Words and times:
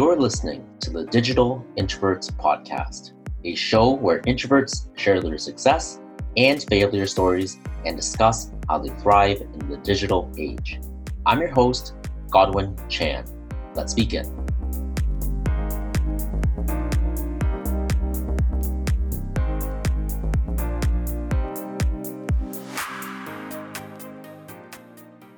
You're 0.00 0.16
listening 0.16 0.66
to 0.80 0.88
the 0.88 1.04
Digital 1.04 1.62
Introverts 1.76 2.32
Podcast, 2.32 3.12
a 3.44 3.54
show 3.54 3.90
where 3.90 4.22
introverts 4.22 4.88
share 4.98 5.20
their 5.20 5.36
success 5.36 6.00
and 6.38 6.62
failure 6.70 7.06
stories 7.06 7.58
and 7.84 7.98
discuss 7.98 8.50
how 8.66 8.78
they 8.78 8.88
thrive 9.00 9.42
in 9.42 9.68
the 9.68 9.76
digital 9.76 10.32
age. 10.38 10.80
I'm 11.26 11.38
your 11.38 11.50
host, 11.50 11.92
Godwin 12.30 12.76
Chan. 12.88 13.26
Let's 13.74 13.92
begin. 13.92 14.24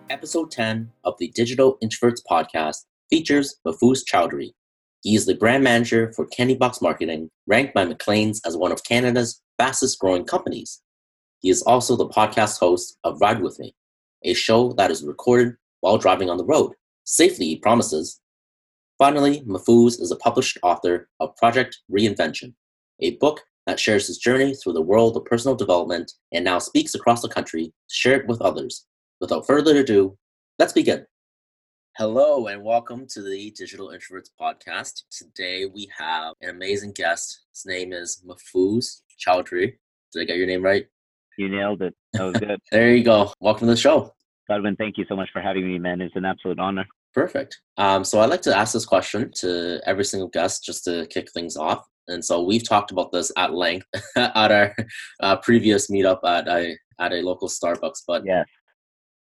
Episode 0.09 0.53
10 0.53 0.93
of 1.03 1.15
the 1.19 1.33
Digital 1.35 1.79
Introverts 1.83 2.21
Podcast 2.31 2.85
features 3.13 3.57
Mahfouz 3.67 4.01
Chowdhury. 4.11 4.55
He 5.03 5.17
is 5.17 5.27
the 5.27 5.35
brand 5.35 5.65
manager 5.65 6.13
for 6.15 6.27
Candy 6.27 6.55
Box 6.55 6.81
Marketing, 6.81 7.29
ranked 7.49 7.75
by 7.75 7.85
Maclean's 7.85 8.41
as 8.47 8.57
one 8.57 8.71
of 8.71 8.85
Canada's 8.85 9.43
fastest 9.59 9.99
growing 9.99 10.25
companies. 10.25 10.81
He 11.41 11.51
is 11.51 11.63
also 11.63 11.97
the 11.97 12.09
podcast 12.09 12.61
host 12.61 12.99
of 13.03 13.21
Ride 13.21 13.43
With 13.43 13.59
Me, 13.59 13.75
a 14.23 14.33
show 14.33 14.73
that 14.75 14.93
is 14.93 15.03
recorded 15.05 15.55
while 15.81 15.99
driving 15.99 16.31
on 16.31 16.37
the 16.37 16.45
road. 16.45 16.73
Safely, 17.03 17.47
he 17.47 17.57
promises. 17.57 18.21
Finally, 18.97 19.41
Mahfouz 19.41 20.01
is 20.01 20.13
a 20.13 20.17
published 20.17 20.57
author 20.63 21.09
of 21.19 21.35
Project 21.37 21.81
Reinvention, 21.91 22.55
a 23.01 23.17
book 23.17 23.41
that 23.67 23.81
shares 23.81 24.07
his 24.07 24.19
journey 24.19 24.55
through 24.55 24.75
the 24.75 24.83
world 24.83 25.17
of 25.17 25.25
personal 25.25 25.57
development 25.57 26.13
and 26.33 26.45
now 26.45 26.61
speaks 26.61 26.95
across 26.95 27.23
the 27.23 27.29
country 27.29 27.67
to 27.67 27.73
share 27.95 28.21
it 28.21 28.29
with 28.29 28.41
others. 28.41 28.87
Without 29.21 29.49
further 29.49 29.77
ado, 29.79 30.17
let's 30.61 30.73
begin. 30.73 31.05
Hello 31.99 32.47
and 32.47 32.65
welcome 32.65 33.07
to 33.11 33.21
the 33.21 33.51
Digital 33.51 33.89
Introverts 33.89 34.31
Podcast. 34.41 35.03
Today 35.11 35.67
we 35.67 35.91
have 35.99 36.33
an 36.41 36.49
amazing 36.49 36.93
guest. 36.93 37.43
His 37.53 37.67
name 37.67 37.93
is 37.93 38.25
Mahfouz 38.27 39.03
Chowdhury. 39.21 39.75
Did 40.11 40.23
I 40.23 40.25
get 40.25 40.39
your 40.39 40.47
name 40.47 40.65
right? 40.65 40.87
You 41.37 41.51
nailed 41.51 41.83
it. 41.83 41.95
That 42.15 42.23
was 42.23 42.33
good. 42.39 42.59
there 42.73 42.97
you 42.97 43.05
go. 43.05 43.31
Welcome 43.41 43.67
to 43.67 43.75
the 43.75 43.77
show. 43.77 44.11
Godwin, 44.49 44.75
thank 44.77 44.97
you 44.97 45.05
so 45.07 45.15
much 45.15 45.29
for 45.35 45.43
having 45.43 45.67
me, 45.67 45.79
man. 45.79 46.01
It's 46.01 46.17
an 46.17 46.25
absolute 46.25 46.59
honor. 46.59 46.87
Perfect. 47.13 47.61
Um, 47.77 48.05
so 48.05 48.21
I'd 48.21 48.31
like 48.31 48.43
to 48.43 48.57
ask 48.57 48.73
this 48.73 48.87
question 48.87 49.31
to 49.41 49.79
every 49.85 50.07
single 50.07 50.31
guest 50.31 50.65
just 50.65 50.85
to 50.85 51.07
kick 51.09 51.31
things 51.33 51.59
off. 51.59 51.85
And 52.09 52.25
so 52.25 52.43
we've 52.43 52.67
talked 52.67 52.91
about 52.91 53.13
this 53.13 53.31
at 53.37 53.53
length 53.53 53.87
at 54.17 54.51
our 54.51 54.75
uh, 55.23 55.37
previous 55.37 55.91
meetup 55.91 56.21
at 56.25 56.49
a, 56.49 56.75
at 56.99 57.13
a 57.13 57.17
local 57.17 57.49
Starbucks. 57.49 58.05
But 58.09 58.23
yeah. 58.25 58.45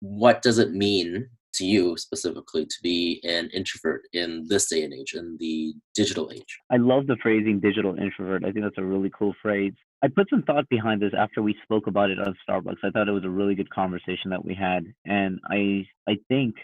what 0.00 0.40
does 0.40 0.58
it 0.58 0.72
mean 0.72 1.28
to 1.56 1.64
you 1.64 1.96
specifically 1.96 2.64
to 2.66 2.76
be 2.82 3.20
an 3.24 3.50
introvert 3.52 4.02
in 4.12 4.46
this 4.48 4.68
day 4.68 4.84
and 4.84 4.94
age, 4.94 5.14
in 5.14 5.36
the 5.38 5.74
digital 5.94 6.30
age? 6.32 6.58
I 6.70 6.76
love 6.76 7.06
the 7.06 7.16
phrasing 7.22 7.60
digital 7.60 7.96
introvert. 7.96 8.44
I 8.44 8.52
think 8.52 8.64
that's 8.64 8.78
a 8.78 8.84
really 8.84 9.10
cool 9.16 9.34
phrase. 9.42 9.72
I 10.02 10.08
put 10.08 10.28
some 10.30 10.42
thought 10.42 10.68
behind 10.68 11.00
this 11.00 11.12
after 11.18 11.42
we 11.42 11.56
spoke 11.62 11.86
about 11.86 12.10
it 12.10 12.18
on 12.18 12.34
Starbucks. 12.48 12.84
I 12.84 12.90
thought 12.90 13.08
it 13.08 13.12
was 13.12 13.24
a 13.24 13.30
really 13.30 13.54
good 13.54 13.70
conversation 13.70 14.30
that 14.30 14.44
we 14.44 14.54
had. 14.54 14.84
And 15.04 15.40
I 15.50 15.86
I 16.08 16.18
think 16.28 16.54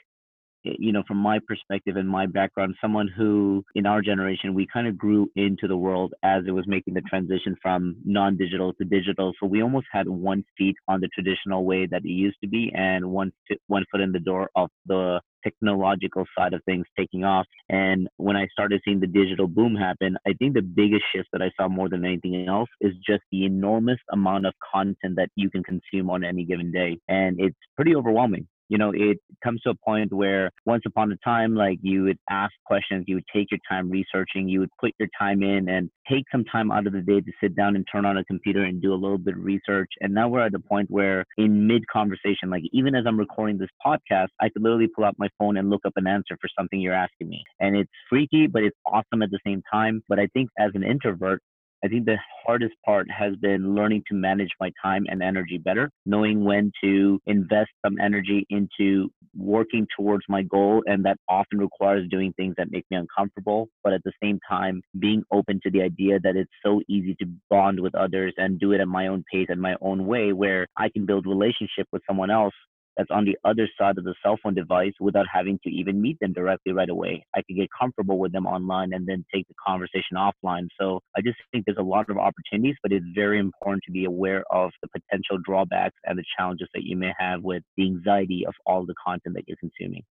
Eh, 0.67 0.75
you 0.79 0.93
know, 0.93 1.03
from 1.07 1.19
my 1.19 1.39
perspective 1.47 1.97
and 1.97 2.09
my 2.09 2.27
background, 2.27 2.75
someone 2.81 3.09
who 3.09 3.65
in 3.75 3.87
our 3.87 4.03
generation, 4.03 4.55
we 4.55 4.67
kind 4.73 4.87
of 4.87 4.97
grew 4.97 5.31
into 5.37 5.67
the 5.69 5.77
world 5.77 6.15
as 6.23 6.43
it 6.47 6.53
was 6.53 6.67
making 6.67 6.95
the 6.95 7.01
transition 7.03 7.57
from 7.61 7.97
non 8.05 8.37
digital 8.37 8.73
to 8.75 8.85
digital. 8.85 9.33
So 9.41 9.47
we 9.47 9.63
almost 9.63 9.87
had 9.93 10.09
one 10.09 10.45
feet 10.57 10.77
on 10.89 11.01
the 11.01 11.09
traditional 11.09 11.65
way 11.65 11.87
that 11.87 12.05
it 12.05 12.09
used 12.11 12.39
to 12.43 12.49
be 12.49 12.73
and 12.75 13.11
one, 13.11 13.33
one 13.67 13.85
foot 13.91 14.01
in 14.01 14.13
the 14.13 14.21
door 14.21 14.51
of 14.55 14.71
the 14.87 15.21
technological 15.43 16.25
side 16.39 16.55
of 16.55 16.63
things 16.65 16.87
taking 16.97 17.25
off. 17.25 17.47
And 17.69 18.09
when 18.17 18.37
I 18.37 18.47
started 18.53 18.81
seeing 18.85 19.01
the 19.01 19.09
digital 19.09 19.49
boom 19.49 19.75
happen, 19.75 20.17
I 20.27 20.35
think 20.35 20.55
the 20.55 20.63
biggest 20.63 21.03
shift 21.15 21.29
that 21.33 21.43
I 21.43 21.51
saw 21.59 21.69
more 21.69 21.89
than 21.89 22.05
anything 22.05 22.47
else 22.49 22.69
is 22.81 22.93
just 23.05 23.23
the 23.33 23.45
enormous 23.45 23.99
amount 24.13 24.47
of 24.47 24.55
content 24.73 25.17
that 25.17 25.31
you 25.35 25.51
can 25.51 25.65
consume 25.65 26.11
on 26.11 26.23
any 26.23 26.45
given 26.45 26.71
day. 26.71 26.99
And 27.09 27.41
it's 27.41 27.57
pretty 27.77 27.97
overwhelming 27.97 28.47
you 28.73 28.79
know, 28.79 28.91
it 28.95 29.19
comes 29.45 29.61
to 29.61 29.71
a 29.71 29.75
point 29.75 30.11
where 30.15 30.51
once 30.65 30.85
upon 30.87 31.13
a 31.13 31.17
time, 31.17 31.55
like 31.55 31.79
you 31.83 32.05
would 32.05 32.17
ask 32.31 32.55
questions, 32.65 33.05
you 33.07 33.17
would 33.17 33.27
take 33.31 33.51
your 33.51 33.61
time 33.69 33.91
researching, 33.91 34.49
you 34.49 34.61
would 34.61 34.71
put 34.81 34.93
your 34.99 35.11
time 35.19 35.43
in 35.43 35.69
and 35.69 35.91
take 36.11 36.25
some 36.33 36.43
time 36.45 36.73
out 36.73 36.87
of 36.87 36.95
the 36.95 37.03
day 37.03 37.21
to 37.21 37.33
sit 37.39 37.55
down 37.55 37.77
and 37.77 37.87
turn 37.93 38.07
on 38.07 38.17
a 38.17 38.25
computer 38.25 38.63
and 38.63 38.81
do 38.81 38.95
a 38.95 38.97
little 38.97 39.19
bit 39.19 39.37
of 39.37 39.45
research. 39.45 39.91
And 40.01 40.15
now 40.15 40.27
we're 40.27 40.41
at 40.41 40.53
the 40.53 40.59
point 40.59 40.91
where 40.91 41.27
in 41.37 41.67
mid 41.67 41.87
conversation, 41.89 42.49
like 42.49 42.63
even 42.73 42.95
as 42.95 43.05
I'm 43.07 43.19
recording 43.19 43.59
this 43.59 43.69
podcast, 43.85 44.29
I 44.41 44.49
could 44.49 44.63
literally 44.63 44.89
pull 44.89 45.05
out 45.05 45.17
my 45.19 45.29
phone 45.39 45.59
and 45.59 45.69
look 45.69 45.83
up 45.85 45.93
an 45.97 46.07
answer 46.07 46.39
for 46.41 46.49
something 46.59 46.81
you're 46.81 46.95
asking 46.95 47.29
me. 47.29 47.45
And 47.61 47.77
it's 47.77 47.93
freaky, 48.09 48.47
but 48.47 48.63
it's 48.63 48.79
awesome 48.87 49.21
at 49.21 49.31
the 49.31 49.41
same 49.47 49.63
time. 49.71 50.03
But 50.09 50.19
I 50.19 50.29
think 50.33 50.49
as 50.59 50.71
an 50.73 50.83
introvert, 50.83 51.43
I 51.85 51.89
think 51.89 52.07
the 52.07 52.19
hardest 52.47 52.75
part 52.87 53.09
has 53.11 53.35
been 53.37 53.75
learning 53.75 54.05
to 54.09 54.15
manage 54.15 54.51
my 54.61 54.71
time 54.83 55.05
and 55.09 55.21
energy 55.21 55.59
better, 55.59 55.91
knowing 56.07 56.45
when 56.45 56.71
to 56.83 57.21
invest 57.27 57.71
some 57.85 57.99
energy 58.01 58.47
into 58.51 59.11
working 59.37 59.87
towards 59.97 60.25
my 60.29 60.43
goal. 60.43 60.83
And 60.87 61.05
that 61.05 61.17
often 61.29 61.59
requires 61.59 62.09
doing 62.09 62.33
things 62.35 62.55
that 62.57 62.71
make 62.71 62.85
me 62.91 62.99
uncomfortable. 62.99 63.69
But 63.83 63.95
at 63.95 64.03
the 64.05 64.13
same 64.23 64.39
time, 64.49 64.83
being 65.01 65.25
open 65.33 65.61
to 65.65 65.71
the 65.71 65.83
idea 65.83 66.21
that 66.21 66.37
it's 66.37 66.51
so 66.65 66.83
easy 66.89 67.17
to 67.17 67.27
bond 67.51 67.81
with 67.81 67.97
others 67.97 68.33
and 68.37 68.61
do 68.61 68.73
it 68.73 68.81
at 68.81 68.89
my 68.89 69.09
own 69.09 69.25
pace 69.33 69.49
and 69.49 69.61
my 69.61 69.75
own 69.81 70.07
way, 70.07 70.33
where 70.33 70.69
I 70.77 70.89
can 70.89 71.05
build 71.05 71.27
relationship 71.27 71.89
with 71.91 72.03
someone 72.09 72.31
else 72.31 72.55
that's 72.97 73.11
on 73.11 73.25
the 73.25 73.37
other 73.45 73.69
side 73.79 73.97
of 73.97 74.05
the 74.05 74.15
cell 74.23 74.39
phone 74.43 74.55
device 74.55 74.93
without 75.01 75.27
having 75.33 75.59
to 75.65 75.71
even 75.71 76.01
meet 76.01 76.19
them 76.21 76.33
directly 76.33 76.73
right 76.73 76.91
away. 76.91 77.25
I 77.35 77.43
can 77.43 77.57
get 77.57 77.69
comfortable 77.79 78.19
with 78.19 78.33
them 78.33 78.47
online 78.47 78.93
and 78.93 79.07
then 79.07 79.25
take 79.33 79.49
the 79.49 79.55
conversation 79.67 80.17
offline. 80.17 80.69
So 80.79 81.01
I 81.17 81.23
just 81.23 81.39
think 81.51 81.65
there's 81.65 81.79
a 81.79 81.83
lot 81.83 82.11
of 82.11 82.19
opportunities, 82.19 82.77
but 82.83 82.93
it's 82.93 83.07
very 83.15 83.39
important 83.39 83.83
to 83.87 83.93
be 83.93 84.05
aware 84.05 84.45
of 84.51 84.71
the 84.83 84.89
potential 84.89 85.39
drawbacks 85.43 85.97
and 86.05 86.19
the 86.19 86.25
challenges 86.37 86.69
that 86.75 86.83
you 86.83 86.97
may 86.97 87.13
have 87.19 87.43
with 87.43 87.63
the 87.77 87.87
anxiety 87.87 88.45
of 88.47 88.55
all 88.67 88.85
the 88.85 88.95
content 89.05 89.35
that 89.37 89.45
you're 89.47 89.57
consuming. 89.57 90.03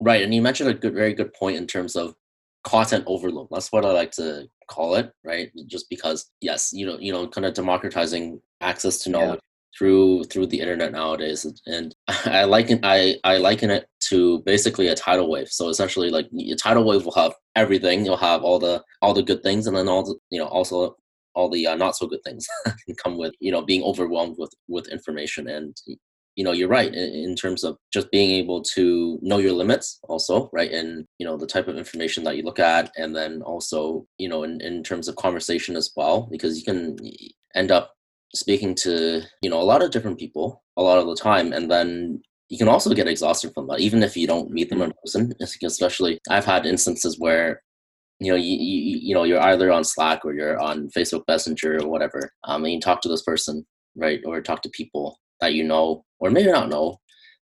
Right. 0.00 0.22
And 0.22 0.34
you 0.34 0.42
mentioned 0.42 0.70
a 0.70 0.74
good, 0.74 0.94
very 0.94 1.14
good 1.14 1.32
point 1.34 1.56
in 1.56 1.66
terms 1.66 1.96
of 1.96 2.14
content 2.64 3.04
overload. 3.06 3.48
That's 3.50 3.70
what 3.70 3.84
I 3.84 3.92
like 3.92 4.12
to 4.12 4.48
call 4.68 4.94
it, 4.94 5.12
right? 5.22 5.50
Just 5.66 5.90
because, 5.90 6.30
yes, 6.40 6.72
you 6.72 6.86
know, 6.86 6.98
you 6.98 7.12
know, 7.12 7.28
kind 7.28 7.44
of 7.44 7.54
democratizing 7.54 8.40
access 8.60 8.98
to 8.98 9.10
knowledge 9.10 9.40
through 9.76 10.24
through 10.24 10.46
the 10.46 10.60
internet 10.60 10.92
nowadays 10.92 11.46
and 11.66 11.94
i 12.26 12.44
liken 12.44 12.78
i 12.82 13.16
i 13.24 13.38
liken 13.38 13.70
it 13.70 13.86
to 14.12 14.40
basically 14.40 14.88
a 14.88 14.94
tidal 14.94 15.30
wave. 15.30 15.48
So 15.48 15.68
essentially 15.68 16.10
like 16.10 16.28
a 16.38 16.54
tidal 16.54 16.84
wave 16.84 17.04
will 17.04 17.12
have 17.12 17.34
everything. 17.56 18.04
You'll 18.04 18.16
have 18.18 18.42
all 18.42 18.58
the 18.58 18.82
all 19.00 19.14
the 19.14 19.22
good 19.22 19.42
things 19.42 19.66
and 19.66 19.76
then 19.76 19.88
all 19.88 20.04
the 20.04 20.16
you 20.30 20.38
know 20.38 20.46
also 20.46 20.96
all 21.34 21.48
the 21.48 21.66
uh, 21.66 21.76
not 21.76 21.96
so 21.96 22.06
good 22.06 22.22
things 22.22 22.46
can 22.64 22.94
come 23.02 23.16
with 23.16 23.34
you 23.40 23.50
know 23.50 23.62
being 23.62 23.82
overwhelmed 23.82 24.36
with 24.38 24.52
with 24.68 24.88
information. 24.88 25.48
And 25.48 25.74
you 26.36 26.44
know 26.44 26.52
you're 26.52 26.68
right 26.68 26.92
in, 26.92 27.08
in, 27.28 27.36
terms 27.36 27.62
of 27.62 27.76
just 27.92 28.10
being 28.10 28.30
able 28.30 28.62
to 28.62 29.18
know 29.22 29.38
your 29.38 29.52
limits 29.52 29.98
also 30.04 30.50
right? 30.52 30.72
And 30.72 31.06
you 31.18 31.26
know 31.26 31.36
the 31.36 31.46
type 31.46 31.68
of 31.68 31.78
information 31.78 32.24
that 32.24 32.36
you 32.36 32.42
look 32.42 32.58
at 32.58 32.90
and 32.96 33.14
then 33.16 33.40
also 33.42 34.06
you 34.18 34.28
know 34.28 34.42
in, 34.42 34.60
in 34.60 34.82
terms 34.82 35.08
of 35.08 35.16
conversation 35.16 35.76
as 35.76 35.90
well 35.96 36.28
because 36.30 36.58
you 36.58 36.64
can 36.64 36.98
end 37.54 37.70
up 37.70 37.94
speaking 38.34 38.74
to 38.74 39.22
you 39.42 39.50
know 39.50 39.60
a 39.60 39.64
lot 39.64 39.82
of 39.82 39.90
different 39.90 40.18
people 40.18 40.62
a 40.76 40.82
lot 40.82 40.98
of 40.98 41.06
the 41.06 41.16
time 41.16 41.52
and 41.52 41.70
then 41.70 42.20
you 42.48 42.58
can 42.58 42.68
also 42.68 42.92
get 42.94 43.08
exhausted 43.08 43.52
from 43.54 43.66
that 43.66 43.80
even 43.80 44.02
if 44.02 44.16
you 44.16 44.26
don't 44.26 44.50
meet 44.50 44.68
them 44.70 44.82
in 44.82 44.90
mm-hmm. 44.90 44.98
person 45.04 45.32
especially 45.64 46.18
i've 46.30 46.44
had 46.44 46.66
instances 46.66 47.18
where 47.18 47.62
you 48.20 48.30
know 48.30 48.36
you, 48.36 48.56
you, 48.56 48.98
you 49.02 49.14
know 49.14 49.24
you're 49.24 49.42
either 49.42 49.70
on 49.70 49.84
slack 49.84 50.24
or 50.24 50.32
you're 50.32 50.60
on 50.60 50.88
facebook 50.96 51.22
messenger 51.28 51.78
or 51.82 51.88
whatever 51.88 52.30
um, 52.44 52.64
and 52.64 52.72
you 52.72 52.80
talk 52.80 53.00
to 53.00 53.08
this 53.08 53.22
person 53.22 53.64
right 53.96 54.20
or 54.24 54.40
talk 54.40 54.62
to 54.62 54.70
people 54.70 55.18
that 55.40 55.54
you 55.54 55.64
know 55.64 56.04
or 56.20 56.30
maybe 56.30 56.50
not 56.50 56.68
know 56.68 56.96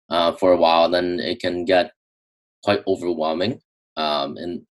uh, 0.10 0.32
for 0.34 0.54
a 0.54 0.58
while 0.58 0.90
then 0.90 1.20
it 1.20 1.40
can 1.40 1.66
get 1.66 1.92
quite 2.64 2.82
overwhelming 2.88 3.60
um, 3.98 4.38
and 4.38 4.62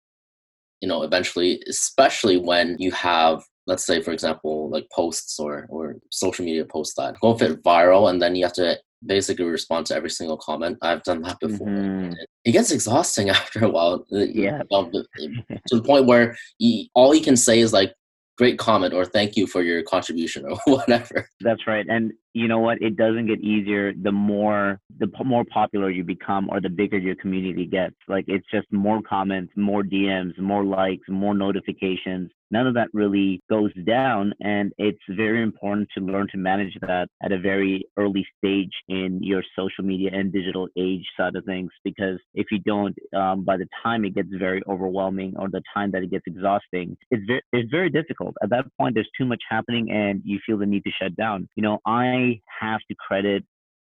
you 0.80 0.88
know 0.88 1.02
eventually 1.02 1.60
especially 1.68 2.38
when 2.38 2.76
you 2.78 2.90
have 2.90 3.42
let's 3.66 3.84
say 3.84 4.00
for 4.00 4.12
example 4.12 4.70
like 4.70 4.86
posts 4.92 5.38
or 5.38 5.66
or 5.68 5.96
social 6.10 6.44
media 6.44 6.64
posts 6.64 6.94
that 6.94 7.18
go 7.20 7.36
fit 7.36 7.62
viral 7.62 8.10
and 8.10 8.20
then 8.20 8.34
you 8.34 8.44
have 8.44 8.52
to 8.52 8.78
basically 9.04 9.44
respond 9.44 9.86
to 9.86 9.94
every 9.94 10.10
single 10.10 10.36
comment 10.36 10.78
i've 10.82 11.02
done 11.02 11.20
that 11.22 11.38
before 11.40 11.66
mm-hmm. 11.66 12.12
it, 12.44 12.52
gets 12.52 12.70
exhausting 12.70 13.28
after 13.38 13.64
a 13.64 13.68
while 13.68 14.04
uh, 14.12 14.18
yeah 14.18 14.58
to 14.70 15.76
the 15.76 15.82
point 15.84 16.06
where 16.06 16.36
you, 16.58 16.86
all 16.94 17.14
you 17.14 17.22
can 17.22 17.36
say 17.36 17.60
is 17.60 17.72
like 17.72 17.92
great 18.36 18.58
comment 18.58 18.92
or 18.92 19.04
thank 19.04 19.36
you 19.36 19.46
for 19.46 19.62
your 19.62 19.82
contribution 19.82 20.44
or 20.48 20.58
whatever. 20.66 21.28
That's 21.40 21.66
right. 21.66 21.86
And 21.88 22.12
you 22.34 22.48
know 22.48 22.58
what? 22.58 22.80
It 22.82 22.96
doesn't 22.96 23.26
get 23.26 23.40
easier 23.40 23.92
the 23.94 24.12
more 24.12 24.78
the 24.98 25.08
more 25.24 25.44
popular 25.52 25.90
you 25.90 26.04
become 26.04 26.48
or 26.50 26.60
the 26.60 26.68
bigger 26.68 26.98
your 26.98 27.16
community 27.16 27.66
gets. 27.66 27.96
Like 28.08 28.26
it's 28.28 28.46
just 28.50 28.70
more 28.70 29.00
comments, 29.02 29.52
more 29.56 29.82
DMs, 29.82 30.38
more 30.38 30.64
likes, 30.64 31.08
more 31.08 31.34
notifications. 31.34 32.30
None 32.50 32.66
of 32.66 32.74
that 32.74 32.88
really 32.92 33.42
goes 33.50 33.72
down. 33.86 34.32
And 34.40 34.72
it's 34.78 34.98
very 35.10 35.42
important 35.42 35.88
to 35.96 36.04
learn 36.04 36.28
to 36.32 36.38
manage 36.38 36.76
that 36.82 37.08
at 37.22 37.32
a 37.32 37.38
very 37.38 37.84
early 37.96 38.26
stage 38.38 38.72
in 38.88 39.22
your 39.22 39.42
social 39.58 39.84
media 39.84 40.10
and 40.12 40.32
digital 40.32 40.68
age 40.78 41.04
side 41.16 41.36
of 41.36 41.44
things. 41.44 41.70
Because 41.84 42.18
if 42.34 42.46
you 42.50 42.58
don't, 42.60 42.96
um, 43.14 43.44
by 43.44 43.56
the 43.56 43.68
time 43.82 44.04
it 44.04 44.14
gets 44.14 44.28
very 44.32 44.62
overwhelming 44.68 45.34
or 45.38 45.48
the 45.48 45.62
time 45.74 45.90
that 45.92 46.02
it 46.02 46.10
gets 46.10 46.24
exhausting, 46.26 46.96
it's 47.10 47.24
very, 47.26 47.42
it's 47.52 47.70
very 47.70 47.90
difficult. 47.90 48.34
At 48.42 48.50
that 48.50 48.66
point, 48.78 48.94
there's 48.94 49.10
too 49.18 49.26
much 49.26 49.42
happening 49.48 49.90
and 49.90 50.20
you 50.24 50.38
feel 50.44 50.58
the 50.58 50.66
need 50.66 50.84
to 50.84 50.90
shut 50.90 51.16
down. 51.16 51.48
You 51.56 51.62
know, 51.62 51.78
I 51.86 52.40
have 52.60 52.80
to 52.88 52.94
credit 52.94 53.44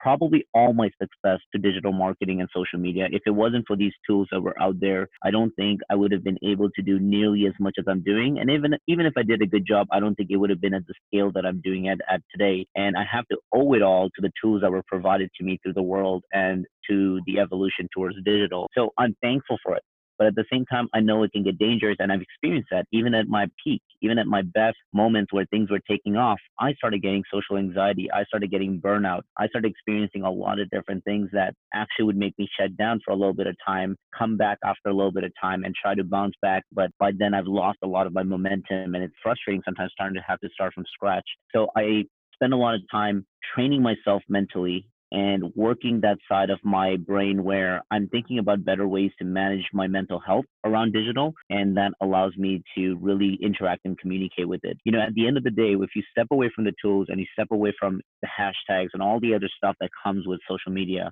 probably 0.00 0.46
all 0.54 0.72
my 0.72 0.90
success 1.00 1.40
to 1.52 1.60
digital 1.60 1.92
marketing 1.92 2.40
and 2.40 2.48
social 2.54 2.78
media. 2.78 3.08
If 3.10 3.22
it 3.26 3.30
wasn't 3.30 3.66
for 3.66 3.76
these 3.76 3.92
tools 4.06 4.28
that 4.32 4.40
were 4.40 4.60
out 4.60 4.80
there, 4.80 5.08
I 5.22 5.30
don't 5.30 5.52
think 5.56 5.80
I 5.90 5.94
would 5.94 6.12
have 6.12 6.24
been 6.24 6.38
able 6.42 6.70
to 6.70 6.82
do 6.82 6.98
nearly 6.98 7.46
as 7.46 7.54
much 7.60 7.76
as 7.78 7.84
I'm 7.88 8.02
doing. 8.02 8.38
And 8.38 8.50
even 8.50 8.74
even 8.86 9.06
if 9.06 9.14
I 9.16 9.22
did 9.22 9.42
a 9.42 9.46
good 9.46 9.66
job, 9.66 9.86
I 9.92 10.00
don't 10.00 10.14
think 10.14 10.30
it 10.30 10.36
would 10.36 10.50
have 10.50 10.60
been 10.60 10.74
at 10.74 10.86
the 10.86 10.94
scale 11.06 11.32
that 11.32 11.46
I'm 11.46 11.60
doing 11.60 11.86
it 11.86 12.00
at 12.10 12.22
today. 12.32 12.66
And 12.74 12.96
I 12.96 13.04
have 13.10 13.26
to 13.28 13.38
owe 13.52 13.74
it 13.74 13.82
all 13.82 14.08
to 14.10 14.20
the 14.20 14.32
tools 14.42 14.62
that 14.62 14.70
were 14.70 14.84
provided 14.86 15.30
to 15.38 15.44
me 15.44 15.58
through 15.62 15.74
the 15.74 15.82
world 15.82 16.24
and 16.32 16.66
to 16.88 17.20
the 17.26 17.38
evolution 17.38 17.88
towards 17.94 18.16
digital. 18.24 18.68
So 18.76 18.90
I'm 18.98 19.14
thankful 19.22 19.58
for 19.62 19.76
it. 19.76 19.82
But 20.18 20.26
at 20.26 20.34
the 20.34 20.44
same 20.52 20.66
time, 20.66 20.88
I 20.92 21.00
know 21.00 21.22
it 21.22 21.32
can 21.32 21.44
get 21.44 21.58
dangerous, 21.58 21.96
and 22.00 22.12
I've 22.12 22.20
experienced 22.20 22.68
that 22.70 22.86
even 22.92 23.14
at 23.14 23.28
my 23.28 23.46
peak, 23.62 23.82
even 24.02 24.18
at 24.18 24.26
my 24.26 24.42
best 24.42 24.76
moments 24.92 25.32
where 25.32 25.46
things 25.46 25.70
were 25.70 25.80
taking 25.88 26.16
off. 26.16 26.38
I 26.58 26.74
started 26.74 27.02
getting 27.02 27.22
social 27.32 27.56
anxiety. 27.56 28.10
I 28.12 28.24
started 28.24 28.50
getting 28.50 28.80
burnout. 28.80 29.22
I 29.38 29.48
started 29.48 29.70
experiencing 29.70 30.22
a 30.22 30.30
lot 30.30 30.58
of 30.58 30.68
different 30.70 31.04
things 31.04 31.28
that 31.32 31.54
actually 31.74 32.06
would 32.06 32.16
make 32.16 32.34
me 32.38 32.48
shut 32.58 32.76
down 32.76 33.00
for 33.04 33.12
a 33.12 33.16
little 33.16 33.34
bit 33.34 33.46
of 33.46 33.56
time, 33.64 33.96
come 34.16 34.36
back 34.36 34.58
after 34.64 34.88
a 34.88 34.94
little 34.94 35.12
bit 35.12 35.24
of 35.24 35.32
time, 35.40 35.64
and 35.64 35.74
try 35.80 35.94
to 35.94 36.04
bounce 36.04 36.34
back. 36.42 36.64
But 36.72 36.90
by 36.98 37.12
then, 37.16 37.34
I've 37.34 37.46
lost 37.46 37.78
a 37.82 37.86
lot 37.86 38.06
of 38.06 38.12
my 38.12 38.22
momentum, 38.22 38.94
and 38.94 39.02
it's 39.04 39.14
frustrating 39.22 39.62
sometimes 39.64 39.92
starting 39.92 40.16
to 40.16 40.24
have 40.26 40.40
to 40.40 40.48
start 40.52 40.74
from 40.74 40.84
scratch. 40.92 41.26
So 41.54 41.68
I 41.76 42.04
spend 42.34 42.52
a 42.52 42.56
lot 42.56 42.74
of 42.74 42.80
time 42.90 43.26
training 43.54 43.82
myself 43.82 44.22
mentally 44.28 44.88
and 45.10 45.52
working 45.55 46.00
that 46.02 46.19
side 46.31 46.50
of 46.50 46.58
my 46.62 46.96
brain 46.96 47.43
where 47.43 47.82
I'm 47.90 48.08
thinking 48.08 48.38
about 48.38 48.64
better 48.64 48.87
ways 48.87 49.10
to 49.19 49.25
manage 49.25 49.64
my 49.72 49.87
mental 49.87 50.20
health 50.20 50.44
around 50.64 50.93
digital. 50.93 51.32
And 51.49 51.76
that 51.76 51.93
allows 52.02 52.37
me 52.37 52.62
to 52.76 52.96
really 53.00 53.38
interact 53.43 53.82
and 53.84 53.99
communicate 53.99 54.49
with 54.49 54.60
it. 54.64 54.76
You 54.84 54.93
know, 54.93 55.00
at 55.00 55.14
the 55.14 55.26
end 55.26 55.37
of 55.37 55.44
the 55.44 55.50
day, 55.50 55.72
if 55.72 55.90
you 55.96 56.02
step 56.10 56.26
away 56.31 56.50
from 56.55 56.64
the 56.64 56.75
tools 56.82 57.06
and 57.08 57.19
you 57.19 57.26
step 57.32 57.49
away 57.50 57.72
from 57.78 58.00
the 58.22 58.28
hashtags 58.28 58.88
and 58.93 59.02
all 59.02 59.19
the 59.20 59.34
other 59.34 59.49
stuff 59.56 59.76
that 59.81 59.90
comes 60.05 60.26
with 60.26 60.40
social 60.49 60.72
media, 60.72 61.11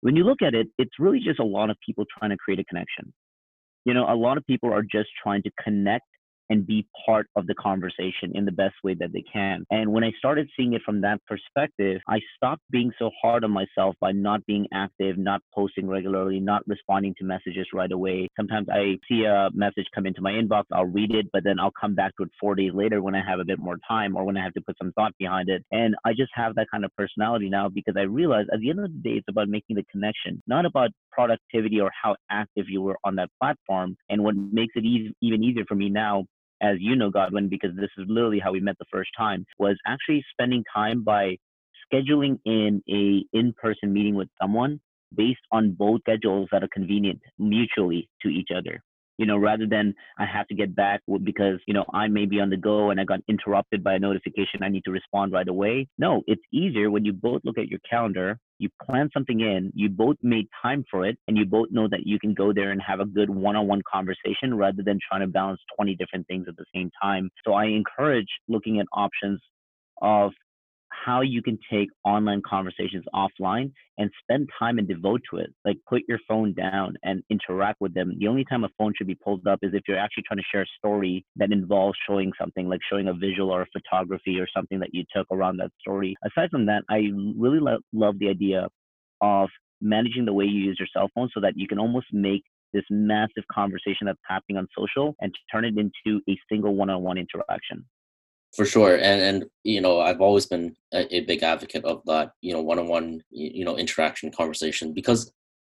when 0.00 0.16
you 0.16 0.24
look 0.24 0.42
at 0.42 0.54
it, 0.54 0.68
it's 0.78 0.98
really 0.98 1.20
just 1.20 1.40
a 1.40 1.44
lot 1.44 1.70
of 1.70 1.76
people 1.84 2.04
trying 2.18 2.30
to 2.30 2.36
create 2.36 2.60
a 2.60 2.64
connection. 2.64 3.12
You 3.84 3.92
know, 3.92 4.06
a 4.08 4.16
lot 4.16 4.38
of 4.38 4.46
people 4.46 4.72
are 4.72 4.82
just 4.82 5.10
trying 5.22 5.42
to 5.42 5.50
connect 5.62 6.04
and 6.50 6.66
be 6.66 6.86
part 7.06 7.26
of 7.36 7.46
the 7.46 7.54
conversation 7.54 8.32
in 8.34 8.44
the 8.44 8.52
best 8.52 8.74
way 8.82 8.94
that 8.94 9.12
they 9.12 9.24
can. 9.32 9.64
And 9.70 9.92
when 9.92 10.04
I 10.04 10.12
started 10.18 10.48
seeing 10.56 10.74
it 10.74 10.82
from 10.84 11.00
that 11.02 11.20
perspective, 11.26 12.00
I 12.08 12.20
stopped 12.36 12.62
being 12.70 12.92
so 12.98 13.10
hard 13.20 13.44
on 13.44 13.50
myself 13.50 13.94
by 14.00 14.12
not 14.12 14.44
being 14.46 14.66
active, 14.72 15.18
not 15.18 15.40
posting 15.54 15.86
regularly, 15.86 16.40
not 16.40 16.62
responding 16.66 17.14
to 17.18 17.24
messages 17.24 17.66
right 17.72 17.90
away. 17.90 18.28
Sometimes 18.36 18.68
I 18.70 18.98
see 19.08 19.24
a 19.24 19.48
message 19.54 19.86
come 19.94 20.06
into 20.06 20.20
my 20.20 20.32
inbox, 20.32 20.64
I'll 20.72 20.84
read 20.84 21.14
it, 21.14 21.26
but 21.32 21.44
then 21.44 21.58
I'll 21.58 21.72
come 21.78 21.94
back 21.94 22.16
to 22.16 22.24
it 22.24 22.30
four 22.40 22.54
days 22.54 22.72
later 22.74 23.02
when 23.02 23.14
I 23.14 23.22
have 23.26 23.40
a 23.40 23.44
bit 23.44 23.58
more 23.58 23.78
time 23.86 24.16
or 24.16 24.24
when 24.24 24.36
I 24.36 24.42
have 24.42 24.54
to 24.54 24.60
put 24.60 24.76
some 24.78 24.92
thought 24.92 25.12
behind 25.18 25.48
it. 25.48 25.64
And 25.70 25.94
I 26.04 26.12
just 26.12 26.30
have 26.34 26.54
that 26.56 26.66
kind 26.70 26.84
of 26.84 26.90
personality 26.96 27.48
now 27.48 27.68
because 27.68 27.94
I 27.96 28.02
realize 28.02 28.46
at 28.52 28.60
the 28.60 28.70
end 28.70 28.80
of 28.80 28.92
the 28.92 28.98
day, 28.98 29.16
it's 29.16 29.28
about 29.28 29.48
making 29.48 29.76
the 29.76 29.84
connection, 29.90 30.42
not 30.46 30.66
about 30.66 30.90
productivity 31.14 31.80
or 31.80 31.90
how 32.00 32.16
active 32.30 32.66
you 32.68 32.82
were 32.82 32.96
on 33.04 33.14
that 33.16 33.30
platform. 33.40 33.96
And 34.08 34.22
what 34.24 34.34
makes 34.36 34.74
it 34.76 34.84
even 34.84 35.44
easier 35.44 35.64
for 35.66 35.74
me 35.74 35.88
now 35.88 36.24
as 36.62 36.76
you 36.80 36.96
know, 36.96 37.10
Godwin, 37.10 37.48
because 37.48 37.70
this 37.76 37.90
is 37.98 38.06
literally 38.08 38.38
how 38.38 38.52
we 38.52 38.60
met 38.60 38.76
the 38.78 38.86
first 38.90 39.10
time, 39.16 39.44
was 39.58 39.76
actually 39.86 40.24
spending 40.30 40.64
time 40.74 41.02
by 41.02 41.36
scheduling 41.92 42.38
in 42.46 42.82
a 42.88 43.24
in-person 43.36 43.92
meeting 43.92 44.14
with 44.14 44.28
someone 44.40 44.80
based 45.14 45.40
on 45.52 45.72
both 45.72 46.00
schedules 46.00 46.48
that 46.52 46.62
are 46.62 46.68
convenient 46.72 47.20
mutually 47.38 48.08
to 48.22 48.28
each 48.28 48.48
other 48.56 48.80
you 49.18 49.26
know, 49.26 49.36
rather 49.36 49.66
than 49.66 49.94
I 50.18 50.26
have 50.26 50.46
to 50.48 50.54
get 50.54 50.74
back 50.74 51.00
because, 51.22 51.58
you 51.66 51.74
know, 51.74 51.84
I 51.92 52.08
may 52.08 52.26
be 52.26 52.40
on 52.40 52.50
the 52.50 52.56
go 52.56 52.90
and 52.90 53.00
I 53.00 53.04
got 53.04 53.20
interrupted 53.28 53.84
by 53.84 53.94
a 53.94 53.98
notification, 53.98 54.62
I 54.62 54.68
need 54.68 54.84
to 54.84 54.90
respond 54.90 55.32
right 55.32 55.46
away. 55.46 55.88
No, 55.98 56.22
it's 56.26 56.42
easier 56.52 56.90
when 56.90 57.04
you 57.04 57.12
both 57.12 57.42
look 57.44 57.58
at 57.58 57.68
your 57.68 57.80
calendar, 57.88 58.38
you 58.58 58.68
plan 58.84 59.10
something 59.12 59.40
in, 59.40 59.72
you 59.74 59.88
both 59.88 60.16
made 60.22 60.46
time 60.62 60.84
for 60.90 61.04
it, 61.06 61.18
and 61.26 61.36
you 61.36 61.44
both 61.44 61.68
know 61.70 61.88
that 61.88 62.06
you 62.06 62.18
can 62.18 62.34
go 62.34 62.52
there 62.52 62.70
and 62.70 62.80
have 62.80 63.00
a 63.00 63.04
good 63.04 63.30
one 63.30 63.56
on 63.56 63.66
one 63.66 63.82
conversation 63.90 64.54
rather 64.54 64.82
than 64.82 64.98
trying 65.08 65.22
to 65.22 65.26
balance 65.26 65.60
20 65.76 65.94
different 65.96 66.26
things 66.26 66.46
at 66.48 66.56
the 66.56 66.64
same 66.74 66.90
time. 67.02 67.30
So 67.44 67.54
I 67.54 67.66
encourage 67.66 68.28
looking 68.48 68.80
at 68.80 68.86
options 68.92 69.40
of 70.02 70.32
how 71.04 71.20
you 71.20 71.42
can 71.42 71.58
take 71.70 71.88
online 72.04 72.42
conversations 72.48 73.04
offline 73.14 73.72
and 73.98 74.10
spend 74.22 74.48
time 74.58 74.78
and 74.78 74.88
devote 74.88 75.20
to 75.30 75.38
it. 75.38 75.50
Like 75.64 75.78
put 75.88 76.02
your 76.08 76.18
phone 76.28 76.54
down 76.54 76.94
and 77.02 77.22
interact 77.30 77.80
with 77.80 77.94
them. 77.94 78.16
The 78.18 78.28
only 78.28 78.44
time 78.44 78.64
a 78.64 78.68
phone 78.78 78.92
should 78.96 79.06
be 79.06 79.14
pulled 79.14 79.46
up 79.46 79.60
is 79.62 79.72
if 79.74 79.82
you're 79.86 79.98
actually 79.98 80.24
trying 80.26 80.38
to 80.38 80.44
share 80.50 80.62
a 80.62 80.78
story 80.78 81.24
that 81.36 81.52
involves 81.52 81.98
showing 82.08 82.32
something, 82.40 82.68
like 82.68 82.80
showing 82.88 83.08
a 83.08 83.14
visual 83.14 83.50
or 83.50 83.62
a 83.62 83.66
photography 83.72 84.38
or 84.38 84.46
something 84.54 84.78
that 84.80 84.90
you 84.92 85.04
took 85.14 85.26
around 85.30 85.58
that 85.58 85.70
story. 85.80 86.16
Aside 86.24 86.50
from 86.50 86.66
that, 86.66 86.84
I 86.88 87.10
really 87.36 87.60
lo- 87.60 87.78
love 87.92 88.18
the 88.18 88.28
idea 88.28 88.68
of 89.20 89.48
managing 89.80 90.24
the 90.24 90.32
way 90.32 90.44
you 90.44 90.60
use 90.60 90.76
your 90.78 90.88
cell 90.92 91.10
phone 91.14 91.28
so 91.34 91.40
that 91.40 91.54
you 91.56 91.68
can 91.68 91.78
almost 91.78 92.06
make 92.12 92.42
this 92.72 92.84
massive 92.90 93.44
conversation 93.52 94.06
that's 94.06 94.18
happening 94.26 94.58
on 94.58 94.66
social 94.76 95.14
and 95.20 95.32
turn 95.52 95.64
it 95.64 95.74
into 95.78 96.20
a 96.28 96.36
single 96.50 96.74
one-on-one 96.74 97.16
interaction 97.16 97.84
for 98.56 98.64
sure 98.64 98.94
and 98.94 99.20
and 99.20 99.44
you 99.64 99.80
know 99.80 100.00
i've 100.00 100.20
always 100.20 100.46
been 100.46 100.74
a, 100.92 101.16
a 101.16 101.20
big 101.22 101.42
advocate 101.42 101.84
of 101.84 102.02
that 102.06 102.30
you 102.40 102.52
know 102.52 102.62
one-on-one 102.62 103.20
you 103.30 103.64
know 103.64 103.76
interaction 103.76 104.30
conversation 104.30 104.92
because 104.92 105.32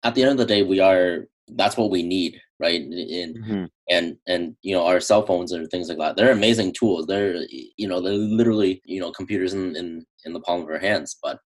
at 0.03 0.15
the 0.15 0.23
end 0.23 0.33
of 0.33 0.39
the 0.39 0.47
day 0.47 0.63
we 0.63 0.81
are 0.81 1.27
that's 1.49 1.77
what 1.77 1.91
we 1.91 2.03
need 2.03 2.41
right? 2.61 2.81
And 2.81 3.37
mm-hmm. 3.37 3.65
and 3.91 4.17
and 4.27 4.57
you 4.63 4.75
know 4.75 4.87
our 4.87 5.01
cell 5.01 5.25
phones 5.27 5.53
and 5.53 5.69
things 5.71 5.89
like 5.89 5.99
that 5.99 6.17
they're 6.17 6.33
amazing 6.33 6.73
tools 6.73 7.07
they're 7.07 7.37
you 7.51 7.89
know 7.89 8.01
they're 8.01 8.13
literally 8.13 8.81
you 8.85 9.01
know 9.01 9.11
computers 9.13 9.55
in 9.55 9.77
in, 9.77 10.05
in 10.25 10.33
the 10.33 10.41
palm 10.41 10.63
of 10.63 10.69
our 10.69 10.79
hands 10.79 11.17
but 11.23 11.39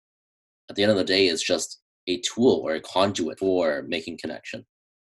at 0.68 0.76
the 0.76 0.82
end 0.82 0.90
of 0.90 0.98
the 0.98 1.04
day 1.04 1.28
it's 1.28 1.42
just 1.42 1.80
a 2.08 2.20
tool 2.20 2.60
or 2.64 2.74
a 2.74 2.80
conduit 2.80 3.38
for 3.38 3.84
making 3.86 4.18
connection 4.20 4.64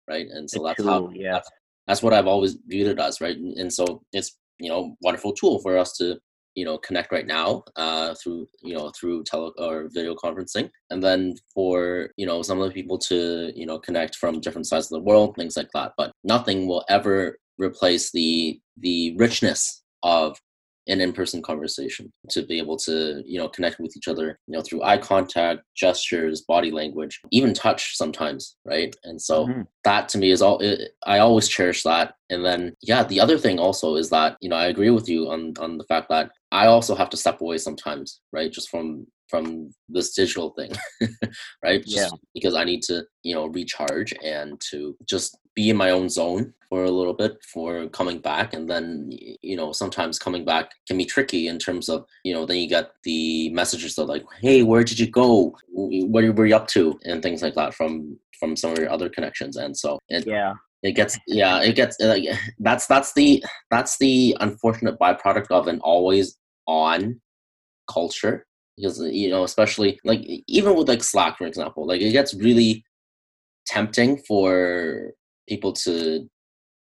right? 0.09 0.27
And 0.29 0.49
so 0.49 0.63
a 0.63 0.67
that's 0.67 0.83
tool, 0.83 0.87
how 0.87 1.11
yeah. 1.13 1.33
that's, 1.33 1.49
that's 1.87 2.03
what 2.03 2.13
i've 2.13 2.27
always 2.27 2.57
viewed 2.67 2.87
it 2.87 2.99
as 2.99 3.21
right? 3.21 3.37
And, 3.37 3.57
and 3.57 3.71
so 3.71 4.01
it's 4.11 4.37
you 4.63 4.69
know 4.69 4.95
wonderful 5.01 5.33
tool 5.33 5.59
for 5.59 5.77
us 5.77 5.91
to 5.97 6.17
you 6.55 6.65
know 6.65 6.77
connect 6.77 7.11
right 7.11 7.27
now 7.27 7.63
uh, 7.75 8.13
through 8.21 8.47
you 8.61 8.73
know 8.75 8.91
through 8.97 9.23
tele 9.23 9.51
or 9.57 9.89
video 9.93 10.15
conferencing. 10.15 10.69
And 10.89 11.03
then 11.03 11.35
for 11.53 12.09
you 12.17 12.25
know 12.25 12.41
some 12.41 12.59
of 12.61 12.67
the 12.67 12.73
people 12.73 12.97
to 13.09 13.51
you 13.55 13.65
know 13.65 13.79
connect 13.79 14.15
from 14.15 14.39
different 14.39 14.67
sides 14.67 14.91
of 14.91 14.97
the 14.97 15.07
world 15.09 15.35
things 15.35 15.57
like 15.57 15.69
that. 15.73 15.93
But 15.97 16.11
nothing 16.23 16.67
will 16.67 16.85
ever 16.89 17.37
replace 17.57 18.11
the 18.11 18.59
the 18.77 19.15
richness 19.17 19.83
of 20.03 20.37
an 20.87 20.99
in-person 20.99 21.41
conversation 21.41 22.11
to 22.29 22.45
be 22.45 22.57
able 22.57 22.77
to 22.77 23.23
you 23.25 23.37
know 23.39 23.47
connect 23.47 23.79
with 23.79 23.95
each 23.95 24.07
other 24.07 24.39
you 24.47 24.55
know 24.55 24.61
through 24.61 24.83
eye 24.83 24.97
contact 24.97 25.61
gestures 25.75 26.41
body 26.41 26.71
language 26.71 27.21
even 27.31 27.53
touch 27.53 27.95
sometimes 27.95 28.57
right 28.65 28.95
and 29.03 29.21
so 29.21 29.47
mm-hmm. 29.47 29.61
that 29.83 30.09
to 30.09 30.17
me 30.17 30.31
is 30.31 30.41
all 30.41 30.59
it, 30.59 30.91
i 31.05 31.19
always 31.19 31.47
cherish 31.47 31.83
that 31.83 32.15
and 32.29 32.45
then 32.45 32.75
yeah 32.81 33.03
the 33.03 33.19
other 33.19 33.37
thing 33.37 33.59
also 33.59 33.95
is 33.95 34.09
that 34.09 34.35
you 34.41 34.49
know 34.49 34.57
i 34.57 34.67
agree 34.67 34.89
with 34.89 35.07
you 35.07 35.29
on 35.29 35.53
on 35.59 35.77
the 35.77 35.85
fact 35.85 36.09
that 36.09 36.31
i 36.51 36.65
also 36.65 36.95
have 36.95 37.09
to 37.09 37.17
step 37.17 37.39
away 37.41 37.57
sometimes 37.57 38.21
right 38.31 38.51
just 38.51 38.69
from 38.69 39.05
from 39.29 39.71
this 39.89 40.13
digital 40.13 40.51
thing 40.51 40.71
right 41.63 41.83
just 41.85 42.11
yeah. 42.11 42.17
because 42.33 42.55
i 42.55 42.63
need 42.63 42.81
to 42.81 43.03
you 43.23 43.33
know 43.33 43.47
recharge 43.47 44.13
and 44.23 44.59
to 44.59 44.95
just 45.07 45.37
be 45.55 45.69
in 45.69 45.77
my 45.77 45.91
own 45.91 46.09
zone 46.09 46.53
for 46.69 46.83
a 46.85 46.89
little 46.89 47.13
bit 47.13 47.37
for 47.43 47.87
coming 47.89 48.17
back. 48.17 48.53
And 48.53 48.67
then 48.69 49.09
you 49.41 49.55
know 49.55 49.71
sometimes 49.71 50.17
coming 50.17 50.43
back 50.43 50.71
can 50.87 50.97
be 50.97 51.05
tricky 51.05 51.47
in 51.47 51.59
terms 51.59 51.87
of 51.87 52.05
you 52.23 52.33
know 52.33 52.45
then 52.45 52.57
you 52.57 52.67
get 52.67 52.91
the 53.03 53.49
messages 53.51 53.97
of 53.97 54.07
like 54.07 54.23
hey 54.41 54.63
where 54.63 54.83
did 54.83 54.99
you 54.99 55.07
go? 55.07 55.55
What 55.69 56.35
were 56.35 56.45
you 56.47 56.55
up 56.55 56.67
to? 56.69 56.99
and 57.05 57.21
things 57.21 57.41
like 57.41 57.53
that 57.55 57.73
from 57.73 58.17
from 58.39 58.55
some 58.55 58.71
of 58.71 58.79
your 58.79 58.89
other 58.89 59.09
connections. 59.09 59.55
And 59.55 59.77
so 59.77 59.99
it, 60.09 60.25
yeah. 60.25 60.53
it 60.81 60.93
gets 60.93 61.17
yeah 61.27 61.61
it 61.61 61.75
gets 61.75 61.99
uh, 62.01 62.17
that's 62.59 62.87
that's 62.87 63.13
the 63.13 63.43
that's 63.69 63.97
the 63.99 64.35
unfortunate 64.39 64.99
byproduct 64.99 65.51
of 65.51 65.67
an 65.67 65.79
always 65.81 66.37
on 66.65 67.21
culture. 67.87 68.45
Because 68.75 68.99
you 68.99 69.29
know 69.29 69.43
especially 69.43 69.99
like 70.03 70.21
even 70.47 70.75
with 70.75 70.89
like 70.89 71.03
slack 71.03 71.37
for 71.37 71.45
example 71.45 71.85
like 71.85 72.01
it 72.01 72.11
gets 72.11 72.33
really 72.33 72.83
tempting 73.67 74.17
for 74.17 75.13
people 75.47 75.73
to 75.73 76.27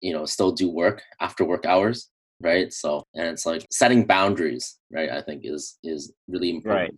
you 0.01 0.13
know 0.13 0.25
still 0.25 0.51
do 0.51 0.69
work 0.69 1.01
after 1.21 1.43
work 1.43 1.65
hours 1.65 2.09
right 2.41 2.71
so 2.71 3.03
and 3.15 3.27
it's 3.27 3.45
like 3.45 3.65
setting 3.71 4.05
boundaries 4.05 4.77
right 4.91 5.09
i 5.09 5.21
think 5.21 5.41
is 5.43 5.77
is 5.83 6.13
really 6.27 6.51
important 6.51 6.91
right. 6.91 6.93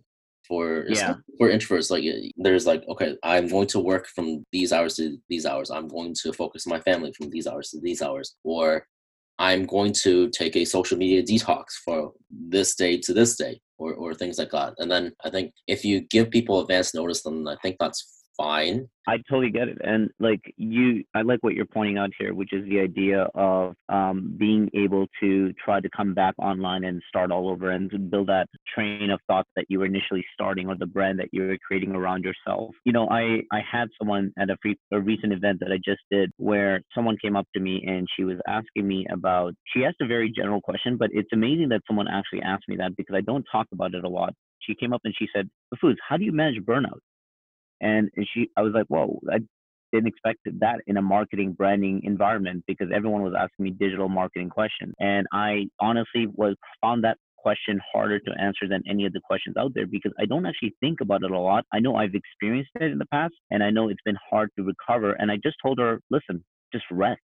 for 0.46 0.84
yeah. 0.88 1.14
for 1.38 1.48
introverts 1.48 1.90
like 1.90 2.04
there's 2.36 2.66
like 2.66 2.84
okay 2.88 3.16
i'm 3.22 3.48
going 3.48 3.66
to 3.66 3.80
work 3.80 4.06
from 4.14 4.44
these 4.52 4.72
hours 4.72 4.96
to 4.96 5.16
these 5.30 5.46
hours 5.46 5.70
i'm 5.70 5.88
going 5.88 6.14
to 6.14 6.32
focus 6.32 6.66
on 6.66 6.70
my 6.70 6.80
family 6.80 7.12
from 7.16 7.30
these 7.30 7.46
hours 7.46 7.70
to 7.70 7.80
these 7.80 8.02
hours 8.02 8.36
or 8.44 8.84
I'm 9.40 9.64
going 9.64 9.94
to 10.02 10.28
take 10.28 10.54
a 10.54 10.66
social 10.66 10.98
media 10.98 11.22
detox 11.22 11.64
for 11.82 12.12
this 12.30 12.74
day 12.74 12.98
to 12.98 13.14
this 13.14 13.36
day 13.36 13.58
or, 13.78 13.94
or 13.94 14.12
things 14.12 14.38
like 14.38 14.50
that. 14.50 14.74
And 14.76 14.90
then 14.90 15.12
I 15.24 15.30
think 15.30 15.52
if 15.66 15.82
you 15.82 16.02
give 16.10 16.30
people 16.30 16.60
advance 16.60 16.94
notice, 16.94 17.22
then 17.22 17.48
I 17.48 17.56
think 17.62 17.76
that's 17.80 18.19
fine. 18.40 18.88
I 19.08 19.16
totally 19.28 19.50
get 19.50 19.68
it. 19.68 19.78
And 19.82 20.10
like 20.20 20.40
you, 20.56 21.02
I 21.14 21.22
like 21.22 21.40
what 21.42 21.54
you're 21.54 21.66
pointing 21.66 21.98
out 21.98 22.10
here, 22.18 22.32
which 22.32 22.52
is 22.52 22.64
the 22.68 22.78
idea 22.78 23.26
of 23.34 23.74
um, 23.88 24.36
being 24.38 24.70
able 24.74 25.06
to 25.20 25.52
try 25.64 25.80
to 25.80 25.88
come 25.96 26.14
back 26.14 26.34
online 26.38 26.84
and 26.84 27.02
start 27.08 27.32
all 27.32 27.48
over 27.48 27.70
and 27.70 27.90
build 28.10 28.28
that 28.28 28.46
train 28.72 29.10
of 29.10 29.18
thought 29.26 29.46
that 29.56 29.64
you 29.68 29.80
were 29.80 29.86
initially 29.86 30.24
starting 30.32 30.68
or 30.68 30.76
the 30.76 30.86
brand 30.86 31.18
that 31.18 31.28
you 31.32 31.42
were 31.42 31.56
creating 31.66 31.92
around 31.92 32.24
yourself. 32.24 32.70
You 32.84 32.92
know, 32.92 33.08
I, 33.08 33.40
I 33.52 33.60
had 33.68 33.88
someone 33.98 34.32
at 34.38 34.50
a, 34.50 34.56
free, 34.62 34.76
a 34.92 35.00
recent 35.00 35.32
event 35.32 35.58
that 35.60 35.72
I 35.72 35.78
just 35.84 36.02
did 36.10 36.30
where 36.36 36.80
someone 36.94 37.16
came 37.20 37.36
up 37.36 37.46
to 37.54 37.60
me 37.60 37.82
and 37.86 38.06
she 38.16 38.24
was 38.24 38.36
asking 38.46 38.86
me 38.86 39.06
about, 39.10 39.54
she 39.74 39.84
asked 39.84 40.00
a 40.02 40.06
very 40.06 40.30
general 40.30 40.60
question, 40.60 40.96
but 40.96 41.10
it's 41.12 41.30
amazing 41.32 41.70
that 41.70 41.80
someone 41.86 42.06
actually 42.06 42.42
asked 42.42 42.68
me 42.68 42.76
that 42.76 42.96
because 42.96 43.16
I 43.16 43.22
don't 43.22 43.46
talk 43.50 43.66
about 43.72 43.94
it 43.94 44.04
a 44.04 44.08
lot. 44.08 44.34
She 44.60 44.74
came 44.74 44.92
up 44.92 45.00
and 45.04 45.14
she 45.18 45.26
said, 45.34 45.48
Foods, 45.80 45.98
how 46.06 46.16
do 46.16 46.24
you 46.24 46.32
manage 46.32 46.62
burnout? 46.62 47.00
And, 47.80 48.10
she, 48.34 48.50
I 48.56 48.62
was 48.62 48.72
like, 48.74 48.86
whoa, 48.88 49.20
I 49.30 49.38
didn't 49.92 50.08
expect 50.08 50.40
that 50.60 50.80
in 50.86 50.96
a 50.96 51.02
marketing 51.02 51.52
branding 51.52 52.02
environment 52.04 52.64
because 52.66 52.88
everyone 52.94 53.22
was 53.22 53.34
asking 53.36 53.64
me 53.64 53.70
digital 53.70 54.08
marketing 54.08 54.50
questions. 54.50 54.94
And 55.00 55.26
I 55.32 55.66
honestly 55.80 56.26
was 56.32 56.56
found 56.82 57.04
that 57.04 57.16
question 57.38 57.80
harder 57.92 58.18
to 58.20 58.30
answer 58.38 58.68
than 58.68 58.82
any 58.88 59.06
of 59.06 59.12
the 59.12 59.20
questions 59.20 59.56
out 59.58 59.72
there 59.74 59.86
because 59.86 60.12
I 60.20 60.26
don't 60.26 60.46
actually 60.46 60.74
think 60.80 61.00
about 61.00 61.22
it 61.22 61.30
a 61.30 61.38
lot. 61.38 61.64
I 61.72 61.80
know 61.80 61.96
I've 61.96 62.14
experienced 62.14 62.70
it 62.74 62.90
in 62.92 62.98
the 62.98 63.06
past 63.06 63.34
and 63.50 63.62
I 63.62 63.70
know 63.70 63.88
it's 63.88 64.02
been 64.04 64.18
hard 64.30 64.50
to 64.58 64.64
recover. 64.64 65.12
And 65.12 65.30
I 65.30 65.36
just 65.42 65.56
told 65.62 65.78
her, 65.78 66.00
listen, 66.10 66.44
just 66.72 66.84
rest. 66.90 67.20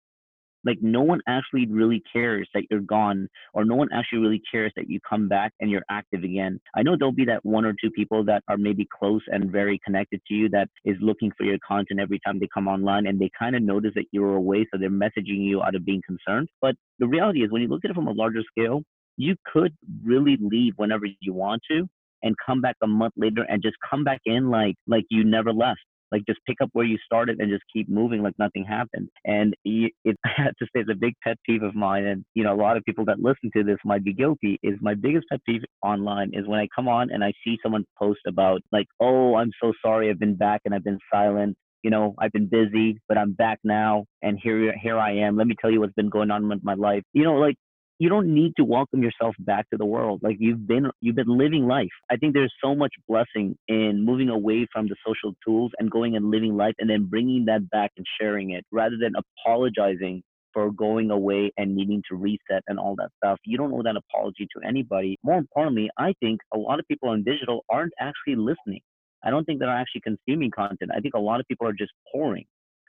Like 0.65 0.79
no 0.81 1.03
one 1.03 1.21
actually 1.27 1.67
really 1.67 2.03
cares 2.13 2.49
that 2.55 2.65
you're 2.71 2.81
gone, 2.81 3.29
or 3.55 3.65
no 3.65 3.75
one 3.75 3.89
actually 3.93 4.21
really 4.21 4.43
cares 4.51 4.73
that 4.77 4.89
you 4.89 5.01
come 5.09 5.29
back 5.29 5.53
and 5.61 5.71
you're 5.71 5.85
active 5.91 6.25
again. 6.25 6.61
I 6.77 6.83
know 6.83 6.97
there'll 6.97 7.13
be 7.13 7.25
that 7.27 7.45
one 7.45 7.65
or 7.65 7.75
two 7.81 7.91
people 7.91 8.25
that 8.25 8.43
are 8.49 8.57
maybe 8.57 8.87
close 8.99 9.23
and 9.29 9.51
very 9.51 9.81
connected 9.85 10.21
to 10.29 10.35
you 10.35 10.49
that 10.51 10.69
is 10.85 10.97
looking 11.01 11.33
for 11.37 11.45
your 11.45 11.59
content 11.67 12.01
every 12.01 12.21
time 12.25 12.39
they 12.39 12.49
come 12.53 12.69
online 12.69 13.07
and 13.07 13.19
they 13.19 13.31
kind 13.39 13.57
of 13.57 13.63
notice 13.63 13.93
that 13.95 14.07
you're 14.13 14.37
away, 14.37 14.67
so 14.73 14.79
they're 14.79 14.91
messaging 14.91 15.45
you 15.45 15.63
out 15.63 15.75
of 15.75 15.85
being 15.85 16.03
concerned. 16.07 16.49
But 16.61 16.75
the 16.99 17.09
reality 17.09 17.43
is, 17.43 17.51
when 17.51 17.63
you 17.63 17.69
look 17.69 17.85
at 17.85 17.91
it 17.91 17.95
from 17.95 18.09
a 18.09 18.13
larger 18.13 18.43
scale, 18.51 18.83
you 19.17 19.37
could 19.53 19.75
really 20.05 20.39
leave 20.41 20.75
whenever 20.77 21.07
you 21.21 21.35
want 21.35 21.63
to 21.71 21.87
and 22.23 22.35
come 22.45 22.61
back 22.61 22.77
a 22.83 22.87
month 22.87 23.15
later 23.17 23.45
and 23.49 23.63
just 23.63 23.77
come 23.89 24.05
back 24.05 24.21
in 24.25 24.49
like 24.49 24.75
like 24.87 25.05
you 25.11 25.25
never 25.25 25.53
left 25.53 25.81
like 26.13 26.23
just 26.27 26.41
pick 26.47 26.59
up 26.63 26.71
where 26.73 26.85
you 26.85 26.99
started 27.05 27.41
and 27.41 27.51
just 27.51 27.65
keep 27.73 27.89
moving 27.89 28.23
like 28.23 28.39
nothing 28.39 28.65
happened. 28.65 29.09
And 29.25 29.55
it, 29.65 29.93
I 30.25 30.31
had 30.37 30.53
to 30.59 30.67
say, 30.67 30.81
it's 30.81 30.91
a 30.91 30.95
big 30.95 31.15
pet 31.25 31.39
peeve 31.47 31.63
of 31.63 31.75
mine. 31.75 32.05
And, 32.05 32.25
you 32.35 32.45
know, 32.45 32.55
a 32.55 32.61
lot 32.61 32.77
of 32.77 32.85
people 32.85 33.05
that 33.07 33.19
listen 33.19 33.51
to 33.57 33.65
this 33.65 33.79
might 33.85 34.05
be 34.05 34.13
guilty 34.13 34.59
is 34.63 34.75
my 34.81 34.95
biggest 34.95 35.27
pet 35.31 35.41
peeve 35.47 35.63
online 35.83 36.31
is 36.35 36.47
when 36.47 36.61
I 36.61 36.69
come 36.75 36.89
on 36.89 37.11
and 37.11 37.25
I 37.25 37.33
see 37.45 37.59
someone 37.63 37.85
post 37.99 38.21
about 38.27 38.61
like, 38.71 38.87
oh, 39.01 39.37
I'm 39.37 39.51
so 39.63 39.73
sorry. 39.85 40.11
I've 40.11 40.21
been 40.21 40.37
back 40.37 40.61
and 40.65 40.75
I've 40.75 40.85
been 40.85 40.99
silent 41.13 41.57
you 41.83 41.91
know, 41.91 42.15
I've 42.19 42.31
been 42.31 42.47
busy, 42.47 43.01
but 43.09 43.19
I'm 43.19 43.33
back 43.33 43.59
now, 43.65 44.05
and 44.23 44.39
here, 44.41 44.73
here 44.81 44.99
I 44.99 45.17
am. 45.17 45.37
Let 45.37 45.49
me 45.49 45.57
tell 45.61 45.69
you 45.69 45.81
what's 45.81 45.93
been 45.95 46.11
going 46.11 46.31
on 46.31 46.49
with 46.49 46.61
my 46.63 46.75
life. 46.75 47.03
You 47.13 47.25
know, 47.25 47.35
like 47.35 47.57
you 48.03 48.09
don't 48.09 48.35
need 48.35 48.53
to 48.57 48.65
welcome 48.65 49.01
yourself 49.01 49.33
back 49.39 49.71
to 49.71 49.77
the 49.77 49.85
world 49.85 50.19
like 50.25 50.37
you've 50.41 50.67
been 50.67 50.91
you've 51.01 51.15
been 51.15 51.39
living 51.39 51.69
life 51.69 51.95
i 52.11 52.17
think 52.17 52.35
there's 52.35 52.53
so 52.63 52.75
much 52.75 52.93
blessing 53.09 53.57
in 53.69 54.05
moving 54.05 54.29
away 54.29 54.67
from 54.73 54.89
the 54.89 54.97
social 55.07 55.33
tools 55.47 55.71
and 55.79 55.89
going 55.89 56.17
and 56.17 56.29
living 56.29 56.57
life 56.57 56.75
and 56.81 56.91
then 56.91 57.05
bringing 57.05 57.45
that 57.45 57.71
back 57.71 57.93
and 57.97 58.05
sharing 58.21 58.51
it 58.51 58.65
rather 58.73 58.97
than 59.01 59.13
apologizing 59.25 60.21
for 60.53 60.73
going 60.73 61.13
away 61.13 61.53
and 61.57 61.77
needing 61.77 62.03
to 62.11 62.17
reset 62.17 62.63
and 62.67 62.79
all 62.79 62.95
that 62.95 63.09
stuff. 63.17 63.39
You 63.47 63.57
don't 63.57 63.73
owe 63.73 63.83
that 63.85 63.97
apology 63.97 64.47
to 64.55 64.69
anybody. 64.69 65.19
More 65.25 65.39
importantly, 65.39 65.89
I 65.97 66.13
think 66.21 66.41
a 66.53 66.59
lot 66.59 66.79
of 66.79 66.87
people 66.89 67.09
on 67.09 67.25
digital 67.25 67.65
aren't 67.71 67.95
actually 67.99 68.37
listening. 68.37 68.83
I 69.25 69.31
don't 69.31 69.47
think 69.47 69.61
they're 69.61 69.71
actually 69.71 70.03
consuming 70.03 70.51
content. 70.51 70.91
I 70.95 71.01
think 71.01 71.15
a 71.15 71.21
lot 71.21 71.41
of 71.41 71.47
people 71.49 71.67
are 71.67 71.73
just 71.73 71.93
pouring. 72.13 72.45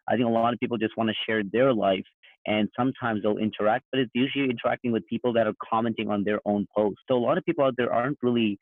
I 0.10 0.16
think 0.16 0.28
a 0.28 0.32
lot 0.32 0.54
of 0.54 0.60
people 0.60 0.78
just 0.78 0.98
want 0.98 1.10
to 1.10 1.16
share 1.26 1.44
their 1.52 1.74
life 1.74 2.06
and 2.46 2.68
sometimes 2.78 3.24
they'll 3.24 3.38
interact, 3.38 3.86
but 3.92 4.00
it's 4.00 4.12
usually 4.14 4.50
interacting 4.50 4.92
with 4.92 5.06
people 5.08 5.32
that 5.34 5.48
are 5.48 5.54
commenting 5.70 6.10
on 6.10 6.24
their 6.24 6.40
own 6.46 6.68
posts. 6.76 7.02
So 7.10 7.16
a 7.16 7.20
lot 7.20 7.38
of 7.38 7.46
people 7.46 7.64
out 7.64 7.76
there 7.78 7.92
aren't 7.92 8.18
really 8.22 8.60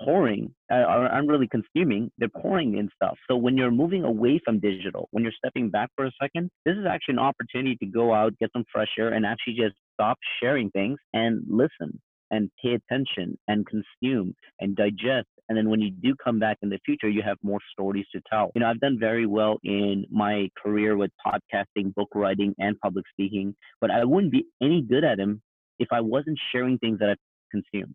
pouring, 0.00 0.52
uh, 0.72 0.76
aren't 0.76 1.28
really 1.28 1.48
consuming, 1.48 2.10
they're 2.18 2.28
pouring 2.28 2.78
in 2.78 2.88
stuff. 2.94 3.16
So 3.28 3.36
when 3.36 3.56
you're 3.56 3.70
moving 3.70 4.04
away 4.04 4.40
from 4.44 4.60
digital, 4.60 5.08
when 5.12 5.22
you're 5.22 5.32
stepping 5.36 5.70
back 5.70 5.90
for 5.96 6.06
a 6.06 6.12
second, 6.20 6.50
this 6.64 6.76
is 6.76 6.86
actually 6.88 7.14
an 7.14 7.20
opportunity 7.20 7.76
to 7.76 7.86
go 7.86 8.12
out, 8.12 8.36
get 8.38 8.50
some 8.52 8.64
fresh 8.72 8.90
air, 8.98 9.12
and 9.12 9.24
actually 9.24 9.54
just 9.54 9.74
stop 9.94 10.18
sharing 10.40 10.70
things 10.70 10.98
and 11.12 11.42
listen 11.48 12.00
and 12.34 12.50
pay 12.62 12.74
attention 12.74 13.38
and 13.48 13.66
consume 13.66 14.34
and 14.60 14.76
digest 14.76 15.28
and 15.48 15.56
then 15.56 15.68
when 15.68 15.80
you 15.80 15.90
do 15.90 16.14
come 16.22 16.38
back 16.38 16.58
in 16.62 16.68
the 16.68 16.78
future 16.84 17.08
you 17.08 17.22
have 17.22 17.38
more 17.42 17.60
stories 17.72 18.06
to 18.12 18.20
tell. 18.30 18.50
You 18.54 18.60
know 18.60 18.68
i've 18.68 18.80
done 18.80 18.98
very 18.98 19.26
well 19.26 19.58
in 19.62 20.04
my 20.10 20.48
career 20.60 20.96
with 20.96 21.10
podcasting 21.26 21.94
book 21.94 22.08
writing 22.14 22.54
and 22.58 22.78
public 22.80 23.04
speaking 23.12 23.54
but 23.80 23.90
i 23.90 24.04
wouldn't 24.04 24.32
be 24.32 24.44
any 24.62 24.82
good 24.82 25.04
at 25.04 25.18
them 25.18 25.40
if 25.78 25.88
i 25.92 26.00
wasn't 26.00 26.38
sharing 26.50 26.78
things 26.78 26.98
that 26.98 27.10
i've 27.10 27.24
consumed 27.50 27.94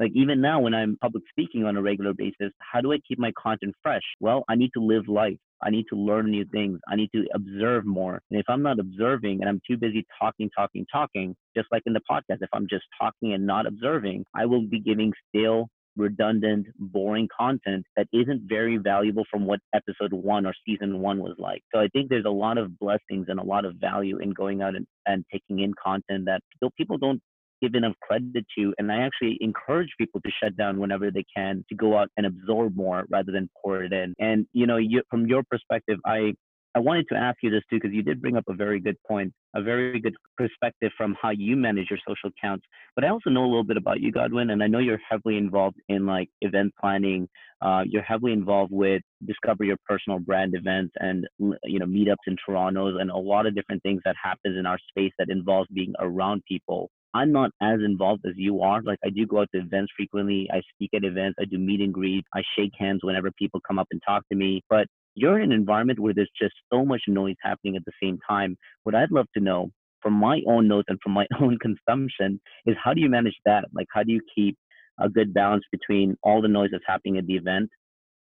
like 0.00 0.10
even 0.14 0.40
now 0.40 0.60
when 0.60 0.74
i'm 0.74 0.96
public 1.00 1.22
speaking 1.30 1.64
on 1.64 1.76
a 1.76 1.82
regular 1.82 2.12
basis 2.12 2.52
how 2.58 2.80
do 2.80 2.92
i 2.92 2.98
keep 3.06 3.18
my 3.18 3.32
content 3.40 3.74
fresh 3.82 4.02
well 4.18 4.44
i 4.48 4.56
need 4.56 4.70
to 4.74 4.82
live 4.82 5.06
life 5.06 5.38
I 5.62 5.70
need 5.70 5.86
to 5.90 5.96
learn 5.96 6.30
new 6.30 6.44
things. 6.46 6.80
I 6.88 6.96
need 6.96 7.10
to 7.14 7.26
observe 7.34 7.84
more. 7.84 8.20
And 8.30 8.40
if 8.40 8.46
I'm 8.48 8.62
not 8.62 8.78
observing 8.78 9.40
and 9.40 9.48
I'm 9.48 9.60
too 9.68 9.76
busy 9.76 10.06
talking, 10.18 10.48
talking, 10.56 10.86
talking, 10.90 11.36
just 11.56 11.68
like 11.70 11.82
in 11.86 11.92
the 11.92 12.00
podcast, 12.10 12.38
if 12.40 12.48
I'm 12.52 12.66
just 12.68 12.84
talking 12.98 13.34
and 13.34 13.46
not 13.46 13.66
observing, 13.66 14.24
I 14.34 14.46
will 14.46 14.62
be 14.62 14.80
giving 14.80 15.12
stale 15.28 15.68
redundant, 15.96 16.66
boring 16.78 17.28
content 17.36 17.84
that 17.96 18.06
isn't 18.12 18.42
very 18.48 18.78
valuable 18.78 19.24
from 19.30 19.44
what 19.44 19.60
episode 19.74 20.12
one 20.12 20.46
or 20.46 20.54
season 20.66 21.00
one 21.00 21.18
was 21.18 21.34
like. 21.38 21.62
So 21.74 21.80
I 21.80 21.88
think 21.88 22.08
there's 22.08 22.24
a 22.24 22.30
lot 22.30 22.58
of 22.58 22.78
blessings 22.78 23.26
and 23.28 23.38
a 23.38 23.44
lot 23.44 23.64
of 23.64 23.74
value 23.76 24.18
in 24.18 24.30
going 24.30 24.62
out 24.62 24.76
and, 24.76 24.86
and 25.06 25.24
taking 25.30 25.60
in 25.60 25.72
content 25.74 26.26
that 26.26 26.40
people 26.76 26.96
don't 26.96 27.20
give 27.60 27.74
enough 27.74 27.94
credit 28.02 28.44
to. 28.58 28.74
And 28.78 28.90
I 28.90 29.02
actually 29.02 29.38
encourage 29.40 29.90
people 29.98 30.20
to 30.20 30.30
shut 30.42 30.56
down 30.56 30.78
whenever 30.78 31.10
they 31.10 31.24
can 31.34 31.64
to 31.68 31.74
go 31.74 31.98
out 31.98 32.08
and 32.16 32.26
absorb 32.26 32.76
more 32.76 33.04
rather 33.10 33.32
than 33.32 33.50
pour 33.62 33.82
it 33.82 33.92
in. 33.92 34.14
And, 34.18 34.46
you 34.52 34.66
know, 34.66 34.76
you, 34.76 35.02
from 35.10 35.26
your 35.26 35.42
perspective, 35.50 35.98
I 36.04 36.34
I 36.74 36.78
wanted 36.78 37.06
to 37.08 37.16
ask 37.16 37.38
you 37.42 37.50
this 37.50 37.62
too, 37.68 37.78
because 37.80 37.92
you 37.92 38.02
did 38.02 38.22
bring 38.22 38.36
up 38.36 38.44
a 38.48 38.54
very 38.54 38.78
good 38.78 38.96
point, 39.06 39.32
a 39.56 39.62
very 39.62 39.98
good 39.98 40.14
perspective 40.36 40.92
from 40.96 41.16
how 41.20 41.30
you 41.30 41.56
manage 41.56 41.88
your 41.90 41.98
social 42.06 42.30
accounts. 42.30 42.64
But 42.94 43.04
I 43.04 43.08
also 43.08 43.28
know 43.28 43.42
a 43.42 43.50
little 43.50 43.64
bit 43.64 43.76
about 43.76 44.00
you, 44.00 44.12
Godwin, 44.12 44.50
and 44.50 44.62
I 44.62 44.68
know 44.68 44.78
you're 44.78 45.00
heavily 45.08 45.36
involved 45.36 45.78
in 45.88 46.06
like 46.06 46.28
event 46.42 46.72
planning. 46.80 47.28
Uh, 47.60 47.82
you're 47.86 48.02
heavily 48.02 48.32
involved 48.32 48.70
with 48.72 49.02
discover 49.26 49.64
your 49.64 49.78
personal 49.84 50.20
brand 50.20 50.54
events 50.54 50.92
and 51.00 51.26
you 51.38 51.78
know 51.80 51.86
meetups 51.86 52.28
in 52.28 52.36
Toronto's 52.46 52.96
and 53.00 53.10
a 53.10 53.16
lot 53.16 53.46
of 53.46 53.54
different 53.56 53.82
things 53.82 54.00
that 54.04 54.14
happens 54.22 54.56
in 54.56 54.64
our 54.64 54.78
space 54.90 55.12
that 55.18 55.28
involves 55.28 55.68
being 55.74 55.92
around 55.98 56.42
people. 56.46 56.88
I'm 57.14 57.32
not 57.32 57.50
as 57.60 57.80
involved 57.84 58.24
as 58.26 58.34
you 58.36 58.62
are. 58.62 58.82
Like 58.82 58.98
I 59.04 59.10
do 59.10 59.26
go 59.26 59.40
out 59.40 59.48
to 59.54 59.60
events 59.60 59.92
frequently. 59.96 60.48
I 60.52 60.62
speak 60.74 60.90
at 60.94 61.04
events. 61.04 61.38
I 61.40 61.44
do 61.44 61.58
meet 61.58 61.80
and 61.80 61.92
greet. 61.92 62.24
I 62.34 62.42
shake 62.56 62.72
hands 62.78 63.00
whenever 63.02 63.30
people 63.32 63.60
come 63.66 63.78
up 63.78 63.88
and 63.90 64.00
talk 64.06 64.22
to 64.28 64.36
me. 64.36 64.62
But 64.70 64.86
you're 65.14 65.40
in 65.40 65.52
an 65.52 65.58
environment 65.58 65.98
where 65.98 66.14
there's 66.14 66.30
just 66.40 66.54
so 66.72 66.84
much 66.84 67.02
noise 67.08 67.36
happening 67.42 67.76
at 67.76 67.84
the 67.84 67.92
same 68.02 68.18
time. 68.28 68.56
What 68.84 68.94
I'd 68.94 69.10
love 69.10 69.26
to 69.34 69.42
know 69.42 69.70
from 70.02 70.14
my 70.14 70.40
own 70.46 70.68
notes 70.68 70.86
and 70.88 70.98
from 71.02 71.12
my 71.12 71.26
own 71.40 71.58
consumption 71.58 72.40
is 72.66 72.76
how 72.82 72.94
do 72.94 73.00
you 73.00 73.08
manage 73.08 73.36
that? 73.44 73.64
Like, 73.74 73.86
how 73.92 74.02
do 74.02 74.12
you 74.12 74.20
keep 74.34 74.56
a 75.00 75.08
good 75.08 75.34
balance 75.34 75.64
between 75.72 76.16
all 76.22 76.42
the 76.42 76.48
noise 76.48 76.70
that's 76.72 76.84
happening 76.86 77.18
at 77.18 77.26
the 77.26 77.34
event 77.34 77.70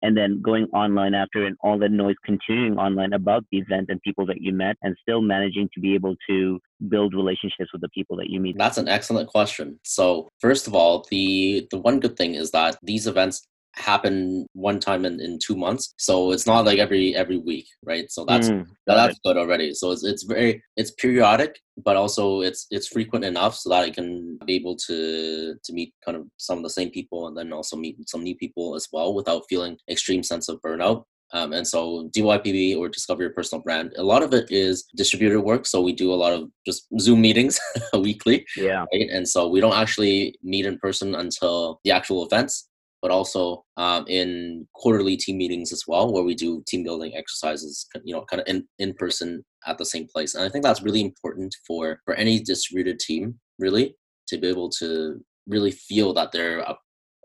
and 0.02 0.16
then 0.16 0.42
going 0.42 0.66
online 0.74 1.14
after 1.14 1.46
and 1.46 1.56
all 1.62 1.78
the 1.80 1.90
noise 1.90 2.16
continuing 2.24 2.78
online 2.78 3.14
about 3.14 3.44
the 3.52 3.58
event 3.58 3.88
and 3.90 4.02
people 4.02 4.26
that 4.26 4.42
you 4.42 4.54
met 4.54 4.76
and 4.82 4.96
still 5.02 5.22
managing 5.22 5.70
to 5.74 5.80
be 5.80 5.96
able 5.96 6.16
to 6.28 6.60
build 6.90 7.14
relationships 7.14 7.72
with 7.72 7.82
the 7.82 7.90
people 7.90 8.16
that 8.18 8.30
you 8.30 8.40
meet. 8.40 8.58
That's 8.58 8.78
an 8.78 8.88
excellent 8.88 9.30
question. 9.30 9.80
So 9.84 10.30
first 10.40 10.68
of 10.68 10.76
all 10.76 11.06
the 11.10 11.68
the 11.72 11.78
one 11.78 12.00
good 12.00 12.18
thing 12.18 12.36
is 12.36 12.52
that 12.52 12.78
these 12.84 13.08
events 13.08 13.48
happen 13.78 14.46
one 14.54 14.80
time 14.80 15.06
in, 15.06 15.20
in 15.20 15.38
two 15.40 15.56
months 15.56 15.94
so 15.98 16.32
it's 16.32 16.46
not 16.46 16.66
like 16.66 16.80
every 16.80 17.16
every 17.16 17.38
week 17.38 17.68
right 17.84 18.10
so 18.12 18.26
that's 18.26 18.50
mm, 18.50 18.66
that's 18.88 19.20
good 19.26 19.38
already 19.38 19.74
so 19.74 19.92
it's, 19.92 20.04
it's 20.04 20.24
very 20.24 20.62
it's 20.78 20.92
periodic 20.92 21.60
but 21.84 21.96
also 21.96 22.42
it's 22.42 22.68
it's 22.72 22.88
frequent 22.88 23.26
enough 23.26 23.56
so 23.56 23.70
that 23.70 23.84
i 23.84 23.90
can 23.90 24.38
be 24.46 24.56
able 24.56 24.76
to 24.76 25.56
to 25.64 25.74
meet 25.74 25.94
kind 26.04 26.18
of 26.18 26.26
some 26.38 26.58
of 26.58 26.64
the 26.64 26.70
same 26.70 26.90
people 26.90 27.28
and 27.28 27.38
then 27.38 27.52
also 27.52 27.76
meet 27.76 27.98
some 28.08 28.24
new 28.24 28.36
people 28.36 28.76
as 28.76 28.88
well 28.94 29.14
without 29.14 29.44
feeling 29.50 29.78
extreme 29.90 30.24
sense 30.24 30.48
of 30.48 30.62
burnout 30.62 31.04
um, 31.34 31.54
and 31.54 31.68
so 31.68 32.08
DYPB 32.16 32.78
or 32.78 32.88
Discover 32.88 33.24
Your 33.24 33.34
Personal 33.34 33.62
Brand, 33.62 33.94
a 33.98 34.04
lot 34.04 34.24
of 34.24 34.34
it 34.34 34.50
is 34.52 34.86
distributed 34.96 35.42
work. 35.42 35.66
So 35.66 35.82
we 35.82 35.92
do 35.92 36.14
a 36.14 36.16
lot 36.16 36.34
of 36.34 36.50
just 36.66 36.88
Zoom 37.00 37.22
meetings 37.22 37.60
weekly. 37.94 38.46
Yeah. 38.56 38.86
Right? 38.94 39.10
And 39.12 39.28
so 39.28 39.48
we 39.48 39.60
don't 39.60 39.76
actually 39.76 40.38
meet 40.44 40.66
in 40.66 40.78
person 40.78 41.16
until 41.16 41.82
the 41.84 41.92
actual 41.92 42.26
events 42.26 42.70
but 43.06 43.12
also 43.12 43.64
um, 43.78 44.04
in 44.08 44.68
quarterly 44.74 45.16
team 45.16 45.38
meetings 45.38 45.72
as 45.72 45.84
well, 45.88 46.12
where 46.12 46.24
we 46.24 46.34
do 46.34 46.64
team 46.66 46.84
building 46.84 47.16
exercises, 47.16 47.88
you 48.04 48.16
know, 48.16 48.26
kind 48.32 48.42
of 48.42 48.48
in, 48.48 48.68
in 48.80 48.96
person 48.96 49.46
at 49.68 49.78
the 49.78 49.86
same 49.86 50.08
place. 50.08 50.34
And 50.34 50.44
I 50.44 50.50
think 50.50 50.64
that's 50.64 50.82
really 50.82 51.02
important 51.02 51.56
for 51.68 52.00
for 52.04 52.16
any 52.16 52.40
distributed 52.40 52.98
team, 52.98 53.40
really, 53.60 53.96
to 54.30 54.40
be 54.40 54.48
able 54.48 54.72
to 54.80 55.24
really 55.46 55.70
feel 55.70 56.16
that 56.16 56.32
they're 56.32 56.62
a, 56.62 56.76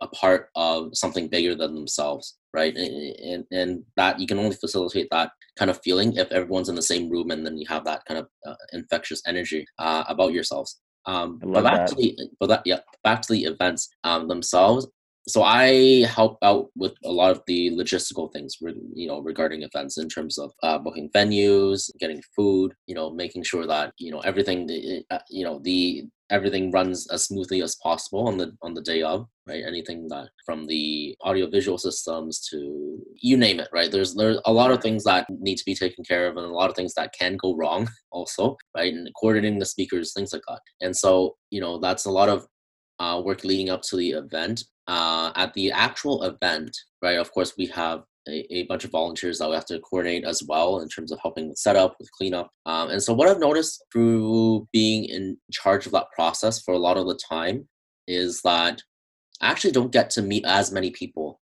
a 0.02 0.08
part 0.08 0.50
of 0.54 0.90
something 0.92 1.28
bigger 1.28 1.54
than 1.54 1.74
themselves, 1.74 2.36
right? 2.52 2.76
And, 2.76 3.16
and 3.30 3.44
and 3.50 3.82
that 3.96 4.20
you 4.20 4.26
can 4.26 4.38
only 4.38 4.56
facilitate 4.56 5.08
that 5.12 5.30
kind 5.58 5.70
of 5.70 5.80
feeling 5.82 6.14
if 6.16 6.30
everyone's 6.30 6.68
in 6.68 6.74
the 6.74 6.90
same 6.92 7.08
room 7.08 7.30
and 7.30 7.46
then 7.46 7.56
you 7.56 7.64
have 7.70 7.86
that 7.86 8.02
kind 8.06 8.20
of 8.20 8.26
uh, 8.46 8.60
infectious 8.74 9.22
energy 9.26 9.64
uh, 9.78 10.04
about 10.08 10.34
yourselves. 10.34 10.78
Um, 11.06 11.40
but 11.42 11.64
back 11.64 11.86
that. 11.86 11.88
to 11.88 11.94
the 11.94 12.14
but 12.38 12.48
that 12.50 12.62
yeah, 12.66 12.80
back 13.02 13.22
to 13.22 13.32
the 13.32 13.44
events 13.44 13.88
um, 14.04 14.28
themselves 14.28 14.86
so 15.28 15.42
I 15.42 16.06
help 16.06 16.38
out 16.42 16.68
with 16.76 16.94
a 17.04 17.10
lot 17.10 17.30
of 17.30 17.42
the 17.46 17.70
logistical 17.70 18.32
things, 18.32 18.56
you 18.94 19.06
know, 19.06 19.20
regarding 19.20 19.62
events 19.62 19.98
in 19.98 20.08
terms 20.08 20.38
of 20.38 20.52
uh, 20.62 20.78
booking 20.78 21.10
venues, 21.10 21.90
getting 22.00 22.22
food, 22.34 22.72
you 22.86 22.94
know, 22.94 23.10
making 23.10 23.42
sure 23.44 23.66
that 23.66 23.92
you 23.98 24.10
know 24.10 24.20
everything, 24.20 24.68
uh, 25.10 25.18
you 25.28 25.44
know, 25.44 25.60
the 25.62 26.04
everything 26.30 26.70
runs 26.70 27.10
as 27.10 27.24
smoothly 27.24 27.60
as 27.60 27.76
possible 27.82 28.26
on 28.28 28.38
the 28.38 28.52
on 28.62 28.74
the 28.74 28.80
day 28.80 29.02
of, 29.02 29.26
right? 29.46 29.64
Anything 29.66 30.08
that 30.08 30.28
from 30.46 30.66
the 30.66 31.14
audio 31.20 31.48
visual 31.50 31.76
systems 31.76 32.40
to 32.50 32.98
you 33.20 33.36
name 33.36 33.60
it, 33.60 33.68
right? 33.72 33.90
There's 33.90 34.14
there's 34.14 34.38
a 34.46 34.52
lot 34.52 34.70
of 34.70 34.80
things 34.80 35.04
that 35.04 35.26
need 35.28 35.56
to 35.56 35.64
be 35.64 35.74
taken 35.74 36.04
care 36.04 36.26
of, 36.28 36.36
and 36.36 36.46
a 36.46 36.50
lot 36.54 36.70
of 36.70 36.76
things 36.76 36.94
that 36.94 37.12
can 37.18 37.36
go 37.36 37.54
wrong, 37.56 37.88
also, 38.10 38.56
right? 38.76 38.92
And 38.92 39.08
coordinating 39.20 39.58
the 39.58 39.66
speakers, 39.66 40.12
things 40.12 40.32
like 40.32 40.42
that. 40.48 40.60
And 40.80 40.96
so, 40.96 41.36
you 41.50 41.60
know, 41.60 41.78
that's 41.78 42.06
a 42.06 42.10
lot 42.10 42.28
of 42.28 42.46
uh, 43.00 43.20
work 43.24 43.42
leading 43.42 43.70
up 43.70 43.82
to 43.82 43.96
the 43.96 44.10
event 44.10 44.64
uh, 44.86 45.32
at 45.36 45.52
the 45.54 45.72
actual 45.72 46.22
event, 46.24 46.76
right, 47.02 47.18
of 47.18 47.32
course, 47.32 47.54
we 47.56 47.66
have 47.66 48.04
a, 48.28 48.54
a, 48.54 48.64
bunch 48.64 48.84
of 48.84 48.90
volunteers 48.90 49.38
that 49.38 49.48
we 49.48 49.54
have 49.54 49.64
to 49.64 49.80
coordinate 49.80 50.24
as 50.24 50.42
well 50.46 50.80
in 50.80 50.88
terms 50.88 51.10
of 51.10 51.18
helping 51.22 51.48
with 51.48 51.58
setup, 51.58 51.96
with 51.98 52.10
cleanup. 52.12 52.50
Um, 52.66 52.90
and 52.90 53.02
so, 53.02 53.14
what 53.14 53.28
I've 53.28 53.38
noticed 53.38 53.84
through 53.92 54.68
being 54.72 55.04
in 55.04 55.38
charge 55.50 55.86
of 55.86 55.92
that 55.92 56.10
process 56.14 56.60
for 56.60 56.74
a 56.74 56.78
lot 56.78 56.98
of 56.98 57.06
the 57.06 57.18
time 57.28 57.68
is 58.06 58.42
that 58.42 58.82
I 59.40 59.50
actually 59.50 59.72
don't 59.72 59.92
get 59.92 60.10
to 60.10 60.22
meet 60.22 60.44
as 60.44 60.70
many 60.70 60.90
people 60.90 61.40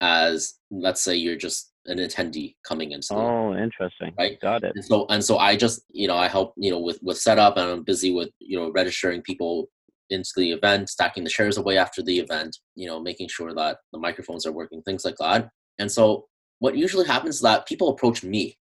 as, 0.00 0.54
let's 0.70 1.02
say, 1.02 1.14
you're 1.14 1.36
just 1.36 1.72
an 1.86 1.98
attendee 1.98 2.56
coming 2.66 2.92
in. 2.92 3.00
Oh, 3.10 3.54
interesting. 3.54 4.12
Right. 4.18 4.40
Got 4.40 4.64
it. 4.64 4.72
And 4.74 4.84
so, 4.84 5.06
and 5.08 5.24
so 5.24 5.38
I 5.38 5.56
just, 5.56 5.82
you 5.90 6.08
know, 6.08 6.16
I 6.16 6.28
help, 6.28 6.54
you 6.56 6.70
know, 6.70 6.80
with, 6.80 6.98
with 7.02 7.18
setup 7.18 7.56
and 7.56 7.70
I'm 7.70 7.82
busy 7.82 8.12
with, 8.12 8.30
you 8.38 8.58
know, 8.58 8.70
registering 8.72 9.22
people 9.22 9.68
into 10.10 10.30
the 10.36 10.52
event, 10.52 10.88
stacking 10.88 11.24
the 11.24 11.30
chairs 11.30 11.56
away 11.56 11.78
after 11.78 12.02
the 12.02 12.18
event, 12.18 12.56
you 12.74 12.86
know, 12.86 13.00
making 13.00 13.28
sure 13.28 13.54
that 13.54 13.78
the 13.92 13.98
microphones 13.98 14.46
are 14.46 14.52
working, 14.52 14.82
things 14.82 15.04
like 15.04 15.16
that. 15.20 15.48
And 15.78 15.90
so 15.90 16.26
what 16.58 16.76
usually 16.76 17.06
happens 17.06 17.36
is 17.36 17.40
that 17.42 17.66
people 17.66 17.88
approach 17.88 18.22
me. 18.22 18.56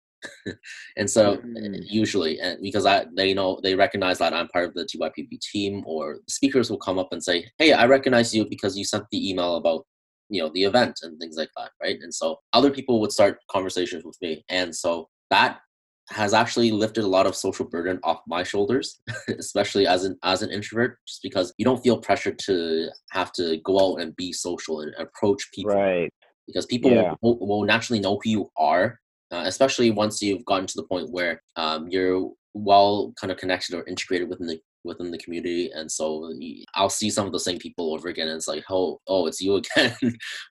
and 0.96 1.08
so 1.08 1.36
mm-hmm. 1.36 1.74
usually 1.82 2.40
and 2.40 2.60
because 2.60 2.86
I 2.86 3.04
they 3.16 3.34
know 3.34 3.60
they 3.62 3.74
recognize 3.74 4.18
that 4.18 4.32
I'm 4.32 4.48
part 4.48 4.66
of 4.68 4.74
the 4.74 4.84
DYPB 4.84 5.38
team 5.52 5.84
or 5.86 6.20
speakers 6.28 6.70
will 6.70 6.78
come 6.78 6.98
up 6.98 7.08
and 7.12 7.22
say, 7.22 7.46
Hey, 7.58 7.72
I 7.72 7.84
recognize 7.84 8.34
you 8.34 8.48
because 8.48 8.76
you 8.78 8.84
sent 8.84 9.04
the 9.12 9.30
email 9.30 9.56
about 9.56 9.84
you 10.28 10.42
know 10.42 10.50
the 10.54 10.64
event 10.64 10.98
and 11.02 11.18
things 11.20 11.36
like 11.36 11.50
that 11.56 11.70
right 11.80 11.98
and 12.00 12.12
so 12.12 12.38
other 12.52 12.70
people 12.70 13.00
would 13.00 13.12
start 13.12 13.38
conversations 13.50 14.04
with 14.04 14.16
me 14.20 14.44
and 14.48 14.74
so 14.74 15.08
that 15.30 15.58
has 16.10 16.32
actually 16.32 16.70
lifted 16.70 17.04
a 17.04 17.08
lot 17.08 17.26
of 17.26 17.34
social 17.34 17.64
burden 17.64 17.98
off 18.04 18.20
my 18.26 18.42
shoulders, 18.42 19.00
especially 19.38 19.86
as 19.86 20.04
an 20.04 20.16
as 20.22 20.42
an 20.42 20.50
introvert, 20.50 20.98
just 21.06 21.22
because 21.22 21.52
you 21.58 21.64
don't 21.64 21.82
feel 21.82 21.98
pressure 21.98 22.32
to 22.32 22.88
have 23.10 23.32
to 23.32 23.58
go 23.64 23.94
out 23.94 24.00
and 24.00 24.14
be 24.16 24.32
social 24.32 24.80
and 24.80 24.94
approach 24.98 25.50
people. 25.52 25.74
Right. 25.74 26.12
Because 26.46 26.66
people 26.66 26.92
yeah. 26.92 27.14
will, 27.22 27.38
will, 27.40 27.64
naturally 27.64 27.98
know 27.98 28.20
who 28.22 28.30
you 28.30 28.50
are, 28.56 29.00
uh, 29.32 29.42
especially 29.46 29.90
once 29.90 30.22
you've 30.22 30.44
gotten 30.44 30.66
to 30.68 30.76
the 30.76 30.84
point 30.84 31.10
where 31.10 31.42
um, 31.56 31.88
you're 31.88 32.30
well 32.54 33.12
kind 33.20 33.32
of 33.32 33.36
connected 33.36 33.74
or 33.74 33.84
integrated 33.86 34.28
within 34.28 34.46
the 34.46 34.60
within 34.86 35.10
the 35.10 35.18
community 35.18 35.70
and 35.74 35.90
so 35.90 36.32
i'll 36.74 36.88
see 36.88 37.10
some 37.10 37.26
of 37.26 37.32
the 37.32 37.40
same 37.40 37.58
people 37.58 37.92
over 37.92 38.08
again 38.08 38.28
and 38.28 38.36
it's 38.36 38.48
like 38.48 38.64
oh 38.70 39.00
oh 39.08 39.26
it's 39.26 39.40
you 39.40 39.56
again 39.76 39.94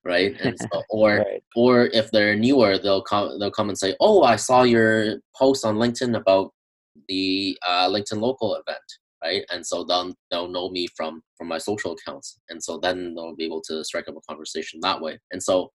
right? 0.03 0.35
And 0.41 0.57
so, 0.59 0.83
or 0.89 1.17
right. 1.17 1.43
or 1.55 1.85
if 1.87 2.11
they're 2.11 2.35
newer 2.35 2.77
they'll 2.77 3.03
come 3.03 3.39
they'll 3.39 3.51
come 3.51 3.69
and 3.69 3.77
say 3.77 3.95
oh 3.99 4.23
i 4.23 4.35
saw 4.35 4.63
your 4.63 5.17
post 5.35 5.65
on 5.65 5.75
linkedin 5.75 6.15
about 6.15 6.51
the 7.07 7.57
uh, 7.65 7.89
linkedin 7.89 8.21
local 8.21 8.55
event 8.55 8.79
right? 9.23 9.43
And 9.51 9.65
so 9.65 9.83
then 9.83 10.13
they'll 10.29 10.47
know 10.47 10.69
me 10.69 10.87
from 10.95 11.21
from 11.37 11.47
my 11.47 11.57
social 11.57 11.93
accounts 11.93 12.39
and 12.49 12.63
so 12.63 12.77
then 12.77 13.15
they'll 13.15 13.35
be 13.35 13.45
able 13.45 13.61
to 13.61 13.83
strike 13.83 14.07
up 14.07 14.15
a 14.17 14.21
conversation 14.21 14.79
that 14.81 15.01
way. 15.01 15.19
And 15.31 15.41
so 15.41 15.71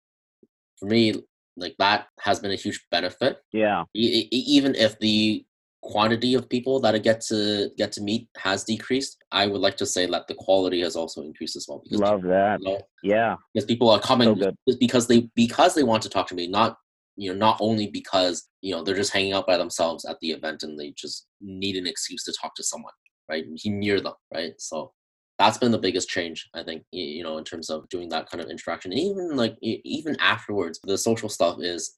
for 0.80 0.88
me 0.88 1.14
like 1.58 1.76
that 1.80 2.08
has 2.20 2.40
been 2.40 2.52
a 2.52 2.56
huge 2.56 2.84
benefit. 2.92 3.38
Yeah. 3.54 3.84
E- 3.96 4.28
even 4.32 4.76
if 4.76 5.00
the 5.00 5.46
quantity 5.86 6.34
of 6.34 6.50
people 6.50 6.80
that 6.82 6.96
I 6.96 6.98
get 6.98 7.22
to 7.30 7.70
get 7.78 7.92
to 7.94 8.02
meet 8.02 8.28
has 8.38 8.64
decreased, 8.64 9.18
I 9.32 9.48
would 9.48 9.62
like 9.62 9.78
to 9.78 9.86
say 9.86 10.06
that 10.08 10.28
the 10.28 10.34
quality 10.36 10.82
has 10.82 10.96
also 10.96 11.22
increased 11.22 11.56
as 11.56 11.68
well. 11.70 11.82
Because 11.84 12.00
Love 12.00 12.24
that. 12.24 12.60
You 12.62 12.74
know, 12.74 12.82
yeah. 13.04 13.36
Because 13.54 13.66
people 13.66 13.90
are 13.90 14.00
coming 14.00 14.42
so 14.42 14.52
because 14.80 15.08
they 15.08 15.30
because 15.36 15.76
they 15.76 15.84
want 15.84 16.04
to 16.04 16.10
talk 16.10 16.28
to 16.28 16.36
me, 16.36 16.48
not 16.48 16.78
you 17.16 17.32
know 17.32 17.38
not 17.38 17.58
only 17.60 17.88
because 17.88 18.48
you 18.62 18.74
know 18.74 18.84
they're 18.84 18.96
just 18.96 19.14
hanging 19.14 19.34
out 19.34 19.48
by 19.48 19.58
themselves 19.58 20.06
at 20.06 20.18
the 20.22 20.32
event 20.32 20.64
and 20.64 20.80
they 20.80 20.94
just 20.98 21.28
need 21.40 21.76
an 21.76 21.88
excuse 21.88 22.24
to 22.24 22.34
talk 22.42 22.56
to 22.56 22.64
someone, 22.64 22.94
right? 23.30 23.46
He 23.56 23.70
near 23.70 24.02
them, 24.02 24.14
right? 24.34 24.54
So 24.58 24.92
that's 25.38 25.58
been 25.58 25.72
the 25.72 25.78
biggest 25.78 26.08
change 26.08 26.48
i 26.56 26.64
think 26.64 26.84
you 26.92 27.22
know 27.22 27.38
in 27.38 27.44
terms 27.44 27.70
of 27.70 27.88
doing 27.90 28.08
that 28.08 28.30
kind 28.30 28.42
of 28.42 28.50
interaction 28.50 28.94
and 28.94 29.02
even 29.02 29.36
like 29.36 29.54
even 29.62 30.16
afterwards 30.22 30.80
the 30.86 30.98
social 30.98 31.28
stuff 31.28 31.58
is 31.60 31.98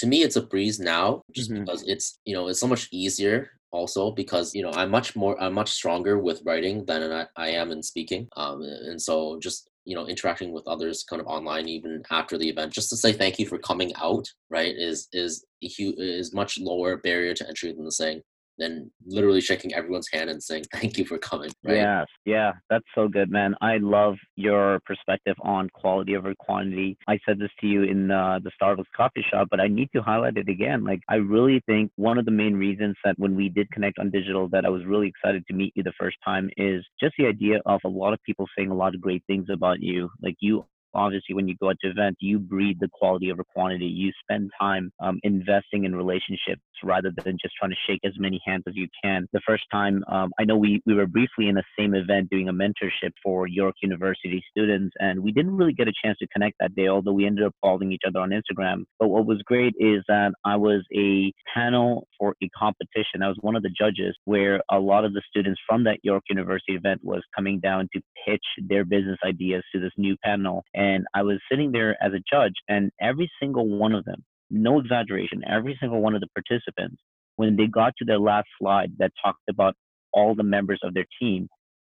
to 0.00 0.06
me 0.06 0.22
it's 0.22 0.36
a 0.36 0.42
breeze 0.42 0.80
now 0.80 1.22
just 1.32 1.50
mm-hmm. 1.50 1.64
because 1.64 1.82
it's 1.86 2.18
you 2.24 2.34
know 2.34 2.48
it's 2.48 2.58
so 2.58 2.66
much 2.66 2.88
easier 2.90 3.50
also 3.70 4.10
because 4.10 4.54
you 4.54 4.62
know 4.62 4.72
i'm 4.72 4.90
much 4.90 5.14
more 5.14 5.40
i'm 5.40 5.52
much 5.52 5.70
stronger 5.70 6.18
with 6.18 6.42
writing 6.46 6.84
than 6.86 7.12
I, 7.12 7.26
I 7.36 7.50
am 7.50 7.70
in 7.70 7.82
speaking 7.82 8.26
um, 8.36 8.62
and 8.62 9.00
so 9.00 9.38
just 9.40 9.68
you 9.84 9.94
know 9.94 10.06
interacting 10.06 10.52
with 10.52 10.66
others 10.66 11.04
kind 11.04 11.20
of 11.20 11.26
online 11.26 11.68
even 11.68 12.02
after 12.10 12.38
the 12.38 12.48
event 12.48 12.72
just 12.72 12.88
to 12.90 12.96
say 12.96 13.12
thank 13.12 13.38
you 13.38 13.46
for 13.46 13.58
coming 13.58 13.92
out 14.00 14.26
right 14.48 14.74
is 14.74 15.06
is 15.12 15.44
is 15.60 16.34
much 16.34 16.58
lower 16.58 16.96
barrier 16.96 17.34
to 17.34 17.46
entry 17.46 17.72
than 17.72 17.84
the 17.84 17.92
saying 17.92 18.22
than 18.60 18.90
literally 19.06 19.40
shaking 19.40 19.74
everyone's 19.74 20.08
hand 20.12 20.30
and 20.30 20.42
saying 20.42 20.64
thank 20.72 20.98
you 20.98 21.04
for 21.04 21.18
coming. 21.18 21.50
Right? 21.64 21.76
Yeah, 21.76 22.04
yeah, 22.24 22.52
that's 22.68 22.84
so 22.94 23.08
good, 23.08 23.30
man. 23.30 23.54
I 23.60 23.78
love 23.78 24.16
your 24.36 24.80
perspective 24.86 25.36
on 25.42 25.68
quality 25.70 26.16
over 26.16 26.34
quantity. 26.38 26.96
I 27.08 27.18
said 27.26 27.38
this 27.38 27.50
to 27.60 27.66
you 27.66 27.82
in 27.82 28.10
uh, 28.10 28.38
the 28.42 28.50
Starbucks 28.60 28.84
coffee 28.96 29.24
shop, 29.30 29.48
but 29.50 29.60
I 29.60 29.68
need 29.68 29.88
to 29.94 30.02
highlight 30.02 30.36
it 30.36 30.48
again. 30.48 30.84
Like, 30.84 31.00
I 31.08 31.16
really 31.16 31.62
think 31.66 31.90
one 31.96 32.18
of 32.18 32.24
the 32.24 32.30
main 32.30 32.54
reasons 32.54 32.96
that 33.04 33.18
when 33.18 33.34
we 33.34 33.48
did 33.48 33.70
connect 33.70 33.98
on 33.98 34.10
digital, 34.10 34.48
that 34.50 34.64
I 34.64 34.68
was 34.68 34.84
really 34.84 35.08
excited 35.08 35.44
to 35.46 35.54
meet 35.54 35.72
you 35.74 35.82
the 35.82 35.92
first 35.98 36.16
time 36.24 36.50
is 36.56 36.84
just 37.00 37.14
the 37.18 37.26
idea 37.26 37.60
of 37.66 37.80
a 37.84 37.88
lot 37.88 38.12
of 38.12 38.22
people 38.24 38.46
saying 38.56 38.70
a 38.70 38.74
lot 38.74 38.94
of 38.94 39.00
great 39.00 39.24
things 39.26 39.46
about 39.52 39.80
you. 39.80 40.10
Like, 40.22 40.36
you 40.40 40.64
obviously 40.94 41.34
when 41.34 41.48
you 41.48 41.56
go 41.60 41.70
out 41.70 41.76
to 41.82 41.90
events 41.90 42.18
you 42.20 42.38
breed 42.38 42.78
the 42.80 42.88
quality 42.92 43.30
over 43.32 43.44
quantity. 43.44 43.86
You 43.86 44.12
spend 44.22 44.50
time 44.60 44.92
um, 45.00 45.18
investing 45.22 45.84
in 45.84 45.94
relationships 45.94 46.62
rather 46.82 47.10
than 47.24 47.36
just 47.40 47.54
trying 47.58 47.70
to 47.70 47.76
shake 47.86 48.00
as 48.04 48.12
many 48.18 48.40
hands 48.44 48.64
as 48.66 48.74
you 48.74 48.88
can. 49.02 49.26
The 49.32 49.40
first 49.46 49.64
time 49.70 50.02
um, 50.08 50.30
i 50.38 50.44
know 50.44 50.56
we, 50.56 50.82
we 50.86 50.94
were 50.94 51.06
briefly 51.06 51.48
in 51.48 51.54
the 51.54 51.64
same 51.78 51.94
event 51.94 52.30
doing 52.30 52.48
a 52.48 52.52
mentorship 52.52 53.12
for 53.22 53.46
york 53.46 53.74
university 53.82 54.42
students 54.50 54.94
and 54.98 55.20
we 55.20 55.32
didn't 55.32 55.56
really 55.56 55.72
get 55.72 55.88
a 55.88 55.92
chance 56.04 56.18
to 56.18 56.26
connect 56.28 56.56
that 56.60 56.74
day 56.74 56.88
although 56.88 57.12
we 57.12 57.26
ended 57.26 57.44
up 57.44 57.54
following 57.60 57.92
each 57.92 58.02
other 58.06 58.20
on 58.20 58.30
instagram. 58.30 58.84
But 58.98 59.08
what 59.08 59.26
was 59.26 59.42
great 59.44 59.74
is 59.78 60.02
that 60.08 60.32
i 60.44 60.56
was 60.56 60.82
a 60.94 61.32
panel 61.54 62.06
for 62.18 62.34
a 62.42 62.48
competition. 62.56 63.22
I 63.22 63.28
was 63.28 63.38
one 63.40 63.56
of 63.56 63.62
the 63.62 63.70
judges 63.70 64.16
where 64.24 64.60
a 64.70 64.78
lot 64.78 65.04
of 65.04 65.12
the 65.12 65.22
students 65.28 65.60
from 65.68 65.84
that 65.84 65.98
york 66.02 66.24
university 66.28 66.74
event 66.74 67.00
was 67.02 67.22
coming 67.34 67.60
down 67.60 67.88
to 67.94 68.00
pitch 68.26 68.44
their 68.68 68.84
business 68.84 69.18
ideas 69.24 69.62
to 69.72 69.80
this 69.80 69.92
new 69.96 70.16
panel 70.24 70.64
and 70.80 71.04
I 71.12 71.22
was 71.22 71.38
sitting 71.50 71.72
there 71.72 72.02
as 72.02 72.14
a 72.14 72.22
judge, 72.32 72.54
and 72.66 72.90
every 73.02 73.30
single 73.38 73.68
one 73.68 73.94
of 73.94 74.06
them, 74.06 74.24
no 74.50 74.80
exaggeration, 74.80 75.42
every 75.46 75.76
single 75.78 76.00
one 76.00 76.14
of 76.14 76.22
the 76.22 76.28
participants, 76.34 76.96
when 77.36 77.54
they 77.54 77.66
got 77.66 77.92
to 77.98 78.06
their 78.06 78.18
last 78.18 78.48
slide 78.58 78.92
that 78.98 79.12
talked 79.22 79.42
about 79.50 79.74
all 80.14 80.34
the 80.34 80.42
members 80.42 80.80
of 80.82 80.94
their 80.94 81.04
team, 81.20 81.48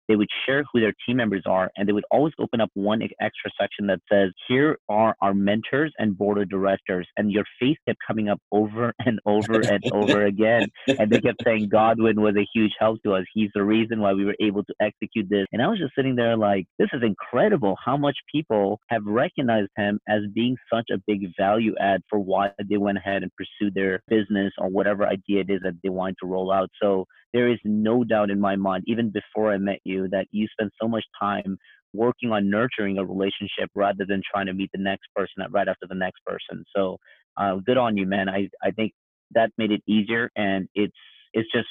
they 0.09 0.17
would 0.17 0.29
share 0.47 0.65
who 0.73 0.81
their 0.81 0.93
team 1.07 1.17
members 1.17 1.43
are 1.47 1.71
and 1.77 1.89
they 1.89 1.93
would 1.93 2.05
always 2.11 2.33
open 2.39 2.61
up 2.61 2.71
one 2.75 3.03
extra 3.21 3.51
section 3.61 3.87
that 3.87 4.01
says 4.11 4.31
here 4.49 4.79
are 4.89 5.15
our 5.21 5.35
mentors 5.35 5.93
and 5.99 6.17
board 6.17 6.39
of 6.39 6.49
directors 6.49 7.07
and 7.17 7.31
your 7.31 7.45
face 7.61 7.77
kept 7.87 7.99
coming 8.07 8.29
up 8.29 8.41
over 8.53 8.93
and 9.07 9.19
over 9.27 9.61
and 9.61 9.83
over 9.93 10.27
again 10.27 10.67
and 10.99 11.11
they 11.11 11.21
kept 11.21 11.43
saying 11.45 11.69
godwin 11.69 12.21
was 12.21 12.37
a 12.37 12.47
huge 12.55 12.73
help 12.79 12.99
to 13.05 13.13
us. 13.15 13.25
He's 13.33 13.51
the 13.55 13.65
reason 13.65 14.01
why 14.01 14.13
we 14.13 14.25
were 14.25 14.37
able 14.41 14.65
to 14.65 14.75
execute 14.81 15.29
this. 15.29 15.47
And 15.53 15.63
i 15.63 15.67
was 15.67 15.79
just 15.79 15.95
sitting 15.97 16.17
there 16.17 16.37
like 16.37 16.67
this 16.79 16.89
is 16.93 17.03
incredible 17.03 17.77
how 17.85 17.97
much 17.97 18.17
people 18.33 18.81
have 18.89 19.03
recognized 19.07 19.71
him 19.77 19.99
as 20.09 20.21
being 20.35 20.57
such 20.73 20.87
a 20.93 20.99
big 21.07 21.23
value 21.39 21.75
add 21.81 22.03
for 22.09 22.19
why 22.19 22.51
they 22.69 22.77
went 22.77 22.99
ahead 22.99 23.23
and 23.23 23.31
pursued 23.37 23.75
their 23.75 24.01
business 24.09 24.53
or 24.59 24.69
whatever 24.69 25.07
idea 25.07 25.41
it 25.41 25.51
is 25.51 25.61
that 25.63 25.75
they 25.83 25.89
wanted 25.89 26.17
to 26.21 26.27
roll 26.27 26.53
out. 26.53 26.71
So 26.83 27.07
there 27.35 27.51
is 27.51 27.59
no 27.65 28.05
doubt 28.05 28.31
in 28.31 28.41
my 28.41 28.57
mind, 28.57 28.85
even 28.87 29.11
before 29.11 29.53
I 29.53 29.59
met 29.59 29.81
you, 29.85 29.94
that 30.11 30.27
you 30.31 30.47
spend 30.53 30.71
so 30.81 30.89
much 30.89 31.05
time 31.21 31.59
working 31.93 32.33
on 32.33 32.51
nurturing 32.51 32.99
a 32.99 33.05
relationship 33.05 33.71
rather 33.75 34.05
than 34.07 34.21
trying 34.31 34.47
to 34.47 34.53
meet 34.53 34.71
the 34.73 34.83
next 34.83 35.07
person 35.15 35.45
right 35.51 35.69
after 35.69 35.87
the 35.89 35.95
next 35.95 36.21
person. 36.27 36.65
So 36.75 36.99
uh, 37.37 37.57
good 37.65 37.79
on 37.79 37.97
you, 37.97 38.07
man. 38.07 38.29
I, 38.29 38.49
I 38.63 38.71
think 38.73 38.93
that 39.33 39.51
made 39.59 39.71
it 39.71 39.83
easier, 39.87 40.31
and 40.37 40.69
it's 40.75 40.95
it's 41.33 41.51
just 41.53 41.69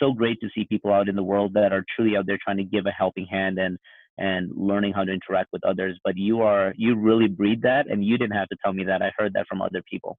so 0.00 0.12
great 0.12 0.38
to 0.40 0.48
see 0.54 0.64
people 0.64 0.92
out 0.92 1.08
in 1.08 1.16
the 1.16 1.22
world 1.22 1.54
that 1.54 1.72
are 1.72 1.84
truly 1.96 2.16
out 2.16 2.26
there 2.26 2.38
trying 2.42 2.56
to 2.58 2.64
give 2.64 2.86
a 2.86 2.90
helping 2.90 3.26
hand 3.26 3.58
and 3.58 3.78
and 4.18 4.50
learning 4.54 4.92
how 4.92 5.04
to 5.04 5.12
interact 5.12 5.48
with 5.52 5.64
others. 5.64 5.98
But 6.04 6.16
you 6.16 6.42
are 6.42 6.74
you 6.76 6.96
really 6.96 7.28
breed 7.28 7.62
that, 7.62 7.90
and 7.90 8.04
you 8.04 8.18
didn't 8.18 8.36
have 8.36 8.48
to 8.48 8.56
tell 8.62 8.72
me 8.72 8.84
that. 8.84 9.02
I 9.02 9.12
heard 9.16 9.32
that 9.34 9.46
from 9.48 9.62
other 9.62 9.82
people. 9.90 10.18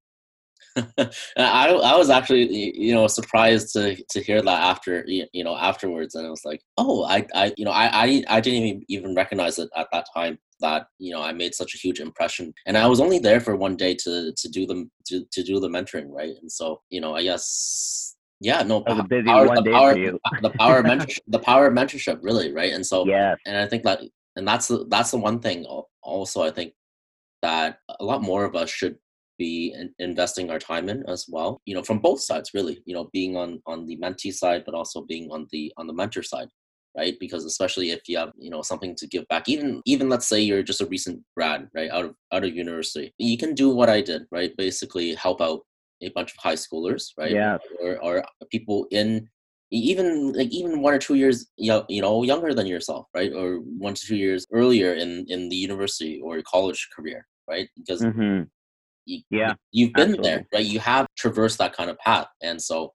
I 1.38 1.70
I 1.70 1.96
was 1.96 2.10
actually 2.10 2.78
you 2.78 2.94
know 2.94 3.08
surprised 3.08 3.74
to 3.74 3.96
to 4.10 4.22
hear 4.22 4.42
that 4.42 4.64
after 4.64 5.04
you 5.08 5.44
know 5.44 5.56
afterwards, 5.56 6.16
and 6.16 6.26
I 6.26 6.30
was 6.30 6.46
like, 6.46 6.62
oh, 6.78 7.04
I 7.04 7.26
I 7.36 7.54
you 7.58 7.66
know 7.66 7.72
I 7.72 8.06
I, 8.06 8.24
I 8.28 8.42
didn't 8.42 8.64
even 8.64 8.84
even 8.88 9.16
recognize 9.16 9.60
it 9.60 9.70
at 9.76 9.88
that 9.92 10.08
time 10.16 10.40
that 10.62 10.88
you 10.98 11.14
know 11.14 11.22
I 11.22 11.32
made 11.32 11.54
such 11.54 11.76
a 11.76 11.78
huge 11.78 12.00
impression, 12.00 12.54
and 12.66 12.78
I 12.78 12.88
was 12.88 13.00
only 13.00 13.20
there 13.20 13.40
for 13.40 13.56
one 13.56 13.76
day 13.76 13.96
to 14.04 14.34
to 14.36 14.50
do 14.50 14.66
the 14.66 14.90
to, 15.08 15.26
to 15.32 15.44
do 15.44 15.60
the 15.60 15.70
mentoring, 15.70 16.10
right? 16.10 16.36
And 16.42 16.52
so 16.52 16.82
you 16.90 17.02
know 17.02 17.16
I 17.16 17.24
guess 17.24 18.16
yeah 18.40 18.62
no 18.64 18.82
power, 18.82 19.04
busy 19.04 19.26
power, 19.26 19.48
one 19.48 19.56
the 19.56 19.62
day 19.62 19.72
power, 19.72 19.94
for 19.94 20.00
you. 20.00 20.20
the 20.42 20.50
power 20.52 20.78
of 20.80 20.86
mentorship, 20.86 21.20
the 21.28 21.40
power 21.40 21.68
of 21.68 21.74
mentorship 21.74 22.20
really 22.22 22.52
right 22.52 22.74
and 22.74 22.86
so 22.86 23.06
yeah 23.06 23.36
and 23.46 23.58
i 23.58 23.66
think 23.66 23.84
that 23.84 24.02
and 24.36 24.46
that's 24.46 24.68
the 24.68 24.86
that's 24.90 25.12
the 25.12 25.18
one 25.18 25.40
thing 25.40 25.66
also 26.02 26.42
i 26.44 26.52
think 26.52 26.74
that 27.42 27.78
a 28.00 28.04
lot 28.04 28.22
more 28.22 28.44
of 28.44 28.56
us 28.56 28.70
should 28.70 28.98
be 29.46 29.74
in, 29.80 29.88
investing 30.00 30.50
our 30.50 30.60
time 30.60 30.88
in 30.94 31.04
as 31.16 31.26
well 31.36 31.52
you 31.66 31.76
know 31.76 31.86
from 31.90 32.00
both 32.08 32.22
sides 32.30 32.52
really 32.54 32.76
you 32.86 32.96
know 32.96 33.10
being 33.18 33.36
on 33.44 33.62
on 33.66 33.86
the 33.88 33.98
mentee 34.04 34.34
side 34.42 34.64
but 34.66 34.76
also 34.80 35.02
being 35.14 35.26
on 35.36 35.48
the 35.52 35.64
on 35.78 35.88
the 35.88 35.98
mentor 36.02 36.24
side 36.34 36.50
right? 36.98 37.16
Because 37.20 37.46
especially 37.46 37.92
if 37.92 38.02
you 38.08 38.18
have 38.18 38.32
you 38.38 38.50
know 38.50 38.62
something 38.62 38.96
to 38.96 39.08
give 39.08 39.28
back 39.28 39.50
even 39.50 39.82
even 39.86 40.10
let's 40.10 40.28
say 40.28 40.40
you're 40.40 40.64
just 40.64 40.82
a 40.82 40.86
recent 40.86 41.22
grad 41.36 41.68
right 41.74 41.90
out 41.92 42.06
of 42.06 42.16
out 42.32 42.44
of 42.44 42.56
university 42.56 43.14
you 43.18 43.38
can 43.38 43.54
do 43.54 43.70
what 43.70 43.90
i 43.90 44.02
did 44.02 44.24
right? 44.32 44.56
Basically 44.58 45.16
help 45.16 45.42
out 45.42 45.62
a 46.02 46.10
bunch 46.10 46.32
of 46.32 46.38
high 46.38 46.56
schoolers 46.56 47.12
right? 47.18 47.32
Yeah. 47.32 47.58
Or, 47.82 47.98
or 48.04 48.24
people 48.52 48.88
in 48.92 49.28
even 49.72 50.34
like 50.34 50.50
even 50.50 50.82
one 50.82 50.94
or 50.94 51.00
two 51.00 51.16
years 51.16 51.48
you 51.58 52.02
know 52.02 52.24
younger 52.24 52.54
than 52.54 52.68
yourself 52.68 53.08
right? 53.16 53.34
Or 53.34 53.58
one 53.58 53.96
to 53.96 54.06
two 54.06 54.18
years 54.18 54.46
earlier 54.52 54.94
in 54.94 55.26
in 55.28 55.50
the 55.50 55.56
university 55.56 56.22
or 56.24 56.42
college 56.44 56.90
career 56.96 57.26
right? 57.48 57.68
Because 57.78 58.02
mm-hmm. 58.02 58.44
You, 59.06 59.22
yeah 59.30 59.54
you've 59.72 59.94
been 59.94 60.10
absolutely. 60.10 60.30
there 60.30 60.48
right? 60.54 60.66
You 60.66 60.80
have 60.80 61.08
traversed 61.18 61.58
that 61.60 61.74
kind 61.74 61.90
of 61.90 61.98
path 62.00 62.28
and 62.42 62.62
so 62.62 62.94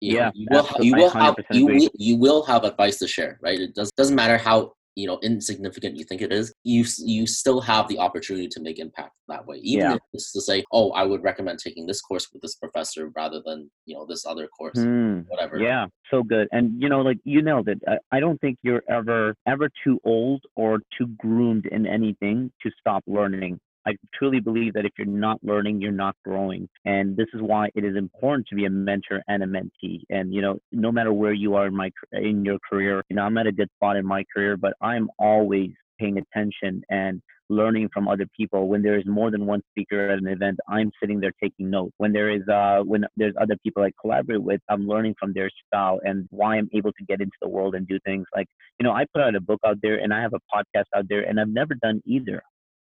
you 0.00 0.16
yeah 0.16 0.26
know, 0.26 0.32
you 0.34 0.46
will 0.50 0.84
you 0.84 0.94
will 0.94 1.10
have 1.10 1.36
you 1.50 1.66
will, 1.66 1.88
you 1.94 2.16
will 2.16 2.44
have 2.44 2.64
advice 2.64 2.98
to 2.98 3.08
share 3.08 3.38
right? 3.42 3.58
It 3.60 3.74
does 3.74 3.90
doesn't 3.96 4.16
matter 4.16 4.38
how 4.38 4.72
you 4.96 5.06
know 5.06 5.18
insignificant 5.22 5.96
you 5.96 6.04
think 6.04 6.22
it 6.22 6.32
is 6.32 6.52
you 6.64 6.84
you 6.98 7.26
still 7.26 7.60
have 7.60 7.86
the 7.86 7.98
opportunity 7.98 8.48
to 8.48 8.60
make 8.60 8.78
impact 8.78 9.12
that 9.28 9.46
way. 9.46 9.58
Even 9.58 9.90
yeah. 9.90 9.94
if 9.94 10.00
it's 10.14 10.32
to 10.32 10.40
say 10.40 10.64
oh 10.72 10.90
i 10.92 11.02
would 11.02 11.22
recommend 11.22 11.58
taking 11.58 11.86
this 11.86 12.00
course 12.00 12.26
with 12.32 12.42
this 12.42 12.56
professor 12.56 13.12
rather 13.14 13.40
than 13.44 13.70
you 13.84 13.94
know 13.94 14.06
this 14.06 14.24
other 14.26 14.48
course 14.48 14.78
mm, 14.78 15.24
whatever. 15.28 15.58
Yeah 15.58 15.86
so 16.10 16.22
good 16.22 16.48
and 16.50 16.82
you 16.82 16.88
know 16.88 17.02
like 17.02 17.18
you 17.24 17.42
nailed 17.42 17.68
it 17.68 17.80
I, 17.86 17.98
I 18.10 18.20
don't 18.20 18.40
think 18.40 18.58
you're 18.62 18.82
ever 18.88 19.34
ever 19.46 19.68
too 19.84 20.00
old 20.04 20.42
or 20.56 20.78
too 20.96 21.08
groomed 21.18 21.66
in 21.66 21.86
anything 21.86 22.50
to 22.62 22.70
stop 22.80 23.02
learning 23.06 23.60
I 23.86 23.96
truly 24.14 24.40
believe 24.40 24.72
that 24.74 24.84
if 24.84 24.92
you're 24.98 25.06
not 25.06 25.38
learning, 25.42 25.80
you're 25.80 25.92
not 25.92 26.16
growing. 26.24 26.68
And 26.84 27.16
this 27.16 27.28
is 27.32 27.40
why 27.40 27.68
it 27.74 27.84
is 27.84 27.96
important 27.96 28.48
to 28.48 28.56
be 28.56 28.64
a 28.64 28.70
mentor 28.70 29.22
and 29.28 29.42
a 29.42 29.46
mentee. 29.46 30.02
And, 30.10 30.34
you 30.34 30.42
know, 30.42 30.58
no 30.72 30.90
matter 30.90 31.12
where 31.12 31.32
you 31.32 31.54
are 31.54 31.68
in 31.68 31.76
my, 31.76 31.90
in 32.12 32.44
your 32.44 32.58
career, 32.68 33.02
you 33.08 33.16
know, 33.16 33.22
I'm 33.22 33.38
at 33.38 33.46
a 33.46 33.52
good 33.52 33.68
spot 33.76 33.96
in 33.96 34.04
my 34.04 34.24
career, 34.34 34.56
but 34.56 34.72
I'm 34.80 35.08
always 35.18 35.70
paying 36.00 36.18
attention 36.18 36.82
and 36.90 37.22
learning 37.48 37.88
from 37.94 38.08
other 38.08 38.26
people. 38.36 38.68
When 38.68 38.82
there 38.82 38.98
is 38.98 39.06
more 39.06 39.30
than 39.30 39.46
one 39.46 39.62
speaker 39.70 40.10
at 40.10 40.18
an 40.18 40.26
event, 40.26 40.58
I'm 40.68 40.90
sitting 41.00 41.20
there 41.20 41.32
taking 41.40 41.70
notes. 41.70 41.92
When 41.98 42.12
there 42.12 42.30
is 42.30 42.42
uh 42.48 42.80
when 42.84 43.04
there's 43.16 43.34
other 43.40 43.56
people 43.62 43.84
I 43.84 43.92
collaborate 44.00 44.42
with, 44.42 44.60
I'm 44.68 44.88
learning 44.88 45.14
from 45.18 45.32
their 45.32 45.48
style 45.66 46.00
and 46.02 46.26
why 46.30 46.56
I'm 46.56 46.68
able 46.74 46.92
to 46.92 47.04
get 47.06 47.20
into 47.20 47.36
the 47.40 47.48
world 47.48 47.76
and 47.76 47.86
do 47.86 47.98
things 48.04 48.26
like, 48.34 48.48
you 48.80 48.84
know, 48.84 48.92
I 48.92 49.04
put 49.14 49.22
out 49.22 49.36
a 49.36 49.40
book 49.40 49.60
out 49.64 49.78
there 49.80 49.96
and 49.98 50.12
I 50.12 50.20
have 50.20 50.34
a 50.34 50.40
podcast 50.54 50.86
out 50.94 51.06
there 51.08 51.22
and 51.22 51.38
I've 51.40 51.48
never 51.48 51.74
done 51.74 52.02
either 52.04 52.42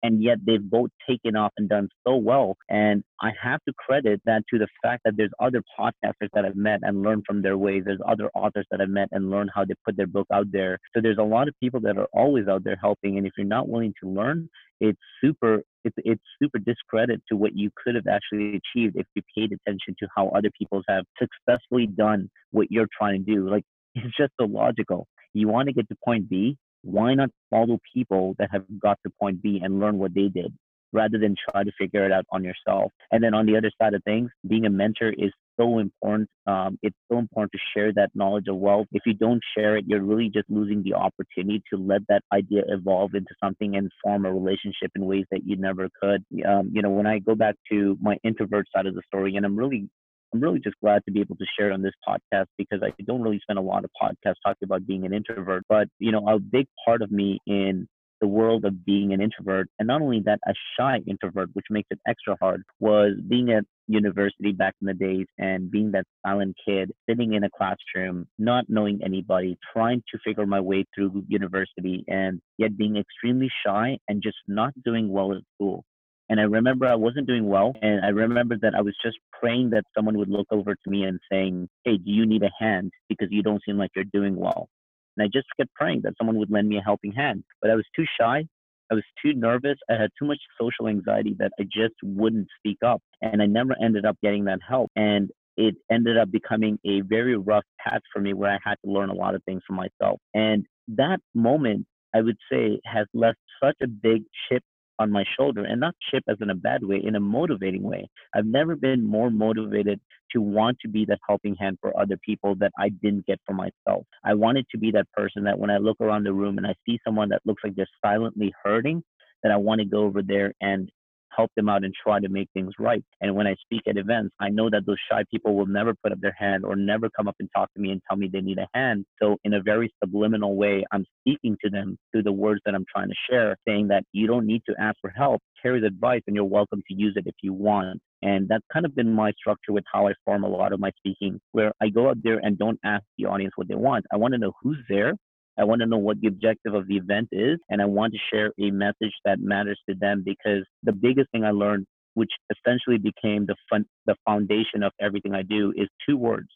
and 0.06 0.22
yet 0.22 0.38
they've 0.46 0.62
both 0.62 0.90
taken 1.08 1.34
off 1.34 1.52
and 1.56 1.68
done 1.68 1.88
so 2.06 2.14
well. 2.14 2.56
And 2.68 3.02
I 3.20 3.30
have 3.42 3.58
to 3.66 3.74
credit 3.76 4.20
that 4.24 4.42
to 4.50 4.58
the 4.58 4.68
fact 4.80 5.02
that 5.04 5.14
there's 5.16 5.32
other 5.40 5.62
podcasters 5.76 6.28
that 6.32 6.44
I've 6.44 6.54
met 6.54 6.80
and 6.82 7.02
learned 7.02 7.24
from 7.26 7.42
their 7.42 7.58
ways. 7.58 7.82
There's 7.84 7.98
other 8.06 8.30
authors 8.32 8.66
that 8.70 8.80
I've 8.80 8.88
met 8.88 9.08
and 9.10 9.30
learned 9.30 9.50
how 9.52 9.64
they 9.64 9.74
put 9.84 9.96
their 9.96 10.06
book 10.06 10.28
out 10.32 10.46
there. 10.52 10.78
So 10.94 11.02
there's 11.02 11.18
a 11.18 11.24
lot 11.24 11.48
of 11.48 11.54
people 11.58 11.80
that 11.80 11.98
are 11.98 12.06
always 12.12 12.46
out 12.46 12.62
there 12.62 12.78
helping. 12.80 13.18
And 13.18 13.26
if 13.26 13.32
you're 13.36 13.48
not 13.48 13.68
willing 13.68 13.94
to 14.00 14.08
learn, 14.08 14.48
it's 14.80 15.00
super 15.20 15.62
it's 15.84 15.96
it's 16.04 16.22
super 16.40 16.58
discredit 16.58 17.20
to 17.30 17.36
what 17.36 17.56
you 17.56 17.70
could 17.82 17.94
have 17.94 18.06
actually 18.06 18.60
achieved 18.60 18.94
if 18.96 19.06
you 19.14 19.22
paid 19.36 19.50
attention 19.52 19.96
to 19.98 20.06
how 20.14 20.28
other 20.28 20.50
people 20.56 20.82
have 20.88 21.04
successfully 21.18 21.86
done 21.86 22.28
what 22.52 22.68
you're 22.70 22.88
trying 22.96 23.24
to 23.24 23.34
do. 23.34 23.48
Like 23.48 23.64
it's 23.96 24.16
just 24.16 24.32
so 24.38 24.46
logical. 24.46 25.08
You 25.32 25.48
want 25.48 25.68
to 25.68 25.74
get 25.74 25.88
to 25.88 25.96
point 26.04 26.28
B, 26.28 26.56
why 26.82 27.14
not 27.14 27.30
follow 27.50 27.78
people 27.94 28.34
that 28.38 28.50
have 28.52 28.64
got 28.80 28.98
to 29.04 29.12
point 29.20 29.42
B 29.42 29.60
and 29.62 29.80
learn 29.80 29.98
what 29.98 30.14
they 30.14 30.28
did 30.28 30.52
rather 30.92 31.18
than 31.18 31.34
try 31.50 31.64
to 31.64 31.72
figure 31.78 32.04
it 32.06 32.12
out 32.12 32.24
on 32.32 32.44
yourself? 32.44 32.92
And 33.10 33.22
then 33.22 33.34
on 33.34 33.46
the 33.46 33.56
other 33.56 33.70
side 33.80 33.94
of 33.94 34.02
things, 34.04 34.30
being 34.46 34.66
a 34.66 34.70
mentor 34.70 35.10
is 35.10 35.32
so 35.58 35.78
important. 35.78 36.28
Um, 36.46 36.78
it's 36.82 36.96
so 37.10 37.18
important 37.18 37.52
to 37.52 37.58
share 37.74 37.92
that 37.94 38.10
knowledge 38.14 38.46
of 38.48 38.56
wealth. 38.56 38.86
If 38.92 39.02
you 39.06 39.14
don't 39.14 39.40
share 39.56 39.76
it, 39.76 39.84
you're 39.86 40.02
really 40.02 40.30
just 40.32 40.48
losing 40.48 40.82
the 40.82 40.94
opportunity 40.94 41.62
to 41.72 41.78
let 41.78 42.02
that 42.08 42.22
idea 42.32 42.62
evolve 42.68 43.14
into 43.14 43.34
something 43.42 43.76
and 43.76 43.90
form 44.02 44.26
a 44.26 44.32
relationship 44.32 44.92
in 44.94 45.06
ways 45.06 45.24
that 45.30 45.46
you 45.46 45.56
never 45.56 45.88
could. 46.00 46.24
Um, 46.46 46.70
you 46.72 46.82
know, 46.82 46.90
when 46.90 47.06
I 47.06 47.18
go 47.18 47.34
back 47.34 47.56
to 47.72 47.96
my 48.00 48.16
introvert 48.22 48.66
side 48.74 48.86
of 48.86 48.94
the 48.94 49.02
story, 49.06 49.36
and 49.36 49.44
I'm 49.44 49.56
really 49.56 49.88
I'm 50.36 50.42
really 50.42 50.60
just 50.60 50.76
glad 50.82 51.02
to 51.06 51.12
be 51.12 51.20
able 51.20 51.36
to 51.36 51.46
share 51.58 51.70
it 51.70 51.72
on 51.72 51.80
this 51.80 51.94
podcast 52.06 52.46
because 52.58 52.80
I 52.82 52.92
don't 53.06 53.22
really 53.22 53.40
spend 53.40 53.58
a 53.58 53.62
lot 53.62 53.84
of 53.84 53.90
podcasts 54.00 54.34
talking 54.44 54.64
about 54.64 54.86
being 54.86 55.06
an 55.06 55.14
introvert. 55.14 55.64
But, 55.66 55.88
you 55.98 56.12
know, 56.12 56.28
a 56.28 56.38
big 56.38 56.66
part 56.84 57.00
of 57.00 57.10
me 57.10 57.38
in 57.46 57.88
the 58.20 58.26
world 58.26 58.66
of 58.66 58.84
being 58.84 59.14
an 59.14 59.22
introvert, 59.22 59.68
and 59.78 59.86
not 59.86 60.02
only 60.02 60.20
that, 60.24 60.38
a 60.46 60.52
shy 60.78 61.00
introvert, 61.06 61.50
which 61.54 61.66
makes 61.70 61.88
it 61.90 61.98
extra 62.06 62.36
hard, 62.40 62.62
was 62.80 63.12
being 63.28 63.50
at 63.50 63.64
university 63.88 64.52
back 64.52 64.74
in 64.82 64.86
the 64.86 64.94
days 64.94 65.26
and 65.38 65.70
being 65.70 65.90
that 65.92 66.04
silent 66.26 66.54
kid 66.66 66.90
sitting 67.08 67.34
in 67.34 67.44
a 67.44 67.50
classroom, 67.50 68.26
not 68.38 68.64
knowing 68.68 69.00
anybody, 69.04 69.58
trying 69.72 70.02
to 70.12 70.18
figure 70.24 70.46
my 70.46 70.60
way 70.60 70.84
through 70.94 71.24
university, 71.28 72.04
and 72.08 72.40
yet 72.58 72.76
being 72.76 72.96
extremely 72.96 73.50
shy 73.64 73.96
and 74.08 74.22
just 74.22 74.38
not 74.48 74.72
doing 74.82 75.10
well 75.10 75.32
at 75.32 75.42
school. 75.54 75.84
And 76.28 76.40
I 76.40 76.44
remember 76.44 76.86
I 76.86 76.94
wasn't 76.94 77.26
doing 77.26 77.46
well. 77.46 77.74
And 77.82 78.04
I 78.04 78.08
remember 78.08 78.56
that 78.62 78.74
I 78.74 78.82
was 78.82 78.96
just 79.04 79.18
praying 79.40 79.70
that 79.70 79.84
someone 79.96 80.18
would 80.18 80.28
look 80.28 80.46
over 80.50 80.74
to 80.74 80.90
me 80.90 81.04
and 81.04 81.20
saying, 81.30 81.68
Hey, 81.84 81.98
do 81.98 82.10
you 82.10 82.26
need 82.26 82.42
a 82.42 82.50
hand? 82.58 82.92
Because 83.08 83.28
you 83.30 83.42
don't 83.42 83.62
seem 83.64 83.78
like 83.78 83.90
you're 83.94 84.04
doing 84.12 84.36
well. 84.36 84.68
And 85.16 85.24
I 85.24 85.28
just 85.32 85.46
kept 85.56 85.72
praying 85.74 86.02
that 86.02 86.14
someone 86.18 86.36
would 86.38 86.50
lend 86.50 86.68
me 86.68 86.78
a 86.78 86.82
helping 86.82 87.12
hand. 87.12 87.44
But 87.62 87.70
I 87.70 87.74
was 87.74 87.86
too 87.94 88.04
shy. 88.20 88.44
I 88.90 88.94
was 88.94 89.04
too 89.24 89.32
nervous. 89.34 89.78
I 89.90 89.94
had 89.94 90.10
too 90.18 90.26
much 90.26 90.38
social 90.60 90.88
anxiety 90.88 91.34
that 91.38 91.52
I 91.58 91.64
just 91.64 91.94
wouldn't 92.02 92.48
speak 92.58 92.78
up. 92.84 93.02
And 93.22 93.42
I 93.42 93.46
never 93.46 93.74
ended 93.82 94.04
up 94.04 94.16
getting 94.22 94.44
that 94.44 94.60
help. 94.66 94.90
And 94.94 95.30
it 95.56 95.74
ended 95.90 96.18
up 96.18 96.30
becoming 96.30 96.78
a 96.84 97.00
very 97.00 97.36
rough 97.36 97.64
patch 97.80 98.02
for 98.12 98.20
me 98.20 98.34
where 98.34 98.50
I 98.50 98.58
had 98.62 98.76
to 98.84 98.90
learn 98.90 99.08
a 99.08 99.14
lot 99.14 99.34
of 99.34 99.42
things 99.44 99.62
for 99.66 99.72
myself. 99.72 100.20
And 100.34 100.66
that 100.88 101.18
moment, 101.34 101.86
I 102.14 102.20
would 102.20 102.36
say, 102.50 102.78
has 102.84 103.06
left 103.14 103.38
such 103.62 103.76
a 103.82 103.86
big 103.86 104.22
chip 104.48 104.62
on 104.98 105.10
my 105.10 105.24
shoulder 105.38 105.64
and 105.64 105.80
not 105.80 105.94
chip 106.10 106.24
as 106.28 106.36
in 106.40 106.50
a 106.50 106.54
bad 106.54 106.82
way 106.82 107.00
in 107.02 107.16
a 107.16 107.20
motivating 107.20 107.82
way. 107.82 108.08
I've 108.34 108.46
never 108.46 108.76
been 108.76 109.06
more 109.06 109.30
motivated 109.30 110.00
to 110.32 110.40
want 110.40 110.78
to 110.80 110.88
be 110.88 111.04
that 111.06 111.18
helping 111.26 111.54
hand 111.56 111.78
for 111.80 111.98
other 111.98 112.18
people 112.24 112.54
that 112.56 112.72
i 112.78 112.88
didn't 112.88 113.26
get 113.26 113.40
for 113.46 113.54
myself. 113.54 114.06
I 114.24 114.34
wanted 114.34 114.66
to 114.70 114.78
be 114.78 114.90
that 114.92 115.10
person 115.12 115.44
that 115.44 115.58
when 115.58 115.70
i 115.70 115.78
look 115.78 116.00
around 116.00 116.24
the 116.24 116.32
room 116.32 116.58
and 116.58 116.66
i 116.66 116.74
see 116.86 116.98
someone 117.04 117.28
that 117.30 117.42
looks 117.44 117.62
like 117.64 117.74
they're 117.74 117.86
silently 118.04 118.52
hurting 118.64 119.02
that 119.42 119.52
i 119.52 119.56
want 119.56 119.80
to 119.80 119.84
go 119.84 120.00
over 120.04 120.22
there 120.22 120.52
and 120.60 120.90
help 121.34 121.50
them 121.56 121.68
out 121.68 121.84
and 121.84 121.94
try 121.94 122.20
to 122.20 122.28
make 122.28 122.48
things 122.54 122.72
right. 122.78 123.04
And 123.20 123.34
when 123.34 123.46
I 123.46 123.54
speak 123.60 123.82
at 123.88 123.96
events, 123.96 124.34
I 124.40 124.48
know 124.48 124.70
that 124.70 124.86
those 124.86 124.96
shy 125.10 125.24
people 125.30 125.56
will 125.56 125.66
never 125.66 125.94
put 126.02 126.12
up 126.12 126.20
their 126.20 126.36
hand 126.38 126.64
or 126.64 126.76
never 126.76 127.08
come 127.10 127.28
up 127.28 127.36
and 127.40 127.48
talk 127.54 127.72
to 127.74 127.80
me 127.80 127.90
and 127.90 128.00
tell 128.08 128.16
me 128.16 128.28
they 128.32 128.40
need 128.40 128.58
a 128.58 128.68
hand. 128.74 129.04
So, 129.22 129.36
in 129.44 129.54
a 129.54 129.62
very 129.62 129.92
subliminal 130.02 130.56
way, 130.56 130.84
I'm 130.92 131.04
speaking 131.20 131.56
to 131.64 131.70
them 131.70 131.98
through 132.12 132.24
the 132.24 132.32
words 132.32 132.60
that 132.64 132.74
I'm 132.74 132.86
trying 132.94 133.08
to 133.08 133.14
share, 133.30 133.56
saying 133.66 133.88
that 133.88 134.04
you 134.12 134.26
don't 134.26 134.46
need 134.46 134.62
to 134.68 134.74
ask 134.80 134.96
for 135.00 135.10
help. 135.10 135.40
Carrie's 135.62 135.84
advice, 135.84 136.22
and 136.26 136.36
you're 136.36 136.44
welcome 136.44 136.82
to 136.88 136.94
use 136.94 137.14
it 137.16 137.26
if 137.26 137.34
you 137.42 137.52
want. 137.52 138.00
And 138.22 138.48
that's 138.48 138.64
kind 138.72 138.86
of 138.86 138.94
been 138.94 139.12
my 139.12 139.32
structure 139.32 139.72
with 139.72 139.84
how 139.92 140.08
I 140.08 140.12
form 140.24 140.44
a 140.44 140.48
lot 140.48 140.72
of 140.72 140.80
my 140.80 140.90
speaking, 140.96 141.40
where 141.52 141.72
I 141.82 141.88
go 141.88 142.08
out 142.08 142.18
there 142.22 142.38
and 142.42 142.58
don't 142.58 142.78
ask 142.84 143.04
the 143.18 143.26
audience 143.26 143.52
what 143.56 143.68
they 143.68 143.74
want. 143.74 144.06
I 144.12 144.16
want 144.16 144.32
to 144.32 144.38
know 144.38 144.52
who's 144.62 144.78
there 144.88 145.14
I 145.58 145.64
want 145.64 145.80
to 145.80 145.86
know 145.86 145.98
what 145.98 146.20
the 146.20 146.28
objective 146.28 146.74
of 146.74 146.86
the 146.86 146.96
event 146.96 147.28
is, 147.32 147.58
and 147.70 147.80
I 147.80 147.86
want 147.86 148.12
to 148.12 148.18
share 148.30 148.52
a 148.60 148.70
message 148.70 149.14
that 149.24 149.40
matters 149.40 149.80
to 149.88 149.94
them 149.98 150.22
because 150.24 150.64
the 150.82 150.92
biggest 150.92 151.30
thing 151.30 151.44
I 151.44 151.50
learned, 151.50 151.86
which 152.14 152.30
essentially 152.50 152.98
became 152.98 153.46
the 153.46 153.56
fun, 153.70 153.86
the 154.06 154.16
foundation 154.24 154.82
of 154.82 154.92
everything 155.00 155.34
I 155.34 155.42
do, 155.42 155.72
is 155.76 155.88
two 156.08 156.16
words: 156.16 156.48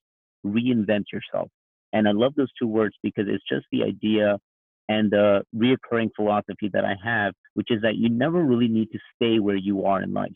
reinvent 0.45 1.05
yourself. 1.13 1.49
And 1.93 2.07
I 2.07 2.13
love 2.13 2.35
those 2.37 2.53
two 2.61 2.69
words 2.69 2.95
because 3.03 3.25
it's 3.29 3.45
just 3.51 3.67
the 3.73 3.83
idea 3.83 4.39
and 4.89 5.11
the 5.11 5.43
reoccurring 5.55 6.11
philosophy 6.17 6.69
that 6.73 6.85
I 6.85 6.95
have, 7.03 7.33
which 7.55 7.69
is 7.71 7.83
that 7.83 7.97
you 7.97 8.11
never 8.11 8.43
really 8.43 8.69
need 8.69 8.91
to 8.93 8.99
stay 9.15 9.39
where 9.39 9.57
you 9.57 9.85
are 9.85 10.03
in 10.03 10.13
life. 10.13 10.33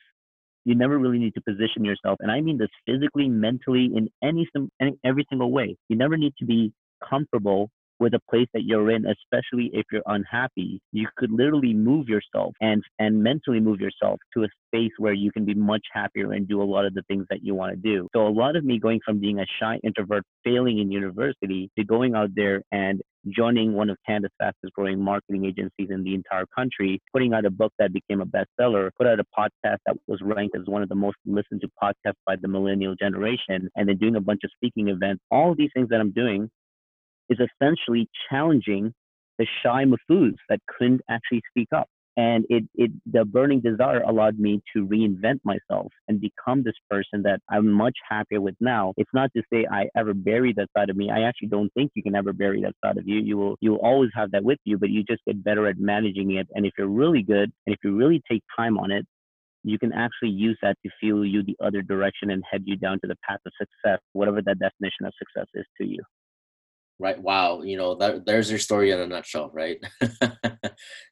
You 0.64 0.74
never 0.74 0.98
really 0.98 1.18
need 1.18 1.34
to 1.34 1.42
position 1.42 1.84
yourself. 1.84 2.18
And 2.20 2.30
I 2.30 2.40
mean 2.40 2.58
this 2.58 2.68
physically, 2.86 3.28
mentally, 3.28 3.90
in 3.94 4.08
any, 4.22 4.48
any 4.80 4.94
every 5.04 5.26
single 5.28 5.50
way. 5.50 5.76
You 5.88 5.96
never 5.96 6.16
need 6.16 6.34
to 6.38 6.46
be 6.46 6.72
comfortable 7.08 7.68
with 8.00 8.14
a 8.14 8.20
place 8.30 8.48
that 8.54 8.64
you're 8.64 8.90
in, 8.90 9.04
especially 9.06 9.70
if 9.72 9.84
you're 9.92 10.02
unhappy, 10.06 10.80
you 10.92 11.08
could 11.16 11.30
literally 11.30 11.74
move 11.74 12.08
yourself 12.08 12.54
and 12.60 12.82
and 12.98 13.22
mentally 13.22 13.60
move 13.60 13.80
yourself 13.80 14.18
to 14.34 14.44
a 14.44 14.48
space 14.68 14.92
where 14.98 15.12
you 15.12 15.30
can 15.32 15.44
be 15.44 15.54
much 15.54 15.82
happier 15.92 16.32
and 16.32 16.48
do 16.48 16.62
a 16.62 16.64
lot 16.64 16.84
of 16.84 16.94
the 16.94 17.02
things 17.08 17.26
that 17.30 17.42
you 17.42 17.54
want 17.54 17.72
to 17.72 17.76
do. 17.76 18.08
So 18.14 18.26
a 18.26 18.28
lot 18.28 18.56
of 18.56 18.64
me 18.64 18.78
going 18.78 19.00
from 19.04 19.20
being 19.20 19.38
a 19.38 19.46
shy 19.60 19.78
introvert, 19.84 20.24
failing 20.44 20.78
in 20.78 20.90
university, 20.90 21.70
to 21.78 21.84
going 21.84 22.14
out 22.14 22.30
there 22.34 22.62
and 22.72 23.00
joining 23.28 23.72
one 23.72 23.90
of 23.90 23.96
Canada's 24.06 24.30
fastest 24.38 24.72
growing 24.74 25.02
marketing 25.02 25.46
agencies 25.46 25.88
in 25.90 26.04
the 26.04 26.14
entire 26.14 26.44
country, 26.54 27.00
putting 27.12 27.32
out 27.32 27.44
a 27.44 27.50
book 27.50 27.72
that 27.78 27.92
became 27.92 28.20
a 28.20 28.26
bestseller, 28.26 28.90
put 28.98 29.06
out 29.06 29.18
a 29.20 29.24
podcast 29.38 29.78
that 29.86 29.96
was 30.06 30.20
ranked 30.22 30.56
as 30.56 30.66
one 30.66 30.82
of 30.82 30.88
the 30.88 30.94
most 30.94 31.16
listened 31.24 31.62
to 31.62 31.68
podcasts 31.82 32.20
by 32.26 32.36
the 32.40 32.48
millennial 32.48 32.94
generation, 32.94 33.68
and 33.76 33.88
then 33.88 33.96
doing 33.96 34.16
a 34.16 34.20
bunch 34.20 34.40
of 34.44 34.50
speaking 34.56 34.88
events. 34.88 35.22
All 35.30 35.54
these 35.56 35.70
things 35.74 35.88
that 35.90 36.00
I'm 36.00 36.12
doing 36.12 36.50
is 37.28 37.38
essentially 37.38 38.08
challenging 38.30 38.92
the 39.38 39.46
shy 39.62 39.84
Mahfouz 39.84 40.34
that 40.48 40.60
couldn't 40.78 41.00
actually 41.08 41.42
speak 41.50 41.68
up. 41.74 41.88
And 42.16 42.44
it, 42.48 42.62
it, 42.76 42.92
the 43.10 43.24
burning 43.24 43.60
desire 43.60 44.02
allowed 44.02 44.38
me 44.38 44.60
to 44.72 44.86
reinvent 44.86 45.40
myself 45.42 45.88
and 46.06 46.20
become 46.20 46.62
this 46.62 46.74
person 46.88 47.22
that 47.24 47.40
I'm 47.50 47.68
much 47.68 47.96
happier 48.08 48.40
with 48.40 48.54
now. 48.60 48.92
It's 48.96 49.10
not 49.12 49.30
to 49.36 49.42
say 49.52 49.66
I 49.68 49.88
ever 49.96 50.14
buried 50.14 50.54
that 50.56 50.68
side 50.76 50.90
of 50.90 50.96
me. 50.96 51.10
I 51.10 51.22
actually 51.22 51.48
don't 51.48 51.72
think 51.74 51.90
you 51.94 52.04
can 52.04 52.14
ever 52.14 52.32
bury 52.32 52.62
that 52.62 52.74
side 52.84 52.98
of 52.98 53.08
you. 53.08 53.18
You 53.18 53.36
will, 53.36 53.56
you 53.60 53.72
will 53.72 53.80
always 53.80 54.10
have 54.14 54.30
that 54.30 54.44
with 54.44 54.60
you, 54.64 54.78
but 54.78 54.90
you 54.90 55.02
just 55.02 55.24
get 55.26 55.42
better 55.42 55.66
at 55.66 55.78
managing 55.78 56.36
it. 56.36 56.46
And 56.54 56.64
if 56.64 56.74
you're 56.78 56.86
really 56.86 57.22
good 57.22 57.50
and 57.66 57.74
if 57.74 57.80
you 57.82 57.96
really 57.96 58.22
take 58.30 58.44
time 58.56 58.78
on 58.78 58.92
it, 58.92 59.04
you 59.64 59.78
can 59.78 59.92
actually 59.92 60.30
use 60.30 60.56
that 60.62 60.76
to 60.84 60.92
fuel 61.00 61.24
you 61.24 61.42
the 61.42 61.56
other 61.64 61.82
direction 61.82 62.30
and 62.30 62.44
head 62.48 62.62
you 62.64 62.76
down 62.76 63.00
to 63.00 63.08
the 63.08 63.16
path 63.28 63.40
of 63.44 63.52
success, 63.58 63.98
whatever 64.12 64.40
that 64.42 64.58
definition 64.60 65.06
of 65.06 65.12
success 65.18 65.46
is 65.54 65.64
to 65.80 65.86
you 65.86 65.98
right? 66.98 67.20
Wow 67.20 67.62
you 67.62 67.76
know 67.76 67.94
that 67.96 68.26
there's 68.26 68.50
your 68.50 68.58
story 68.58 68.90
in 68.90 69.00
a 69.00 69.06
nutshell 69.06 69.50
right? 69.52 69.78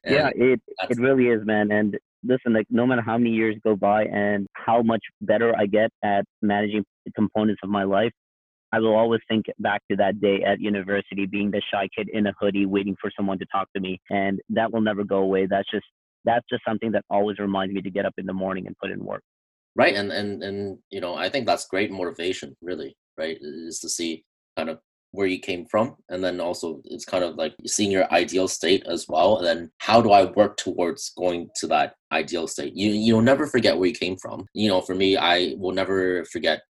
Yeah 0.05 0.29
it 0.35 0.61
it 0.89 0.99
really 0.99 1.27
is 1.27 1.45
man 1.45 1.71
and 1.71 1.97
listen 2.23 2.53
like 2.53 2.67
no 2.69 2.85
matter 2.85 3.01
how 3.01 3.17
many 3.17 3.31
years 3.31 3.55
go 3.63 3.75
by 3.75 4.03
and 4.05 4.47
how 4.53 4.81
much 4.81 5.03
better 5.21 5.53
i 5.57 5.65
get 5.65 5.89
at 6.03 6.25
managing 6.41 6.83
the 7.05 7.11
components 7.11 7.61
of 7.63 7.69
my 7.69 7.83
life 7.83 8.11
i 8.71 8.79
will 8.79 8.95
always 8.95 9.21
think 9.29 9.45
back 9.59 9.81
to 9.89 9.95
that 9.97 10.19
day 10.21 10.41
at 10.43 10.59
university 10.59 11.25
being 11.25 11.51
the 11.51 11.61
shy 11.71 11.87
kid 11.95 12.09
in 12.13 12.27
a 12.27 12.33
hoodie 12.39 12.65
waiting 12.65 12.95
for 12.99 13.11
someone 13.15 13.37
to 13.39 13.45
talk 13.51 13.67
to 13.73 13.81
me 13.81 13.99
and 14.09 14.39
that 14.49 14.71
will 14.71 14.81
never 14.81 15.03
go 15.03 15.17
away. 15.17 15.45
That's 15.45 15.69
just 15.69 15.85
that's 16.25 16.45
just 16.49 16.63
something 16.67 16.91
that 16.93 17.03
always 17.09 17.37
reminds 17.39 17.73
me 17.73 17.81
to 17.81 17.89
get 17.89 18.05
up 18.05 18.13
in 18.17 18.25
the 18.25 18.33
morning 18.33 18.65
and 18.67 18.77
put 18.77 18.91
in 18.91 19.03
work. 19.03 19.23
Right 19.75 19.95
and 19.95 20.11
and 20.11 20.43
and 20.43 20.77
you 20.91 21.01
know 21.01 21.15
i 21.15 21.29
think 21.29 21.47
that's 21.47 21.65
great 21.67 21.91
motivation 21.91 22.55
really 22.61 22.95
right 23.17 23.37
is 23.41 23.79
to 23.79 23.89
see 23.89 24.23
kind 24.55 24.69
of 24.69 24.79
where 25.13 25.27
you 25.27 25.39
came 25.39 25.63
from 25.67 25.95
and 26.09 26.23
then 26.23 26.41
also 26.41 26.81
it's 26.85 27.05
kind 27.05 27.23
of 27.23 27.35
like 27.35 27.53
seeing 27.67 27.91
your 27.91 28.11
ideal 28.11 28.47
state 28.47 28.83
as 28.87 29.05
well 29.07 29.37
and 29.37 29.45
then 29.45 29.71
how 29.77 30.01
do 30.01 30.11
i 30.11 30.25
work 30.25 30.57
towards 30.57 31.11
going 31.15 31.47
to 31.55 31.67
that 31.67 31.93
ideal 32.11 32.47
state? 32.47 32.73
You 32.75 32.91
you'll 32.91 33.21
never 33.21 33.47
forget 33.47 33.77
where 33.77 33.89
you 33.89 33.95
came 33.95 34.17
from. 34.17 34.45
You 34.53 34.69
know 34.69 34.81
for 34.81 34.95
me 34.95 35.15
i 35.15 35.53
will 35.57 35.71
never 35.71 36.25
forget 36.25 36.63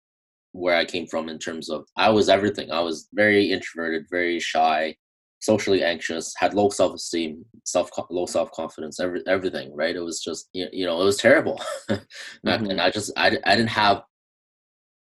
where 0.54 0.76
i 0.76 0.84
came 0.86 1.06
from 1.08 1.30
in 1.30 1.38
terms 1.38 1.70
of 1.70 1.86
i 1.98 2.10
was 2.10 2.30
everything. 2.30 2.72
I 2.72 2.82
was 2.82 3.08
very 3.14 3.52
introverted 3.52 4.06
very 4.10 4.40
shy 4.40 4.96
socially 5.40 5.84
anxious 5.84 6.34
had 6.38 6.54
low 6.54 6.70
self-esteem 6.70 7.44
self 7.64 7.90
low 8.10 8.26
self-confidence 8.26 9.00
every, 9.00 9.22
everything 9.28 9.76
right? 9.76 9.96
It 9.96 10.02
was 10.02 10.20
just 10.20 10.50
you 10.54 10.86
know 10.86 11.00
it 11.00 11.06
was 11.06 11.18
terrible. 11.18 11.62
Mm-hmm. 12.44 12.72
and 12.72 12.82
i 12.82 12.90
just 12.90 13.12
I, 13.16 13.38
I 13.46 13.56
didn't 13.56 13.70
have 13.70 14.02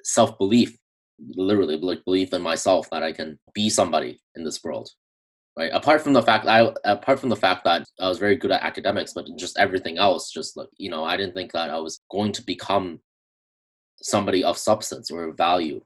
self-belief 0.05 0.79
literally 1.19 1.77
like 1.77 2.05
belief 2.05 2.33
in 2.33 2.43
myself 2.43 2.89
that 2.91 3.03
I 3.03 3.13
can 3.13 3.39
be 3.55 3.69
somebody 3.71 4.21
in 4.35 4.45
this 4.45 4.63
world. 4.63 4.91
Right. 5.59 5.71
Apart 5.73 6.03
from 6.03 6.13
the 6.13 6.23
fact 6.23 6.47
I 6.47 6.71
apart 6.85 7.19
from 7.19 7.31
the 7.31 7.37
fact 7.37 7.65
that 7.65 7.85
I 7.99 8.09
was 8.09 8.19
very 8.19 8.37
good 8.37 8.51
at 8.51 8.63
academics, 8.63 9.15
but 9.15 9.27
just 9.39 9.59
everything 9.59 9.97
else, 9.97 10.31
just 10.31 10.57
like 10.57 10.69
you 10.77 10.91
know, 10.91 11.03
I 11.03 11.17
didn't 11.17 11.35
think 11.35 11.53
that 11.53 11.71
I 11.71 11.79
was 11.79 12.01
going 12.11 12.33
to 12.33 12.43
become 12.43 13.01
somebody 14.03 14.45
of 14.45 14.59
substance 14.59 15.11
or 15.11 15.33
value, 15.33 15.81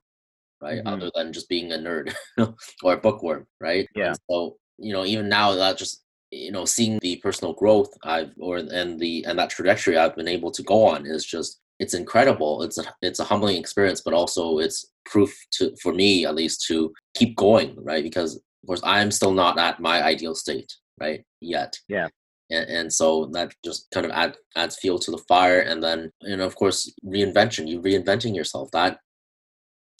right? 0.60 0.78
Mm-hmm. 0.78 0.88
Other 0.88 1.10
than 1.14 1.32
just 1.32 1.48
being 1.48 1.70
a 1.70 1.76
nerd 1.76 2.12
or 2.82 2.94
a 2.94 3.00
bookworm, 3.00 3.46
right? 3.60 3.86
Yeah. 3.94 4.08
And 4.08 4.18
so 4.28 4.56
you 4.78 4.92
know, 4.92 5.04
even 5.04 5.28
now 5.28 5.52
that 5.54 5.78
just 5.78 6.02
you 6.32 6.50
know 6.50 6.64
seeing 6.64 6.98
the 7.00 7.16
personal 7.16 7.52
growth 7.54 7.90
I've 8.02 8.32
or 8.38 8.58
and 8.58 8.98
the 8.98 9.24
and 9.24 9.38
that 9.38 9.50
trajectory 9.50 9.96
I've 9.96 10.16
been 10.16 10.28
able 10.28 10.50
to 10.52 10.62
go 10.62 10.86
on 10.86 11.06
is 11.06 11.24
just 11.24 11.60
it's 11.80 11.94
incredible. 11.94 12.62
It's 12.62 12.78
a 12.78 12.84
it's 13.00 13.20
a 13.20 13.24
humbling 13.24 13.56
experience, 13.56 14.02
but 14.02 14.14
also 14.14 14.58
it's 14.58 14.84
proof 15.06 15.34
to 15.52 15.74
for 15.82 15.92
me 15.94 16.26
at 16.26 16.34
least 16.34 16.66
to 16.66 16.92
keep 17.14 17.34
going, 17.36 17.74
right? 17.82 18.04
Because 18.04 18.36
of 18.36 18.66
course 18.66 18.82
I'm 18.84 19.10
still 19.10 19.32
not 19.32 19.58
at 19.58 19.80
my 19.80 20.04
ideal 20.04 20.34
state, 20.34 20.70
right? 21.00 21.24
Yet. 21.40 21.76
Yeah. 21.88 22.08
And, 22.50 22.68
and 22.68 22.92
so 22.92 23.26
that 23.32 23.54
just 23.64 23.88
kind 23.94 24.04
of 24.04 24.12
add, 24.12 24.36
adds 24.56 24.76
fuel 24.76 24.98
to 24.98 25.10
the 25.10 25.24
fire, 25.26 25.60
and 25.60 25.82
then 25.82 26.12
you 26.20 26.36
know, 26.36 26.46
of 26.46 26.54
course 26.54 26.92
reinvention. 27.04 27.66
You 27.66 27.80
reinventing 27.80 28.36
yourself. 28.36 28.70
That 28.72 28.98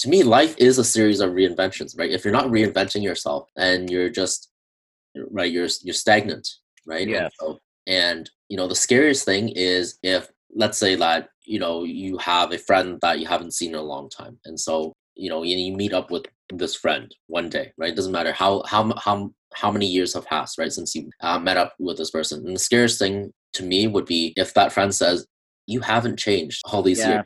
to 0.01 0.09
me, 0.09 0.23
life 0.23 0.55
is 0.59 0.77
a 0.79 0.85
series 0.85 1.21
of 1.21 1.31
reinventions, 1.31 1.99
right? 1.99 2.11
If 2.11 2.25
you're 2.25 2.41
not 2.41 2.49
reinventing 2.49 3.03
yourself 3.03 3.49
and 3.57 3.89
you're 3.89 4.11
just 4.11 4.51
right, 5.31 5.51
you're 5.51 5.69
you're 5.83 5.95
stagnant, 5.95 6.47
right? 6.87 7.09
Yeah. 7.09 7.25
And, 7.25 7.33
so, 7.41 7.59
and 7.87 8.31
you 8.51 8.59
know 8.59 8.69
the 8.69 8.75
scariest 8.75 9.25
thing 9.25 9.49
is 9.49 9.99
if 10.03 10.29
let's 10.55 10.79
say 10.79 10.95
that 10.97 11.29
you 11.51 11.59
know 11.59 11.85
you 11.85 12.17
have 12.19 12.53
a 12.53 12.59
friend 12.59 12.99
that 13.03 13.19
you 13.19 13.27
haven't 13.27 13.55
seen 13.55 13.71
in 13.71 13.81
a 13.81 13.83
long 13.83 14.09
time. 14.09 14.39
And 14.45 14.59
so 14.59 14.93
you 15.17 15.29
know 15.29 15.43
you, 15.43 15.77
meet 15.77 15.93
up 15.93 16.11
with 16.11 16.25
this 16.53 16.75
friend 16.75 17.15
one 17.27 17.49
day 17.49 17.73
right? 17.77 17.93
It 17.93 17.97
doesn't 17.97 18.13
matter 18.13 18.33
how 18.33 18.63
how 18.67 18.93
how 18.97 19.31
how 19.55 19.71
many 19.71 19.87
years 19.87 20.15
have 20.15 20.27
passed 20.27 20.59
right 20.59 20.73
since 20.73 20.95
you 20.95 21.11
uh, 21.21 21.39
met 21.39 21.57
up 21.57 21.75
with 21.79 21.97
this 21.99 22.11
person. 22.11 22.47
And 22.47 22.55
the 22.55 22.61
scariest 22.61 22.99
thing 22.99 23.33
to 23.55 23.65
me 23.65 23.87
would 23.87 24.07
be 24.07 24.33
if 24.37 24.55
that 24.55 24.73
friend 24.73 24.95
says 24.95 25.27
you 25.67 25.81
haven't 25.81 26.19
changed 26.19 26.63
all 26.67 26.83
these 26.83 27.01
yeah. 27.01 27.23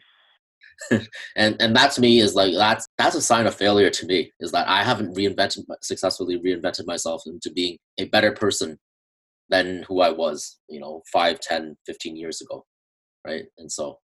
years 0.90 1.08
and 1.36 1.56
and 1.60 1.76
that 1.76 1.92
to 1.92 2.00
me 2.00 2.18
is 2.18 2.34
like 2.34 2.52
that's 2.54 2.88
that's 2.98 3.14
a 3.14 3.22
sign 3.22 3.46
of 3.46 3.54
failure 3.54 3.90
to 3.90 4.06
me 4.06 4.32
is 4.40 4.50
that 4.50 4.66
i 4.66 4.82
haven't 4.82 5.14
reinvented 5.14 5.62
successfully 5.82 6.36
reinvented 6.40 6.84
myself 6.84 7.22
into 7.26 7.48
being 7.52 7.78
a 7.98 8.06
better 8.06 8.32
person 8.32 8.76
than 9.50 9.84
who 9.84 10.00
i 10.00 10.10
was 10.10 10.58
you 10.68 10.80
know 10.80 11.00
5 11.12 11.38
10 11.38 11.76
15 11.86 12.16
years 12.16 12.40
ago 12.40 12.66
right? 13.26 13.44
And 13.58 13.70
so 13.70 13.98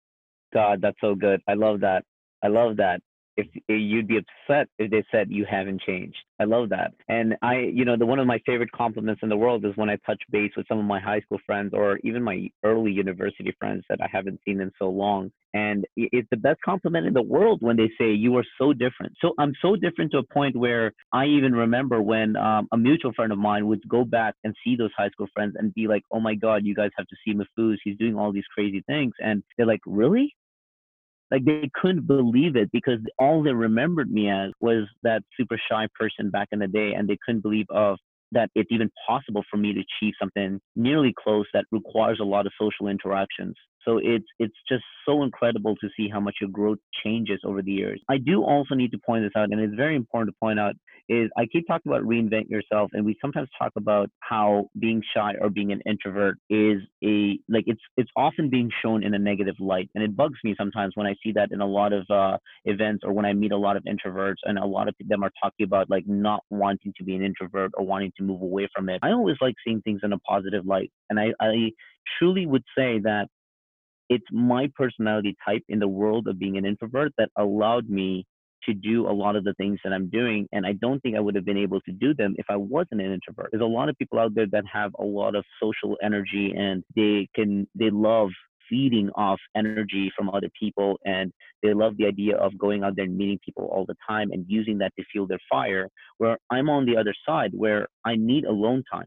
God, 0.56 0.80
that's 0.80 1.00
so 1.02 1.14
good. 1.14 1.42
I 1.46 1.52
love 1.52 1.80
that. 1.80 2.02
I 2.42 2.48
love 2.48 2.78
that. 2.78 3.00
If, 3.36 3.48
if 3.54 3.62
you'd 3.68 4.08
be 4.08 4.18
upset 4.24 4.68
if 4.78 4.90
they 4.90 5.04
said 5.12 5.26
you 5.28 5.44
haven't 5.44 5.82
changed. 5.82 6.16
I 6.40 6.44
love 6.44 6.70
that. 6.70 6.92
And 7.06 7.34
I, 7.42 7.56
you 7.78 7.84
know, 7.84 7.96
the 7.98 8.06
one 8.06 8.18
of 8.18 8.26
my 8.26 8.38
favorite 8.46 8.72
compliments 8.72 9.20
in 9.22 9.28
the 9.28 9.36
world 9.36 9.66
is 9.66 9.72
when 9.76 9.90
I 9.90 9.98
touch 10.06 10.22
base 10.30 10.52
with 10.56 10.66
some 10.68 10.78
of 10.78 10.86
my 10.86 10.98
high 10.98 11.20
school 11.20 11.40
friends 11.44 11.72
or 11.74 11.98
even 12.02 12.22
my 12.22 12.48
early 12.64 12.92
university 12.92 13.54
friends 13.60 13.84
that 13.90 13.98
I 14.00 14.08
haven't 14.10 14.40
seen 14.46 14.62
in 14.62 14.70
so 14.78 14.88
long. 14.88 15.30
And 15.52 15.84
it's 15.96 16.28
the 16.30 16.38
best 16.38 16.60
compliment 16.64 17.06
in 17.06 17.12
the 17.12 17.28
world 17.36 17.58
when 17.60 17.76
they 17.76 17.90
say 17.98 18.12
you 18.12 18.36
are 18.38 18.44
so 18.58 18.72
different. 18.72 19.12
So 19.20 19.34
I'm 19.38 19.52
so 19.60 19.76
different 19.76 20.12
to 20.12 20.18
a 20.18 20.34
point 20.38 20.56
where 20.56 20.92
I 21.12 21.26
even 21.26 21.52
remember 21.52 22.00
when 22.00 22.36
um, 22.36 22.68
a 22.72 22.78
mutual 22.78 23.12
friend 23.12 23.32
of 23.32 23.38
mine 23.38 23.66
would 23.66 23.86
go 23.86 24.04
back 24.04 24.34
and 24.44 24.54
see 24.64 24.76
those 24.76 24.90
high 24.96 25.10
school 25.10 25.28
friends 25.34 25.54
and 25.58 25.74
be 25.74 25.88
like, 25.88 26.02
"Oh 26.10 26.20
my 26.20 26.34
God, 26.34 26.64
you 26.64 26.74
guys 26.74 26.90
have 26.96 27.06
to 27.08 27.16
see 27.22 27.34
Mahfouz. 27.34 27.76
He's 27.84 27.98
doing 27.98 28.16
all 28.16 28.32
these 28.32 28.50
crazy 28.54 28.82
things." 28.86 29.12
And 29.18 29.42
they're 29.56 29.66
like, 29.74 29.84
"Really?" 29.86 30.34
Like 31.30 31.44
they 31.44 31.68
couldn't 31.74 32.06
believe 32.06 32.56
it 32.56 32.70
because 32.72 32.98
all 33.18 33.42
they 33.42 33.52
remembered 33.52 34.10
me 34.10 34.30
as 34.30 34.50
was 34.60 34.84
that 35.02 35.22
super 35.38 35.58
shy 35.70 35.86
person 35.98 36.30
back 36.30 36.48
in 36.52 36.58
the 36.58 36.68
day 36.68 36.92
and 36.94 37.08
they 37.08 37.18
couldn't 37.24 37.42
believe 37.42 37.66
of 37.70 37.98
that 38.32 38.50
it's 38.54 38.70
even 38.72 38.90
possible 39.06 39.42
for 39.50 39.56
me 39.56 39.72
to 39.72 39.80
achieve 39.80 40.14
something 40.20 40.60
nearly 40.74 41.14
close 41.22 41.46
that 41.54 41.64
requires 41.70 42.18
a 42.20 42.24
lot 42.24 42.46
of 42.46 42.52
social 42.60 42.88
interactions 42.88 43.54
so 43.86 43.98
it's 44.02 44.26
it's 44.38 44.56
just 44.68 44.84
so 45.06 45.22
incredible 45.22 45.76
to 45.76 45.88
see 45.96 46.08
how 46.08 46.20
much 46.20 46.36
your 46.40 46.50
growth 46.50 46.78
changes 47.04 47.40
over 47.44 47.62
the 47.62 47.72
years. 47.72 48.00
I 48.08 48.18
do 48.18 48.42
also 48.42 48.74
need 48.74 48.90
to 48.92 48.98
point 48.98 49.24
this 49.24 49.32
out, 49.36 49.50
and 49.50 49.60
it's 49.60 49.74
very 49.74 49.96
important 49.96 50.34
to 50.34 50.38
point 50.40 50.58
out 50.58 50.74
is 51.08 51.30
I 51.38 51.46
keep 51.46 51.66
talking 51.68 51.92
about 51.92 52.02
reinvent 52.02 52.48
yourself, 52.48 52.90
and 52.92 53.04
we 53.04 53.16
sometimes 53.20 53.48
talk 53.56 53.72
about 53.76 54.10
how 54.20 54.68
being 54.78 55.02
shy 55.14 55.34
or 55.40 55.50
being 55.50 55.70
an 55.70 55.80
introvert 55.86 56.38
is 56.50 56.82
a 57.04 57.38
like 57.48 57.64
it's 57.66 57.80
it's 57.96 58.10
often 58.16 58.50
being 58.50 58.70
shown 58.82 59.04
in 59.04 59.14
a 59.14 59.18
negative 59.18 59.54
light, 59.60 59.88
and 59.94 60.02
it 60.02 60.16
bugs 60.16 60.38
me 60.42 60.54
sometimes 60.58 60.92
when 60.96 61.06
I 61.06 61.14
see 61.22 61.32
that 61.32 61.52
in 61.52 61.60
a 61.60 61.66
lot 61.66 61.92
of 61.92 62.04
uh, 62.10 62.38
events 62.64 63.04
or 63.04 63.12
when 63.12 63.24
I 63.24 63.32
meet 63.32 63.52
a 63.52 63.56
lot 63.56 63.76
of 63.76 63.84
introverts, 63.84 64.36
and 64.44 64.58
a 64.58 64.66
lot 64.66 64.88
of 64.88 64.94
them 65.06 65.22
are 65.22 65.30
talking 65.42 65.64
about 65.64 65.88
like 65.88 66.04
not 66.06 66.40
wanting 66.50 66.92
to 66.96 67.04
be 67.04 67.14
an 67.14 67.22
introvert 67.22 67.70
or 67.74 67.86
wanting 67.86 68.12
to 68.16 68.24
move 68.24 68.42
away 68.42 68.68
from 68.74 68.88
it. 68.88 68.98
I 69.02 69.10
always 69.10 69.36
like 69.40 69.54
seeing 69.64 69.80
things 69.82 70.00
in 70.02 70.12
a 70.12 70.18
positive 70.20 70.66
light, 70.66 70.90
and 71.08 71.20
I, 71.20 71.32
I 71.40 71.70
truly 72.18 72.46
would 72.46 72.64
say 72.76 72.98
that 73.00 73.28
it's 74.08 74.26
my 74.30 74.70
personality 74.74 75.36
type 75.44 75.62
in 75.68 75.78
the 75.78 75.88
world 75.88 76.28
of 76.28 76.38
being 76.38 76.56
an 76.56 76.64
introvert 76.64 77.12
that 77.18 77.30
allowed 77.36 77.88
me 77.88 78.24
to 78.64 78.74
do 78.74 79.08
a 79.08 79.12
lot 79.12 79.36
of 79.36 79.44
the 79.44 79.54
things 79.54 79.78
that 79.84 79.92
I'm 79.92 80.08
doing. 80.08 80.46
And 80.52 80.66
I 80.66 80.72
don't 80.72 81.00
think 81.00 81.16
I 81.16 81.20
would 81.20 81.34
have 81.34 81.44
been 81.44 81.56
able 81.56 81.80
to 81.82 81.92
do 81.92 82.14
them 82.14 82.34
if 82.36 82.46
I 82.48 82.56
wasn't 82.56 83.00
an 83.00 83.12
introvert. 83.12 83.50
There's 83.52 83.62
a 83.62 83.66
lot 83.66 83.88
of 83.88 83.96
people 83.96 84.18
out 84.18 84.34
there 84.34 84.46
that 84.50 84.64
have 84.72 84.92
a 84.98 85.04
lot 85.04 85.34
of 85.34 85.44
social 85.62 85.96
energy 86.02 86.52
and 86.56 86.82
they 86.94 87.28
can, 87.34 87.68
they 87.74 87.90
love 87.90 88.30
feeding 88.68 89.10
off 89.14 89.38
energy 89.56 90.10
from 90.16 90.28
other 90.30 90.48
people 90.58 90.98
and 91.04 91.32
they 91.62 91.72
love 91.72 91.96
the 91.98 92.06
idea 92.06 92.36
of 92.36 92.56
going 92.58 92.82
out 92.82 92.96
there 92.96 93.04
and 93.04 93.16
meeting 93.16 93.38
people 93.44 93.66
all 93.66 93.84
the 93.86 93.94
time 94.08 94.30
and 94.32 94.44
using 94.48 94.78
that 94.78 94.92
to 94.98 95.04
fuel 95.12 95.26
their 95.26 95.38
fire 95.48 95.88
where 96.18 96.36
i'm 96.50 96.68
on 96.68 96.84
the 96.84 96.96
other 96.96 97.14
side 97.24 97.50
where 97.54 97.86
i 98.04 98.16
need 98.16 98.44
alone 98.44 98.82
time 98.92 99.06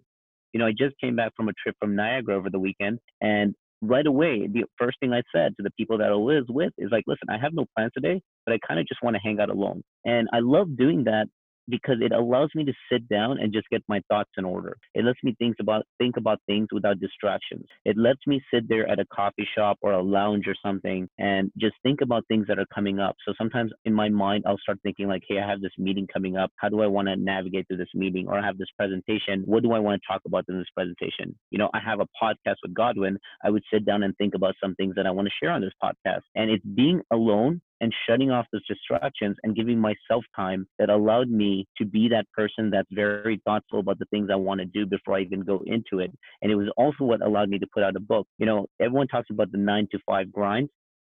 you 0.54 0.60
know 0.60 0.66
i 0.66 0.72
just 0.72 0.98
came 1.02 1.16
back 1.16 1.34
from 1.36 1.50
a 1.50 1.54
trip 1.62 1.76
from 1.80 1.96
niagara 1.96 2.38
over 2.38 2.50
the 2.50 2.60
weekend 2.60 3.00
and 3.22 3.54
right 3.82 4.06
away 4.06 4.48
the 4.52 4.64
first 4.78 5.00
thing 5.00 5.14
i 5.14 5.22
said 5.34 5.56
to 5.56 5.64
the 5.64 5.72
people 5.78 5.98
that 5.98 6.10
i 6.12 6.16
was 6.16 6.44
with 6.50 6.74
is 6.78 6.90
like 6.92 7.04
listen 7.08 7.30
i 7.30 7.38
have 7.38 7.54
no 7.54 7.66
plans 7.76 7.92
today 7.94 8.22
but 8.46 8.54
i 8.54 8.60
kind 8.68 8.80
of 8.80 8.86
just 8.88 9.02
want 9.02 9.16
to 9.16 9.22
hang 9.24 9.40
out 9.40 9.50
alone. 9.50 9.82
And 10.06 10.28
i 10.34 10.40
love 10.40 10.76
doing 10.78 11.06
that 11.06 11.28
because 11.70 11.98
it 12.02 12.12
allows 12.12 12.50
me 12.56 12.64
to 12.66 12.74
sit 12.92 13.08
down 13.10 13.40
and 13.40 13.54
just 13.54 13.70
get 13.70 13.84
my 13.88 14.02
thoughts 14.10 14.32
in 14.38 14.46
order. 14.46 14.78
It 14.94 15.06
lets 15.06 15.20
me 15.24 15.36
think 15.40 15.58
about 15.60 15.84
think 15.98 16.18
about 16.18 16.40
things 16.48 16.68
without 16.72 17.00
distractions. 17.00 17.66
It 17.86 17.98
lets 17.98 18.20
me 18.28 18.42
sit 18.54 18.68
there 18.68 18.88
at 18.88 19.00
a 19.00 19.06
coffee 19.14 19.48
shop 19.56 19.78
or 19.82 19.94
a 19.94 20.02
lounge 20.02 20.48
or 20.48 20.56
something 20.64 21.08
and 21.18 21.52
just 21.58 21.76
think 21.84 22.02
about 22.02 22.26
things 22.28 22.48
that 22.48 22.60
are 22.60 22.66
coming 22.74 23.00
up. 23.00 23.16
So 23.28 23.34
sometimes 23.38 23.72
in 23.86 23.94
my 23.94 24.10
mind 24.10 24.44
I'll 24.48 24.58
start 24.58 24.80
thinking 24.84 25.08
like, 25.08 25.24
hey, 25.28 25.40
I 25.40 25.48
have 25.48 25.62
this 25.62 25.72
meeting 25.78 26.08
coming 26.12 26.38
up. 26.38 26.52
How 26.58 26.70
do 26.70 26.82
I 26.82 26.88
want 26.88 27.08
to 27.08 27.16
navigate 27.16 27.68
through 27.68 27.78
this 27.78 27.94
meeting? 27.94 28.28
Or 28.28 28.38
I 28.38 28.46
have 28.46 28.58
this 28.58 28.70
presentation. 28.78 29.44
What 29.46 29.64
do 29.64 29.74
I 29.74 29.80
want 29.80 30.02
to 30.02 30.08
talk 30.12 30.22
about 30.26 30.46
in 30.50 30.58
this 30.58 30.68
presentation? 30.76 31.36
You 31.52 31.60
know, 31.60 31.70
I 31.74 31.80
have 31.80 32.00
a 32.00 32.08
podcast 32.22 32.58
with 32.64 32.74
Godwin. 32.74 33.18
I 33.44 33.50
would 33.50 33.64
sit 33.72 33.86
down 33.86 34.04
and 34.04 34.16
think 34.18 34.36
about 34.36 34.56
some 34.62 34.76
things 34.76 34.96
that 34.96 35.06
I 35.06 35.12
want 35.12 35.28
to 35.28 35.34
share 35.42 35.52
on 35.52 35.62
this 35.62 35.74
podcast. 35.84 36.22
And 36.36 36.50
it's 36.50 36.66
being 36.66 37.02
alone 37.12 37.62
and 37.82 37.94
shutting 38.08 38.32
off 38.32 38.46
those 38.52 38.66
distractions 38.68 39.38
and 39.44 39.56
giving 39.56 39.80
myself 39.80 40.24
time 40.36 40.68
that 40.78 40.90
allowed 40.90 41.30
me 41.30 41.66
to 41.78 41.86
be 41.86 42.10
that 42.10 42.26
person 42.34 42.70
that's 42.70 42.88
very 42.92 43.42
thoughtful 43.46 43.80
about 43.80 44.00
the 44.00 44.06
things 44.06 44.30
I 44.32 44.36
want 44.36 44.60
to 44.60 44.66
do 44.66 44.86
before 44.86 45.16
I 45.16 45.22
even 45.22 45.42
go 45.42 45.62
into 45.66 46.00
it. 46.00 46.12
And 46.42 46.52
it 46.52 46.56
was 46.56 46.72
also 46.78 47.04
what 47.04 47.22
allowed 47.22 47.50
me 47.50 47.60
to 47.60 47.68
put 47.74 47.84
out 47.84 47.96
a 47.96 48.02
book. 48.02 48.28
You 48.38 48.46
know, 48.46 48.68
everyone 48.80 49.08
talks 49.08 49.30
about 49.30 49.52
the 49.52 49.58
nine 49.58 49.88
to 49.92 50.00
five 50.06 50.32
grind. 50.32 50.70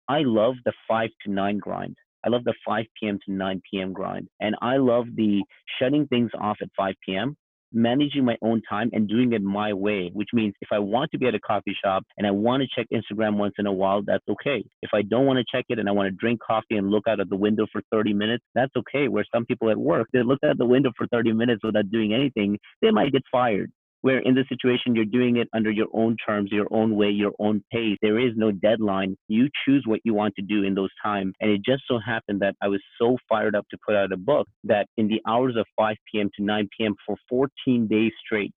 I 0.09 0.20
love 0.22 0.54
the 0.64 0.72
five 0.88 1.11
to 1.24 1.31
nine 1.31 1.59
grind. 1.59 1.96
I 2.24 2.31
love 2.31 2.42
the 2.42 2.54
5 2.66 2.85
p.m. 2.98 3.20
to 3.26 3.33
9 3.33 3.62
p.m. 3.70 3.92
grind. 3.92 4.26
And 4.40 4.57
I 4.61 4.76
love 4.78 5.07
the 5.14 5.40
shutting 5.78 6.09
things 6.09 6.33
off 6.38 6.57
at 6.61 6.68
5 6.76 6.94
p.m 7.07 7.37
managing 7.72 8.24
my 8.24 8.37
own 8.42 8.62
time 8.68 8.90
and 8.92 9.09
doing 9.09 9.33
it 9.33 9.42
my 9.42 9.72
way, 9.72 10.11
which 10.12 10.28
means 10.33 10.54
if 10.61 10.68
I 10.72 10.78
want 10.78 11.11
to 11.12 11.18
be 11.18 11.26
at 11.26 11.35
a 11.35 11.40
coffee 11.40 11.76
shop 11.83 12.04
and 12.16 12.26
I 12.26 12.31
want 12.31 12.62
to 12.62 12.68
check 12.74 12.87
Instagram 12.92 13.37
once 13.37 13.54
in 13.59 13.66
a 13.66 13.72
while, 13.72 14.02
that's 14.02 14.24
okay. 14.28 14.64
If 14.83 14.90
I 14.94 15.02
don't 15.02 15.26
want 15.26 15.38
to 15.38 15.44
check 15.57 15.66
it 15.68 15.78
and 15.78 15.88
I 15.88 15.92
want 15.92 16.07
to 16.07 16.16
drink 16.16 16.40
coffee 16.40 16.76
and 16.76 16.90
look 16.90 17.07
out 17.09 17.20
of 17.20 17.28
the 17.28 17.37
window 17.37 17.66
for 17.72 17.83
30 17.90 18.14
minutes, 18.14 18.44
that's 18.54 18.72
okay. 18.76 19.09
Where 19.09 19.24
some 19.35 19.44
people 19.44 19.70
at 19.70 19.78
work, 19.78 20.09
they 20.12 20.22
look 20.22 20.40
out 20.44 20.59
the 20.59 20.66
window 20.66 20.90
for 20.96 21.07
30 21.09 21.33
minutes 21.33 21.62
without 21.64 21.90
doing 21.90 22.14
anything, 22.14 22.59
they 22.83 22.90
might 22.90 23.12
get 23.12 23.22
fired 23.31 23.70
where 24.03 24.21
in 24.21 24.35
this 24.35 24.49
situation 24.49 24.95
you're 24.95 25.05
doing 25.05 25.37
it 25.37 25.49
under 25.53 25.71
your 25.71 25.89
own 25.93 26.17
terms, 26.25 26.51
your 26.53 26.69
own 26.71 26.95
way, 26.95 27.11
your 27.11 27.33
own 27.39 27.63
pace. 27.73 27.99
There 28.01 28.19
is 28.19 28.33
no 28.37 28.53
deadline. 28.53 29.17
You 29.27 29.49
choose 29.65 29.85
what 29.87 30.01
you 30.05 30.15
want 30.15 30.35
to 30.37 30.43
do 30.43 30.63
in 30.63 30.75
those 30.75 30.91
times. 31.03 31.35
And 31.41 31.51
it 31.51 31.63
just 31.65 31.83
so 31.89 31.99
happened 32.05 32.41
that 32.41 32.55
I 32.63 32.69
was 32.69 32.81
so 33.01 33.17
fired 33.29 33.57
up 33.57 33.67
to 33.71 33.79
put 33.85 33.97
out 33.97 34.13
a 34.13 34.17
book 34.17 34.47
that 34.65 34.87
in 34.97 35.09
the 35.09 35.21
hours 35.27 35.57
of 35.57 35.67
5 35.77 35.97
p.m. 36.11 36.31
to 36.37 36.45
9 36.45 36.69
p.m. 36.79 36.95
for 37.05 37.17
14 37.29 37.89
days 37.89 38.13
straight, 38.25 38.53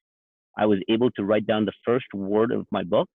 I 0.57 0.65
was 0.65 0.79
able 0.89 1.09
to 1.11 1.23
write 1.23 1.47
down 1.47 1.65
the 1.65 1.73
first 1.85 2.05
word 2.13 2.51
of 2.51 2.65
my 2.71 2.83
book 2.83 3.09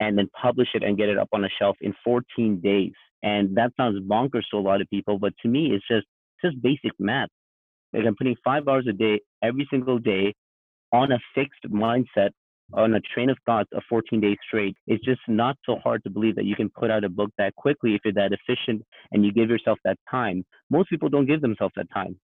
and 0.00 0.16
then 0.16 0.28
publish 0.40 0.68
it 0.74 0.82
and 0.82 0.96
get 0.96 1.08
it 1.08 1.18
up 1.18 1.28
on 1.32 1.44
a 1.44 1.48
shelf 1.58 1.76
in 1.80 1.94
14 2.04 2.60
days. 2.60 2.92
And 3.22 3.56
that 3.56 3.72
sounds 3.76 4.00
bonkers 4.00 4.42
to 4.50 4.58
a 4.58 4.60
lot 4.60 4.80
of 4.80 4.88
people, 4.88 5.18
but 5.18 5.32
to 5.42 5.48
me, 5.48 5.72
it's 5.72 5.86
just 5.86 6.06
it's 6.42 6.54
just 6.54 6.62
basic 6.62 6.92
math. 6.98 7.28
Like 7.92 8.04
I'm 8.06 8.16
putting 8.16 8.36
five 8.42 8.66
hours 8.66 8.86
a 8.88 8.92
day 8.92 9.20
every 9.42 9.66
single 9.70 9.98
day 9.98 10.34
on 10.92 11.12
a 11.12 11.18
fixed 11.34 11.64
mindset 11.68 12.30
on 12.74 12.94
a 12.94 13.00
train 13.00 13.28
of 13.28 13.36
thought 13.44 13.66
of 13.74 13.82
14 13.88 14.20
days 14.20 14.36
straight 14.46 14.76
it's 14.86 15.04
just 15.04 15.20
not 15.28 15.56
so 15.66 15.76
hard 15.82 16.02
to 16.04 16.10
believe 16.10 16.36
that 16.36 16.44
you 16.44 16.56
can 16.56 16.70
put 16.70 16.90
out 16.90 17.04
a 17.04 17.08
book 17.08 17.30
that 17.38 17.54
quickly 17.54 17.94
if 17.94 18.00
you're 18.04 18.14
that 18.14 18.32
efficient 18.32 18.82
and 19.10 19.24
you 19.24 19.32
give 19.32 19.50
yourself 19.50 19.78
that 19.84 19.98
time. 20.10 20.44
Most 20.70 20.88
people 20.88 21.08
don't 21.08 21.26
give 21.26 21.42
themselves 21.42 21.74
that 21.76 21.90
time. 21.92 22.18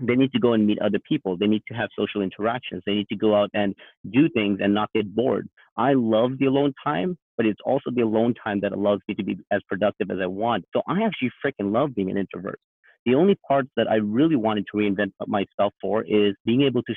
They 0.00 0.14
need 0.14 0.32
to 0.32 0.40
go 0.40 0.52
and 0.52 0.66
meet 0.66 0.78
other 0.80 0.98
people. 1.08 1.36
They 1.38 1.46
need 1.46 1.62
to 1.68 1.74
have 1.74 1.88
social 1.98 2.20
interactions. 2.20 2.82
They 2.84 2.94
need 2.94 3.08
to 3.08 3.16
go 3.16 3.34
out 3.34 3.50
and 3.54 3.74
do 4.12 4.28
things 4.28 4.58
and 4.60 4.74
not 4.74 4.90
get 4.94 5.14
bored. 5.14 5.48
I 5.76 5.94
love 5.94 6.32
the 6.38 6.46
alone 6.46 6.74
time 6.84 7.16
but 7.36 7.46
it's 7.46 7.60
also 7.64 7.90
the 7.90 8.02
alone 8.02 8.34
time 8.42 8.60
that 8.60 8.72
allows 8.72 9.00
me 9.08 9.14
to 9.14 9.24
be 9.24 9.36
as 9.50 9.60
productive 9.68 10.10
as 10.10 10.18
i 10.22 10.26
want. 10.26 10.64
So 10.72 10.82
i 10.88 11.02
actually 11.02 11.30
freaking 11.44 11.72
love 11.72 11.94
being 11.94 12.10
an 12.10 12.16
introvert. 12.16 12.58
The 13.04 13.14
only 13.14 13.36
part 13.46 13.66
that 13.76 13.86
I 13.88 13.96
really 13.96 14.36
wanted 14.36 14.66
to 14.72 14.78
reinvent 14.78 15.12
myself 15.26 15.72
for 15.80 16.02
is 16.02 16.34
being 16.44 16.62
able 16.62 16.82
to 16.82 16.94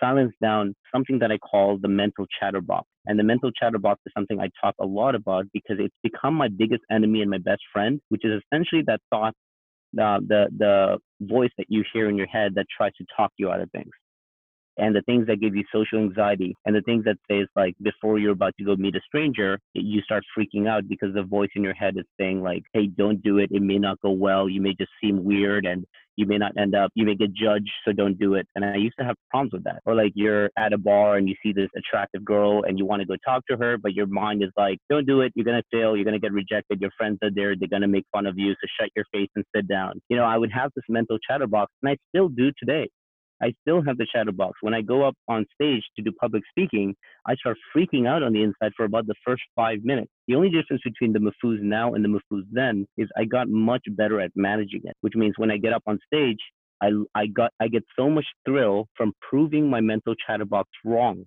silence 0.00 0.32
down 0.40 0.74
something 0.92 1.18
that 1.20 1.30
I 1.30 1.38
call 1.38 1.78
the 1.78 1.88
mental 1.88 2.26
chatterbox. 2.40 2.86
And 3.06 3.18
the 3.18 3.22
mental 3.22 3.50
chatterbox 3.52 4.00
is 4.06 4.12
something 4.16 4.40
I 4.40 4.50
talk 4.60 4.74
a 4.80 4.86
lot 4.86 5.14
about 5.14 5.46
because 5.52 5.76
it's 5.78 5.94
become 6.02 6.34
my 6.34 6.48
biggest 6.48 6.82
enemy 6.90 7.22
and 7.22 7.30
my 7.30 7.38
best 7.38 7.62
friend, 7.72 8.00
which 8.08 8.24
is 8.24 8.42
essentially 8.42 8.82
that 8.86 9.00
thought, 9.10 9.34
uh, 10.00 10.18
the 10.26 10.48
the 10.58 10.98
voice 11.20 11.50
that 11.56 11.66
you 11.68 11.84
hear 11.92 12.08
in 12.08 12.16
your 12.16 12.26
head 12.26 12.54
that 12.56 12.66
tries 12.76 12.92
to 12.94 13.04
talk 13.16 13.32
you 13.38 13.50
out 13.50 13.60
of 13.60 13.70
things 13.70 13.90
and 14.78 14.94
the 14.94 15.02
things 15.02 15.26
that 15.26 15.40
give 15.40 15.54
you 15.54 15.64
social 15.72 15.98
anxiety 15.98 16.54
and 16.64 16.74
the 16.74 16.82
things 16.82 17.04
that 17.04 17.16
says 17.30 17.46
like 17.56 17.74
before 17.82 18.18
you're 18.18 18.32
about 18.32 18.54
to 18.58 18.64
go 18.64 18.76
meet 18.76 18.96
a 18.96 19.00
stranger 19.06 19.58
you 19.74 20.00
start 20.02 20.24
freaking 20.36 20.68
out 20.68 20.88
because 20.88 21.14
the 21.14 21.22
voice 21.22 21.50
in 21.54 21.62
your 21.62 21.74
head 21.74 21.96
is 21.96 22.04
saying 22.18 22.42
like 22.42 22.62
hey 22.72 22.86
don't 22.86 23.22
do 23.22 23.38
it. 23.38 23.50
It 23.52 23.62
may 23.62 23.78
not 23.78 24.00
go 24.00 24.10
well. 24.10 24.48
You 24.48 24.60
may 24.60 24.74
just 24.74 24.90
seem 25.02 25.24
weird 25.24 25.66
and 25.66 25.84
you 26.16 26.26
may 26.26 26.38
not 26.38 26.52
end 26.56 26.74
up 26.74 26.90
you 26.94 27.04
may 27.04 27.14
get 27.14 27.32
judged 27.34 27.70
so 27.84 27.92
don't 27.92 28.18
do 28.18 28.34
it. 28.34 28.46
And 28.54 28.64
i 28.64 28.76
used 28.76 28.96
to 28.98 29.04
have 29.04 29.16
problems 29.30 29.52
with 29.52 29.64
that. 29.64 29.82
Or 29.84 29.94
like 29.94 30.12
you're 30.14 30.50
at 30.58 30.72
a 30.72 30.78
bar 30.78 31.16
and 31.16 31.28
you 31.28 31.34
see 31.42 31.52
this 31.52 31.68
attractive 31.76 32.24
girl 32.24 32.62
and 32.66 32.78
you 32.78 32.86
want 32.86 33.00
to 33.00 33.06
go 33.06 33.16
talk 33.24 33.46
to 33.50 33.56
her 33.56 33.76
but 33.78 33.94
your 33.94 34.06
mind 34.06 34.42
is 34.42 34.50
like 34.56 34.78
don't 34.90 35.06
do 35.06 35.20
it. 35.20 35.32
You're 35.34 35.44
going 35.44 35.60
to 35.60 35.76
fail. 35.76 35.96
You're 35.96 36.04
going 36.04 36.20
to 36.20 36.20
get 36.20 36.32
rejected. 36.32 36.80
Your 36.80 36.90
friends 36.96 37.18
are 37.22 37.30
there. 37.34 37.54
They're 37.56 37.68
going 37.68 37.82
to 37.82 37.88
make 37.88 38.04
fun 38.12 38.26
of 38.26 38.38
you 38.38 38.52
so 38.52 38.66
shut 38.80 38.90
your 38.96 39.04
face 39.12 39.30
and 39.36 39.44
sit 39.54 39.68
down. 39.68 40.00
You 40.08 40.16
know 40.16 40.24
i 40.24 40.36
would 40.36 40.52
have 40.52 40.70
this 40.74 40.84
mental 40.88 41.18
chatterbox 41.28 41.72
and 41.82 41.90
i 41.90 41.96
still 42.10 42.28
do 42.28 42.50
today 42.58 42.88
I 43.42 43.52
still 43.60 43.82
have 43.82 43.98
the 43.98 44.06
chatterbox. 44.10 44.58
When 44.62 44.74
I 44.74 44.80
go 44.80 45.06
up 45.06 45.14
on 45.28 45.44
stage 45.54 45.82
to 45.96 46.02
do 46.02 46.10
public 46.12 46.42
speaking, 46.50 46.94
I 47.26 47.34
start 47.36 47.58
freaking 47.74 48.08
out 48.08 48.22
on 48.22 48.32
the 48.32 48.42
inside 48.42 48.72
for 48.76 48.84
about 48.84 49.06
the 49.06 49.14
first 49.24 49.42
five 49.54 49.84
minutes. 49.84 50.10
The 50.26 50.34
only 50.34 50.48
difference 50.48 50.82
between 50.84 51.12
the 51.12 51.18
Mahfouz 51.18 51.60
now 51.60 51.94
and 51.94 52.04
the 52.04 52.08
Mahfouz 52.08 52.44
then 52.50 52.86
is 52.96 53.08
I 53.16 53.24
got 53.24 53.48
much 53.48 53.82
better 53.90 54.20
at 54.20 54.30
managing 54.34 54.82
it, 54.84 54.96
which 55.02 55.14
means 55.14 55.34
when 55.36 55.50
I 55.50 55.58
get 55.58 55.74
up 55.74 55.82
on 55.86 55.98
stage, 56.06 56.38
I, 56.82 56.90
I 57.14 57.26
got 57.26 57.52
I 57.60 57.68
get 57.68 57.84
so 57.98 58.10
much 58.10 58.26
thrill 58.46 58.86
from 58.96 59.12
proving 59.28 59.68
my 59.68 59.80
mental 59.80 60.14
chatterbox 60.26 60.68
wrong. 60.84 61.24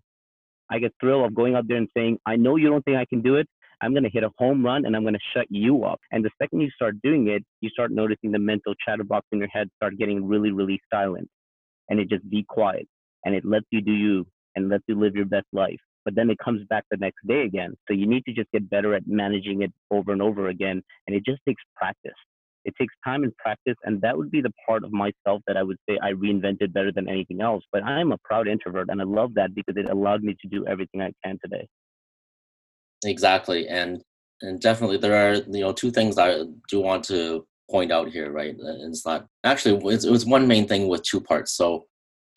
I 0.72 0.80
get 0.80 0.93
thrill 1.00 1.26
of 1.26 1.34
going 1.34 1.56
out 1.56 1.67
there 1.67 1.78
and 1.78 1.89
saying, 1.95 2.19
I 2.26 2.36
know 2.36 2.56
you 2.56 2.69
don't 2.69 2.86
think 2.86 2.98
I 2.98 3.06
can 3.06 3.22
do 3.22 3.36
it. 3.36 3.48
I'm 3.82 3.93
going 3.93 4.04
to 4.04 4.10
hit 4.10 4.24
a 4.24 4.30
home 4.38 4.63
run 4.63 4.86
and 4.86 4.95
I'm 4.95 5.04
going 5.04 5.15
to 5.15 5.19
shut 5.34 5.48
you 5.50 5.86
up. 5.86 6.00
And 6.12 6.24
the 6.24 6.30
second 6.39 6.60
you 6.60 6.69
start 6.72 6.95
doing 7.02 7.30
it, 7.30 7.43
you 7.62 7.69
start 7.69 7.91
noticing 7.91 8.32
the 8.32 8.38
mental 8.38 8.76
chatterbox 8.86 9.26
in 9.32 9.39
your 9.39 9.48
head 9.48 9.69
start 9.78 9.98
getting 9.98 10.28
really, 10.28 10.52
really 10.52 10.80
silent 10.93 11.28
and 11.89 11.99
it 11.99 12.10
just 12.10 12.28
be 12.30 12.45
quiet 12.47 12.88
and 13.25 13.36
it 13.36 13.45
lets 13.45 13.65
you 13.71 13.82
do 13.82 13.91
you 13.91 14.25
and 14.56 14.69
lets 14.69 14.84
you 14.88 14.99
live 14.99 15.15
your 15.15 15.25
best 15.25 15.47
life. 15.54 15.80
But 16.06 16.15
then 16.15 16.30
it 16.30 16.38
comes 16.43 16.65
back 16.69 16.86
the 16.89 16.97
next 16.97 17.25
day 17.28 17.43
again. 17.43 17.75
So 17.88 17.93
you 17.93 18.08
need 18.08 18.25
to 18.25 18.34
just 18.34 18.52
get 18.52 18.69
better 18.69 18.95
at 18.95 19.04
managing 19.06 19.62
it 19.62 19.71
over 19.91 20.12
and 20.12 20.21
over 20.21 20.47
again. 20.47 20.82
And 21.08 21.15
it 21.15 21.25
just 21.25 21.39
takes 21.47 21.62
practice. 21.75 22.12
It 22.65 22.73
takes 22.80 22.93
time 23.06 23.23
and 23.23 23.36
practice. 23.38 23.75
And 23.84 24.02
that 24.02 24.17
would 24.17 24.32
be 24.32 24.41
the 24.41 24.52
part 24.65 24.84
of 24.84 24.91
myself 24.91 25.41
that 25.47 25.58
I 25.58 25.63
would 25.63 25.78
say 25.88 25.97
I 26.02 26.12
reinvented 26.13 26.73
better 26.73 26.91
than 26.91 27.10
anything 27.10 27.41
else. 27.41 27.63
But 27.71 27.84
I'm 27.84 28.12
a 28.12 28.17
proud 28.23 28.47
introvert 28.47 28.89
and 28.89 29.02
I 29.02 29.06
love 29.06 29.34
that 29.36 29.54
because 29.54 29.75
it 29.78 29.89
allowed 29.89 30.23
me 30.23 30.36
to 30.41 30.47
do 30.47 30.65
everything 30.67 31.02
I 31.02 31.12
can 31.23 31.38
today. 31.43 31.67
Exactly. 33.06 33.67
And 33.67 34.02
and 34.41 34.60
definitely 34.60 34.97
there 34.97 35.15
are 35.15 35.36
you 35.36 35.62
know 35.62 35.73
two 35.73 35.91
things 35.91 36.17
I 36.17 36.43
do 36.69 36.80
want 36.80 37.04
to 37.06 37.45
point 37.69 37.91
out 37.91 38.10
here, 38.10 38.32
right? 38.32 38.55
Uh, 38.62 38.67
and 38.67 38.93
it's 38.93 39.05
not 39.05 39.27
actually 39.43 39.93
it's, 39.93 40.05
it 40.05 40.12
was 40.12 40.25
one 40.25 40.47
main 40.47 40.67
thing 40.67 40.88
with 40.88 41.03
two 41.03 41.21
parts. 41.21 41.51
So 41.53 41.86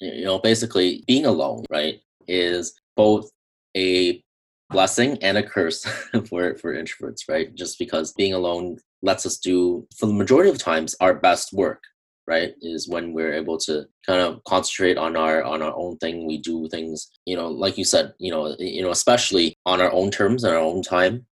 you 0.01 0.25
know, 0.25 0.39
basically 0.39 1.05
being 1.07 1.27
alone, 1.27 1.65
right, 1.71 2.01
is 2.27 2.75
both 2.97 3.31
a 3.77 4.23
blessing 4.71 5.19
and 5.23 5.39
a 5.39 5.43
curse 5.43 5.85
for 6.29 6.55
for 6.57 6.75
introverts, 6.75 7.29
right? 7.29 7.55
Just 7.55 7.79
because 7.79 8.13
being 8.13 8.35
alone 8.35 8.79
lets 9.03 9.27
us 9.27 9.39
do 9.39 9.87
for 9.97 10.07
the 10.07 10.13
majority 10.13 10.51
of 10.51 10.59
times 10.59 10.95
our 11.01 11.15
best 11.15 11.53
work, 11.53 11.83
right? 12.27 12.55
Is 12.63 12.89
when 12.89 13.13
we're 13.13 13.35
able 13.35 13.59
to 13.59 13.87
kind 14.07 14.21
of 14.21 14.43
concentrate 14.45 14.99
on 14.99 15.17
our 15.17 15.43
on 15.45 15.63
our 15.63 15.75
own 15.77 15.99
thing. 15.99 16.27
We 16.27 16.39
do 16.39 16.69
things, 16.69 17.11
you 17.27 17.37
know, 17.37 17.49
like 17.49 17.79
you 17.79 17.85
said, 17.85 18.13
you 18.19 18.31
know, 18.31 18.57
you 18.59 18.83
know, 18.83 18.91
especially 18.91 19.57
on 19.67 19.81
our 19.81 19.93
own 19.93 20.11
terms 20.11 20.45
and 20.45 20.55
our 20.55 20.61
own 20.61 20.83
time, 20.83 21.27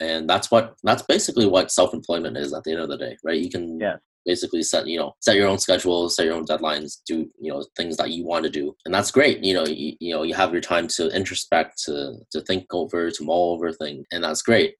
and 0.00 0.28
that's 0.28 0.50
what 0.50 0.74
that's 0.82 1.02
basically 1.02 1.46
what 1.46 1.70
self-employment 1.70 2.36
is 2.36 2.52
at 2.52 2.64
the 2.64 2.72
end 2.72 2.80
of 2.80 2.88
the 2.88 2.98
day 2.98 3.16
right? 3.24 3.40
You 3.40 3.50
can 3.50 3.80
yeah. 3.80 3.96
basically 4.24 4.62
set 4.62 4.86
you 4.86 4.98
know 4.98 5.14
set 5.20 5.36
your 5.36 5.48
own 5.48 5.58
schedule 5.58 6.08
set 6.08 6.26
your 6.26 6.34
own 6.34 6.46
deadlines 6.46 6.98
do 7.06 7.28
you 7.38 7.52
know 7.52 7.64
things 7.76 7.96
that 7.96 8.10
you 8.10 8.26
want 8.26 8.44
to 8.44 8.50
do. 8.50 8.74
And 8.84 8.94
that's 8.94 9.10
great 9.10 9.42
you 9.42 9.54
know 9.54 9.66
you, 9.66 9.94
you 10.00 10.14
know 10.14 10.22
you 10.22 10.34
have 10.34 10.52
your 10.52 10.60
time 10.60 10.88
to 10.88 11.14
introspect 11.14 11.82
to 11.84 12.14
to 12.32 12.40
think 12.42 12.66
over 12.72 13.10
to 13.10 13.24
mull 13.24 13.54
over 13.54 13.72
things 13.72 14.06
and 14.12 14.22
that's 14.22 14.42
great. 14.42 14.74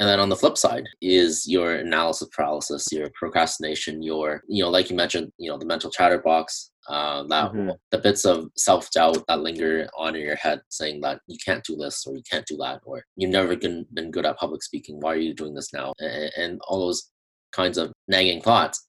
And 0.00 0.08
then 0.08 0.18
on 0.18 0.28
the 0.28 0.36
flip 0.36 0.58
side 0.58 0.86
is 1.00 1.46
your 1.46 1.76
analysis 1.76 2.28
paralysis 2.32 2.88
your 2.90 3.10
procrastination 3.14 4.02
your 4.02 4.42
you 4.48 4.62
know 4.62 4.70
like 4.70 4.90
you 4.90 4.96
mentioned 4.96 5.32
you 5.38 5.50
know 5.50 5.58
the 5.58 5.66
mental 5.66 5.90
chatterbox 5.90 6.70
uh, 6.88 7.22
that 7.24 7.52
Mhm. 7.52 7.78
the 7.90 7.98
bits 7.98 8.24
of 8.24 8.50
self 8.56 8.90
doubt 8.90 9.24
that 9.28 9.40
linger 9.40 9.88
on 9.96 10.14
in 10.16 10.22
your 10.22 10.36
head, 10.36 10.60
saying 10.68 11.00
that 11.00 11.20
you 11.26 11.38
can't 11.44 11.64
do 11.64 11.76
this 11.76 12.06
or 12.06 12.14
you 12.14 12.22
can't 12.30 12.46
do 12.46 12.56
that, 12.58 12.80
or 12.84 13.04
you've 13.16 13.30
never 13.30 13.56
been, 13.56 13.86
been 13.94 14.10
good 14.10 14.26
at 14.26 14.36
public 14.36 14.62
speaking. 14.62 15.00
Why 15.00 15.12
are 15.14 15.16
you 15.16 15.34
doing 15.34 15.54
this 15.54 15.72
now? 15.72 15.92
And, 15.98 16.32
and 16.36 16.60
all 16.68 16.80
those 16.86 17.10
kinds 17.52 17.78
of 17.78 17.92
nagging 18.08 18.42
thoughts. 18.42 18.86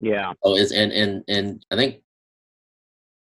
Yeah. 0.00 0.32
Oh, 0.42 0.56
is 0.56 0.72
and 0.72 0.92
and 0.92 1.24
and 1.28 1.64
I 1.70 1.76
think 1.76 2.02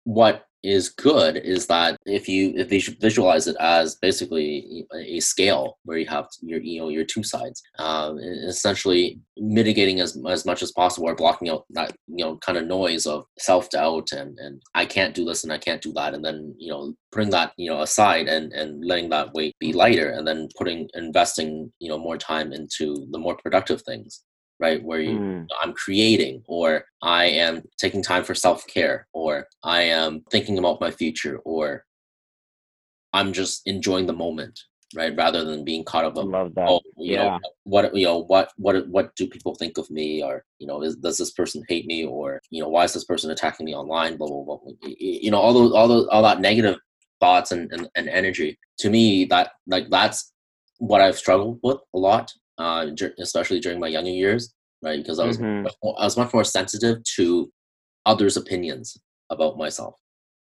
what 0.04 0.44
is 0.62 0.88
good 0.88 1.36
is 1.36 1.66
that 1.66 1.96
if 2.04 2.28
you 2.28 2.52
if 2.56 2.72
you 2.72 2.94
visualize 3.00 3.46
it 3.46 3.56
as 3.60 3.94
basically 3.96 4.84
a 4.94 5.20
scale 5.20 5.78
where 5.84 5.98
you 5.98 6.06
have 6.06 6.26
your 6.42 6.60
you 6.60 6.80
know 6.80 6.88
your 6.88 7.04
two 7.04 7.22
sides 7.22 7.62
um, 7.78 8.18
essentially 8.18 9.20
mitigating 9.36 10.00
as, 10.00 10.18
as 10.28 10.44
much 10.44 10.62
as 10.62 10.72
possible 10.72 11.08
or 11.08 11.14
blocking 11.14 11.48
out 11.48 11.64
that 11.70 11.92
you 12.08 12.24
know 12.24 12.36
kind 12.38 12.58
of 12.58 12.66
noise 12.66 13.06
of 13.06 13.24
self-doubt 13.38 14.10
and 14.12 14.36
and 14.38 14.60
i 14.74 14.84
can't 14.84 15.14
do 15.14 15.24
this 15.24 15.44
and 15.44 15.52
i 15.52 15.58
can't 15.58 15.82
do 15.82 15.92
that 15.92 16.14
and 16.14 16.24
then 16.24 16.54
you 16.58 16.70
know 16.70 16.92
putting 17.12 17.30
that 17.30 17.52
you 17.56 17.70
know 17.70 17.82
aside 17.82 18.26
and 18.26 18.52
and 18.52 18.84
letting 18.84 19.08
that 19.08 19.32
weight 19.34 19.54
be 19.60 19.72
lighter 19.72 20.10
and 20.10 20.26
then 20.26 20.48
putting 20.56 20.88
investing 20.94 21.72
you 21.78 21.88
know 21.88 21.98
more 21.98 22.18
time 22.18 22.52
into 22.52 23.06
the 23.12 23.18
more 23.18 23.36
productive 23.36 23.80
things 23.82 24.24
right? 24.60 24.82
Where 24.82 25.00
you, 25.00 25.18
Mm. 25.18 25.46
I'm 25.62 25.72
creating, 25.72 26.42
or 26.46 26.84
I 27.02 27.26
am 27.26 27.62
taking 27.78 28.02
time 28.02 28.24
for 28.24 28.34
self 28.34 28.66
care, 28.66 29.06
or 29.12 29.46
I 29.62 29.82
am 29.82 30.22
thinking 30.30 30.58
about 30.58 30.80
my 30.80 30.90
future, 30.90 31.38
or 31.44 31.84
I'm 33.12 33.32
just 33.32 33.62
enjoying 33.66 34.06
the 34.06 34.12
moment, 34.12 34.58
right? 34.94 35.14
Rather 35.16 35.44
than 35.44 35.64
being 35.64 35.84
caught 35.84 36.04
up 36.04 36.16
Love 36.16 36.54
that. 36.54 36.68
oh, 36.68 36.80
you 36.96 37.14
yeah. 37.14 37.22
know, 37.24 37.38
what 37.64 37.94
you 37.96 38.04
know, 38.04 38.18
what 38.24 38.50
what 38.56 38.86
what 38.88 39.14
do 39.16 39.26
people 39.26 39.54
think 39.54 39.78
of 39.78 39.90
me, 39.90 40.22
or 40.22 40.44
you 40.58 40.66
know, 40.66 40.82
is, 40.82 40.96
does 40.96 41.18
this 41.18 41.30
person 41.32 41.62
hate 41.68 41.86
me, 41.86 42.04
or 42.04 42.40
you 42.50 42.62
know, 42.62 42.68
why 42.68 42.84
is 42.84 42.92
this 42.92 43.04
person 43.04 43.30
attacking 43.30 43.64
me 43.66 43.74
online? 43.74 44.16
Blah 44.16 44.28
blah 44.28 44.44
blah. 44.44 44.58
You 44.86 45.30
know, 45.30 45.38
all 45.38 45.54
those 45.54 45.72
all 45.72 45.88
those 45.88 46.06
all 46.08 46.22
that 46.22 46.40
negative 46.40 46.76
thoughts 47.20 47.50
and, 47.52 47.70
and, 47.72 47.88
and 47.96 48.08
energy. 48.08 48.58
To 48.80 48.90
me, 48.90 49.24
that 49.26 49.52
like 49.66 49.88
that's 49.90 50.32
what 50.78 51.00
I've 51.00 51.18
struggled 51.18 51.58
with 51.62 51.78
a 51.94 51.98
lot, 51.98 52.32
uh, 52.58 52.86
especially 53.18 53.60
during 53.60 53.80
my 53.80 53.88
younger 53.88 54.10
years, 54.10 54.54
right? 54.82 54.98
Because 54.98 55.18
I 55.18 55.26
was 55.26 55.38
Mhm. 55.38 55.62
more, 55.82 55.96
I 56.00 56.04
was 56.04 56.16
much 56.16 56.32
more 56.34 56.44
sensitive 56.44 57.02
to 57.16 57.50
others' 58.06 58.36
opinions 58.36 58.96
about 59.30 59.58
myself, 59.58 59.94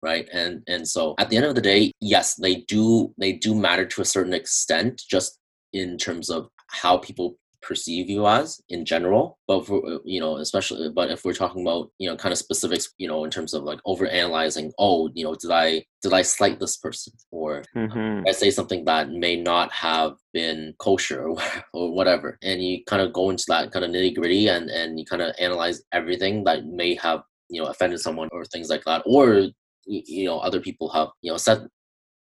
right? 0.02 0.28
And 0.32 0.62
and 0.68 0.86
so 0.86 1.14
at 1.18 1.30
the 1.30 1.36
end 1.36 1.46
of 1.46 1.54
the 1.54 1.60
day, 1.60 1.92
yes, 2.00 2.34
they 2.36 2.56
do 2.68 3.14
they 3.18 3.32
do 3.32 3.54
matter 3.54 3.86
to 3.86 4.02
a 4.02 4.04
certain 4.04 4.34
extent, 4.34 5.02
just 5.10 5.38
in 5.72 5.96
terms 5.98 6.30
of 6.30 6.48
how 6.68 6.98
people 6.98 7.36
perceive 7.62 8.08
you 8.08 8.26
as 8.26 8.60
in 8.70 8.84
general 8.84 9.38
but 9.46 9.66
for 9.66 10.00
you 10.04 10.18
know 10.20 10.36
especially 10.38 10.88
but 10.90 11.10
if 11.10 11.24
we're 11.24 11.32
talking 11.32 11.62
about 11.62 11.90
you 11.98 12.08
know 12.08 12.16
kind 12.16 12.32
of 12.32 12.38
specifics 12.38 12.94
you 12.98 13.06
know 13.06 13.24
in 13.24 13.30
terms 13.30 13.52
of 13.54 13.62
like 13.64 13.78
over 13.84 14.06
analyzing 14.06 14.72
oh 14.78 15.10
you 15.14 15.24
know 15.24 15.34
did 15.34 15.50
i 15.50 15.82
did 16.02 16.12
i 16.12 16.22
slight 16.22 16.58
this 16.58 16.76
person 16.78 17.12
or 17.30 17.62
Mhm. 17.76 18.24
I 18.26 18.32
say 18.32 18.50
something 18.50 18.84
that 18.86 19.10
may 19.10 19.36
not 19.36 19.70
have 19.72 20.12
been 20.32 20.74
kosher 20.78 21.28
or, 21.28 21.38
or 21.74 21.92
whatever, 21.94 22.38
and 22.42 22.62
you 22.62 22.84
kind 22.86 23.02
of 23.02 23.12
go 23.12 23.30
into 23.30 23.44
that 23.48 23.70
kind 23.72 23.84
of 23.84 23.90
nitty 23.90 24.14
gritty 24.14 24.48
and 24.48 24.70
and 24.70 24.98
you 24.98 25.04
kind 25.04 25.22
of 25.22 25.34
analyze 25.38 25.82
everything 25.92 26.44
that 26.44 26.64
may 26.66 26.94
have 26.96 27.22
you 27.48 27.60
know 27.60 27.68
offended 27.68 28.00
someone 28.00 28.28
or 28.32 28.44
things 28.44 28.68
like 28.70 28.84
that, 28.84 29.02
or 29.06 29.48
you 29.86 30.24
know 30.24 30.38
other 30.38 30.60
people 30.60 30.88
have 30.90 31.08
you 31.22 31.30
know 31.30 31.36
said 31.36 31.66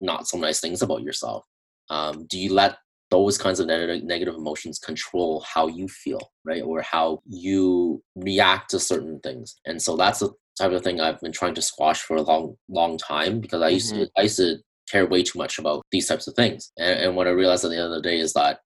not 0.01 0.27
so 0.27 0.39
nice 0.39 0.61
things 0.61 0.83
about 0.83 1.03
yourself. 1.03 1.45
Um, 1.91 2.27
do 2.29 2.39
you 2.39 2.53
let 2.53 2.77
those 3.11 3.39
kinds 3.39 3.61
of 3.61 3.67
negative 3.67 4.05
negative 4.05 4.35
emotions 4.35 4.79
control 4.79 5.45
how 5.47 5.67
you 5.67 5.89
feel, 5.89 6.33
right, 6.45 6.63
or 6.63 6.83
how 6.83 7.21
you 7.27 8.03
react 8.17 8.71
to 8.71 8.81
certain 8.81 9.21
things? 9.21 9.57
And 9.67 9.81
so 9.81 9.97
that's 9.97 10.21
the 10.21 10.31
type 10.59 10.73
of 10.73 10.83
thing 10.83 11.01
I've 11.01 11.21
been 11.21 11.33
trying 11.33 11.55
to 11.55 11.63
squash 11.63 12.03
for 12.03 12.17
a 12.17 12.23
long 12.23 12.57
long 12.69 12.99
time 12.99 13.41
because 13.41 13.63
I 13.63 13.69
used 13.69 13.95
to 13.95 14.09
I 14.17 14.23
used 14.23 14.39
to 14.39 14.59
care 14.91 15.07
way 15.07 15.23
too 15.23 15.39
much 15.39 15.59
about 15.59 15.83
these 15.93 16.09
types 16.09 16.27
of 16.27 16.35
things. 16.35 16.73
And, 16.79 17.01
and 17.01 17.17
what 17.17 17.27
I 17.27 17.31
realized 17.31 17.65
at 17.65 17.71
the 17.71 17.77
end 17.77 17.87
of 17.87 18.03
the 18.03 18.09
day 18.09 18.19
is 18.19 18.33
that, 18.33 18.61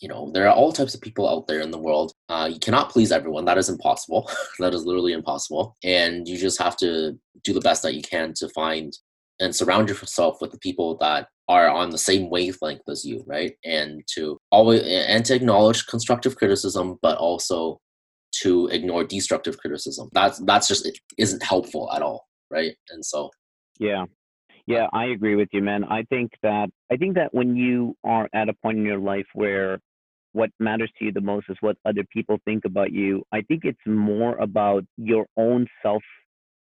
you 0.00 0.08
know, 0.08 0.30
there 0.32 0.46
are 0.48 0.54
all 0.54 0.72
types 0.72 0.94
of 0.94 1.00
people 1.00 1.28
out 1.28 1.46
there 1.46 1.60
in 1.60 1.70
the 1.70 1.78
world. 1.78 2.12
Uh, 2.28 2.48
you 2.52 2.58
cannot 2.58 2.90
please 2.90 3.12
everyone. 3.12 3.44
That 3.44 3.58
is 3.58 3.68
impossible. 3.68 4.30
that 4.58 4.74
is 4.74 4.84
literally 4.84 5.12
impossible. 5.12 5.76
And 5.82 6.28
you 6.28 6.36
just 6.36 6.60
have 6.60 6.76
to 6.78 7.18
do 7.44 7.52
the 7.52 7.60
best 7.60 7.82
that 7.82 7.94
you 7.94 8.02
can 8.02 8.34
to 8.34 8.48
find 8.50 8.92
and 9.40 9.54
surround 9.54 9.88
yourself 9.88 10.38
with 10.40 10.50
the 10.50 10.58
people 10.58 10.96
that 10.98 11.28
are 11.48 11.68
on 11.70 11.90
the 11.90 11.98
same 11.98 12.28
wavelength 12.28 12.88
as 12.88 13.04
you, 13.04 13.22
right? 13.26 13.54
And 13.64 14.02
to 14.14 14.38
always 14.50 14.82
and 14.82 15.24
to 15.26 15.34
acknowledge 15.34 15.86
constructive 15.86 16.36
criticism, 16.36 16.98
but 17.02 17.18
also 17.18 17.80
to 18.42 18.66
ignore 18.68 19.04
destructive 19.04 19.58
criticism. 19.58 20.08
That's 20.12 20.38
that's 20.40 20.68
just 20.68 20.86
it 20.86 20.98
isn't 21.18 21.42
helpful 21.42 21.90
at 21.94 22.02
all, 22.02 22.26
right? 22.50 22.74
And 22.90 23.04
so 23.04 23.30
Yeah. 23.78 24.02
Uh, 24.02 24.06
yeah, 24.66 24.88
I 24.92 25.06
agree 25.06 25.36
with 25.36 25.48
you, 25.52 25.62
man. 25.62 25.84
I 25.84 26.02
think 26.04 26.32
that 26.42 26.68
I 26.90 26.96
think 26.96 27.14
that 27.14 27.32
when 27.32 27.56
you 27.56 27.94
are 28.02 28.28
at 28.34 28.48
a 28.48 28.52
point 28.52 28.78
in 28.78 28.84
your 28.84 28.98
life 28.98 29.26
where 29.34 29.78
what 30.32 30.50
matters 30.58 30.90
to 30.98 31.04
you 31.06 31.12
the 31.12 31.20
most 31.20 31.46
is 31.48 31.56
what 31.60 31.76
other 31.86 32.04
people 32.12 32.38
think 32.44 32.64
about 32.64 32.92
you, 32.92 33.22
I 33.32 33.42
think 33.42 33.64
it's 33.64 33.78
more 33.86 34.36
about 34.38 34.84
your 34.96 35.26
own 35.36 35.68
self 35.82 36.02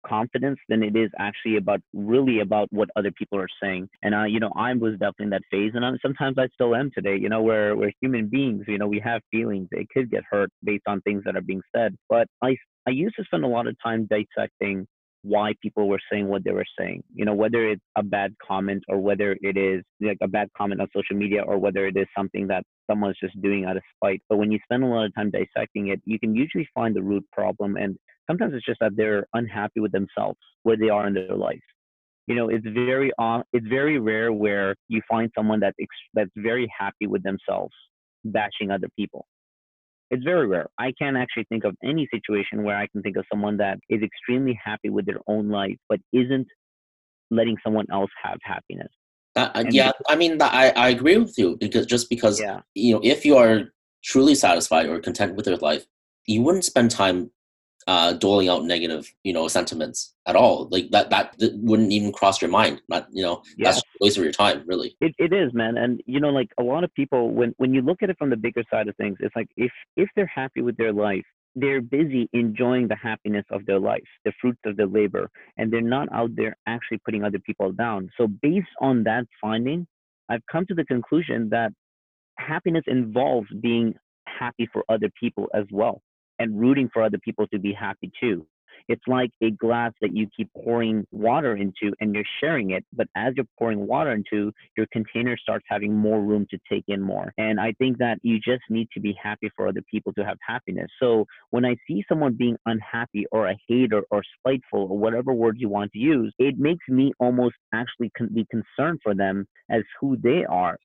confidence 0.05 0.59
than 0.69 0.83
it 0.83 0.95
is 0.95 1.09
actually 1.19 1.57
about 1.57 1.81
really 1.93 2.39
about 2.39 2.67
what 2.71 2.89
other 2.95 3.11
people 3.11 3.39
are 3.39 3.47
saying. 3.61 3.89
And 4.01 4.15
uh, 4.15 4.23
you 4.23 4.39
know, 4.39 4.51
I 4.55 4.73
was 4.73 4.93
definitely 4.93 5.25
in 5.25 5.29
that 5.31 5.41
phase, 5.51 5.71
and 5.75 5.85
I'm, 5.85 5.97
sometimes 6.01 6.37
I 6.37 6.47
still 6.53 6.75
am 6.75 6.91
today. 6.93 7.17
You 7.17 7.29
know, 7.29 7.41
where 7.41 7.75
we're 7.75 7.91
human 8.01 8.27
beings. 8.27 8.65
You 8.67 8.77
know, 8.77 8.87
we 8.87 8.99
have 8.99 9.21
feelings. 9.31 9.67
It 9.71 9.87
could 9.93 10.09
get 10.11 10.23
hurt 10.29 10.49
based 10.63 10.83
on 10.87 11.01
things 11.01 11.23
that 11.25 11.35
are 11.35 11.41
being 11.41 11.61
said. 11.75 11.95
But 12.09 12.27
I 12.43 12.55
I 12.87 12.91
used 12.91 13.15
to 13.17 13.23
spend 13.25 13.43
a 13.43 13.47
lot 13.47 13.67
of 13.67 13.75
time 13.83 14.07
dissecting 14.09 14.87
why 15.23 15.53
people 15.61 15.89
were 15.89 15.99
saying 16.11 16.27
what 16.27 16.43
they 16.43 16.51
were 16.51 16.65
saying. 16.77 17.03
You 17.13 17.25
know, 17.25 17.33
whether 17.33 17.67
it's 17.67 17.81
a 17.97 18.03
bad 18.03 18.33
comment 18.45 18.83
or 18.87 18.99
whether 18.99 19.37
it 19.41 19.57
is 19.57 19.83
like 20.01 20.17
a 20.21 20.27
bad 20.27 20.47
comment 20.57 20.81
on 20.81 20.87
social 20.95 21.17
media 21.17 21.41
or 21.41 21.57
whether 21.57 21.87
it 21.87 21.97
is 21.97 22.07
something 22.17 22.47
that 22.47 22.63
someone's 22.89 23.17
just 23.21 23.39
doing 23.41 23.65
out 23.65 23.77
of 23.77 23.83
spite. 23.95 24.21
But 24.29 24.37
when 24.37 24.51
you 24.51 24.59
spend 24.63 24.83
a 24.83 24.87
lot 24.87 25.05
of 25.05 25.15
time 25.15 25.31
dissecting 25.31 25.89
it, 25.89 26.01
you 26.05 26.19
can 26.19 26.35
usually 26.35 26.67
find 26.73 26.95
the 26.95 27.03
root 27.03 27.25
problem. 27.33 27.75
And 27.75 27.97
sometimes 28.27 28.53
it's 28.55 28.65
just 28.65 28.79
that 28.79 28.95
they're 28.95 29.25
unhappy 29.33 29.79
with 29.79 29.91
themselves, 29.91 30.39
where 30.63 30.77
they 30.77 30.89
are 30.89 31.07
in 31.07 31.13
their 31.13 31.35
life. 31.35 31.59
You 32.27 32.35
know, 32.35 32.49
it's 32.49 32.65
very 32.65 33.11
uh, 33.19 33.41
it's 33.53 33.67
very 33.67 33.99
rare 33.99 34.31
where 34.31 34.75
you 34.87 35.01
find 35.09 35.31
someone 35.35 35.59
that 35.61 35.73
ex- 35.81 35.89
that's 36.13 36.29
very 36.37 36.71
happy 36.77 37.07
with 37.07 37.23
themselves 37.23 37.73
bashing 38.23 38.69
other 38.69 38.87
people 38.95 39.25
it's 40.11 40.23
very 40.23 40.47
rare. 40.47 40.67
I 40.77 40.91
can't 40.99 41.17
actually 41.17 41.45
think 41.49 41.63
of 41.63 41.75
any 41.83 42.07
situation 42.11 42.63
where 42.63 42.77
I 42.77 42.87
can 42.87 43.01
think 43.01 43.17
of 43.17 43.25
someone 43.31 43.57
that 43.57 43.79
is 43.89 44.01
extremely 44.01 44.59
happy 44.63 44.89
with 44.89 45.05
their 45.05 45.19
own 45.27 45.49
life, 45.49 45.77
but 45.87 45.99
isn't 46.13 46.47
letting 47.31 47.57
someone 47.63 47.85
else 47.91 48.09
have 48.23 48.37
happiness. 48.43 48.91
Uh, 49.35 49.49
uh, 49.53 49.63
yeah, 49.69 49.91
I 50.07 50.15
mean, 50.15 50.41
I, 50.41 50.71
I 50.75 50.89
agree 50.89 51.17
with 51.17 51.37
you 51.37 51.57
because 51.59 51.85
just 51.85 52.09
because 52.09 52.39
Yeah. 52.41 52.61
you 52.73 52.95
know, 52.95 53.01
if 53.03 53.25
you 53.25 53.37
are 53.37 53.71
truly 54.03 54.35
satisfied 54.35 54.87
or 54.87 54.99
content 54.99 55.35
with 55.35 55.47
your 55.47 55.57
life, 55.57 55.85
you 56.25 56.41
wouldn't 56.41 56.65
spend 56.65 56.91
time 56.91 57.31
uh, 57.87 58.13
doling 58.13 58.49
out 58.49 58.63
negative, 58.65 59.11
you 59.23 59.33
know, 59.33 59.47
sentiments 59.47 60.13
at 60.27 60.35
all. 60.35 60.67
Like 60.71 60.91
that, 60.91 61.09
that, 61.09 61.37
that 61.39 61.57
wouldn't 61.57 61.91
even 61.91 62.11
cross 62.11 62.41
your 62.41 62.51
mind. 62.51 62.81
Not, 62.89 63.07
you 63.11 63.23
know, 63.23 63.41
Yeah. 63.57 63.71
that's 63.71 63.79
a 63.79 63.83
waste 64.01 64.17
of 64.17 64.23
your 64.23 64.33
time, 64.33 64.63
really. 64.67 64.95
It 65.01 65.13
it 65.17 65.33
is, 65.33 65.53
man. 65.53 65.77
And 65.77 66.01
you 66.05 66.19
know, 66.19 66.29
like 66.29 66.49
a 66.59 66.63
lot 66.63 66.83
of 66.83 66.93
people 66.93 67.31
when 67.31 67.53
when 67.57 67.73
you 67.73 67.81
look 67.81 68.03
at 68.03 68.09
it 68.09 68.17
from 68.17 68.29
the 68.29 68.37
bigger 68.37 68.63
side 68.71 68.87
of 68.87 68.95
things, 68.97 69.17
it's 69.21 69.35
like 69.35 69.47
if 69.57 69.71
if 69.95 70.09
they're 70.15 70.31
happy 70.33 70.61
with 70.61 70.77
their 70.77 70.93
life, 70.93 71.23
they're 71.55 71.81
busy 71.81 72.29
enjoying 72.33 72.87
the 72.87 72.95
happiness 72.95 73.45
of 73.51 73.65
their 73.65 73.79
life, 73.79 74.03
the 74.25 74.33
fruits 74.39 74.59
of 74.65 74.77
their 74.77 74.87
labor, 74.87 75.29
and 75.57 75.71
they're 75.71 75.81
not 75.81 76.07
out 76.13 76.35
there 76.35 76.55
actually 76.67 76.99
putting 77.05 77.23
other 77.23 77.39
people 77.39 77.71
down. 77.71 78.09
So 78.17 78.27
based 78.27 78.67
on 78.81 79.03
that 79.03 79.25
finding, 79.41 79.87
I've 80.29 80.43
come 80.51 80.65
to 80.67 80.75
the 80.75 80.85
conclusion 80.85 81.49
that 81.49 81.71
happiness 82.37 82.83
involves 82.87 83.47
being 83.61 83.95
happy 84.27 84.69
for 84.71 84.83
other 84.89 85.09
people 85.19 85.47
as 85.53 85.65
well 85.71 86.01
and 86.39 86.59
rooting 86.59 86.89
for 86.91 87.03
other 87.03 87.19
people 87.19 87.47
to 87.47 87.59
be 87.59 87.73
happy 87.73 88.11
too. 88.19 88.45
It's 88.89 89.03
like 89.07 89.31
a 89.41 89.51
glass 89.51 89.93
that 90.01 90.15
you 90.15 90.27
keep 90.35 90.49
pouring 90.53 91.05
water 91.11 91.55
into 91.55 91.93
and 91.99 92.13
you're 92.13 92.23
sharing 92.41 92.71
it. 92.71 92.83
But 92.91 93.07
as 93.15 93.33
you're 93.35 93.45
pouring 93.57 93.85
water 93.85 94.11
into, 94.11 94.51
your 94.75 94.87
container 94.91 95.37
starts 95.37 95.65
having 95.69 95.95
more 95.95 96.21
room 96.21 96.47
to 96.49 96.57
take 96.67 96.85
in 96.87 96.99
more. 97.01 97.31
And 97.37 97.59
I 97.59 97.73
think 97.73 97.99
that 97.99 98.17
you 98.23 98.39
just 98.39 98.63
need 98.69 98.87
to 98.95 98.99
be 98.99 99.15
happy 99.21 99.51
for 99.55 99.67
other 99.67 99.83
people 99.91 100.11
to 100.13 100.25
have 100.25 100.37
happiness. 100.45 100.89
So 100.99 101.25
when 101.51 101.65
I 101.65 101.75
see 101.87 102.03
someone 102.09 102.33
being 102.33 102.57
unhappy 102.65 103.25
or 103.31 103.47
a 103.47 103.55
hater 103.67 104.01
or 104.09 104.23
spiteful 104.39 104.87
or 104.89 104.97
whatever 104.97 105.33
words 105.33 105.59
you 105.61 105.69
want 105.69 105.91
to 105.93 105.99
use, 105.99 106.33
it 106.39 106.57
makes 106.57 106.85
me 106.89 107.13
almost 107.19 107.55
actually 107.73 108.11
con- 108.17 108.33
be 108.33 108.47
concerned 108.49 108.99
for 109.03 109.13
them 109.13 109.47
as 109.69 109.83
who 110.01 110.17
they 110.17 110.45
are 110.49 110.79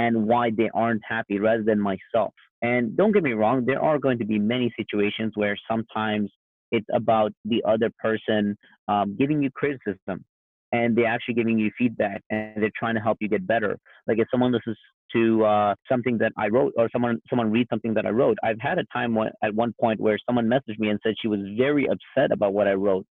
and 0.00 0.12
why 0.30 0.50
they 0.60 0.70
aren't 0.82 1.02
happy 1.16 1.38
rather 1.38 1.64
than 1.70 1.78
myself. 1.92 2.32
And 2.62 2.96
don't 2.96 3.12
get 3.12 3.22
me 3.22 3.32
wrong, 3.32 3.64
there 3.66 3.82
are 3.82 3.98
going 3.98 4.18
to 4.18 4.24
be 4.24 4.38
many 4.38 4.72
situations 4.80 5.32
where 5.34 5.56
sometimes 5.70 6.30
it's 6.72 6.86
about 6.94 7.32
the 7.44 7.62
other 7.72 7.90
person 8.06 8.56
um, 8.88 9.16
giving 9.18 9.42
you 9.42 9.50
criticism 9.50 10.24
and 10.72 10.96
they're 10.96 11.12
actually 11.14 11.34
giving 11.34 11.58
you 11.58 11.70
feedback 11.76 12.22
and 12.30 12.62
they're 12.62 12.78
trying 12.78 12.94
to 12.94 13.00
help 13.00 13.18
you 13.20 13.28
get 13.28 13.46
better. 13.46 13.76
Like 14.06 14.18
if 14.18 14.28
someone 14.30 14.52
listens 14.52 14.78
to 15.14 15.44
uh, 15.44 15.74
something 15.90 16.16
that 16.18 16.32
I 16.38 16.46
wrote 16.48 16.72
or 16.76 16.88
someone 16.92 17.18
someone 17.28 17.50
reads 17.50 17.68
something 17.70 17.94
that 17.94 18.06
I 18.06 18.10
wrote, 18.10 18.38
I've 18.42 18.60
had 18.60 18.78
a 18.78 18.84
time 18.92 19.14
when, 19.14 19.30
at 19.42 19.54
one 19.54 19.74
point 19.80 20.00
where 20.00 20.18
someone 20.26 20.46
messaged 20.46 20.78
me 20.78 20.88
and 20.88 21.00
said 21.02 21.14
she 21.20 21.28
was 21.28 21.40
very 21.58 21.86
upset 21.94 22.30
about 22.32 22.52
what 22.54 22.68
I 22.68 22.74
wrote 22.74 23.06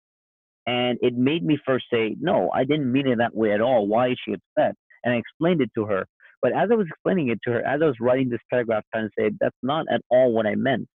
And 0.66 0.99
it 1.03 1.14
made 1.14 1.43
me 1.45 1.59
first 1.66 1.86
say, 1.93 2.16
no, 2.20 2.51
I 2.55 2.62
didn't 2.64 2.91
mean 2.93 3.09
it 3.09 3.18
that 3.18 3.34
way 3.34 3.53
at 3.53 3.61
all. 3.61 3.86
Why 3.95 4.05
is 4.12 4.18
she 4.24 4.34
upset? 4.39 4.74
And 5.03 5.14
I 5.14 5.16
explained 5.16 5.61
it 5.61 5.70
to 5.74 5.84
her. 5.86 6.07
But 6.41 6.53
as 6.53 6.68
I 6.70 6.74
was 6.74 6.86
explaining 6.89 7.28
it 7.28 7.39
to 7.45 7.53
her, 7.53 7.66
as 7.66 7.80
I 7.82 7.86
was 7.86 7.97
writing 8.01 8.28
this 8.28 8.41
paragraph, 8.51 8.84
trying 8.93 9.09
to 9.09 9.11
say, 9.18 9.30
that's 9.41 9.57
not 9.62 9.86
at 9.93 10.01
all 10.11 10.32
what 10.32 10.47
I 10.47 10.55
meant, 10.55 10.86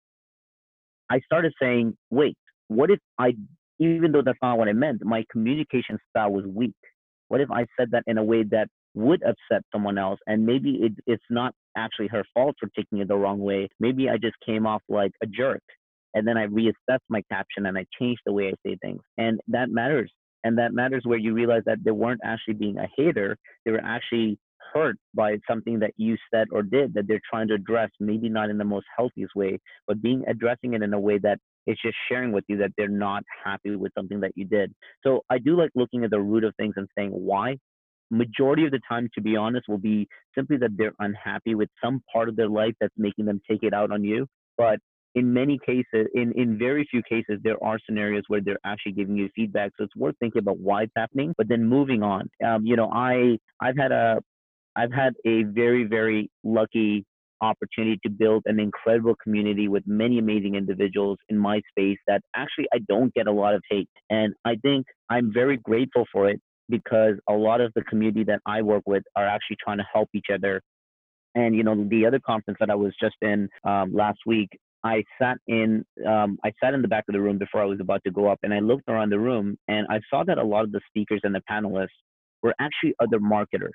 I 1.11 1.21
started 1.21 1.53
saying, 1.61 1.97
wait, 2.11 2.37
what 2.69 2.91
if 2.91 3.01
I, 3.19 3.35
even 3.79 4.13
though 4.13 4.23
that's 4.25 4.39
not 4.43 4.59
what 4.59 4.69
I 4.69 4.73
meant, 4.73 5.05
my 5.05 5.25
communication 5.31 5.99
style 6.11 6.31
was 6.31 6.45
weak? 6.47 6.75
What 7.29 7.41
if 7.41 7.51
I 7.51 7.67
said 7.79 7.89
that 7.93 8.05
in 8.07 8.19
a 8.19 8.25
way 8.25 8.45
that 8.45 8.69
would 8.95 9.23
upset 9.23 9.63
someone 9.73 9.99
else 9.99 10.21
and 10.27 10.45
maybe 10.45 10.79
it, 10.83 10.93
it's 11.07 11.25
not 11.31 11.55
actually 11.77 12.09
her 12.09 12.25
fault 12.35 12.55
for 12.61 12.69
taking 12.77 12.99
it 12.99 13.09
the 13.09 13.17
wrong 13.17 13.41
way? 13.41 13.69
Maybe 13.81 14.09
i 14.11 14.19
just 14.19 14.37
came 14.45 14.67
off 14.67 14.83
like 14.89 15.13
a 15.23 15.27
jerk 15.27 15.63
and 16.15 16.29
then 16.29 16.37
i 16.37 16.47
reassessed 16.47 17.07
my 17.09 17.23
caption 17.33 17.65
and 17.65 17.79
i 17.79 17.87
changed 17.99 18.21
the 18.27 18.35
way 18.35 18.49
i 18.49 18.53
say 18.67 18.77
things. 18.83 19.01
And 19.17 19.41
that 19.49 19.71
matters 19.71 20.13
and 20.45 20.59
that 20.59 20.73
matters 20.73 21.03
where 21.05 21.19
you 21.19 21.33
realize 21.35 21.63
that 21.67 21.79
they 21.85 21.91
weren't 21.91 22.21
actually 22.25 22.55
being 22.55 22.79
a 22.79 22.89
hater. 22.97 23.37
They 23.65 23.71
were 23.71 23.83
actually 23.85 24.39
hurt 24.73 24.97
by 25.15 25.37
something 25.49 25.79
that 25.79 25.93
you 25.97 26.17
said 26.33 26.47
or 26.53 26.63
did 26.63 26.95
that 26.95 27.07
they're 27.07 27.21
trying 27.29 27.49
to 27.49 27.55
address 27.55 27.91
maybe 28.01 28.29
not 28.29 28.51
in 28.51 28.59
the 28.59 28.65
most 28.65 28.87
healthiest 28.97 29.35
way 29.35 29.59
but 29.87 30.01
being 30.03 30.23
addressing 30.29 30.75
it 30.75 30.83
in 30.83 30.93
a 30.95 31.01
way 31.01 31.19
that 31.19 31.39
it's 31.67 31.81
just 31.81 31.97
sharing 32.09 32.33
with 32.33 32.45
you 32.49 32.57
that 32.57 32.73
they're 32.77 32.89
not 32.89 33.23
happy 33.45 33.77
with 33.77 33.93
something 33.97 34.21
that 34.21 34.33
you 34.35 34.45
did 34.45 34.73
so 35.05 35.21
i 35.31 35.39
do 35.39 35.57
like 35.57 35.71
looking 35.75 36.05
at 36.05 36.11
the 36.11 36.21
root 36.21 36.45
of 36.45 36.55
things 36.57 36.75
and 36.77 36.89
saying 36.97 37.11
why 37.11 37.57
majority 38.13 38.65
of 38.65 38.71
the 38.71 38.81
time, 38.89 39.09
to 39.15 39.21
be 39.21 39.37
honest, 39.37 39.69
will 39.69 39.79
be 39.79 40.07
simply 40.35 40.59
that 40.59 40.71
they're 40.77 40.95
unhappy 41.01 41.55
with 41.55 41.71
some 41.83 42.03
part 42.13 42.29
of 42.29 42.37
their 42.37 42.49
life 42.49 42.75
that's 42.81 42.95
making 42.97 43.25
them 43.25 43.41
take 43.51 43.63
it 43.63 43.75
out 43.75 43.91
on 43.91 44.05
you. 44.05 44.27
But 44.57 44.79
in 45.15 45.33
many 45.33 45.59
cases, 45.65 46.07
in, 46.15 46.33
in 46.37 46.59
very 46.59 46.87
few 46.91 47.03
cases, 47.03 47.41
there 47.43 47.63
are 47.63 47.79
scenarios 47.85 48.25
where 48.29 48.41
they're 48.41 48.59
actually 48.65 48.93
giving 48.93 49.17
you 49.17 49.29
feedback. 49.35 49.73
So 49.77 49.85
it's 49.85 49.97
worth 49.97 50.15
thinking 50.21 50.41
about 50.41 50.59
why 50.59 50.83
it's 50.83 50.93
happening, 50.97 51.35
but 51.37 51.49
then 51.49 51.65
moving 51.65 52.03
on. 52.03 52.29
Um, 52.45 52.65
you 52.65 52.77
know, 52.77 52.91
I, 52.93 53.39
I've 53.61 53.77
had 53.77 53.93
a, 53.93 54.21
I've 54.77 54.93
had 54.93 55.15
a 55.27 55.43
very, 55.45 55.85
very 55.85 56.31
lucky 56.45 57.05
opportunity 57.43 57.99
to 58.05 58.11
build 58.11 58.43
an 58.47 58.61
incredible 58.61 59.15
community 59.23 59.69
with 59.69 59.83
many 59.87 60.19
amazing 60.19 60.55
individuals 60.55 61.19
in 61.29 61.37
my 61.37 61.61
space 61.71 61.99
that 62.07 62.23
actually 62.35 62.67
I 62.73 62.79
don't 62.89 63.13
get 63.15 63.27
a 63.27 63.33
lot 63.33 63.55
of 63.55 63.63
hate. 63.69 63.89
And 64.11 64.33
I 64.45 64.55
think 64.63 64.87
I'm 65.11 65.33
very 65.33 65.57
grateful 65.59 66.07
for 66.13 66.29
it 66.29 66.41
because 66.69 67.15
a 67.29 67.33
lot 67.33 67.61
of 67.61 67.73
the 67.75 67.83
community 67.83 68.25
that 68.25 68.41
I 68.47 68.63
work 68.63 68.85
with 68.87 69.03
are 69.17 69.27
actually 69.27 69.57
trying 69.63 69.79
to 69.79 69.85
help 69.93 70.09
each 70.15 70.27
other. 70.33 70.63
And 71.35 71.55
you 71.57 71.65
know, 71.65 71.87
the 71.89 72.07
other 72.07 72.21
conference 72.25 72.59
that 72.61 72.71
I 72.71 72.75
was 72.75 72.95
just 73.01 73.17
in 73.21 73.49
um, 73.65 73.93
last 73.93 74.19
week, 74.27 74.49
I 74.85 75.05
sat 75.21 75.39
in 75.47 75.85
um, 76.07 76.39
I 76.45 76.53
sat 76.63 76.75
in 76.75 76.83
the 76.83 76.89
back 76.89 77.05
of 77.09 77.13
the 77.13 77.21
room 77.21 77.39
before 77.39 77.63
I 77.63 77.67
was 77.67 77.81
about 77.81 78.03
to 78.05 78.11
go 78.11 78.31
up, 78.31 78.39
and 78.43 78.53
I 78.53 78.59
looked 78.59 78.89
around 78.89 79.11
the 79.11 79.19
room, 79.19 79.57
and 79.69 79.87
I 79.89 80.01
saw 80.11 80.25
that 80.25 80.39
a 80.39 80.43
lot 80.45 80.65
of 80.65 80.73
the 80.73 80.81
speakers 80.89 81.21
and 81.23 81.35
the 81.35 81.43
panelists 81.51 81.89
were 82.43 82.55
actually 82.61 82.95
other 83.01 83.21
marketers. 83.21 83.73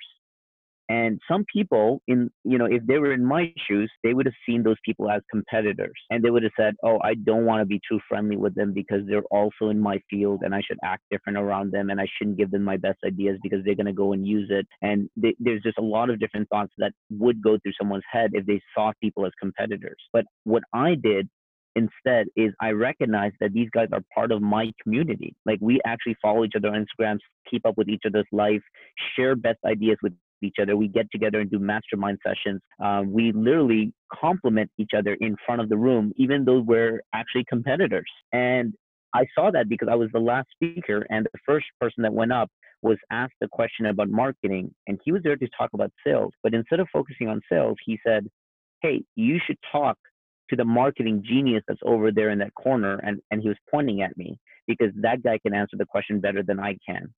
And 0.89 1.19
some 1.29 1.45
people 1.51 2.01
in, 2.07 2.29
you 2.43 2.57
know, 2.57 2.65
if 2.65 2.85
they 2.85 2.97
were 2.97 3.13
in 3.13 3.25
my 3.25 3.53
shoes, 3.67 3.91
they 4.03 4.13
would 4.13 4.25
have 4.25 4.35
seen 4.45 4.63
those 4.63 4.77
people 4.85 5.09
as 5.09 5.21
competitors 5.29 5.95
and 6.09 6.23
they 6.23 6.29
would 6.29 6.43
have 6.43 6.53
said, 6.57 6.75
oh, 6.83 6.99
I 7.03 7.15
don't 7.15 7.45
want 7.45 7.61
to 7.61 7.65
be 7.65 7.81
too 7.89 7.99
friendly 8.07 8.37
with 8.37 8.55
them 8.55 8.73
because 8.73 9.01
they're 9.07 9.23
also 9.23 9.69
in 9.69 9.79
my 9.79 9.99
field 10.09 10.41
and 10.43 10.55
I 10.55 10.61
should 10.61 10.77
act 10.83 11.03
different 11.11 11.37
around 11.37 11.71
them 11.71 11.89
and 11.89 11.99
I 11.99 12.07
shouldn't 12.17 12.37
give 12.37 12.51
them 12.51 12.63
my 12.63 12.77
best 12.77 12.99
ideas 13.05 13.37
because 13.43 13.63
they're 13.65 13.75
going 13.75 13.87
to 13.87 13.93
go 13.93 14.13
and 14.13 14.25
use 14.25 14.47
it. 14.49 14.65
And 14.81 15.09
they, 15.17 15.35
there's 15.39 15.63
just 15.63 15.77
a 15.77 15.83
lot 15.83 16.09
of 16.09 16.19
different 16.19 16.47
thoughts 16.49 16.71
that 16.77 16.93
would 17.09 17.41
go 17.41 17.57
through 17.57 17.73
someone's 17.79 18.03
head 18.09 18.31
if 18.33 18.45
they 18.45 18.61
saw 18.73 18.91
people 19.01 19.25
as 19.25 19.31
competitors. 19.39 19.97
But 20.13 20.25
what 20.45 20.63
I 20.73 20.95
did 20.95 21.27
instead 21.77 22.27
is 22.35 22.51
I 22.59 22.71
recognize 22.71 23.31
that 23.39 23.53
these 23.53 23.69
guys 23.71 23.87
are 23.93 24.01
part 24.13 24.31
of 24.31 24.41
my 24.41 24.71
community. 24.81 25.35
Like 25.45 25.59
we 25.61 25.79
actually 25.85 26.15
follow 26.21 26.43
each 26.43 26.53
other 26.55 26.69
on 26.69 26.85
Instagram, 26.85 27.17
keep 27.49 27.65
up 27.65 27.77
with 27.77 27.87
each 27.87 28.03
other's 28.05 28.25
life, 28.31 28.61
share 29.15 29.35
best 29.35 29.59
ideas 29.65 29.97
with 30.01 30.13
each 30.41 30.55
other. 30.61 30.75
We 30.75 30.87
get 30.87 31.07
together 31.11 31.39
and 31.39 31.49
do 31.49 31.59
mastermind 31.59 32.19
sessions. 32.25 32.61
Um, 32.83 33.11
we 33.11 33.31
literally 33.31 33.93
complement 34.13 34.69
each 34.77 34.91
other 34.97 35.17
in 35.19 35.35
front 35.45 35.61
of 35.61 35.69
the 35.69 35.77
room, 35.77 36.11
even 36.15 36.45
though 36.45 36.59
we're 36.59 37.01
actually 37.13 37.45
competitors. 37.49 38.09
And 38.31 38.73
I 39.13 39.25
saw 39.33 39.51
that 39.51 39.69
because 39.69 39.87
I 39.91 39.95
was 39.95 40.09
the 40.13 40.19
last 40.19 40.47
speaker, 40.51 41.05
and 41.09 41.25
the 41.25 41.39
first 41.45 41.65
person 41.79 42.03
that 42.03 42.13
went 42.13 42.31
up 42.31 42.49
was 42.81 42.97
asked 43.11 43.33
a 43.41 43.47
question 43.47 43.87
about 43.87 44.09
marketing, 44.09 44.73
and 44.87 44.99
he 45.03 45.11
was 45.11 45.21
there 45.23 45.35
to 45.35 45.47
talk 45.57 45.71
about 45.73 45.91
sales. 46.05 46.31
But 46.43 46.53
instead 46.53 46.79
of 46.79 46.87
focusing 46.93 47.27
on 47.27 47.41
sales, 47.51 47.77
he 47.85 47.99
said, 48.05 48.27
Hey, 48.81 49.03
you 49.15 49.39
should 49.45 49.57
talk 49.71 49.97
to 50.49 50.55
the 50.55 50.65
marketing 50.65 51.23
genius 51.27 51.63
that's 51.67 51.79
over 51.83 52.11
there 52.11 52.29
in 52.29 52.39
that 52.39 52.53
corner. 52.53 52.99
And, 53.03 53.19
and 53.31 53.41
he 53.41 53.47
was 53.47 53.57
pointing 53.69 54.01
at 54.01 54.15
me 54.17 54.37
because 54.67 54.91
that 55.01 55.23
guy 55.23 55.39
can 55.39 55.53
answer 55.53 55.77
the 55.77 55.85
question 55.85 56.19
better 56.19 56.43
than 56.43 56.59
I 56.59 56.77
can. 56.87 57.13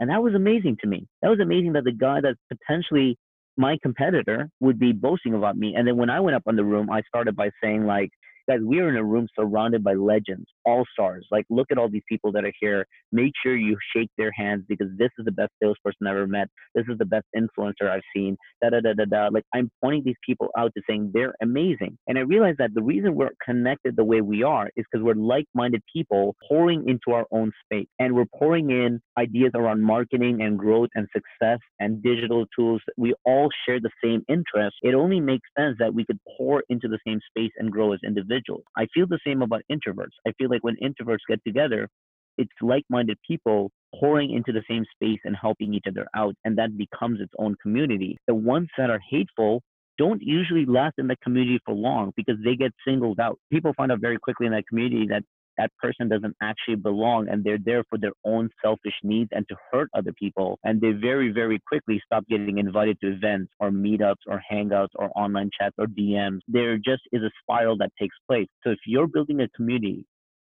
And 0.00 0.10
that 0.10 0.22
was 0.22 0.34
amazing 0.34 0.76
to 0.80 0.86
me. 0.88 1.06
That 1.22 1.28
was 1.28 1.40
amazing 1.40 1.72
that 1.72 1.84
the 1.84 1.92
guy 1.92 2.20
that's 2.20 2.38
potentially 2.48 3.16
my 3.56 3.76
competitor 3.82 4.48
would 4.60 4.78
be 4.78 4.92
boasting 4.92 5.34
about 5.34 5.56
me. 5.56 5.74
And 5.76 5.86
then 5.86 5.96
when 5.96 6.10
I 6.10 6.20
went 6.20 6.36
up 6.36 6.44
on 6.46 6.56
the 6.56 6.64
room, 6.64 6.88
I 6.90 7.02
started 7.08 7.34
by 7.34 7.50
saying 7.62 7.86
like, 7.86 8.10
guys, 8.48 8.60
we 8.64 8.78
are 8.78 8.88
in 8.88 8.96
a 8.96 9.04
room 9.04 9.26
surrounded 9.38 9.82
by 9.82 9.94
legends, 9.94 10.46
all 10.68 10.84
stars. 10.92 11.26
Like, 11.30 11.46
look 11.50 11.68
at 11.70 11.78
all 11.78 11.88
these 11.88 12.02
people 12.08 12.30
that 12.32 12.44
are 12.44 12.52
here. 12.60 12.86
Make 13.12 13.32
sure 13.42 13.56
you 13.56 13.76
shake 13.94 14.10
their 14.18 14.32
hands 14.32 14.64
because 14.68 14.88
this 14.98 15.10
is 15.18 15.24
the 15.24 15.32
best 15.32 15.52
salesperson 15.62 16.06
I've 16.06 16.16
ever 16.16 16.26
met. 16.26 16.48
This 16.74 16.84
is 16.90 16.98
the 16.98 17.06
best 17.06 17.26
influencer 17.36 17.88
I've 17.90 18.08
seen. 18.14 18.36
Da 18.62 18.70
da 18.70 18.80
da 18.80 18.92
da 18.92 19.04
da. 19.04 19.28
Like, 19.32 19.44
I'm 19.54 19.70
pointing 19.82 20.02
these 20.04 20.22
people 20.24 20.48
out 20.58 20.72
to 20.76 20.82
saying 20.88 21.10
they're 21.14 21.34
amazing. 21.42 21.96
And 22.06 22.18
I 22.18 22.22
realized 22.22 22.58
that 22.58 22.74
the 22.74 22.82
reason 22.82 23.14
we're 23.14 23.30
connected 23.44 23.96
the 23.96 24.04
way 24.04 24.20
we 24.20 24.42
are 24.42 24.68
is 24.76 24.84
because 24.90 25.04
we're 25.04 25.14
like-minded 25.14 25.82
people 25.92 26.36
pouring 26.48 26.88
into 26.88 27.16
our 27.16 27.26
own 27.32 27.50
space, 27.64 27.88
and 27.98 28.14
we're 28.14 28.26
pouring 28.38 28.70
in 28.70 29.00
ideas 29.18 29.52
around 29.54 29.82
marketing 29.82 30.42
and 30.42 30.58
growth 30.58 30.90
and 30.94 31.06
success 31.12 31.58
and 31.80 32.02
digital 32.02 32.44
tools. 32.56 32.82
We 32.96 33.14
all 33.24 33.48
share 33.66 33.80
the 33.80 33.90
same 34.02 34.22
interests. 34.28 34.78
It 34.82 34.94
only 34.94 35.20
makes 35.20 35.48
sense 35.58 35.76
that 35.78 35.94
we 35.94 36.04
could 36.04 36.18
pour 36.36 36.62
into 36.68 36.88
the 36.88 36.98
same 37.06 37.20
space 37.30 37.52
and 37.58 37.70
grow 37.70 37.92
as 37.92 38.00
individuals. 38.04 38.64
I 38.76 38.86
feel 38.94 39.06
the 39.06 39.18
same 39.26 39.42
about 39.42 39.62
introverts. 39.70 40.16
I 40.26 40.32
feel 40.38 40.50
like 40.50 40.57
when 40.62 40.76
introverts 40.82 41.18
get 41.28 41.40
together, 41.46 41.88
it's 42.36 42.52
like-minded 42.60 43.18
people 43.26 43.70
pouring 43.98 44.30
into 44.30 44.52
the 44.52 44.62
same 44.70 44.84
space 44.94 45.18
and 45.24 45.34
helping 45.40 45.74
each 45.74 45.84
other 45.88 46.06
out, 46.14 46.34
and 46.44 46.56
that 46.58 46.76
becomes 46.76 47.20
its 47.20 47.32
own 47.38 47.56
community. 47.62 48.16
The 48.26 48.34
ones 48.34 48.68
that 48.78 48.90
are 48.90 49.00
hateful 49.10 49.62
don't 49.98 50.22
usually 50.22 50.64
last 50.64 50.94
in 50.98 51.08
the 51.08 51.16
community 51.24 51.58
for 51.64 51.74
long 51.74 52.12
because 52.16 52.36
they 52.44 52.54
get 52.54 52.72
singled 52.86 53.18
out. 53.18 53.38
People 53.50 53.72
find 53.76 53.90
out 53.90 54.00
very 54.00 54.16
quickly 54.16 54.46
in 54.46 54.52
that 54.52 54.68
community 54.68 55.06
that 55.08 55.24
that 55.58 55.72
person 55.82 56.08
doesn't 56.08 56.36
actually 56.40 56.76
belong 56.76 57.28
and 57.28 57.42
they're 57.42 57.58
there 57.62 57.82
for 57.90 57.98
their 57.98 58.12
own 58.24 58.48
selfish 58.64 58.94
needs 59.02 59.28
and 59.32 59.44
to 59.48 59.56
hurt 59.72 59.90
other 59.92 60.12
people. 60.12 60.58
And 60.62 60.80
they 60.80 60.92
very, 60.92 61.32
very 61.32 61.60
quickly 61.66 62.00
stop 62.06 62.24
getting 62.28 62.58
invited 62.58 62.98
to 63.00 63.08
events 63.08 63.50
or 63.58 63.70
meetups 63.70 64.22
or 64.28 64.40
hangouts 64.50 64.94
or 64.94 65.10
online 65.16 65.50
chats 65.60 65.74
or 65.76 65.86
DMs. 65.86 66.38
There 66.46 66.76
just 66.76 67.02
is 67.12 67.22
a 67.22 67.30
spiral 67.42 67.76
that 67.78 67.90
takes 68.00 68.14
place. 68.28 68.46
So 68.64 68.70
if 68.70 68.78
you're 68.86 69.08
building 69.08 69.40
a 69.40 69.48
community, 69.48 70.06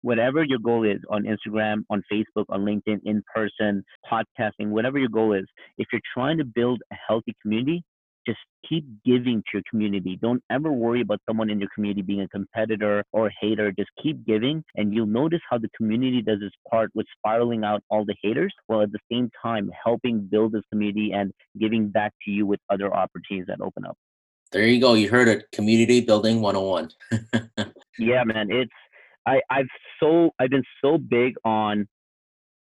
whatever 0.02 0.44
your 0.44 0.60
goal 0.60 0.84
is 0.84 1.00
on 1.10 1.24
Instagram, 1.24 1.84
on 1.90 2.04
Facebook, 2.12 2.46
on 2.50 2.62
LinkedIn, 2.62 3.00
in 3.06 3.24
person, 3.34 3.84
podcasting, 4.12 4.70
whatever 4.70 4.98
your 4.98 5.10
goal 5.10 5.34
is, 5.34 5.46
if 5.78 5.88
you're 5.92 6.02
trying 6.14 6.38
to 6.38 6.46
build 6.46 6.82
a 6.92 6.96
healthy 7.08 7.36
community, 7.42 7.84
just 8.26 8.40
keep 8.68 8.86
giving 9.06 9.42
to 9.42 9.50
your 9.54 9.64
community. 9.70 10.18
Don't 10.22 10.44
ever 10.52 10.72
worry 10.72 11.02
about 11.02 11.20
someone 11.28 11.50
in 11.50 11.60
your 11.60 11.70
community 11.74 12.02
being 12.02 12.22
a 12.22 12.28
competitor 12.28 13.04
or 13.12 13.28
a 13.28 13.32
hater. 13.42 13.72
Just 13.72 13.90
keep 14.02 14.26
giving, 14.26 14.64
and 14.76 14.94
you'll 14.94 15.08
notice 15.08 15.40
how 15.50 15.58
the 15.58 15.70
community 15.76 16.22
does 16.22 16.40
its 16.42 16.56
part 16.70 16.92
with 16.94 17.08
spiraling 17.18 17.64
out 17.64 17.82
all 17.90 18.06
the 18.06 18.16
haters, 18.22 18.54
while 18.68 18.82
at 18.82 18.92
the 18.92 19.00
same 19.12 19.30
time 19.42 19.72
helping 19.84 20.22
build 20.22 20.52
this 20.52 20.64
community 20.72 21.12
and 21.14 21.32
giving 21.60 21.90
back 21.90 22.14
to 22.26 22.32
you 22.32 22.46
with 22.46 22.60
other 22.70 22.94
opportunities 22.94 23.48
that 23.48 23.62
open 23.62 23.86
up. 23.86 23.98
There 24.52 24.66
you 24.66 24.82
go. 24.82 24.96
You 24.96 25.10
heard 25.10 25.28
it. 25.28 25.46
Community 25.52 26.02
building 26.02 26.42
101. 26.42 26.90
yeah, 28.00 28.24
man. 28.24 28.50
It's 28.50 28.72
I 29.30 29.42
I've 29.50 29.68
so 30.02 30.32
I've 30.40 30.50
been 30.50 30.64
so 30.84 30.98
big 30.98 31.36
on 31.46 31.88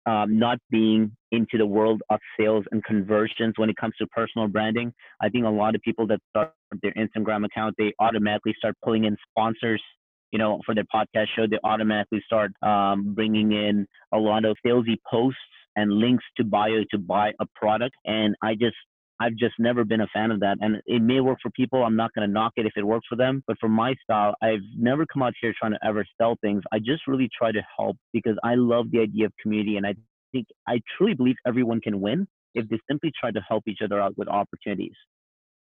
um, 0.06 0.38
not 0.38 0.58
being 0.70 1.12
into 1.32 1.58
the 1.58 1.66
world 1.66 2.02
of 2.10 2.20
sales 2.38 2.64
and 2.72 2.84
conversions 2.84 3.54
when 3.56 3.70
it 3.70 3.76
comes 3.76 3.94
to 3.98 4.06
personal 4.08 4.48
branding. 4.48 4.92
I 5.20 5.28
think 5.28 5.44
a 5.44 5.48
lot 5.48 5.74
of 5.74 5.82
people 5.82 6.06
that 6.08 6.20
start 6.30 6.52
their 6.82 6.92
Instagram 6.92 7.44
account, 7.44 7.74
they 7.78 7.92
automatically 8.00 8.54
start 8.58 8.74
pulling 8.84 9.04
in 9.04 9.16
sponsors. 9.30 9.82
You 10.30 10.38
know, 10.38 10.60
for 10.66 10.74
their 10.74 10.84
podcast 10.92 11.26
show, 11.36 11.46
they 11.48 11.58
automatically 11.62 12.20
start 12.26 12.52
um, 12.62 13.14
bringing 13.14 13.52
in 13.52 13.86
a 14.12 14.18
lot 14.18 14.44
of 14.44 14.56
salesy 14.66 14.96
posts 15.08 15.38
and 15.76 15.92
links 15.92 16.24
to 16.36 16.44
bio 16.44 16.82
to 16.90 16.98
buy 16.98 17.32
a 17.40 17.46
product. 17.54 17.94
And 18.04 18.34
I 18.42 18.54
just 18.54 18.76
I've 19.20 19.36
just 19.36 19.54
never 19.58 19.84
been 19.84 20.00
a 20.00 20.06
fan 20.08 20.30
of 20.30 20.40
that. 20.40 20.58
And 20.60 20.82
it 20.86 21.02
may 21.02 21.20
work 21.20 21.38
for 21.42 21.50
people. 21.50 21.84
I'm 21.84 21.96
not 21.96 22.12
going 22.14 22.26
to 22.26 22.32
knock 22.32 22.52
it 22.56 22.66
if 22.66 22.72
it 22.76 22.84
works 22.84 23.06
for 23.08 23.16
them. 23.16 23.42
But 23.46 23.56
for 23.60 23.68
my 23.68 23.94
style, 24.02 24.34
I've 24.42 24.64
never 24.76 25.06
come 25.06 25.22
out 25.22 25.34
here 25.40 25.54
trying 25.58 25.72
to 25.72 25.78
ever 25.86 26.04
sell 26.20 26.36
things. 26.40 26.62
I 26.72 26.78
just 26.78 27.06
really 27.06 27.28
try 27.36 27.52
to 27.52 27.62
help 27.78 27.96
because 28.12 28.36
I 28.42 28.54
love 28.56 28.90
the 28.90 29.00
idea 29.00 29.26
of 29.26 29.32
community. 29.40 29.76
And 29.76 29.86
I 29.86 29.94
think, 30.32 30.46
I 30.66 30.80
truly 30.96 31.14
believe 31.14 31.36
everyone 31.46 31.80
can 31.80 32.00
win 32.00 32.26
if 32.54 32.68
they 32.68 32.78
simply 32.90 33.12
try 33.18 33.30
to 33.30 33.40
help 33.48 33.64
each 33.68 33.80
other 33.84 34.00
out 34.00 34.16
with 34.16 34.28
opportunities. 34.28 34.96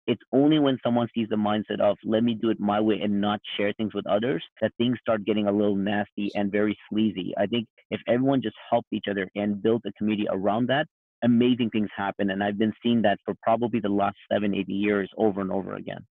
it's 0.06 0.22
only 0.32 0.58
when 0.58 0.78
someone 0.84 1.08
sees 1.14 1.28
the 1.28 1.36
mindset 1.36 1.80
of 1.80 1.96
let 2.04 2.24
me 2.24 2.34
do 2.34 2.50
it 2.50 2.58
my 2.58 2.80
way 2.80 3.00
and 3.00 3.20
not 3.20 3.40
share 3.56 3.72
things 3.74 3.94
with 3.94 4.06
others 4.06 4.42
that 4.60 4.72
things 4.76 4.98
start 5.00 5.24
getting 5.24 5.46
a 5.46 5.52
little 5.52 5.76
nasty 5.76 6.30
and 6.34 6.50
very 6.50 6.76
sleazy. 6.88 7.32
I 7.38 7.46
think 7.46 7.66
if 7.90 8.00
everyone 8.08 8.42
just 8.42 8.56
helped 8.70 8.88
each 8.92 9.04
other 9.10 9.28
and 9.36 9.62
built 9.62 9.82
a 9.86 9.92
community 9.92 10.26
around 10.30 10.68
that, 10.68 10.86
amazing 11.22 11.70
things 11.70 11.88
happen. 11.96 12.30
And 12.30 12.42
I've 12.42 12.58
been 12.58 12.72
seeing 12.82 13.02
that 13.02 13.18
for 13.24 13.34
probably 13.42 13.80
the 13.80 13.88
last 13.88 14.16
seven, 14.32 14.54
eight 14.54 14.68
years 14.68 15.10
over 15.16 15.40
and 15.40 15.50
over 15.50 15.74
again. 15.74 16.06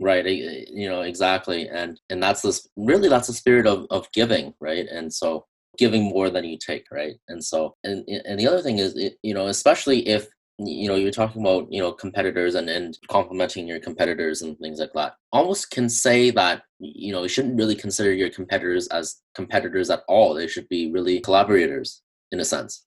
Right. 0.00 0.24
You 0.24 0.88
know, 0.88 1.02
exactly. 1.02 1.68
And, 1.68 2.00
and 2.08 2.22
that's 2.22 2.42
this 2.42 2.66
really, 2.76 3.08
that's 3.08 3.26
the 3.26 3.34
spirit 3.34 3.66
of, 3.66 3.86
of 3.90 4.10
giving. 4.12 4.54
Right. 4.60 4.86
And 4.90 5.12
so 5.12 5.44
giving 5.76 6.04
more 6.04 6.30
than 6.30 6.44
you 6.44 6.56
take. 6.58 6.86
Right. 6.90 7.16
And 7.28 7.44
so, 7.44 7.74
and, 7.84 8.08
and 8.08 8.40
the 8.40 8.48
other 8.48 8.62
thing 8.62 8.78
is, 8.78 8.98
you 9.22 9.34
know, 9.34 9.48
especially 9.48 10.08
if, 10.08 10.28
you 10.58 10.88
know, 10.88 10.94
you're 10.94 11.10
talking 11.10 11.40
about, 11.40 11.72
you 11.72 11.80
know, 11.80 11.92
competitors 11.92 12.54
and, 12.54 12.68
and 12.68 12.98
complimenting 13.08 13.66
your 13.66 13.80
competitors 13.80 14.42
and 14.42 14.58
things 14.58 14.78
like 14.78 14.92
that, 14.94 15.14
almost 15.32 15.70
can 15.70 15.88
say 15.88 16.30
that, 16.30 16.62
you 16.78 17.12
know, 17.12 17.22
you 17.22 17.28
shouldn't 17.28 17.56
really 17.56 17.74
consider 17.74 18.12
your 18.12 18.28
competitors 18.28 18.86
as 18.88 19.16
competitors 19.34 19.88
at 19.90 20.02
all. 20.06 20.34
They 20.34 20.46
should 20.46 20.68
be 20.68 20.90
really 20.92 21.20
collaborators 21.20 22.02
in 22.30 22.40
a 22.40 22.44
sense 22.44 22.84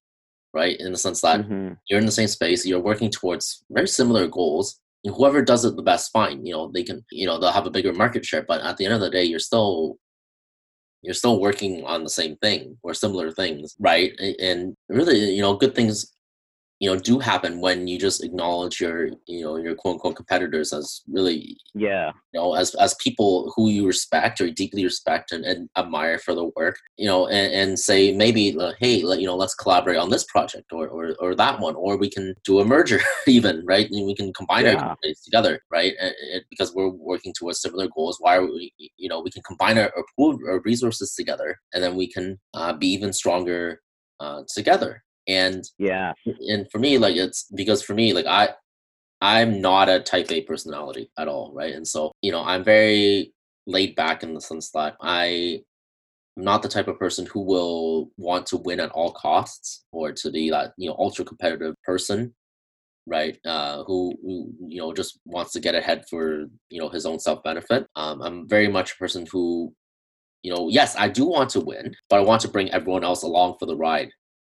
right? 0.53 0.79
In 0.79 0.91
the 0.91 0.97
sense 0.97 1.21
that 1.21 1.41
mm-hmm. 1.41 1.73
you're 1.89 1.99
in 1.99 2.05
the 2.05 2.11
same 2.11 2.27
space, 2.27 2.65
you're 2.65 2.79
working 2.79 3.09
towards 3.09 3.63
very 3.69 3.87
similar 3.87 4.27
goals. 4.27 4.79
And 5.03 5.13
whoever 5.15 5.41
does 5.41 5.65
it 5.65 5.75
the 5.75 5.83
best, 5.83 6.11
fine. 6.11 6.45
You 6.45 6.53
know, 6.53 6.71
they 6.73 6.83
can, 6.83 7.03
you 7.11 7.25
know, 7.25 7.39
they'll 7.39 7.51
have 7.51 7.65
a 7.65 7.71
bigger 7.71 7.93
market 7.93 8.25
share. 8.25 8.43
But 8.43 8.61
at 8.61 8.77
the 8.77 8.85
end 8.85 8.93
of 8.93 9.01
the 9.01 9.09
day, 9.09 9.23
you're 9.23 9.39
still 9.39 9.97
you're 11.01 11.13
still 11.13 11.39
working 11.41 11.83
on 11.85 12.03
the 12.03 12.09
same 12.09 12.37
thing 12.37 12.77
or 12.81 12.93
similar 12.93 13.29
things, 13.29 13.75
right? 13.79 14.13
And 14.39 14.73
really, 14.87 15.31
you 15.35 15.41
know, 15.41 15.55
good 15.55 15.75
things 15.75 16.12
you 16.83 16.89
know 16.89 16.99
do 16.99 17.17
happen 17.17 17.61
when 17.61 17.87
you 17.87 17.97
just 17.97 18.21
acknowledge 18.25 18.81
your 18.81 19.07
you 19.25 19.41
know 19.41 19.55
your 19.55 19.73
quote 19.73 19.93
unquote 19.93 20.17
competitors 20.17 20.73
as 20.73 21.01
really 21.07 21.55
yeah. 21.73 22.11
you 22.33 22.39
know 22.41 22.55
as 22.55 22.75
as 22.75 22.93
people 22.95 23.53
who 23.55 23.69
you 23.69 23.87
respect 23.87 24.41
or 24.41 24.49
deeply 24.51 24.83
respect 24.83 25.31
and, 25.31 25.45
and 25.45 25.69
admire 25.77 26.19
for 26.19 26.35
the 26.35 26.51
work 26.57 26.77
you 26.97 27.05
know 27.05 27.27
and, 27.27 27.53
and 27.53 27.79
say 27.79 28.11
maybe 28.11 28.57
uh, 28.59 28.73
hey 28.81 29.01
let, 29.01 29.21
you 29.21 29.25
know 29.25 29.37
let's 29.37 29.55
collaborate 29.55 29.95
on 29.97 30.09
this 30.09 30.25
project 30.25 30.73
or 30.73 30.89
or, 30.89 31.15
or 31.21 31.33
that 31.35 31.57
one 31.61 31.75
or 31.75 31.95
we 31.95 32.09
can 32.09 32.35
do 32.43 32.59
a 32.59 32.65
merger 32.65 32.99
even 33.27 33.63
right? 33.65 33.89
And 33.89 34.05
we 34.05 34.13
can 34.13 34.33
combine 34.33 34.65
yeah. 34.65 34.73
our 34.73 34.89
companies 34.89 35.21
together 35.21 35.61
right? 35.71 35.93
And, 36.01 36.13
and 36.33 36.43
because 36.49 36.75
we're 36.75 36.89
working 36.89 37.33
towards 37.33 37.61
similar 37.61 37.87
goals 37.95 38.17
why 38.19 38.35
are 38.35 38.45
we 38.45 38.73
you 38.97 39.07
know 39.07 39.21
we 39.21 39.31
can 39.31 39.43
combine 39.43 39.77
our, 39.77 39.89
our 39.95 40.03
pool 40.17 40.37
our 40.49 40.59
resources 40.65 41.15
together 41.15 41.57
and 41.73 41.81
then 41.81 41.95
we 41.95 42.11
can 42.11 42.41
uh, 42.53 42.73
be 42.73 42.87
even 42.87 43.13
stronger 43.13 43.81
uh, 44.19 44.41
together 44.53 45.01
and 45.27 45.63
yeah. 45.77 46.13
and 46.25 46.69
for 46.71 46.79
me 46.79 46.97
like 46.97 47.15
it's 47.15 47.45
because 47.55 47.81
for 47.81 47.93
me 47.93 48.13
like 48.13 48.25
i 48.25 48.49
i'm 49.21 49.61
not 49.61 49.89
a 49.89 49.99
type 49.99 50.31
a 50.31 50.41
personality 50.41 51.09
at 51.17 51.27
all 51.27 51.53
right? 51.55 51.73
And 51.73 51.87
so 51.87 52.11
you 52.21 52.31
know 52.31 52.43
i'm 52.43 52.63
very 52.63 53.33
laid 53.65 53.95
back 53.95 54.23
in 54.23 54.33
the 54.33 54.41
sense 54.41 54.71
that 54.71 54.95
i 55.01 55.61
am 56.37 56.43
not 56.43 56.61
the 56.61 56.67
type 56.69 56.87
of 56.87 56.99
person 56.99 57.25
who 57.25 57.41
will 57.41 58.09
want 58.17 58.45
to 58.47 58.57
win 58.57 58.79
at 58.79 58.91
all 58.91 59.11
costs 59.13 59.85
or 59.91 60.11
to 60.11 60.31
be 60.31 60.49
that 60.49 60.73
you 60.77 60.89
know 60.89 60.95
ultra 60.97 61.25
competitive 61.25 61.75
person 61.83 62.33
right? 63.05 63.37
Uh 63.45 63.83
who, 63.83 64.13
who 64.23 64.53
you 64.67 64.79
know 64.79 64.93
just 64.93 65.19
wants 65.25 65.51
to 65.53 65.59
get 65.59 65.75
ahead 65.75 66.05
for 66.09 66.45
you 66.69 66.79
know 66.79 66.89
his 66.89 67.05
own 67.05 67.19
self 67.19 67.43
benefit 67.43 67.85
um 67.95 68.21
i'm 68.21 68.47
very 68.47 68.67
much 68.67 68.93
a 68.93 68.97
person 68.97 69.25
who 69.31 69.73
you 70.41 70.53
know 70.53 70.69
yes 70.69 70.95
i 70.97 71.07
do 71.07 71.25
want 71.25 71.49
to 71.49 71.59
win 71.59 71.93
but 72.09 72.19
i 72.19 72.21
want 72.21 72.41
to 72.41 72.47
bring 72.47 72.71
everyone 72.71 73.03
else 73.03 73.23
along 73.23 73.55
for 73.59 73.65
the 73.65 73.75
ride 73.75 74.09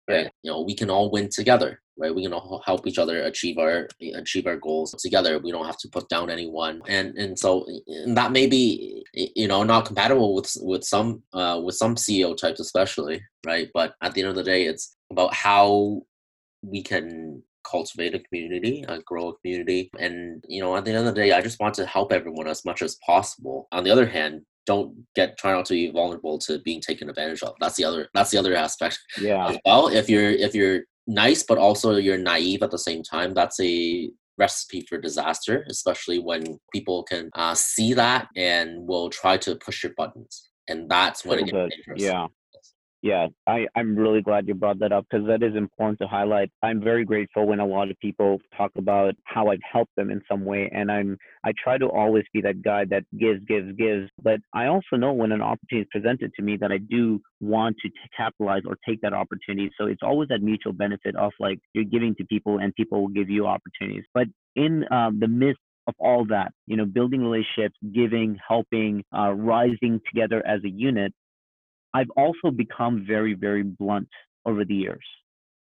right? 0.07 0.31
You 0.43 0.51
know 0.51 0.61
we 0.61 0.75
can 0.75 0.89
all 0.89 1.11
win 1.11 1.29
together 1.29 1.81
right? 1.97 2.13
We 2.13 2.23
can 2.23 2.33
all 2.33 2.61
help 2.65 2.87
each 2.87 2.99
other 2.99 3.23
achieve 3.23 3.57
our 3.57 3.87
achieve 4.15 4.47
our 4.47 4.57
goals 4.57 4.93
together. 5.01 5.39
We 5.39 5.51
don't 5.51 5.65
have 5.65 5.77
to 5.79 5.89
put 5.89 6.07
down 6.09 6.29
anyone. 6.29 6.81
And 6.87 7.17
and 7.17 7.37
so 7.37 7.65
and 7.87 8.15
that 8.15 8.31
may 8.31 8.47
be 8.47 9.03
you 9.13 9.47
know 9.47 9.63
not 9.63 9.85
compatible 9.85 10.35
with 10.35 10.55
with 10.61 10.83
some 10.83 11.23
uh 11.33 11.59
with 11.63 11.75
some 11.75 11.95
ceo 11.95 12.35
types 12.37 12.59
especially 12.59 13.21
right? 13.45 13.69
But 13.73 13.95
at 14.01 14.13
the 14.13 14.21
end 14.21 14.29
of 14.29 14.35
the 14.35 14.43
day 14.43 14.65
it's 14.65 14.95
about 15.11 15.33
how 15.33 16.01
we 16.61 16.81
can 16.83 17.41
cultivate 17.69 18.15
a 18.15 18.19
community 18.19 18.85
uh, 18.87 18.99
grow 19.05 19.29
a 19.29 19.37
community. 19.37 19.89
And 19.99 20.43
you 20.47 20.61
know 20.61 20.75
at 20.75 20.85
the 20.85 20.91
end 20.91 21.07
of 21.07 21.15
the 21.15 21.21
day 21.21 21.31
i 21.31 21.41
just 21.41 21.59
want 21.59 21.73
to 21.75 21.85
help 21.85 22.13
everyone 22.13 22.47
as 22.47 22.63
much 22.65 22.81
as 22.81 22.97
possible. 23.05 23.67
On 23.71 23.83
the 23.83 23.91
other 23.91 24.07
hand 24.07 24.41
don't 24.67 24.93
get 25.15 25.37
try 25.37 25.53
not 25.53 25.65
to 25.65 25.73
be 25.73 25.89
vulnerable 25.89 26.37
to 26.39 26.59
being 26.59 26.81
taken 26.81 27.09
advantage 27.09 27.41
of. 27.41 27.55
That's 27.59 27.75
the 27.75 27.85
other 27.85 28.09
that's 28.13 28.29
the 28.29 28.37
other 28.37 28.55
aspect. 28.55 28.99
Yeah. 29.19 29.47
As 29.47 29.57
well, 29.65 29.87
if 29.87 30.09
you're 30.09 30.29
if 30.29 30.53
you're 30.53 30.81
nice 31.07 31.41
but 31.41 31.57
also 31.57 31.95
you're 31.95 32.17
naive 32.17 32.61
at 32.61 32.69
the 32.69 32.77
same 32.77 33.01
time, 33.01 33.33
that's 33.33 33.59
a 33.59 34.11
recipe 34.37 34.81
for 34.81 34.99
disaster. 34.99 35.65
Especially 35.69 36.19
when 36.19 36.59
people 36.71 37.03
can 37.03 37.31
uh, 37.33 37.55
see 37.55 37.93
that 37.93 38.27
and 38.35 38.87
will 38.87 39.09
try 39.09 39.37
to 39.37 39.55
push 39.55 39.83
your 39.83 39.93
buttons, 39.97 40.49
and 40.67 40.89
that's 40.89 41.25
when 41.25 41.39
it 41.39 41.45
gets 41.45 41.75
dangerous. 41.75 42.03
Yeah. 42.03 42.27
Yeah, 43.03 43.27
I, 43.45 43.67
I'm 43.75 43.95
really 43.95 44.21
glad 44.23 44.47
you 44.47 44.55
brought 44.55 44.79
that 44.79 44.91
up 44.91 45.05
because 45.09 45.27
that 45.27 45.43
is 45.43 45.55
important 45.55 45.99
to 45.99 46.07
highlight. 46.07 46.49
I'm 46.63 46.81
very 46.81 47.05
grateful 47.05 47.45
when 47.45 47.59
a 47.59 47.65
lot 47.65 47.91
of 47.91 47.99
people 47.99 48.39
talk 48.57 48.71
about 48.75 49.13
how 49.23 49.49
I've 49.49 49.59
helped 49.71 49.95
them 49.95 50.09
in 50.09 50.19
some 50.29 50.43
way. 50.43 50.69
And 50.73 50.91
I'm 50.91 51.17
I 51.45 51.53
try 51.63 51.77
to 51.77 51.85
always 51.85 52.23
be 52.33 52.41
that 52.41 52.63
guy 52.63 52.85
that 52.85 53.03
gives, 53.17 53.45
gives, 53.45 53.71
gives. 53.77 54.09
But 54.21 54.39
I 54.53 54.65
also 54.65 54.95
know 54.95 55.13
when 55.13 55.31
an 55.31 55.43
opportunity 55.43 55.83
is 55.83 55.87
presented 55.91 56.33
to 56.35 56.41
me 56.41 56.57
that 56.57 56.71
I 56.71 56.79
do 56.79 57.21
want 57.39 57.77
to 57.83 57.89
t- 57.89 57.95
capitalize 58.15 58.63
or 58.67 58.77
take 58.87 59.01
that 59.01 59.13
opportunity. 59.13 59.69
So 59.79 59.85
it's 59.85 60.01
always 60.01 60.29
that 60.29 60.41
mutual 60.41 60.73
benefit 60.73 61.15
of 61.15 61.31
like 61.39 61.59
you're 61.73 61.83
giving 61.83 62.15
to 62.15 62.25
people 62.25 62.57
and 62.57 62.73
people 62.73 63.01
will 63.01 63.09
give 63.09 63.29
you 63.29 63.45
opportunities. 63.45 64.05
But 64.13 64.25
in 64.55 64.85
um, 64.91 65.19
the 65.19 65.27
midst 65.27 65.61
of 65.87 65.93
all 65.99 66.25
that, 66.25 66.51
you 66.65 66.75
know, 66.75 66.85
building 66.85 67.21
relationships, 67.21 67.75
giving, 67.93 68.37
helping, 68.45 69.03
uh, 69.15 69.33
rising 69.33 70.01
together 70.11 70.45
as 70.45 70.63
a 70.65 70.69
unit, 70.69 71.13
I've 71.93 72.09
also 72.15 72.51
become 72.55 73.05
very, 73.07 73.33
very 73.33 73.63
blunt 73.63 74.09
over 74.45 74.65
the 74.65 74.75
years. 74.75 75.05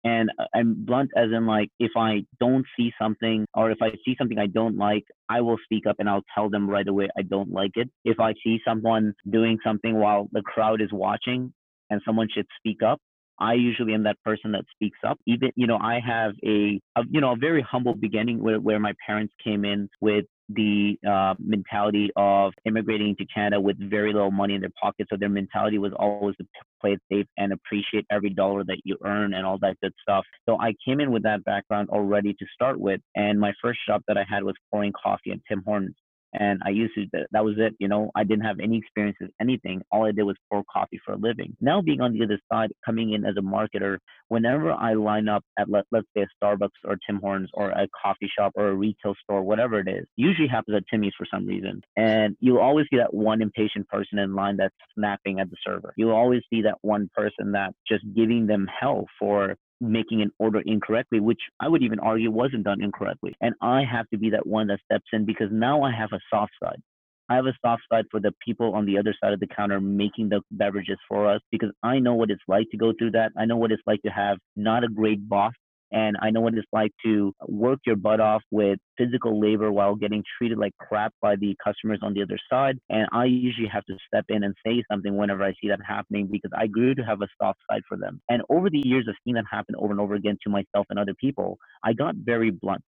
And 0.05 0.31
uh, 0.39 0.45
I'm 0.55 0.85
blunt 0.85 1.11
as 1.17 1.31
in 1.33 1.47
like 1.47 1.71
if 1.81 1.93
I 1.97 2.25
don't 2.39 2.67
see 2.77 2.93
something 3.01 3.47
or 3.55 3.71
if 3.71 3.79
I 3.81 3.91
see 4.05 4.15
something 4.19 4.39
I 4.39 4.47
don't 4.47 4.77
like, 4.77 5.05
I 5.29 5.41
will 5.41 5.57
speak 5.65 5.87
up 5.87 5.97
and 5.99 6.09
I'll 6.09 6.25
tell 6.35 6.51
them 6.51 6.69
right 6.69 6.87
away 6.87 7.09
I 7.17 7.23
don't 7.23 7.51
like 7.51 7.73
it. 7.77 7.89
If 8.05 8.21
I 8.21 8.35
see 8.45 8.59
someone 8.67 9.15
doing 9.31 9.59
something 9.65 9.99
while 9.99 10.29
the 10.33 10.43
crowd 10.43 10.83
is 10.83 10.91
watching 10.93 11.53
and 11.89 12.03
someone 12.05 12.29
should 12.33 12.47
speak 12.59 12.83
up, 12.83 13.01
I 13.39 13.55
usually 13.55 13.95
am 13.95 14.05
that 14.05 14.23
person 14.23 14.53
that 14.53 14.65
speaks 14.71 14.99
up. 15.07 15.19
Even, 15.27 15.51
you 15.57 15.67
know, 15.67 15.79
I 15.79 16.01
have 16.07 16.33
a, 16.45 16.81
a 16.97 17.03
you 17.11 17.21
know, 17.21 17.33
a 17.33 17.37
very 17.37 17.63
humble 17.63 17.95
beginning 17.95 18.43
where, 18.43 18.61
where 18.61 18.79
my 18.79 18.93
parents 19.05 19.35
came 19.43 19.65
in 19.65 19.89
with 20.01 20.27
the 20.49 20.97
uh, 21.09 21.35
mentality 21.39 22.11
of 22.17 22.53
immigrating 22.65 23.17
to 23.17 23.25
Canada 23.27 23.61
with 23.61 23.77
very 23.79 24.13
little 24.13 24.31
money 24.31 24.55
in 24.55 24.61
their 24.61 24.73
pocket. 24.81 25.07
So 25.11 25.17
their 25.19 25.29
mentality 25.29 25.79
was 25.79 25.93
always 25.99 26.37
to 26.37 26.47
play 26.81 26.93
it 26.93 27.01
safe 27.11 27.27
and 27.39 27.53
appreciate 27.53 28.05
every 28.11 28.31
dollar 28.31 28.65
that 28.65 28.79
you 28.85 28.97
earn 29.05 29.35
and 29.35 29.47
all 29.47 29.59
that 29.61 29.77
good 29.83 29.93
stuff. 30.03 30.25
So 30.49 30.59
I 30.61 30.75
came 30.87 31.01
in 31.01 31.11
with 31.13 31.23
that 31.23 31.45
background 31.45 31.89
already 31.91 32.35
to 32.35 32.47
start 32.55 32.79
with. 32.79 33.01
And 33.15 33.41
my 33.41 33.53
first 33.63 33.81
job 33.87 34.03
that 34.09 34.19
I 34.19 34.25
had 34.29 34.45
was 34.45 34.55
pouring 34.71 34.93
coffee 34.93 35.33
at 35.33 35.39
Tim 35.49 35.63
Hortons 35.65 35.95
and 36.35 36.61
I 36.65 36.71
used 36.71 36.95
to 36.95 37.07
that 37.31 37.45
was 37.45 37.55
it. 37.59 37.75
You 37.79 37.89
know, 37.89 38.11
I 38.15 38.25
didn't 38.25 38.45
have 38.45 38.61
any 38.61 38.79
experience 38.79 39.17
with 39.21 39.31
anything. 39.41 39.83
All 39.91 40.05
I 40.05 40.13
did 40.13 40.25
was 40.25 40.37
pour 40.51 40.63
coffee 40.73 41.01
for 41.05 41.13
a 41.13 41.17
living. 41.17 41.57
Now 41.61 41.81
being 41.81 42.01
on 42.01 42.13
the 42.13 42.25
other 42.25 42.39
side, 42.53 42.71
coming 42.85 43.13
in 43.13 43.25
as 43.25 43.37
a 43.37 43.41
marketer, 43.41 43.99
whenever 44.29 44.73
I 44.73 44.95
line 44.95 45.29
up 45.29 45.45
at 45.59 45.69
let, 45.69 45.85
let's 45.93 46.07
say 46.17 46.23
a 46.23 46.45
Starbucks 46.45 46.69
or 46.85 46.97
Tim 47.07 47.21
Hortons 47.21 47.51
or 47.55 47.71
a 47.71 47.87
coffee 48.03 48.31
shop 48.37 48.53
or 48.57 48.69
a 48.69 48.75
retail 48.75 49.15
store, 49.23 49.43
whatever 49.43 49.79
it 49.81 49.89
is, 49.89 50.07
usually 50.17 50.49
happens 50.49 50.77
at 50.77 50.85
Timmy's 50.91 51.13
for 51.17 51.27
some 51.33 51.47
reason. 51.47 51.81
And 51.97 52.37
you'll 52.41 52.59
always 52.59 52.87
see 52.91 52.97
that 52.99 53.15
one 53.15 53.43
impatient 53.43 53.89
person 53.89 54.19
in 54.19 54.35
line 54.35 54.57
that's 54.57 54.75
snapping 54.97 55.41
at 55.41 55.51
the 55.51 55.57
server. 55.67 55.95
You'll 55.97 56.13
always 56.13 56.43
see 56.51 56.63
that 56.63 56.79
one 56.83 57.09
person 57.15 57.53
that's 57.53 57.75
just 57.89 58.05
giving 58.15 58.47
them 58.47 58.69
hell 58.81 59.07
for 59.19 59.57
making 59.91 60.23
an 60.23 60.31
order 60.39 60.63
incorrectly, 60.65 61.21
which 61.21 61.41
I 61.61 61.69
would 61.69 61.83
even 61.83 61.99
argue 61.99 62.31
wasn't 62.31 62.65
done 62.65 62.83
incorrectly. 62.83 63.35
And 63.41 63.55
I 63.61 63.83
have 63.85 64.09
to 64.11 64.19
be 64.19 64.31
that 64.31 64.47
one 64.47 64.67
that 64.69 64.81
steps 64.85 65.07
in 65.13 65.25
because 65.25 65.49
now 65.51 65.83
I 65.83 65.93
have 65.93 66.11
a 66.13 66.21
soft 66.33 66.53
side. 66.63 66.81
I 67.29 67.37
have 67.37 67.47
a 67.47 67.57
soft 67.65 67.83
side 67.91 68.05
for 68.11 68.21
the 68.21 68.33
people 68.45 68.75
on 68.75 68.85
the 68.85 68.99
other 68.99 69.15
side 69.23 69.33
of 69.33 69.41
the 69.41 69.47
counter 69.47 69.81
making 69.81 70.29
the 70.29 70.43
beverages 70.51 70.99
for 71.09 71.27
us 71.27 71.41
because 71.51 71.71
I 71.83 71.99
know 71.99 72.15
what 72.15 72.31
it's 72.31 72.43
like 72.49 72.71
to 72.71 72.77
go 72.77 72.93
through 72.99 73.13
that. 73.13 73.33
I 73.39 73.47
know 73.47 73.57
what 73.57 73.73
it's 73.73 73.83
like 73.87 74.03
to 74.03 74.11
have 74.11 74.39
not 74.57 74.85
a 74.85 74.89
great 74.89 75.27
boss 75.27 75.55
and 75.95 76.17
I 76.21 76.31
know 76.31 76.41
what 76.41 76.55
it's 76.55 76.67
like 76.73 76.91
to 77.05 77.33
work 77.47 77.79
your 77.87 77.95
butt 77.95 78.21
off 78.21 78.43
with 78.51 78.81
physical 78.99 79.41
labor 79.41 79.71
while 79.71 79.95
getting 79.95 80.25
treated 80.37 80.59
like 80.59 80.73
crap 80.77 81.13
by 81.23 81.37
the 81.37 81.57
customers 81.65 82.01
on 82.03 82.15
the 82.15 82.23
other 82.23 82.39
side. 82.51 82.79
And 82.91 83.07
I 83.13 83.27
usually 83.27 83.69
have 83.69 83.85
to 83.85 83.97
step 84.09 84.25
in 84.29 84.43
and 84.43 84.55
say 84.67 84.83
something 84.91 85.17
whenever 85.17 85.45
I 85.45 85.53
see 85.63 85.69
that 85.69 85.79
happening 85.87 86.29
because 86.31 86.51
I 86.57 86.67
grew 86.67 86.97
to 86.97 87.03
have 87.03 87.23
a 87.23 87.29
soft 87.41 87.61
side 87.71 87.83
for 87.89 87.97
them. 87.97 88.21
And 88.29 88.43
over 88.51 88.69
the 88.69 88.83
years 88.85 89.07
of 89.09 89.15
seeing 89.23 89.37
that 89.37 89.45
happen 89.49 89.77
over 89.79 89.93
and 89.93 90.01
over 90.01 90.15
again 90.15 90.37
to 90.43 90.51
myself 90.51 90.87
and 90.91 90.99
other 90.99 91.15
people, 91.15 91.59
I 91.85 91.93
got 91.93 92.17
very 92.17 92.51
blunt. 92.51 92.83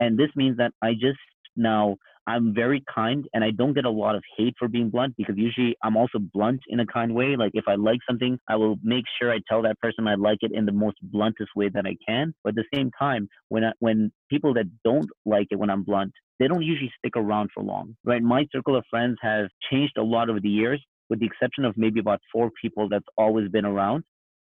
And 0.00 0.18
this 0.18 0.30
means 0.34 0.56
that 0.56 0.72
I 0.82 0.94
just 0.94 1.20
now 1.56 1.96
I'm 2.30 2.54
very 2.54 2.84
kind 2.94 3.26
and 3.34 3.42
I 3.42 3.50
don't 3.50 3.74
get 3.74 3.84
a 3.84 3.90
lot 3.90 4.14
of 4.14 4.22
hate 4.36 4.54
for 4.56 4.68
being 4.68 4.88
blunt 4.88 5.14
because 5.16 5.34
usually 5.36 5.74
I'm 5.82 5.96
also 5.96 6.20
blunt 6.20 6.60
in 6.68 6.78
a 6.78 6.86
kind 6.86 7.12
way. 7.12 7.34
Like 7.36 7.50
if 7.54 7.64
I 7.66 7.74
like 7.74 7.98
something, 8.08 8.38
I 8.48 8.54
will 8.54 8.76
make 8.84 9.04
sure 9.18 9.32
I 9.32 9.40
tell 9.48 9.62
that 9.62 9.80
person 9.80 10.06
I 10.06 10.14
like 10.14 10.38
it 10.42 10.52
in 10.54 10.64
the 10.64 10.72
most 10.72 10.98
bluntest 11.02 11.50
way 11.56 11.70
that 11.74 11.86
I 11.86 11.96
can. 12.06 12.32
But 12.44 12.50
at 12.50 12.54
the 12.54 12.64
same 12.72 12.92
time, 12.96 13.28
when 13.48 13.64
I, 13.64 13.72
when 13.80 14.12
people 14.30 14.54
that 14.54 14.66
don't 14.84 15.08
like 15.26 15.48
it 15.50 15.58
when 15.58 15.70
I'm 15.70 15.82
blunt, 15.82 16.12
they 16.38 16.46
don't 16.46 16.62
usually 16.62 16.92
stick 16.98 17.16
around 17.16 17.50
for 17.52 17.64
long, 17.64 17.96
right? 18.04 18.22
My 18.22 18.46
circle 18.54 18.76
of 18.76 18.84
friends 18.88 19.18
has 19.22 19.48
changed 19.68 19.98
a 19.98 20.02
lot 20.02 20.30
over 20.30 20.38
the 20.40 20.48
years, 20.48 20.80
with 21.08 21.18
the 21.18 21.26
exception 21.26 21.64
of 21.64 21.76
maybe 21.76 21.98
about 21.98 22.20
four 22.32 22.50
people 22.62 22.88
that's 22.88 23.04
always 23.18 23.48
been 23.48 23.64
around. 23.64 24.04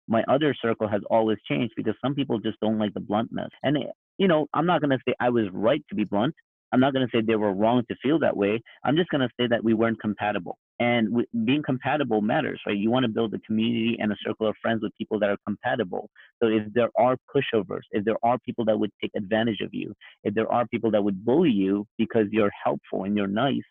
My 0.07 0.23
other 0.29 0.55
circle 0.63 0.87
has 0.87 1.01
always 1.11 1.39
changed 1.49 1.75
because 1.77 1.95
some 2.05 2.15
people 2.15 2.39
just 2.39 2.61
don't 2.61 2.79
like 2.79 2.95
the 2.95 3.01
bluntness. 3.01 3.51
And, 3.65 3.77
you 4.19 4.29
know, 4.29 4.47
I'm 4.55 4.67
not 4.67 4.81
going 4.81 4.91
to 4.91 4.99
say 5.07 5.15
I 5.21 5.31
was 5.31 5.47
right 5.53 5.83
to 5.89 5.97
be 5.97 6.05
blunt. 6.05 6.35
I'm 6.73 6.81
not 6.81 6.95
going 6.95 7.07
to 7.07 7.11
say 7.17 7.23
they 7.25 7.37
were 7.37 7.53
wrong 7.53 7.83
to 7.89 7.97
feel 8.03 8.19
that 8.21 8.37
way. 8.37 8.61
I'm 8.85 8.97
just 8.97 9.11
going 9.11 9.21
to 9.21 9.29
say 9.39 9.47
that 9.49 9.63
we 9.63 9.75
weren't 9.75 10.01
compatible. 10.01 10.59
And 10.81 11.09
w- 11.09 11.27
being 11.45 11.63
compatible 11.63 12.23
matters, 12.23 12.61
right? 12.67 12.77
You 12.77 12.91
want 12.91 13.05
to 13.05 13.09
build 13.09 13.35
a 13.35 13.39
community 13.41 13.97
and 14.01 14.11
a 14.11 14.17
circle 14.27 14.49
of 14.49 14.57
friends 14.63 14.83
with 14.83 14.93
people 14.97 15.19
that 15.21 15.31
are 15.31 15.37
compatible. 15.47 16.09
So 16.43 16.49
if 16.49 16.65
there 16.73 16.91
are 16.99 17.17
pushovers, 17.35 17.83
if 17.93 18.05
there 18.05 18.17
are 18.23 18.39
people 18.45 18.65
that 18.65 18.79
would 18.79 18.91
take 19.01 19.13
advantage 19.17 19.61
of 19.61 19.71
you, 19.73 19.95
if 20.25 20.35
there 20.35 20.51
are 20.51 20.67
people 20.67 20.91
that 20.93 21.05
would 21.05 21.25
bully 21.25 21.51
you 21.51 21.87
because 21.99 22.27
you're 22.31 22.51
helpful 22.65 23.05
and 23.05 23.17
you're 23.17 23.27
nice, 23.27 23.63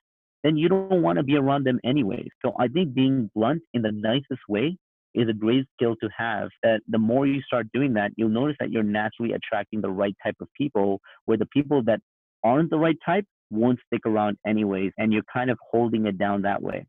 then 0.44 0.58
you 0.58 0.70
don't 0.70 1.02
want 1.02 1.18
to 1.18 1.24
be 1.24 1.36
around 1.36 1.66
them 1.66 1.80
anyway. 1.84 2.28
So 2.44 2.54
I 2.60 2.68
think 2.68 2.94
being 2.94 3.30
blunt 3.36 3.62
in 3.74 3.82
the 3.82 3.92
nicest 3.92 4.42
way 4.48 4.78
is 5.14 5.28
a 5.28 5.34
great 5.34 5.66
skill 5.74 5.96
to 6.02 6.10
have. 6.18 6.50
That 6.64 6.82
the 6.88 6.98
more 6.98 7.28
you 7.28 7.42
start 7.42 7.68
doing 7.74 7.94
that, 7.96 8.12
you'll 8.16 8.30
notice 8.30 8.56
that 8.60 8.72
you're 8.72 8.84
naturally 8.84 9.34
attracting 9.34 9.82
the 9.82 9.90
right 9.90 10.16
type 10.24 10.38
of 10.40 10.48
people, 10.58 11.00
where 11.26 11.38
the 11.38 11.48
people 11.48 11.84
that 11.84 12.00
aren't 12.44 12.70
the 12.70 12.78
right 12.78 12.98
type 13.06 13.26
won't 13.52 13.80
stick 13.86 14.02
around 14.06 14.38
anyways, 14.48 14.92
and 14.98 15.14
you're 15.14 15.24
kind 15.32 15.50
of 15.52 15.60
holding 15.72 16.06
it 16.06 16.18
down 16.18 16.42
that 16.44 16.62
way. 16.62 16.86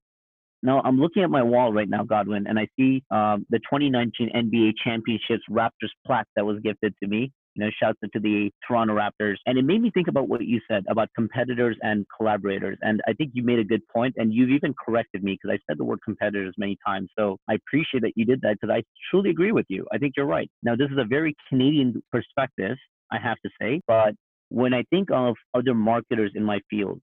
Now, 0.64 0.80
I'm 0.84 1.00
looking 1.00 1.24
at 1.24 1.30
my 1.30 1.42
wall 1.42 1.72
right 1.72 1.88
now, 1.88 2.04
Godwin, 2.04 2.46
and 2.46 2.56
I 2.56 2.68
see 2.78 3.02
um, 3.10 3.44
the 3.50 3.58
2019 3.58 4.30
NBA 4.34 4.74
Championships 4.82 5.42
Raptors 5.50 5.90
plaque 6.06 6.28
that 6.36 6.46
was 6.46 6.60
gifted 6.62 6.94
to 7.02 7.08
me. 7.08 7.32
You 7.54 7.64
know, 7.64 7.70
shouts 7.82 7.98
out 8.02 8.10
to 8.14 8.20
the 8.20 8.50
Toronto 8.66 8.94
Raptors. 8.94 9.34
And 9.44 9.58
it 9.58 9.64
made 9.64 9.82
me 9.82 9.90
think 9.92 10.08
about 10.08 10.26
what 10.26 10.42
you 10.42 10.58
said 10.70 10.84
about 10.88 11.08
competitors 11.14 11.76
and 11.82 12.06
collaborators. 12.16 12.78
And 12.80 13.02
I 13.06 13.12
think 13.12 13.32
you 13.34 13.42
made 13.42 13.58
a 13.58 13.64
good 13.64 13.82
point, 13.88 14.14
and 14.16 14.32
you've 14.32 14.48
even 14.50 14.72
corrected 14.82 15.22
me 15.22 15.32
because 15.32 15.54
I 15.54 15.58
said 15.68 15.78
the 15.78 15.84
word 15.84 15.98
competitors 16.02 16.54
many 16.56 16.78
times. 16.86 17.10
So 17.18 17.36
I 17.50 17.54
appreciate 17.54 18.02
that 18.04 18.12
you 18.14 18.24
did 18.24 18.40
that 18.42 18.56
because 18.58 18.72
I 18.72 18.82
truly 19.10 19.30
agree 19.30 19.52
with 19.52 19.66
you. 19.68 19.84
I 19.92 19.98
think 19.98 20.14
you're 20.16 20.26
right. 20.26 20.48
Now, 20.62 20.76
this 20.76 20.90
is 20.90 20.96
a 20.96 21.04
very 21.04 21.34
Canadian 21.48 22.02
perspective, 22.10 22.78
I 23.10 23.18
have 23.18 23.36
to 23.44 23.50
say, 23.60 23.82
but 23.86 24.14
when 24.52 24.74
I 24.74 24.82
think 24.90 25.08
of 25.10 25.34
other 25.54 25.72
marketers 25.72 26.32
in 26.34 26.44
my 26.44 26.60
field, 26.68 27.00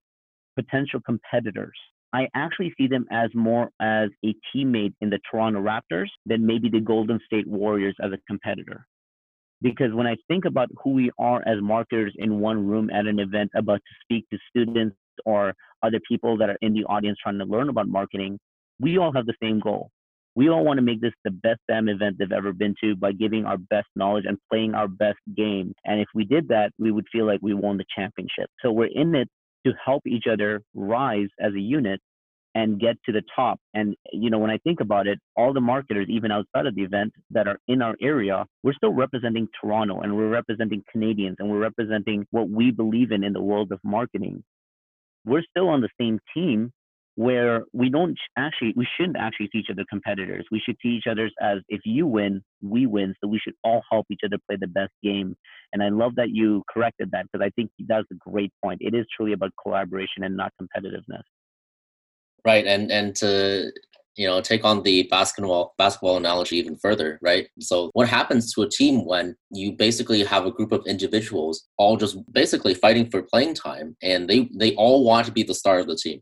potential 0.55 0.99
competitors, 1.03 1.75
I 2.13 2.27
actually 2.35 2.73
see 2.77 2.87
them 2.87 3.05
as 3.11 3.29
more 3.33 3.69
as 3.81 4.09
a 4.23 4.35
teammate 4.53 4.93
in 5.01 5.09
the 5.09 5.19
Toronto 5.29 5.59
Raptors 5.59 6.09
than 6.27 6.45
maybe 6.45 6.69
the 6.69 6.79
Golden 6.79 7.19
State 7.25 7.47
Warriors 7.47 7.95
as 8.03 8.11
a 8.11 8.19
competitor. 8.27 8.85
Because 9.61 9.93
when 9.93 10.05
I 10.05 10.15
think 10.27 10.45
about 10.45 10.69
who 10.83 10.91
we 10.91 11.11
are 11.17 11.41
as 11.47 11.61
marketers 11.61 12.13
in 12.17 12.39
one 12.39 12.67
room 12.67 12.91
at 12.91 13.07
an 13.07 13.19
event 13.19 13.49
about 13.55 13.77
to 13.77 13.95
speak 14.03 14.29
to 14.29 14.37
students 14.49 14.95
or 15.25 15.53
other 15.81 15.99
people 16.07 16.37
that 16.37 16.49
are 16.49 16.57
in 16.61 16.73
the 16.73 16.83
audience 16.85 17.17
trying 17.21 17.39
to 17.39 17.45
learn 17.45 17.69
about 17.69 17.87
marketing, 17.87 18.39
we 18.79 18.99
all 18.99 19.11
have 19.11 19.25
the 19.25 19.35
same 19.41 19.59
goal 19.59 19.89
we 20.35 20.49
all 20.49 20.63
want 20.63 20.77
to 20.77 20.83
make 20.83 21.01
this 21.01 21.13
the 21.23 21.31
best 21.31 21.59
damn 21.67 21.89
event 21.89 22.17
they've 22.17 22.31
ever 22.31 22.53
been 22.53 22.75
to 22.83 22.95
by 22.95 23.11
giving 23.11 23.45
our 23.45 23.57
best 23.57 23.87
knowledge 23.95 24.25
and 24.27 24.37
playing 24.51 24.73
our 24.73 24.87
best 24.87 25.19
game. 25.35 25.73
And 25.85 25.99
if 25.99 26.07
we 26.13 26.25
did 26.25 26.47
that, 26.49 26.71
we 26.77 26.91
would 26.91 27.05
feel 27.11 27.25
like 27.25 27.39
we 27.41 27.53
won 27.53 27.77
the 27.77 27.85
championship. 27.95 28.49
So 28.61 28.71
we're 28.71 28.89
in 28.93 29.15
it 29.15 29.27
to 29.65 29.73
help 29.83 30.03
each 30.07 30.25
other 30.31 30.61
rise 30.73 31.27
as 31.39 31.53
a 31.53 31.59
unit 31.59 31.99
and 32.55 32.79
get 32.79 32.95
to 33.05 33.11
the 33.11 33.21
top. 33.35 33.59
And 33.73 33.95
you 34.11 34.29
know, 34.29 34.39
when 34.39 34.49
I 34.49 34.57
think 34.59 34.79
about 34.79 35.07
it, 35.07 35.19
all 35.35 35.53
the 35.53 35.61
marketers, 35.61 36.07
even 36.09 36.31
outside 36.31 36.65
of 36.65 36.75
the 36.75 36.81
event, 36.81 37.13
that 37.31 37.47
are 37.47 37.59
in 37.67 37.81
our 37.81 37.95
area, 38.01 38.45
we're 38.63 38.73
still 38.73 38.93
representing 38.93 39.47
Toronto 39.59 40.01
and 40.01 40.15
we're 40.15 40.29
representing 40.29 40.83
Canadians 40.91 41.37
and 41.39 41.49
we're 41.49 41.59
representing 41.59 42.25
what 42.31 42.49
we 42.49 42.71
believe 42.71 43.11
in 43.11 43.23
in 43.23 43.33
the 43.33 43.41
world 43.41 43.71
of 43.71 43.79
marketing. 43.83 44.43
We're 45.25 45.43
still 45.49 45.69
on 45.69 45.81
the 45.81 45.89
same 45.99 46.19
team, 46.33 46.71
where 47.19 47.65
we 47.73 47.89
don't 47.89 48.17
actually 48.37 48.73
we 48.77 48.87
shouldn't 48.95 49.17
actually 49.17 49.49
see 49.51 49.59
each 49.59 49.69
other 49.69 49.83
competitors. 49.89 50.45
We 50.51 50.61
should 50.65 50.77
see 50.81 50.87
each 50.87 51.03
other 51.05 51.29
as 51.41 51.57
if 51.67 51.81
you 51.83 52.07
win 52.07 52.41
we 52.61 52.85
win. 52.85 53.13
So 53.21 53.27
we 53.27 53.41
should 53.43 53.55
all 53.61 53.81
help 53.91 54.05
each 54.09 54.21
other 54.25 54.37
play 54.47 54.57
the 54.57 54.67
best 54.67 54.93
game. 55.03 55.35
And 55.73 55.83
i 55.83 55.89
love 55.89 56.15
that 56.15 56.29
you 56.29 56.63
corrected 56.73 57.09
that 57.11 57.25
because 57.25 57.45
i 57.45 57.49
think 57.57 57.71
that's 57.89 58.07
a 58.09 58.29
great 58.29 58.53
point. 58.63 58.77
It 58.81 58.95
is 58.95 59.05
truly 59.13 59.33
about 59.33 59.51
collaboration 59.61 60.23
and 60.23 60.37
not 60.37 60.53
competitiveness. 60.61 61.23
Right 62.45 62.65
and 62.65 62.89
and 62.89 63.13
to 63.17 63.69
you 64.15 64.25
know 64.25 64.39
take 64.39 64.63
on 64.63 64.83
the 64.83 65.03
basketball 65.11 65.73
basketball 65.77 66.15
analogy 66.15 66.55
even 66.55 66.77
further 66.77 67.19
right? 67.21 67.49
So 67.59 67.89
what 67.95 68.07
happens 68.07 68.53
to 68.53 68.61
a 68.61 68.69
team 68.69 69.05
when 69.05 69.35
you 69.51 69.73
basically 69.73 70.23
have 70.23 70.45
a 70.45 70.51
group 70.51 70.71
of 70.71 70.87
individuals 70.87 71.67
all 71.77 71.97
just 71.97 72.15
basically 72.31 72.75
fighting 72.75 73.09
for 73.09 73.23
playing 73.23 73.55
time 73.55 73.97
and 74.01 74.29
they 74.29 74.49
they 74.57 74.73
all 74.75 75.03
want 75.03 75.25
to 75.25 75.33
be 75.33 75.43
the 75.43 75.53
star 75.53 75.79
of 75.79 75.87
the 75.87 75.97
team 75.97 76.21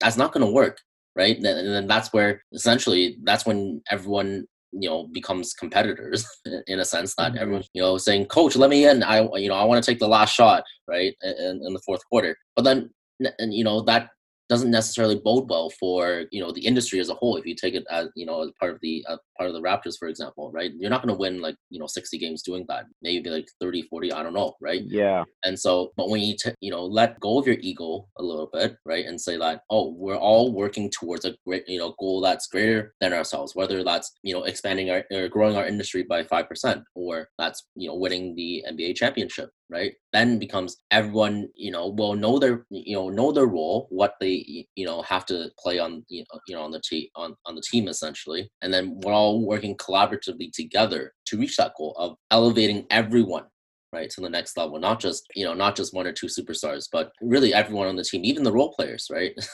that's 0.00 0.16
not 0.16 0.32
going 0.32 0.44
to 0.44 0.52
work 0.52 0.78
right? 1.16 1.36
And 1.36 1.44
then 1.44 1.86
that's 1.88 2.12
where 2.12 2.42
essentially 2.52 3.16
that's 3.24 3.46
when 3.46 3.82
everyone 3.90 4.44
you 4.72 4.88
know 4.88 5.08
becomes 5.12 5.54
competitors 5.54 6.26
in 6.66 6.78
a 6.78 6.84
sense. 6.84 7.14
That 7.16 7.32
mm-hmm. 7.32 7.42
everyone 7.42 7.64
you 7.72 7.82
know 7.82 7.98
saying 7.98 8.26
coach 8.26 8.54
let 8.54 8.70
me 8.70 8.86
in. 8.86 9.02
I 9.02 9.22
you 9.36 9.48
know 9.48 9.54
i 9.54 9.64
want 9.64 9.82
to 9.82 9.90
take 9.90 9.98
the 9.98 10.06
last 10.06 10.34
shot 10.34 10.62
right 10.86 11.14
in, 11.22 11.60
in 11.66 11.72
the 11.72 11.82
fourth 11.84 12.02
quarter. 12.08 12.36
But 12.54 12.62
then 12.62 12.90
and 13.38 13.52
you 13.52 13.64
know 13.64 13.80
that 13.82 14.10
doesn't 14.48 14.70
necessarily 14.70 15.16
bode 15.16 15.48
well 15.48 15.70
for 15.70 16.24
you 16.30 16.40
know 16.40 16.52
the 16.52 16.64
industry 16.64 17.00
as 17.00 17.08
a 17.08 17.14
whole 17.14 17.36
if 17.36 17.46
you 17.46 17.54
take 17.54 17.74
it 17.74 17.84
as 17.90 18.08
you 18.14 18.26
know 18.26 18.42
as 18.42 18.50
part 18.60 18.72
of 18.72 18.80
the 18.80 19.04
uh, 19.08 19.16
part 19.36 19.48
of 19.48 19.54
the 19.54 19.60
raptors 19.60 19.98
for 19.98 20.08
example 20.08 20.50
right? 20.52 20.72
You're 20.78 20.90
not 20.90 21.02
going 21.02 21.14
to 21.14 21.18
win 21.18 21.40
like 21.40 21.56
you 21.70 21.78
know 21.78 21.86
60 21.86 22.18
games 22.18 22.42
doing 22.42 22.64
that. 22.68 22.84
Maybe 23.02 23.30
like 23.30 23.48
30 23.60 23.82
40 23.82 24.12
i 24.12 24.22
don't 24.22 24.34
know 24.34 24.54
right? 24.60 24.82
Yeah. 24.84 25.24
And 25.44 25.58
so 25.58 25.92
but 25.96 26.08
when 26.08 26.22
you 26.22 26.36
t- 26.36 26.54
you 26.60 26.70
know 26.70 26.84
let 26.84 27.18
go 27.20 27.38
of 27.38 27.46
your 27.46 27.56
ego 27.60 28.06
a 28.18 28.22
little 28.22 28.48
bit 28.52 28.76
right 28.84 29.06
and 29.06 29.20
say 29.20 29.36
that 29.36 29.62
oh 29.70 29.94
we're 29.96 30.16
all 30.16 30.52
working 30.52 30.90
towards 30.90 31.24
a 31.24 31.34
great 31.46 31.68
you 31.68 31.78
know 31.78 31.94
goal 31.98 32.20
that's 32.20 32.46
greater 32.46 32.94
than 33.00 33.12
ourselves 33.12 33.54
whether 33.54 33.82
that's 33.82 34.12
you 34.22 34.34
know 34.34 34.44
expanding 34.44 34.90
our 34.90 35.04
or 35.12 35.28
growing 35.28 35.56
our 35.56 35.66
industry 35.66 36.02
by 36.02 36.22
5% 36.22 36.82
or 36.94 37.28
that's 37.38 37.66
you 37.74 37.88
know 37.88 37.94
winning 37.94 38.34
the 38.34 38.64
nba 38.70 38.94
championship 38.94 39.50
right? 39.70 39.92
Then 40.12 40.38
becomes 40.38 40.76
everyone 40.90 41.48
you 41.54 41.70
know 41.70 41.88
will 41.88 42.14
know 42.14 42.38
their 42.38 42.66
you 42.70 42.96
know 42.96 43.08
know 43.08 43.32
their 43.32 43.46
role 43.46 43.86
what 43.90 44.14
they 44.20 44.66
you 44.74 44.86
know 44.86 45.02
have 45.02 45.26
to 45.26 45.50
play 45.58 45.78
on 45.78 46.04
you 46.08 46.22
uh, 46.32 46.36
know, 46.36 46.40
you 46.48 46.54
know 46.56 46.62
on 46.62 46.70
the 46.70 46.80
team 46.80 47.08
on, 47.16 47.34
on 47.46 47.54
the 47.54 47.62
team 47.62 47.88
essentially. 47.88 48.50
And 48.62 48.72
then 48.72 49.00
we're 49.02 49.12
all 49.12 49.44
working 49.44 49.76
collaboratively 49.76 50.52
together 50.52 51.12
to 51.26 51.38
reach 51.38 51.56
that 51.56 51.72
goal 51.76 51.94
of 51.98 52.16
elevating 52.30 52.86
everyone 52.90 53.44
right 53.92 54.10
to 54.10 54.20
the 54.20 54.28
next 54.28 54.56
level 54.56 54.78
not 54.78 55.00
just 55.00 55.26
you 55.34 55.44
know 55.44 55.54
not 55.54 55.76
just 55.76 55.94
one 55.94 56.06
or 56.06 56.12
two 56.12 56.26
superstars 56.26 56.88
but 56.90 57.12
really 57.20 57.54
everyone 57.54 57.86
on 57.86 57.96
the 57.96 58.04
team 58.04 58.24
even 58.24 58.42
the 58.42 58.52
role 58.52 58.72
players 58.72 59.08
right? 59.10 59.32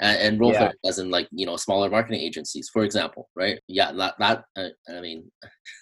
And, 0.00 0.18
and, 0.20 0.40
role 0.40 0.52
yeah. 0.52 0.58
players 0.58 0.74
as 0.86 0.98
in 0.98 1.10
like 1.10 1.28
you 1.30 1.46
know 1.46 1.56
smaller 1.56 1.90
marketing 1.90 2.20
agencies 2.20 2.68
for 2.72 2.84
example 2.84 3.28
right? 3.34 3.58
Yeah 3.68 3.92
that 3.92 4.14
that 4.18 4.44
uh, 4.56 4.68
i 4.96 5.00
mean 5.00 5.30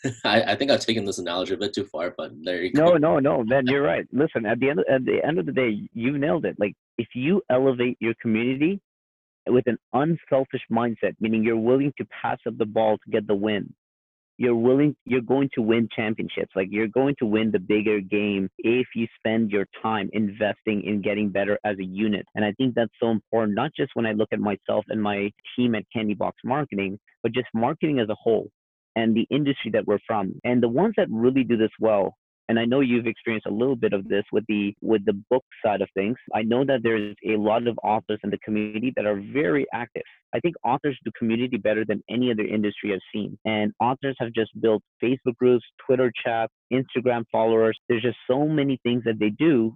I, 0.25 0.43
I 0.43 0.57
think 0.57 0.71
i've 0.71 0.81
taken 0.81 1.05
this 1.05 1.19
analogy 1.19 1.55
a 1.55 1.57
bit 1.57 1.75
too 1.75 1.87
far 1.87 2.15
but 2.17 2.33
there 2.43 2.63
you 2.63 2.73
go. 2.73 2.85
No 2.85 2.97
no 2.97 3.19
no 3.19 3.45
man 3.45 3.67
you're 3.67 3.83
right. 3.93 4.07
Listen 4.13 4.47
at 4.47 4.61
the 4.61 4.71
end 4.71 4.81
at 4.91 5.05
the 5.05 5.25
end 5.25 5.39
of 5.39 5.47
the 5.47 5.53
day 5.53 5.89
you 5.93 6.19
nailed 6.19 6.45
it. 6.45 6.57
Like 6.59 6.75
if 6.99 7.09
you 7.15 7.43
elevate 7.51 7.97
your 8.01 8.15
community 8.21 8.81
with 9.49 9.67
an 9.67 9.79
unselfish 9.93 10.63
mindset 10.71 11.15
meaning 11.21 11.45
you're 11.45 11.57
willing 11.57 11.93
to 11.99 12.05
pass 12.07 12.39
up 12.47 12.59
the 12.59 12.67
ball 12.67 12.99
to 12.99 13.11
get 13.11 13.27
the 13.27 13.35
win 13.35 13.73
you're 14.39 14.55
willing 14.55 14.95
you're 15.05 15.21
going 15.21 15.49
to 15.55 15.63
win 15.63 15.89
championships. 15.95 16.53
Like 16.55 16.69
you're 16.71 16.89
going 16.89 17.15
to 17.19 17.27
win 17.27 17.51
the 17.51 17.59
bigger 17.59 18.01
game 18.01 18.49
if 18.59 18.87
you 18.95 19.07
spend 19.19 19.51
your 19.51 19.67
time 19.83 20.11
investing 20.13 20.83
in 20.85 21.03
getting 21.03 21.31
better 21.31 21.59
as 21.65 21.79
a 21.79 21.85
unit. 21.85 22.27
And 22.35 22.45
i 22.45 22.53
think 22.53 22.75
that's 22.75 22.93
so 23.01 23.11
important 23.11 23.55
not 23.55 23.71
just 23.77 23.93
when 23.95 24.07
i 24.07 24.13
look 24.13 24.29
at 24.33 24.41
myself 24.41 24.85
and 24.89 25.03
my 25.03 25.31
team 25.57 25.75
at 25.75 25.85
candy 25.93 26.15
box 26.15 26.37
marketing 26.45 26.99
but 27.23 27.33
just 27.33 27.49
marketing 27.55 27.99
as 27.99 28.09
a 28.09 28.15
whole 28.15 28.51
and 28.97 29.15
the 29.15 29.27
industry 29.31 29.71
that 29.73 29.87
we're 29.87 29.99
from. 30.07 30.41
And 30.43 30.63
the 30.63 30.69
ones 30.69 30.95
that 30.97 31.07
really 31.11 31.45
do 31.45 31.57
this 31.57 31.71
well 31.79 32.17
and 32.49 32.59
I 32.59 32.65
know 32.65 32.81
you've 32.81 33.07
experienced 33.07 33.47
a 33.47 33.53
little 33.53 33.77
bit 33.77 33.93
of 33.93 34.09
this 34.09 34.25
with 34.33 34.45
the 34.49 34.75
with 34.81 35.05
the 35.05 35.15
book 35.31 35.45
side 35.65 35.83
of 35.83 35.89
things. 35.95 36.17
I 36.35 36.43
know 36.43 36.65
that 36.65 36.81
there's 36.83 37.17
a 37.27 37.37
lot 37.37 37.67
of 37.67 37.79
authors 37.83 38.21
in 38.23 38.31
the 38.31 38.39
community 38.39 38.93
that 38.97 39.07
are 39.07 39.21
very 39.33 39.67
active. 39.75 40.03
I 40.35 40.41
think 40.41 40.55
authors 40.65 40.99
do 41.05 41.11
community 41.19 41.57
better 41.57 41.85
than 41.85 42.03
any 42.09 42.31
other 42.31 42.45
industry 42.45 42.93
I've 42.93 43.01
seen. 43.13 43.39
And 43.45 43.73
authors 43.81 44.17
have 44.21 44.33
just 44.33 44.51
built 44.61 44.83
Facebook 45.03 45.37
groups, 45.37 45.65
Twitter 45.85 46.13
chats, 46.25 46.53
Instagram 46.73 47.25
followers. 47.33 47.79
There's 47.89 48.03
just 48.03 48.19
so 48.31 48.47
many 48.47 48.79
things 48.83 49.03
that 49.05 49.19
they 49.19 49.31
do 49.31 49.75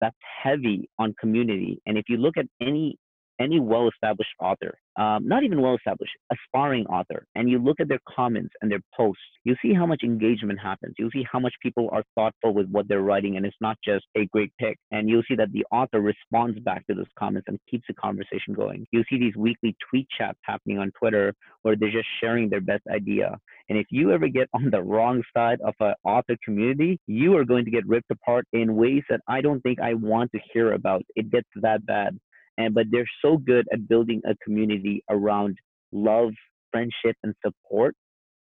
that's 0.00 0.16
heavy 0.42 0.88
on 0.98 1.14
community. 1.18 1.80
And 1.86 1.96
if 1.96 2.04
you 2.08 2.18
look 2.18 2.36
at 2.36 2.46
any 2.60 2.96
any 3.40 3.60
well 3.60 3.88
established 3.88 4.30
author, 4.40 4.78
um, 4.96 5.26
not 5.26 5.42
even 5.42 5.60
well 5.60 5.74
established, 5.74 6.12
aspiring 6.32 6.86
author, 6.86 7.26
and 7.34 7.50
you 7.50 7.58
look 7.58 7.80
at 7.80 7.88
their 7.88 8.00
comments 8.08 8.54
and 8.60 8.70
their 8.70 8.80
posts, 8.96 9.22
you 9.44 9.56
see 9.62 9.74
how 9.74 9.86
much 9.86 10.02
engagement 10.02 10.58
happens. 10.60 10.94
You'll 10.98 11.10
see 11.10 11.24
how 11.30 11.38
much 11.38 11.54
people 11.62 11.88
are 11.92 12.04
thoughtful 12.14 12.54
with 12.54 12.68
what 12.70 12.88
they're 12.88 13.02
writing, 13.02 13.36
and 13.36 13.44
it's 13.44 13.56
not 13.60 13.76
just 13.84 14.04
a 14.16 14.26
great 14.26 14.52
pick. 14.58 14.78
And 14.90 15.08
you'll 15.08 15.22
see 15.28 15.34
that 15.36 15.52
the 15.52 15.64
author 15.70 16.00
responds 16.00 16.58
back 16.60 16.86
to 16.86 16.94
those 16.94 17.06
comments 17.18 17.46
and 17.48 17.58
keeps 17.70 17.84
the 17.88 17.94
conversation 17.94 18.54
going. 18.54 18.86
You'll 18.92 19.04
see 19.10 19.18
these 19.18 19.36
weekly 19.36 19.76
tweet 19.90 20.08
chats 20.16 20.38
happening 20.42 20.78
on 20.78 20.92
Twitter 20.98 21.34
where 21.62 21.76
they're 21.76 21.90
just 21.90 22.08
sharing 22.20 22.48
their 22.48 22.60
best 22.60 22.82
idea. 22.92 23.38
And 23.68 23.78
if 23.78 23.86
you 23.90 24.12
ever 24.12 24.28
get 24.28 24.48
on 24.54 24.70
the 24.70 24.82
wrong 24.82 25.22
side 25.36 25.60
of 25.64 25.74
an 25.80 25.94
author 26.04 26.36
community, 26.44 26.98
you 27.06 27.36
are 27.36 27.44
going 27.44 27.64
to 27.64 27.70
get 27.70 27.86
ripped 27.86 28.10
apart 28.10 28.46
in 28.52 28.76
ways 28.76 29.02
that 29.10 29.20
I 29.28 29.40
don't 29.40 29.60
think 29.60 29.80
I 29.80 29.94
want 29.94 30.32
to 30.32 30.40
hear 30.52 30.72
about. 30.72 31.02
It 31.16 31.30
gets 31.30 31.48
that 31.56 31.84
bad 31.86 32.18
and 32.58 32.74
but 32.74 32.86
they're 32.90 33.04
so 33.24 33.36
good 33.36 33.66
at 33.72 33.88
building 33.88 34.20
a 34.26 34.34
community 34.44 35.02
around 35.10 35.56
love 35.92 36.32
friendship 36.72 37.16
and 37.22 37.34
support 37.44 37.94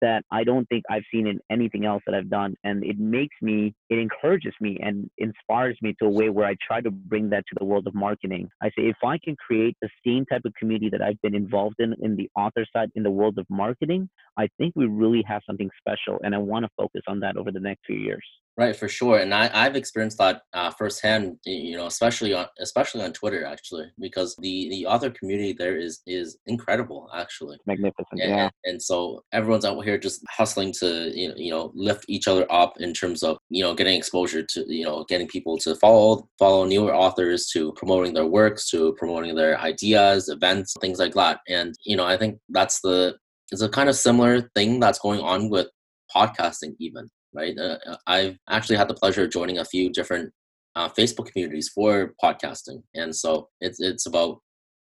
that 0.01 0.23
I 0.31 0.43
don't 0.43 0.65
think 0.67 0.83
I've 0.89 1.03
seen 1.11 1.27
in 1.27 1.39
anything 1.49 1.85
else 1.85 2.03
that 2.05 2.15
I've 2.15 2.29
done. 2.29 2.55
And 2.63 2.83
it 2.83 2.99
makes 2.99 3.35
me, 3.41 3.73
it 3.89 3.97
encourages 3.97 4.53
me 4.61 4.77
and 4.81 5.09
inspires 5.17 5.77
me 5.81 5.95
to 5.99 6.07
a 6.07 6.09
way 6.09 6.29
where 6.29 6.45
I 6.45 6.55
try 6.65 6.81
to 6.81 6.91
bring 6.91 7.29
that 7.31 7.43
to 7.47 7.55
the 7.59 7.65
world 7.65 7.87
of 7.87 7.95
marketing. 7.95 8.49
I 8.61 8.67
say, 8.67 8.83
if 8.83 8.97
I 9.03 9.17
can 9.23 9.35
create 9.35 9.75
the 9.81 9.89
same 10.05 10.25
type 10.25 10.41
of 10.45 10.53
community 10.59 10.89
that 10.91 11.01
I've 11.01 11.21
been 11.21 11.35
involved 11.35 11.77
in, 11.79 11.95
in 12.01 12.15
the 12.15 12.29
author 12.35 12.65
side, 12.75 12.89
in 12.95 13.03
the 13.03 13.11
world 13.11 13.37
of 13.37 13.45
marketing, 13.49 14.09
I 14.37 14.47
think 14.57 14.73
we 14.75 14.85
really 14.85 15.23
have 15.27 15.41
something 15.47 15.69
special. 15.79 16.19
And 16.23 16.35
I 16.35 16.37
want 16.37 16.65
to 16.65 16.69
focus 16.77 17.01
on 17.07 17.19
that 17.21 17.37
over 17.37 17.51
the 17.51 17.59
next 17.59 17.81
few 17.85 17.97
years. 17.97 18.25
Right, 18.57 18.75
for 18.75 18.87
sure, 18.87 19.19
and 19.19 19.35
I, 19.35 19.51
I've 19.53 19.75
experienced 19.75 20.17
that 20.17 20.41
uh, 20.51 20.71
firsthand. 20.71 21.37
You 21.45 21.77
know, 21.77 21.85
especially 21.85 22.33
on 22.33 22.47
especially 22.59 23.03
on 23.03 23.13
Twitter, 23.13 23.45
actually, 23.45 23.85
because 23.99 24.35
the 24.39 24.67
the 24.69 24.87
author 24.87 25.11
community 25.11 25.53
there 25.53 25.77
is 25.77 26.01
is 26.07 26.39
incredible, 26.47 27.07
actually, 27.13 27.59
magnificent. 27.67 28.19
And, 28.19 28.31
yeah, 28.31 28.49
and 28.63 28.81
so 28.81 29.23
everyone's 29.31 29.63
out 29.63 29.79
here 29.83 29.99
just 29.99 30.23
hustling 30.27 30.73
to 30.79 31.11
you 31.15 31.29
know, 31.29 31.35
you 31.37 31.51
know 31.51 31.71
lift 31.75 32.05
each 32.07 32.27
other 32.27 32.51
up 32.51 32.73
in 32.79 32.93
terms 32.93 33.21
of 33.21 33.37
you 33.51 33.63
know 33.63 33.75
getting 33.75 33.95
exposure 33.95 34.41
to 34.41 34.65
you 34.67 34.85
know 34.85 35.05
getting 35.07 35.27
people 35.27 35.59
to 35.59 35.75
follow 35.75 36.27
follow 36.39 36.65
newer 36.65 36.95
authors, 36.95 37.49
to 37.53 37.73
promoting 37.73 38.15
their 38.15 38.25
works, 38.25 38.71
to 38.71 38.93
promoting 38.93 39.35
their 39.35 39.59
ideas, 39.59 40.29
events, 40.29 40.73
things 40.81 40.97
like 40.97 41.13
that. 41.13 41.41
And 41.47 41.75
you 41.85 41.95
know, 41.95 42.05
I 42.07 42.17
think 42.17 42.39
that's 42.49 42.81
the 42.81 43.17
it's 43.51 43.61
a 43.61 43.69
kind 43.69 43.87
of 43.87 43.95
similar 43.95 44.49
thing 44.55 44.79
that's 44.79 44.97
going 44.97 45.19
on 45.19 45.51
with 45.51 45.67
podcasting 46.15 46.75
even 46.79 47.07
right? 47.37 47.57
Uh, 47.57 47.77
uh, 47.85 47.97
I've 48.07 48.37
actually 48.49 48.77
had 48.77 48.87
the 48.87 48.95
pleasure 48.95 49.23
of 49.23 49.31
joining 49.31 49.59
a 49.59 49.65
few 49.65 49.91
different 49.91 50.33
uh, 50.75 50.89
Facebook 50.89 51.31
communities 51.31 51.69
for 51.73 52.13
podcasting, 52.23 52.81
and 52.95 53.15
so 53.15 53.49
it's 53.61 53.79
it's 53.79 54.05
about 54.05 54.39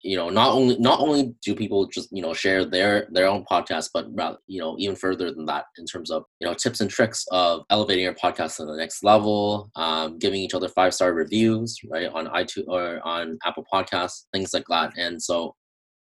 you 0.04 0.16
know 0.16 0.30
not 0.30 0.54
only 0.54 0.78
not 0.78 1.00
only 1.00 1.34
do 1.44 1.56
people 1.56 1.88
just 1.88 2.10
you 2.12 2.22
know 2.22 2.34
share 2.34 2.64
their 2.64 3.08
their 3.12 3.28
own 3.28 3.44
podcast, 3.52 3.90
but 3.94 4.06
rather, 4.12 4.38
you 4.48 4.62
know 4.62 4.76
even 4.78 4.96
further 4.96 5.32
than 5.32 5.46
that 5.46 5.66
in 5.78 5.86
terms 5.86 6.12
of 6.12 6.24
you 6.40 6.48
know 6.48 6.54
tips 6.54 6.80
and 6.80 6.90
tricks 6.90 7.26
of 7.32 7.64
elevating 7.70 8.04
your 8.04 8.14
podcast 8.14 8.58
to 8.58 8.66
the 8.66 8.76
next 8.78 9.04
level, 9.04 9.70
um, 9.76 10.18
giving 10.20 10.42
each 10.42 10.54
other 10.54 10.70
five 10.70 10.94
star 10.94 11.14
reviews, 11.14 11.76
right 11.90 12.10
on 12.14 12.28
iTunes 12.28 12.68
or 12.68 13.00
on 13.04 13.38
Apple 13.46 13.66
Podcasts, 13.74 14.26
things 14.32 14.54
like 14.54 14.66
that, 14.70 14.94
and 14.98 15.22
so 15.22 15.56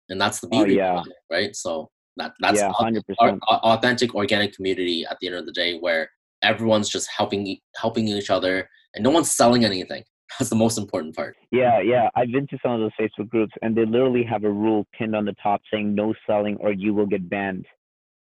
and 0.09 0.21
that's 0.21 0.41
the 0.41 0.49
oh, 0.49 0.51
beauty, 0.51 0.81
oh, 0.81 0.85
yeah. 0.85 1.01
It, 1.01 1.13
right? 1.31 1.57
So 1.57 1.91
that 2.17 2.33
that's 2.41 2.61
yeah, 2.61 2.73
100%. 2.79 3.39
authentic 3.49 4.15
organic 4.15 4.55
community 4.55 5.05
at 5.11 5.17
the 5.21 5.29
end 5.29 5.37
of 5.37 5.47
the 5.47 5.53
day 5.53 5.79
where 5.79 6.09
everyone's 6.43 6.89
just 6.89 7.09
helping 7.17 7.59
helping 7.77 8.09
each 8.09 8.31
other 8.31 8.69
and 8.95 9.03
no 9.03 9.11
one's 9.11 9.31
selling 9.31 9.65
anything. 9.65 10.03
That's 10.39 10.51
the 10.51 10.57
most 10.57 10.79
important 10.79 11.15
part. 11.15 11.37
Yeah 11.51 11.81
yeah. 11.81 12.09
I've 12.15 12.33
been 12.33 12.47
to 12.49 12.59
some 12.63 12.73
of 12.73 12.81
those 12.81 12.93
facebook 13.01 13.29
groups 13.29 13.53
and 13.63 13.77
they 13.77 13.85
literally 13.85 14.25
have 14.25 14.45
a 14.45 14.51
rule 14.51 14.87
pinned 14.97 15.15
on 15.15 15.25
the 15.25 15.35
top 15.43 15.61
saying 15.73 15.95
no 15.95 16.15
selling 16.27 16.57
or 16.61 16.73
you 16.73 16.95
will 16.95 17.07
get 17.07 17.29
banned. 17.29 17.67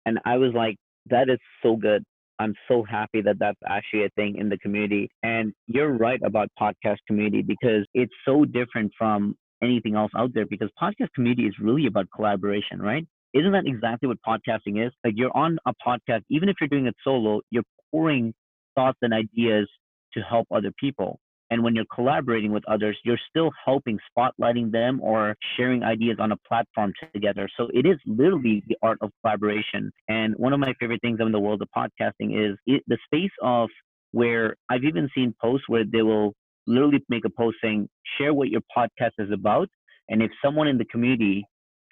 And 0.05 0.19
i 0.25 0.37
was 0.37 0.53
like 0.53 0.77
that 1.07 1.29
is 1.29 1.39
so 1.63 1.75
good. 1.75 2.03
I'm 2.39 2.55
so 2.69 2.83
happy 2.83 3.21
that 3.21 3.37
that's 3.37 3.59
actually 3.67 4.05
a 4.05 4.09
thing 4.15 4.37
in 4.37 4.47
the 4.47 4.57
community. 4.59 5.09
And 5.23 5.53
you're 5.67 5.91
right 5.91 6.21
about 6.23 6.47
podcast 6.59 6.97
community 7.05 7.41
because 7.41 7.85
it's 7.93 8.13
so 8.25 8.45
different 8.45 8.93
from 8.97 9.35
anything 9.61 9.95
else 9.95 10.11
out 10.15 10.33
there 10.33 10.45
because 10.45 10.69
podcast 10.81 11.09
community 11.15 11.43
is 11.43 11.53
really 11.59 11.85
about 11.85 12.07
collaboration 12.15 12.81
right 12.81 13.05
isn't 13.33 13.51
that 13.51 13.65
exactly 13.65 14.07
what 14.07 14.17
podcasting 14.27 14.85
is? 14.85 14.91
Like 15.03 15.13
you're 15.15 15.35
on 15.35 15.57
a 15.65 15.73
podcast, 15.85 16.21
even 16.29 16.49
if 16.49 16.55
you're 16.59 16.69
doing 16.69 16.87
it 16.87 16.95
solo, 17.03 17.41
you're 17.51 17.63
pouring 17.91 18.33
thoughts 18.75 18.97
and 19.01 19.13
ideas 19.13 19.69
to 20.13 20.21
help 20.21 20.47
other 20.53 20.71
people. 20.79 21.19
And 21.51 21.63
when 21.63 21.75
you're 21.75 21.85
collaborating 21.93 22.51
with 22.51 22.63
others, 22.67 22.97
you're 23.03 23.19
still 23.29 23.49
helping 23.65 23.97
spotlighting 24.15 24.71
them 24.71 24.99
or 25.01 25.35
sharing 25.57 25.83
ideas 25.83 26.17
on 26.19 26.31
a 26.31 26.37
platform 26.47 26.93
together. 27.13 27.49
So 27.57 27.67
it 27.73 27.87
is 27.87 27.97
literally 28.05 28.63
the 28.67 28.77
art 28.83 28.99
of 29.01 29.09
collaboration. 29.21 29.91
And 30.07 30.35
one 30.35 30.53
of 30.53 30.59
my 30.59 30.73
favorite 30.79 31.01
things 31.01 31.19
in 31.19 31.31
the 31.31 31.39
world 31.39 31.63
of 31.63 31.69
podcasting 31.75 32.51
is 32.51 32.55
it, 32.67 32.83
the 32.87 32.97
space 33.05 33.31
of 33.41 33.69
where 34.11 34.55
I've 34.69 34.83
even 34.83 35.09
seen 35.15 35.33
posts 35.41 35.67
where 35.67 35.83
they 35.91 36.03
will 36.03 36.33
literally 36.67 37.03
make 37.09 37.25
a 37.25 37.29
post 37.29 37.57
saying, 37.63 37.89
share 38.17 38.33
what 38.33 38.49
your 38.49 38.61
podcast 38.75 39.11
is 39.17 39.31
about. 39.31 39.69
And 40.07 40.21
if 40.21 40.31
someone 40.43 40.67
in 40.67 40.77
the 40.77 40.85
community 40.85 41.45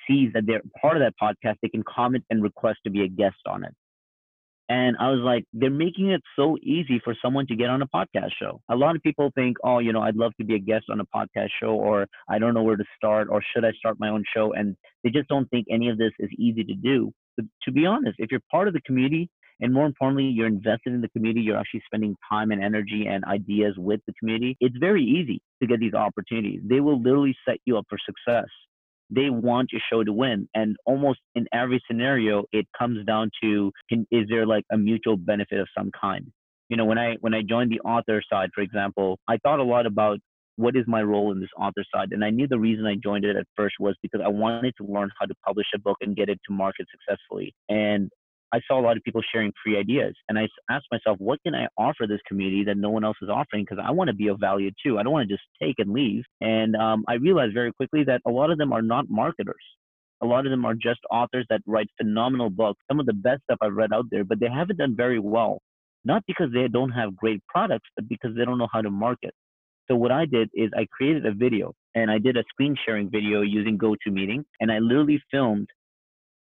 sees 0.08 0.32
that 0.34 0.44
they're 0.46 0.62
part 0.82 0.98
of 0.98 1.04
that 1.04 1.14
podcast, 1.22 1.56
they 1.62 1.70
can 1.70 1.84
comment 1.84 2.24
and 2.30 2.42
request 2.42 2.80
to 2.86 2.92
be 2.92 3.04
a 3.04 3.08
guest 3.08 3.38
on 3.48 3.64
it. 3.64 3.74
And 4.70 4.98
I 5.00 5.10
was 5.12 5.22
like, 5.22 5.46
they're 5.54 5.70
making 5.70 6.10
it 6.12 6.22
so 6.36 6.58
easy 6.62 7.00
for 7.02 7.16
someone 7.22 7.48
to 7.48 7.56
get 7.56 7.70
on 7.70 7.82
a 7.82 7.88
podcast 7.88 8.32
show. 8.38 8.60
A 8.70 8.76
lot 8.76 8.98
of 8.98 9.02
people 9.02 9.32
think, 9.34 9.56
oh, 9.64 9.80
you 9.80 9.94
know, 9.94 10.02
I'd 10.02 10.18
love 10.18 10.34
to 10.40 10.46
be 10.46 10.56
a 10.56 10.60
guest 10.60 10.86
on 10.90 11.00
a 11.00 11.06
podcast 11.06 11.50
show, 11.62 11.70
or 11.70 12.06
I 12.30 12.38
don't 12.38 12.54
know 12.54 12.64
where 12.64 12.76
to 12.76 12.84
start, 12.98 13.30
or 13.32 13.42
should 13.54 13.64
I 13.64 13.72
start 13.80 13.96
my 13.98 14.10
own 14.10 14.26
show? 14.36 14.54
And 14.54 14.76
they 15.04 15.10
just 15.10 15.30
don't 15.30 15.50
think 15.50 15.68
any 15.72 15.88
of 15.88 15.98
this 15.98 16.12
is 16.20 16.30
easy 16.38 16.66
to 16.66 16.74
do. 16.74 17.14
But 17.38 17.46
to 17.64 17.72
be 17.72 17.86
honest, 17.86 18.16
if 18.20 18.30
you're 18.30 18.42
part 18.52 18.68
of 18.68 18.74
the 18.74 18.82
community, 18.82 19.30
and 19.62 19.74
more 19.74 19.86
importantly, 19.86 20.26
you're 20.26 20.48
invested 20.48 20.94
in 20.94 21.02
the 21.02 21.10
community, 21.10 21.42
you're 21.42 21.58
actually 21.58 21.82
spending 21.86 22.16
time 22.30 22.52
and 22.52 22.62
energy 22.62 23.08
and 23.08 23.24
ideas 23.24 23.74
with 23.78 24.02
the 24.06 24.14
community, 24.20 24.58
it's 24.60 24.76
very 24.78 25.04
easy 25.04 25.42
to 25.62 25.68
get 25.68 25.80
these 25.80 25.94
opportunities. 25.94 26.60
They 26.64 26.82
will 26.82 27.02
literally 27.02 27.36
set 27.48 27.58
you 27.66 27.78
up 27.78 27.86
for 27.90 27.98
success 28.06 28.50
they 29.10 29.30
want 29.30 29.72
your 29.72 29.82
show 29.92 30.04
to 30.04 30.14
win. 30.14 30.48
And 30.54 30.76
almost 30.86 31.20
in 31.36 31.48
every 31.54 31.82
scenario 31.90 32.46
it 32.52 32.68
comes 32.78 33.06
down 33.06 33.32
to 33.44 33.72
can, 33.90 34.08
is 34.12 34.28
there 34.30 34.46
like 34.46 34.66
a 34.72 34.78
mutual 34.78 35.18
benefit 35.18 35.60
of 35.60 35.68
some 35.78 35.92
kind? 36.00 36.32
You 36.70 36.76
know 36.76 36.86
when 36.86 36.98
i 36.98 37.16
when 37.22 37.34
i 37.34 37.42
joined 37.48 37.72
the 37.72 37.80
author 37.80 38.22
side 38.30 38.50
for 38.54 38.60
example 38.62 39.20
i 39.30 39.38
thought 39.38 39.60
a 39.60 39.64
lot 39.64 39.86
about 39.86 40.20
what 40.58 40.76
is 40.76 40.84
my 40.86 41.02
role 41.02 41.32
in 41.32 41.40
this 41.40 41.50
author 41.58 41.86
side. 41.96 42.10
And 42.12 42.26
i 42.26 42.30
knew 42.30 42.46
the 42.46 42.60
reason 42.60 42.86
i 42.86 42.96
joined 43.02 43.24
it 43.24 43.38
at 43.38 43.46
first 43.56 43.76
was 43.80 43.96
because 44.02 44.20
i 44.24 44.28
wanted 44.28 44.74
to 44.82 44.86
learn 44.86 45.10
how 45.18 45.28
to 45.28 45.34
publish 45.46 45.68
a 45.74 45.80
book 45.80 45.98
and 46.02 46.14
get 46.14 46.28
it 46.28 46.40
to 46.46 46.54
market 46.54 46.88
successfully. 46.92 47.54
And 47.70 48.10
I 48.54 48.62
saw 48.68 48.80
a 48.80 48.84
lot 48.84 48.96
of 48.98 49.04
people 49.04 49.22
sharing 49.34 49.52
free 49.64 49.78
ideas. 49.78 50.16
And 50.30 50.40
I 50.40 50.48
asked 50.70 50.88
myself, 50.92 51.18
what 51.20 51.42
can 51.44 51.54
I 51.54 51.68
offer 51.78 52.08
this 52.08 52.22
community 52.28 52.64
that 52.66 52.78
no 52.78 52.90
one 52.90 53.04
else 53.04 53.18
is 53.22 53.30
offering? 53.30 53.66
Because 53.66 53.84
I 53.86 53.92
want 53.92 54.08
to 54.10 54.16
be 54.16 54.28
of 54.28 54.40
value 54.40 54.72
too. 54.84 54.98
I 54.98 55.04
don't 55.04 55.12
want 55.12 55.28
to 55.28 55.34
just 55.34 55.44
take 55.62 55.76
and 55.80 55.92
leave. 55.92 56.24
And 56.40 56.76
um, 56.76 57.04
I 57.08 57.16
realized 57.16 57.54
very 57.54 57.74
quickly 57.74 58.04
that 58.06 58.22
a 58.26 58.32
lot 58.32 58.52
of 58.52 58.58
them 58.58 58.72
are 58.72 58.82
not 58.82 59.10
marketers. 59.10 59.56
A 60.22 60.26
lot 60.26 60.46
of 60.46 60.52
them 60.52 60.66
are 60.66 60.74
just 60.74 61.00
authors 61.12 61.46
that 61.50 61.62
write 61.68 61.90
phenomenal 61.98 62.50
books, 62.50 62.82
some 62.90 63.00
of 63.00 63.06
the 63.06 63.14
best 63.14 63.44
stuff 63.44 63.60
I've 63.62 63.76
read 63.76 63.94
out 63.94 64.06
there, 64.10 64.24
but 64.24 64.40
they 64.40 64.50
haven't 64.50 64.78
done 64.78 64.96
very 64.96 65.20
well. 65.20 65.60
Not 66.06 66.24
because 66.26 66.48
they 66.54 66.68
don't 66.68 66.92
have 66.92 67.16
great 67.16 67.44
products, 67.48 67.90
but 67.96 68.08
because 68.08 68.32
they 68.36 68.46
don't 68.46 68.58
know 68.58 68.70
how 68.72 68.82
to 68.82 68.90
market. 68.90 69.34
So 69.90 69.96
what 69.96 70.12
I 70.12 70.26
did 70.26 70.50
is 70.54 70.70
I 70.76 70.88
created 70.92 71.26
a 71.26 71.34
video 71.34 71.74
and 71.96 72.10
I 72.10 72.18
did 72.18 72.36
a 72.36 72.44
screen 72.50 72.76
sharing 72.86 73.10
video 73.10 73.42
using 73.42 73.78
GoToMeeting 73.78 74.44
and 74.60 74.72
I 74.72 74.80
literally 74.80 75.22
filmed 75.32 75.68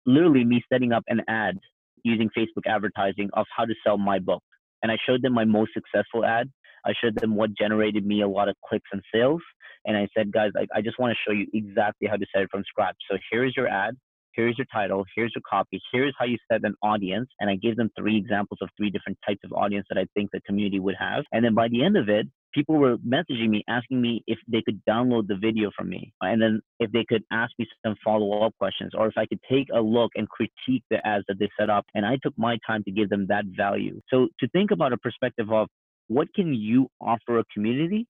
literally 0.05 0.45
me 0.45 0.63
setting 0.71 0.93
up 0.93 1.05
an 1.09 1.23
ad 1.29 1.59
using 2.05 2.29
Facebook 2.37 2.67
advertising 2.67 3.31
of 3.35 3.47
how 3.57 3.65
to 3.65 3.75
sell 3.85 3.99
my 3.99 4.19
book. 4.19 4.43
And 4.83 4.91
I 4.91 4.97
showed 5.07 5.23
them 5.23 5.33
my 5.33 5.45
most 5.45 5.73
successful 5.75 6.25
ad. 6.25 6.51
I 6.85 6.93
showed 7.01 7.19
them 7.21 7.37
what 7.37 7.55
generated 7.57 8.05
me 8.05 8.23
a 8.23 8.29
lot 8.29 8.49
of 8.49 8.57
clicks 8.69 8.89
and 8.93 9.03
sales. 9.15 9.41
And 9.85 9.97
I 9.97 10.09
said, 10.17 10.33
guys, 10.33 10.51
I, 10.57 10.67
I 10.77 10.81
just 10.81 10.99
want 10.99 11.13
to 11.13 11.19
show 11.27 11.33
you 11.33 11.47
exactly 11.53 12.09
how 12.09 12.17
to 12.17 12.27
set 12.35 12.43
it 12.43 12.49
from 12.51 12.65
scratch. 12.65 12.97
So 13.11 13.19
here 13.31 13.45
is 13.45 13.57
your 13.57 13.69
ad. 13.69 13.97
Here's 14.35 14.57
your 14.59 14.67
title. 14.73 15.05
Here's 15.15 15.33
your 15.35 15.43
copy. 15.49 15.81
Here's 15.93 16.15
how 16.19 16.25
you 16.25 16.39
set 16.51 16.65
an 16.65 16.75
audience. 16.83 17.29
And 17.41 17.51
I 17.51 17.57
gave 17.57 17.77
them 17.77 17.91
three 17.99 18.17
examples 18.17 18.59
of 18.63 18.69
three 18.77 18.91
different 18.91 19.19
types 19.27 19.41
of 19.45 19.53
audience 19.53 19.87
that 19.91 19.99
I 19.99 20.07
think 20.15 20.31
the 20.33 20.41
community 20.43 20.81
would 20.81 20.97
have. 20.99 21.25
And 21.33 21.45
then 21.45 21.55
by 21.55 21.69
the 21.69 21.85
end 21.85 21.97
of 21.97 22.09
it, 22.09 22.27
people 22.55 22.77
were 22.77 22.97
messaging 22.99 23.49
me 23.49 23.65
asking 23.69 24.01
me 24.01 24.23
if 24.27 24.39
they 24.49 24.63
could 24.63 24.81
download 24.89 25.27
the 25.27 25.37
video 25.37 25.71
from 25.77 25.89
me 25.89 26.13
and 26.21 26.41
then 26.41 26.61
if 26.81 26.91
they 26.93 27.05
could 27.09 27.23
ask 27.33 27.53
me 27.59 27.67
some 27.85 27.97
follow-up 28.05 28.53
questions 28.59 28.93
or 28.97 29.07
if 29.07 29.15
i 29.17 29.27
could 29.27 29.41
take 29.51 29.69
a 29.75 29.81
look 29.81 30.11
and 30.15 30.29
critique 30.29 30.85
the 30.91 31.05
ads 31.07 31.25
that 31.29 31.39
they 31.39 31.49
set 31.59 31.71
up 31.71 31.85
and 31.95 32.05
i 32.05 32.17
took 32.23 32.35
my 32.37 32.57
time 32.67 32.83
to 32.85 32.91
give 32.91 33.09
them 33.09 33.27
that 33.29 33.45
value 33.57 34.01
so 34.11 34.29
to 34.39 34.49
think 34.49 34.71
about 34.71 34.93
a 34.93 34.99
perspective 34.99 35.51
of 35.51 35.67
what 36.09 36.29
can 36.35 36.53
you 36.53 36.89
offer 37.01 37.39
a 37.39 37.45
community 37.53 38.07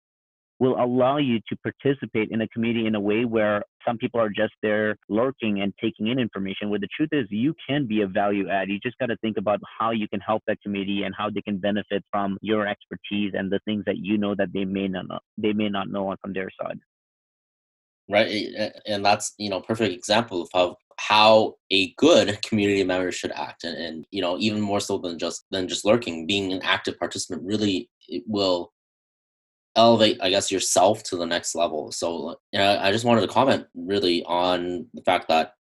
will 0.62 0.80
allow 0.80 1.16
you 1.16 1.40
to 1.48 1.56
participate 1.56 2.30
in 2.30 2.40
a 2.42 2.48
community 2.54 2.86
in 2.86 2.94
a 2.94 3.00
way 3.00 3.24
where 3.24 3.64
some 3.84 3.98
people 3.98 4.20
are 4.20 4.28
just 4.28 4.54
there 4.62 4.96
lurking 5.08 5.60
and 5.60 5.74
taking 5.82 6.06
in 6.06 6.20
information. 6.20 6.70
Where 6.70 6.78
the 6.78 6.86
truth 6.96 7.08
is, 7.10 7.26
you 7.30 7.52
can 7.68 7.88
be 7.88 8.02
a 8.02 8.06
value 8.06 8.48
add. 8.48 8.68
You 8.68 8.78
just 8.78 8.96
got 8.98 9.06
to 9.06 9.16
think 9.16 9.38
about 9.38 9.58
how 9.76 9.90
you 9.90 10.06
can 10.06 10.20
help 10.20 10.44
that 10.46 10.62
community 10.62 11.02
and 11.02 11.12
how 11.18 11.30
they 11.30 11.42
can 11.42 11.58
benefit 11.58 12.04
from 12.12 12.38
your 12.42 12.68
expertise 12.68 13.32
and 13.36 13.50
the 13.50 13.58
things 13.64 13.82
that 13.86 13.96
you 13.96 14.16
know 14.18 14.36
that 14.36 14.52
they 14.54 14.64
may 14.64 14.86
not 14.86 15.08
know, 15.08 15.18
they 15.36 15.52
may 15.52 15.68
not 15.68 15.90
know 15.90 16.06
on 16.10 16.16
from 16.22 16.32
their 16.32 16.50
side. 16.60 16.78
right 18.08 18.30
and 18.92 19.04
that's 19.08 19.26
you 19.42 19.50
know 19.50 19.60
perfect 19.70 19.92
example 20.00 20.38
of 20.42 20.48
how 20.54 20.66
how 21.10 21.54
a 21.78 21.92
good 22.04 22.28
community 22.48 22.84
member 22.84 23.10
should 23.18 23.34
act 23.46 23.60
and, 23.64 23.76
and 23.86 23.96
you 24.16 24.22
know 24.24 24.34
even 24.46 24.60
more 24.70 24.82
so 24.88 24.94
than 25.04 25.18
just 25.24 25.38
than 25.52 25.66
just 25.72 25.84
lurking 25.90 26.16
being 26.32 26.52
an 26.52 26.62
active 26.76 26.96
participant 27.02 27.42
really 27.52 27.76
will 28.36 28.58
elevate 29.76 30.18
i 30.20 30.28
guess 30.28 30.52
yourself 30.52 31.02
to 31.02 31.16
the 31.16 31.26
next 31.26 31.54
level. 31.54 31.90
So 31.92 32.36
know, 32.52 32.78
i 32.80 32.92
just 32.92 33.04
wanted 33.04 33.22
to 33.22 33.28
comment 33.28 33.66
really 33.74 34.22
on 34.24 34.86
the 34.94 35.02
fact 35.02 35.28
that 35.28 35.54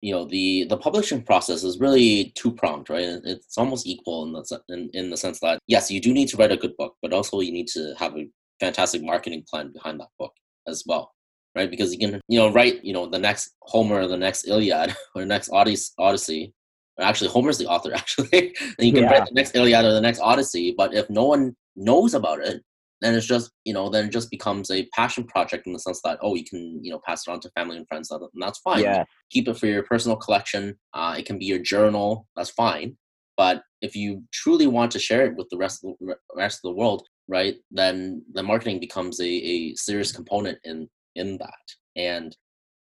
you 0.00 0.12
know 0.12 0.24
the 0.24 0.64
the 0.64 0.76
publishing 0.76 1.22
process 1.22 1.62
is 1.62 1.78
really 1.78 2.32
two 2.34 2.52
pronged 2.52 2.90
right 2.90 3.06
it's 3.24 3.56
almost 3.56 3.86
equal 3.86 4.24
in 4.24 4.32
the 4.32 4.60
in, 4.68 4.90
in 4.94 5.10
the 5.10 5.16
sense 5.16 5.38
that 5.40 5.58
yes 5.66 5.90
you 5.90 6.00
do 6.00 6.12
need 6.12 6.28
to 6.28 6.36
write 6.36 6.52
a 6.52 6.56
good 6.56 6.76
book 6.76 6.96
but 7.02 7.12
also 7.12 7.40
you 7.40 7.52
need 7.52 7.68
to 7.68 7.94
have 7.98 8.16
a 8.16 8.28
fantastic 8.58 9.02
marketing 9.02 9.44
plan 9.48 9.72
behind 9.72 10.00
that 10.00 10.08
book 10.18 10.32
as 10.66 10.82
well 10.86 11.12
right? 11.54 11.70
Because 11.70 11.92
you 11.92 11.98
can 11.98 12.20
you 12.28 12.38
know 12.38 12.52
write 12.52 12.84
you 12.84 12.92
know 12.92 13.06
the 13.06 13.18
next 13.18 13.54
homer 13.62 14.00
or 14.02 14.08
the 14.08 14.16
next 14.16 14.46
iliad 14.46 14.94
or 15.14 15.22
the 15.22 15.26
next 15.26 15.50
odyssey. 15.98 16.52
Actually 17.00 17.30
homer's 17.30 17.58
the 17.58 17.66
author 17.66 17.92
actually. 17.94 18.54
And 18.60 18.86
you 18.86 18.92
can 18.92 19.04
yeah. 19.04 19.10
write 19.10 19.26
the 19.26 19.34
next 19.34 19.54
iliad 19.54 19.84
or 19.84 19.92
the 19.92 20.00
next 20.00 20.20
odyssey 20.20 20.74
but 20.76 20.94
if 20.94 21.08
no 21.10 21.24
one 21.24 21.56
knows 21.74 22.14
about 22.14 22.40
it 22.40 22.62
then 23.02 23.14
it's 23.14 23.26
just 23.26 23.50
you 23.64 23.72
know 23.72 23.88
then 23.88 24.06
it 24.06 24.12
just 24.12 24.30
becomes 24.30 24.70
a 24.70 24.88
passion 24.94 25.24
project 25.24 25.66
in 25.66 25.72
the 25.72 25.78
sense 25.78 26.00
that 26.04 26.18
oh 26.22 26.34
you 26.34 26.44
can 26.44 26.80
you 26.82 26.90
know 26.90 27.00
pass 27.06 27.26
it 27.26 27.30
on 27.30 27.40
to 27.40 27.50
family 27.50 27.76
and 27.76 27.86
friends 27.88 28.10
and 28.10 28.22
that's 28.34 28.60
fine. 28.60 28.82
Yeah. 28.82 29.04
keep 29.30 29.48
it 29.48 29.58
for 29.58 29.66
your 29.66 29.82
personal 29.82 30.16
collection. 30.16 30.76
Uh, 30.94 31.14
it 31.18 31.26
can 31.26 31.38
be 31.38 31.46
your 31.46 31.58
journal 31.58 32.26
that's 32.36 32.50
fine. 32.50 32.96
But 33.36 33.62
if 33.80 33.96
you 33.96 34.22
truly 34.32 34.66
want 34.66 34.92
to 34.92 34.98
share 34.98 35.26
it 35.26 35.36
with 35.36 35.48
the 35.50 35.56
rest 35.56 35.84
of 35.84 35.94
the 36.00 36.16
rest 36.36 36.60
of 36.64 36.70
the 36.70 36.76
world 36.76 37.06
right 37.28 37.54
then 37.70 38.22
the 38.34 38.42
marketing 38.42 38.80
becomes 38.80 39.20
a, 39.20 39.24
a 39.24 39.74
serious 39.74 40.12
component 40.12 40.58
in 40.64 40.88
in 41.14 41.38
that. 41.38 41.64
And 41.96 42.36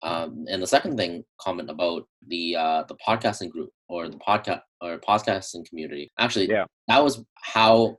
um, 0.02 0.44
and 0.50 0.62
the 0.62 0.66
second 0.66 0.98
thing 0.98 1.24
comment 1.40 1.70
about 1.70 2.02
the 2.28 2.56
uh, 2.56 2.84
the 2.88 2.96
podcasting 3.06 3.50
group 3.50 3.70
or 3.88 4.08
the 4.08 4.18
podcast 4.18 4.60
or 4.80 4.98
podcasting 4.98 5.66
community. 5.66 6.12
Actually 6.18 6.48
yeah. 6.48 6.64
that 6.88 7.02
was 7.02 7.24
how 7.36 7.96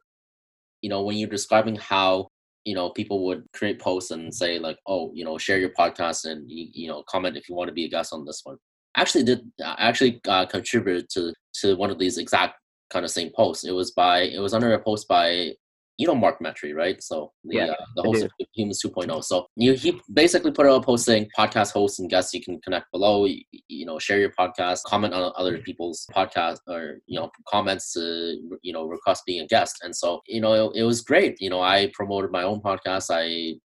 you 0.86 0.90
know 0.90 1.02
when 1.02 1.18
you're 1.18 1.28
describing 1.28 1.76
how 1.78 2.28
you 2.64 2.76
know 2.76 2.92
people 2.92 3.26
would 3.26 3.44
create 3.54 3.82
posts 3.82 4.12
and 4.12 4.32
say 4.32 4.60
like 4.60 4.78
oh 4.86 5.10
you 5.16 5.26
know 5.26 5.36
share 5.36 5.58
your 5.58 5.72
podcast 5.72 6.26
and 6.30 6.46
you, 6.48 6.88
know 6.88 7.02
comment 7.10 7.36
if 7.36 7.50
you 7.50 7.56
want 7.56 7.68
to 7.68 7.74
be 7.74 7.86
a 7.86 7.90
guest 7.90 8.14
on 8.14 8.24
this 8.24 8.42
one. 8.44 8.56
Actually 8.96 9.24
did 9.24 9.42
actually 9.64 10.22
uh, 10.28 10.46
contributed 10.46 11.10
to 11.10 11.34
to 11.62 11.76
one 11.76 11.90
of 11.90 11.98
these 11.98 12.20
exact 12.20 12.60
kind 12.92 13.04
of 13.04 13.10
same 13.10 13.32
posts. 13.36 13.66
It 13.66 13.72
was 13.72 13.94
by 13.94 14.20
it 14.36 14.38
was 14.38 14.54
under 14.54 14.72
a 14.74 14.80
post 14.80 15.08
by 15.08 15.54
you 15.98 16.08
know 16.08 16.16
Mark 16.16 16.40
Metry, 16.40 16.76
right? 16.76 17.02
So 17.02 17.32
the, 17.44 17.56
yeah, 17.56 17.66
uh, 17.66 17.76
the 17.96 18.04
host 18.04 18.24
of 18.24 18.32
Humans 18.54 18.82
2.0. 18.84 19.24
So 19.24 19.48
you, 19.56 19.74
he 19.74 20.00
basically 20.14 20.52
put 20.52 20.66
out 20.66 20.82
a 20.82 20.86
post 20.86 21.06
saying 21.06 21.30
podcast 21.38 21.72
hosts 21.72 22.00
and 22.00 22.10
guests 22.10 22.34
you 22.34 22.44
can 22.44 22.60
connect 22.62 22.92
below. 22.92 23.26
You, 23.26 23.42
you, 23.68 23.86
know, 23.86 23.98
share 24.00 24.20
your 24.20 24.32
podcast, 24.38 24.84
comment 24.84 25.14
on 25.14 25.32
other 25.38 25.58
people's 25.60 26.06
podcast, 26.14 26.58
or 26.68 27.00
you 27.08 27.20
know, 27.20 27.30
comments 27.48 27.94
to 27.94 28.38
you 28.62 28.74
know 28.74 28.86
request 28.86 29.24
being 29.26 29.42
a 29.42 29.48
guest. 29.48 29.78
And 29.84 29.96
so 29.96 30.22
you 30.28 30.42
know, 30.42 30.72
it, 30.72 30.82
it 30.82 30.84
was 30.84 31.02
great. 31.02 31.38
You 31.40 31.50
know, 31.50 31.62
I 31.62 31.92
promoted 31.94 32.32
my 32.32 32.44
own 32.44 32.62
podcast. 32.62 33.08
I 33.10 33.60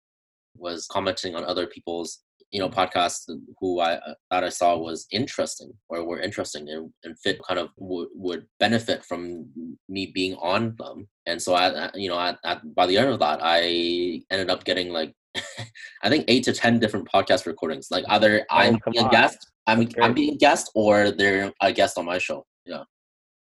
was 0.57 0.87
commenting 0.91 1.35
on 1.35 1.45
other 1.45 1.67
people's 1.67 2.21
you 2.53 2.61
know 2.61 2.69
podcasts 2.69 3.29
who 3.61 3.81
I 3.81 3.95
uh, 3.95 4.15
that 4.31 4.45
I 4.45 4.49
saw 4.49 4.77
was 4.77 5.07
interesting 5.11 5.73
or 5.89 6.05
were 6.05 6.21
interesting 6.21 6.69
and, 6.69 6.91
and 7.05 7.19
fit 7.19 7.41
kind 7.47 7.59
of 7.59 7.71
would 7.77 8.09
would 8.15 8.47
benefit 8.61 9.05
from 9.05 9.49
me 9.89 10.13
being 10.15 10.35
on 10.37 10.75
them. 10.79 11.09
And 11.27 11.41
so 11.41 11.55
I 11.55 11.91
you 11.95 12.09
know 12.09 12.19
at, 12.19 12.39
at 12.45 12.75
by 12.75 12.87
the 12.87 12.99
end 12.99 13.11
of 13.11 13.19
that 13.21 13.41
I 13.43 14.23
ended 14.31 14.51
up 14.51 14.65
getting 14.65 14.91
like 14.91 15.13
I 16.03 16.09
think 16.09 16.25
eight 16.29 16.45
to 16.45 16.53
ten 16.53 16.79
different 16.79 17.09
podcast 17.13 17.47
recordings. 17.47 17.89
Like 17.91 18.05
either 18.09 18.47
oh, 18.51 18.57
I'm 18.57 18.79
being 18.91 19.07
a 19.07 19.11
guest, 19.11 19.39
I'm 19.67 19.89
I'm 20.01 20.15
being 20.15 20.35
a 20.35 20.39
guest, 20.39 20.71
or 20.75 21.11
they're 21.11 21.53
a 21.61 21.73
guest 21.73 21.99
on 21.99 22.05
my 22.05 22.19
show. 22.19 22.45
Yeah. 22.65 22.85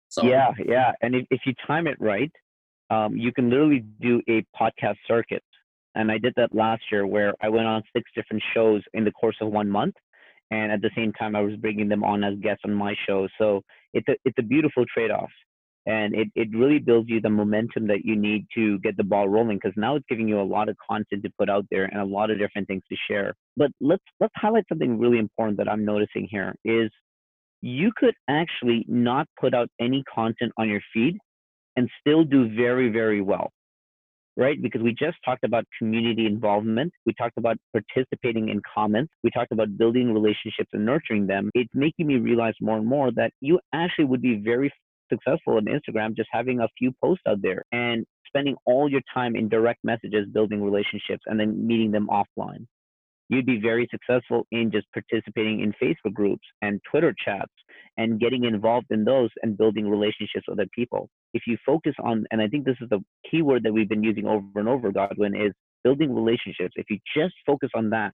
So 0.09 0.25
yeah, 0.25 0.53
yeah, 0.65 0.93
and 1.03 1.15
if, 1.15 1.27
if 1.31 1.41
you 1.45 1.55
time 1.67 1.89
it 1.89 1.97
right, 1.99 2.31
um, 2.91 3.17
you 3.17 3.33
can 3.33 3.51
literally 3.51 3.85
do 4.01 4.23
a 4.29 4.45
podcast 4.59 4.97
circuit 5.09 5.43
and 5.95 6.11
I 6.11 6.19
did 6.19 6.35
that 6.37 6.55
last 6.55 6.83
year 6.91 7.07
where 7.07 7.35
I 7.41 7.49
went 7.49 7.67
on 7.67 7.83
six 7.95 8.11
different 8.15 8.43
shows 8.55 8.83
in 8.95 9.05
the 9.05 9.13
course 9.13 9.37
of 9.41 9.51
one 9.51 9.71
month. 9.71 9.95
And 10.51 10.71
at 10.71 10.83
the 10.83 10.91
same 10.97 11.13
time, 11.13 11.35
I 11.35 11.41
was 11.41 11.57
bringing 11.57 11.89
them 11.89 12.05
on 12.05 12.23
as 12.23 12.35
guests 12.41 12.63
on 12.65 12.75
my 12.75 12.95
show. 13.07 13.29
So 13.39 13.63
it's 13.93 14.07
a, 14.09 14.15
it's 14.25 14.39
a 14.39 14.43
beautiful 14.43 14.85
trade 14.93 15.11
off. 15.11 15.31
And 15.87 16.15
it, 16.15 16.29
it 16.35 16.49
really 16.55 16.79
builds 16.79 17.11
you 17.11 17.21
the 17.21 17.31
momentum 17.31 17.87
that 17.89 18.05
you 18.05 18.17
need 18.17 18.47
to 18.55 18.79
get 18.79 18.97
the 18.97 19.05
ball 19.05 19.29
rolling 19.29 19.59
because 19.59 19.75
now 19.77 19.97
it's 19.97 20.07
giving 20.09 20.27
you 20.27 20.41
a 20.41 20.43
lot 20.43 20.69
of 20.69 20.77
content 20.89 21.23
to 21.23 21.31
put 21.39 21.51
out 21.51 21.67
there 21.71 21.85
and 21.85 22.01
a 22.01 22.05
lot 22.05 22.31
of 22.31 22.39
different 22.39 22.67
things 22.69 22.83
to 22.91 22.97
share. 23.09 23.35
But 23.57 23.71
let's 23.81 24.03
let's 24.19 24.33
highlight 24.37 24.65
something 24.69 24.99
really 24.99 25.19
important 25.19 25.59
that 25.59 25.69
I'm 25.69 25.85
noticing 25.85 26.27
here 26.31 26.55
is 26.65 26.91
you 27.61 27.93
could 27.97 28.15
actually 28.29 28.87
not 28.89 29.27
put 29.39 29.55
out 29.55 29.69
any 29.79 30.03
content 30.13 30.53
on 30.57 30.71
your 30.71 30.81
feed 30.93 31.19
and 31.77 31.91
still 32.01 32.25
do 32.25 32.55
very, 32.55 32.89
very 32.89 33.21
well 33.21 33.51
right? 34.37 34.61
Because 34.61 34.83
we 34.83 34.93
just 34.93 35.17
talked 35.25 35.45
about 35.45 35.65
community 35.79 36.27
involvement. 36.27 36.93
We 37.07 37.13
talked 37.15 37.39
about 37.39 37.57
participating 37.73 38.49
in 38.49 38.61
comments. 38.73 39.13
We 39.23 39.31
talked 39.31 39.53
about 39.53 39.77
building 39.77 40.13
relationships 40.13 40.71
and 40.73 40.85
nurturing 40.85 41.27
them. 41.27 41.51
It's 41.55 41.71
making 41.75 42.07
me 42.07 42.17
realize 42.17 42.55
more 42.61 42.77
and 42.77 42.87
more 42.87 43.11
that 43.13 43.33
you 43.41 43.61
actually 43.73 44.07
would 44.07 44.23
be 44.23 44.37
very 44.37 44.73
successful 45.13 45.57
on 45.57 45.67
Instagram 45.67 46.17
just 46.17 46.29
having 46.33 46.61
a 46.61 46.69
few 46.79 46.93
posts 47.03 47.23
out 47.29 47.43
there 47.43 47.63
and 47.73 48.05
spending 48.27 48.57
all 48.65 48.91
your 48.91 49.03
time 49.13 49.37
in 49.37 49.49
direct 49.49 49.81
messages 49.85 50.27
building 50.33 50.63
relationships 50.63 51.23
and 51.27 51.39
then 51.39 51.67
meeting 51.67 51.93
them 51.93 52.09
offline 52.09 52.67
you'd 53.29 53.47
be 53.47 53.61
very 53.61 53.89
successful 53.91 54.47
in 54.51 54.71
just 54.71 54.87
participating 54.93 55.61
in 55.61 55.73
Facebook 55.83 56.13
groups 56.13 56.45
and 56.63 56.81
Twitter 56.91 57.15
chats 57.25 57.53
and 57.97 58.21
getting 58.21 58.45
involved 58.45 58.87
in 58.91 59.05
those 59.05 59.31
and 59.43 59.57
building 59.57 59.89
relationships 59.89 60.45
with 60.49 60.59
other 60.59 60.69
people. 60.75 61.09
If 61.33 61.43
you 61.47 61.57
focus 61.65 61.95
on, 62.03 62.25
and 62.31 62.41
I 62.41 62.49
think 62.49 62.65
this 62.65 62.77
is 62.81 62.89
the 62.91 63.01
key 63.31 63.43
word 63.43 63.63
that 63.65 63.73
we've 63.73 63.89
been 63.89 64.03
using 64.03 64.27
over 64.27 64.47
and 64.57 64.69
over, 64.69 64.93
Godwin, 64.93 65.35
is 65.35 65.53
building 65.83 66.15
relationships. 66.15 66.75
If 66.77 66.87
you 66.91 66.99
just 67.17 67.35
focus 67.47 67.71
on 67.75 67.91
that, 67.91 68.13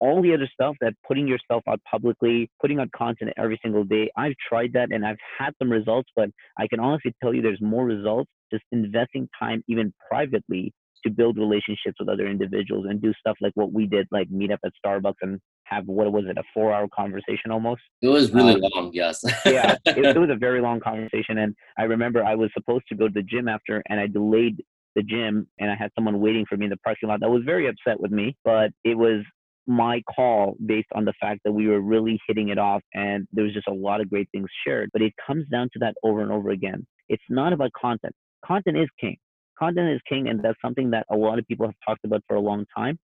all 0.00 0.22
the 0.22 0.32
other 0.32 0.48
stuff 0.52 0.76
that 0.80 0.92
putting 1.06 1.26
yourself 1.26 1.62
out 1.68 1.80
publicly, 1.90 2.48
putting 2.60 2.78
out 2.78 2.90
content 2.92 3.32
every 3.36 3.58
single 3.62 3.84
day, 3.84 4.10
I've 4.16 4.34
tried 4.48 4.72
that 4.74 4.92
and 4.92 5.04
I've 5.04 5.18
had 5.38 5.52
some 5.58 5.70
results, 5.70 6.08
but 6.14 6.30
I 6.56 6.68
can 6.68 6.78
honestly 6.78 7.12
tell 7.20 7.34
you 7.34 7.42
there's 7.42 7.60
more 7.60 7.84
results 7.84 8.30
just 8.52 8.62
investing 8.70 9.28
time 9.38 9.62
even 9.68 9.92
privately 10.08 10.72
to 11.04 11.10
build 11.10 11.38
relationships 11.38 11.96
with 11.98 12.08
other 12.08 12.26
individuals 12.26 12.86
and 12.88 13.00
do 13.00 13.12
stuff 13.18 13.36
like 13.40 13.52
what 13.54 13.72
we 13.72 13.86
did, 13.86 14.06
like 14.10 14.30
meet 14.30 14.50
up 14.50 14.60
at 14.64 14.72
Starbucks 14.84 15.14
and 15.22 15.40
have 15.64 15.86
what 15.86 16.12
was 16.12 16.24
it, 16.28 16.38
a 16.38 16.42
four 16.54 16.72
hour 16.72 16.88
conversation 16.94 17.50
almost? 17.50 17.82
It 18.02 18.08
was 18.08 18.32
really 18.32 18.54
um, 18.54 18.60
long, 18.74 18.90
yes. 18.92 19.22
yeah, 19.44 19.76
it, 19.86 19.98
it 19.98 20.18
was 20.18 20.30
a 20.30 20.36
very 20.36 20.60
long 20.68 20.80
conversation. 20.80 21.38
And 21.38 21.54
I 21.78 21.84
remember 21.84 22.24
I 22.24 22.34
was 22.34 22.50
supposed 22.54 22.84
to 22.88 22.94
go 22.94 23.08
to 23.08 23.14
the 23.14 23.22
gym 23.22 23.48
after 23.48 23.82
and 23.88 24.00
I 24.00 24.06
delayed 24.06 24.62
the 24.94 25.02
gym 25.02 25.46
and 25.58 25.70
I 25.70 25.76
had 25.76 25.90
someone 25.94 26.20
waiting 26.20 26.46
for 26.48 26.56
me 26.56 26.66
in 26.66 26.70
the 26.70 26.78
parking 26.78 27.08
lot 27.08 27.20
that 27.20 27.30
was 27.30 27.42
very 27.44 27.68
upset 27.68 28.00
with 28.00 28.10
me, 28.10 28.36
but 28.44 28.70
it 28.84 28.96
was 28.96 29.22
my 29.66 30.02
call 30.14 30.56
based 30.64 30.88
on 30.94 31.04
the 31.04 31.12
fact 31.20 31.40
that 31.44 31.52
we 31.52 31.68
were 31.68 31.80
really 31.80 32.18
hitting 32.26 32.48
it 32.48 32.58
off 32.58 32.82
and 32.94 33.28
there 33.32 33.44
was 33.44 33.52
just 33.52 33.68
a 33.68 33.72
lot 33.72 34.00
of 34.00 34.08
great 34.08 34.28
things 34.32 34.48
shared. 34.66 34.90
But 34.92 35.02
it 35.02 35.12
comes 35.24 35.46
down 35.48 35.68
to 35.74 35.78
that 35.80 35.94
over 36.02 36.22
and 36.22 36.32
over 36.32 36.50
again. 36.50 36.86
It's 37.08 37.22
not 37.28 37.52
about 37.52 37.70
content. 37.72 38.14
Content 38.44 38.78
is 38.78 38.88
king 38.98 39.16
content 39.58 39.90
is 39.90 40.00
king 40.08 40.28
and 40.28 40.42
that's 40.42 40.60
something 40.62 40.90
that 40.90 41.06
a 41.10 41.16
lot 41.16 41.38
of 41.38 41.46
people 41.46 41.66
have 41.66 41.74
talked 41.86 42.04
about 42.04 42.22
for 42.26 42.36
a 42.36 42.40
long 42.40 42.64
time 42.76 42.98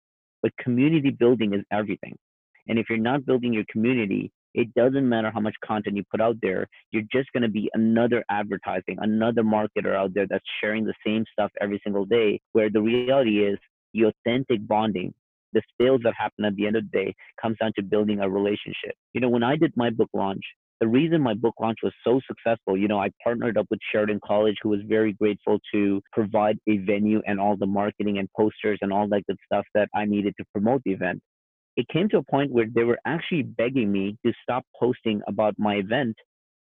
but 0.41 0.51
community 0.57 1.11
building 1.11 1.53
is 1.53 1.61
everything. 1.71 2.15
And 2.67 2.79
if 2.79 2.87
you're 2.89 2.97
not 2.97 3.25
building 3.25 3.53
your 3.53 3.65
community 3.71 4.31
it 4.53 4.73
doesn't 4.73 5.07
matter 5.07 5.31
how 5.33 5.39
much 5.39 5.55
content 5.65 5.95
you 5.95 6.03
put 6.11 6.19
out 6.19 6.35
there 6.41 6.67
you're 6.91 7.07
just 7.11 7.31
going 7.31 7.43
to 7.43 7.49
be 7.49 7.69
another 7.73 8.23
advertising 8.29 8.97
another 8.99 9.43
marketer 9.43 9.95
out 9.95 10.13
there 10.13 10.27
that's 10.29 10.43
sharing 10.59 10.83
the 10.83 10.93
same 11.05 11.23
stuff 11.31 11.51
every 11.61 11.79
single 11.83 12.05
day 12.05 12.39
where 12.51 12.69
the 12.69 12.81
reality 12.81 13.45
is 13.45 13.57
the 13.93 14.03
authentic 14.03 14.65
bonding 14.67 15.13
the 15.53 15.61
sales 15.79 16.01
that 16.03 16.13
happen 16.17 16.45
at 16.45 16.55
the 16.55 16.67
end 16.67 16.75
of 16.75 16.83
the 16.91 16.97
day 16.97 17.13
comes 17.41 17.57
down 17.59 17.71
to 17.75 17.83
building 17.83 18.19
a 18.19 18.29
relationship. 18.29 18.93
You 19.13 19.21
know 19.21 19.29
when 19.29 19.43
i 19.43 19.55
did 19.55 19.71
my 19.75 19.89
book 19.89 20.09
launch 20.13 20.43
the 20.81 20.87
reason 20.87 21.21
my 21.21 21.35
book 21.35 21.53
launch 21.61 21.77
was 21.83 21.93
so 22.03 22.19
successful, 22.27 22.75
you 22.75 22.87
know, 22.87 22.99
I 22.99 23.11
partnered 23.23 23.55
up 23.55 23.67
with 23.69 23.79
Sheridan 23.91 24.19
College, 24.25 24.55
who 24.63 24.69
was 24.69 24.79
very 24.87 25.13
grateful 25.13 25.59
to 25.71 26.01
provide 26.11 26.57
a 26.67 26.79
venue 26.79 27.21
and 27.27 27.39
all 27.39 27.55
the 27.55 27.67
marketing 27.67 28.17
and 28.17 28.27
posters 28.35 28.79
and 28.81 28.91
all 28.91 29.07
that 29.09 29.21
good 29.27 29.37
stuff 29.45 29.63
that 29.75 29.89
I 29.95 30.05
needed 30.05 30.33
to 30.39 30.45
promote 30.51 30.81
the 30.83 30.91
event. 30.91 31.21
It 31.77 31.87
came 31.87 32.09
to 32.09 32.17
a 32.17 32.23
point 32.23 32.51
where 32.51 32.65
they 32.73 32.83
were 32.83 32.97
actually 33.05 33.43
begging 33.43 33.91
me 33.91 34.17
to 34.25 34.33
stop 34.41 34.65
posting 34.77 35.21
about 35.27 35.53
my 35.59 35.75
event 35.75 36.15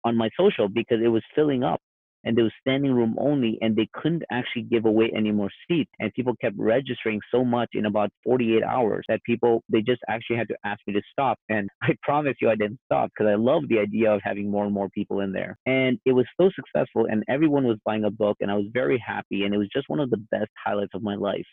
on 0.04 0.18
my 0.18 0.30
social 0.38 0.68
because 0.68 0.98
it 1.04 1.10
was 1.10 1.24
filling 1.36 1.64
up 1.64 1.80
and 2.24 2.38
there 2.38 2.44
was 2.44 2.54
standing 2.62 2.92
room 2.94 3.16
only 3.20 3.58
and 3.62 3.76
they 3.76 3.88
couldn't 3.94 4.24
actually 4.32 4.64
give 4.64 4.86
away 4.86 5.12
any 5.16 5.32
more 5.32 5.50
seats 5.68 5.92
and 6.00 6.14
people 6.14 6.36
kept 6.42 6.56
registering 6.58 7.20
so 7.32 7.44
much 7.46 7.70
in 7.74 7.86
about 7.86 8.10
48 8.24 8.64
hours 8.64 9.06
that 9.10 9.24
people 9.24 9.64
they 9.70 9.82
just 9.82 10.02
actually 10.10 10.38
had 10.38 10.48
to 10.50 10.56
ask 10.66 10.80
me 10.88 10.94
to 10.94 11.02
stop 11.12 11.38
and 11.50 11.70
i 11.84 11.96
promise 12.04 12.36
you 12.42 12.50
i 12.50 12.56
didn't 12.56 12.80
stop 12.86 13.12
because 13.12 13.30
i 13.32 13.36
love 13.36 13.64
the 13.70 13.80
idea 13.80 14.12
of 14.12 14.22
having 14.24 14.52
more 14.52 14.66
and 14.66 14.74
more 14.74 14.90
people 14.90 15.22
in 15.22 15.32
there 15.32 15.58
and 15.66 16.00
it 16.06 16.14
was 16.14 16.26
so 16.40 16.50
successful 16.56 17.08
and 17.10 17.24
everyone 17.30 17.66
was 17.66 17.78
buying 17.86 18.06
a 18.06 18.12
book 18.12 18.38
and 18.42 18.52
i 18.52 18.56
was 18.56 18.66
very 18.74 19.02
happy 19.06 19.44
and 19.44 19.54
it 19.54 19.58
was 19.58 19.70
just 19.74 19.90
one 19.90 20.00
of 20.00 20.10
the 20.10 20.24
best 20.32 20.52
highlights 20.66 20.94
of 20.96 21.04
my 21.04 21.16
life 21.16 21.46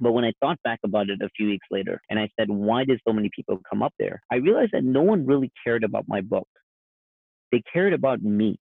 But 0.00 0.12
when 0.12 0.24
I 0.24 0.32
thought 0.40 0.58
back 0.64 0.80
about 0.84 1.10
it 1.10 1.22
a 1.22 1.30
few 1.36 1.48
weeks 1.48 1.66
later 1.70 2.00
and 2.10 2.18
I 2.18 2.28
said, 2.38 2.50
why 2.50 2.84
did 2.84 3.00
so 3.06 3.14
many 3.14 3.30
people 3.34 3.60
come 3.70 3.82
up 3.82 3.94
there? 3.98 4.22
I 4.32 4.36
realized 4.36 4.72
that 4.74 4.84
no 4.84 5.02
one 5.02 5.26
really 5.26 5.52
cared 5.64 5.84
about 5.84 6.06
my 6.08 6.22
book. 6.22 6.48
They 7.52 7.62
cared 7.72 7.94
about 7.94 8.22
me. 8.22 8.58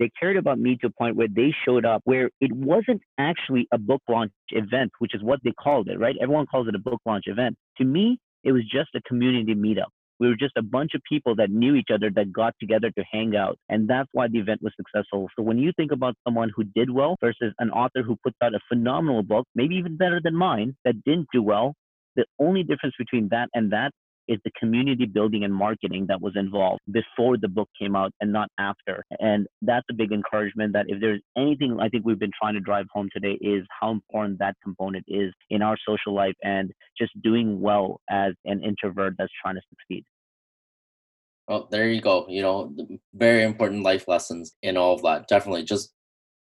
They 0.00 0.10
cared 0.18 0.36
about 0.36 0.58
me 0.58 0.76
to 0.80 0.88
a 0.88 0.90
point 0.90 1.16
where 1.16 1.28
they 1.28 1.54
showed 1.64 1.84
up 1.84 2.02
where 2.04 2.30
it 2.40 2.52
wasn't 2.52 3.00
actually 3.18 3.66
a 3.72 3.78
book 3.78 4.02
launch 4.08 4.32
event, 4.50 4.90
which 4.98 5.14
is 5.14 5.22
what 5.22 5.40
they 5.44 5.52
called 5.52 5.88
it, 5.88 5.98
right? 5.98 6.16
Everyone 6.20 6.46
calls 6.46 6.68
it 6.68 6.74
a 6.74 6.78
book 6.80 7.00
launch 7.06 7.24
event. 7.26 7.56
To 7.78 7.84
me, 7.84 8.18
it 8.42 8.52
was 8.52 8.62
just 8.64 8.90
a 8.94 9.00
community 9.06 9.54
meetup. 9.54 9.90
We 10.20 10.28
were 10.28 10.36
just 10.36 10.56
a 10.56 10.62
bunch 10.62 10.92
of 10.94 11.02
people 11.08 11.34
that 11.36 11.50
knew 11.50 11.74
each 11.74 11.88
other 11.92 12.10
that 12.14 12.32
got 12.32 12.54
together 12.60 12.90
to 12.96 13.04
hang 13.10 13.34
out. 13.36 13.58
And 13.68 13.88
that's 13.88 14.08
why 14.12 14.28
the 14.28 14.38
event 14.38 14.62
was 14.62 14.72
successful. 14.76 15.28
So 15.36 15.42
when 15.42 15.58
you 15.58 15.72
think 15.76 15.90
about 15.92 16.14
someone 16.24 16.50
who 16.54 16.64
did 16.64 16.90
well 16.90 17.16
versus 17.20 17.52
an 17.58 17.70
author 17.70 18.02
who 18.02 18.16
puts 18.22 18.36
out 18.42 18.54
a 18.54 18.60
phenomenal 18.68 19.22
book, 19.22 19.46
maybe 19.54 19.74
even 19.76 19.96
better 19.96 20.20
than 20.22 20.36
mine, 20.36 20.76
that 20.84 21.02
didn't 21.04 21.28
do 21.32 21.42
well, 21.42 21.74
the 22.16 22.24
only 22.38 22.62
difference 22.62 22.94
between 22.96 23.28
that 23.30 23.48
and 23.54 23.72
that 23.72 23.90
is 24.28 24.38
the 24.44 24.50
community 24.58 25.06
building 25.06 25.44
and 25.44 25.54
marketing 25.54 26.06
that 26.08 26.20
was 26.20 26.34
involved 26.36 26.80
before 26.90 27.36
the 27.36 27.48
book 27.48 27.68
came 27.80 27.96
out 27.96 28.12
and 28.20 28.32
not 28.32 28.48
after. 28.58 29.04
And 29.18 29.46
that's 29.62 29.86
a 29.90 29.94
big 29.94 30.12
encouragement 30.12 30.72
that 30.72 30.86
if 30.88 31.00
there's 31.00 31.20
anything 31.36 31.78
I 31.80 31.88
think 31.88 32.04
we've 32.04 32.18
been 32.18 32.30
trying 32.40 32.54
to 32.54 32.60
drive 32.60 32.86
home 32.92 33.08
today 33.12 33.38
is 33.40 33.64
how 33.80 33.90
important 33.90 34.38
that 34.38 34.56
component 34.62 35.04
is 35.08 35.32
in 35.50 35.62
our 35.62 35.76
social 35.86 36.14
life 36.14 36.34
and 36.42 36.70
just 36.98 37.12
doing 37.22 37.60
well 37.60 38.00
as 38.10 38.32
an 38.44 38.62
introvert 38.62 39.14
that's 39.18 39.32
trying 39.42 39.56
to 39.56 39.62
succeed. 39.70 40.04
Well, 41.48 41.68
there 41.70 41.88
you 41.88 42.00
go. 42.00 42.26
You 42.28 42.42
know, 42.42 42.74
very 43.12 43.42
important 43.42 43.82
life 43.82 44.08
lessons 44.08 44.54
in 44.62 44.76
all 44.76 44.94
of 44.94 45.02
that. 45.02 45.28
Definitely 45.28 45.64
just 45.64 45.92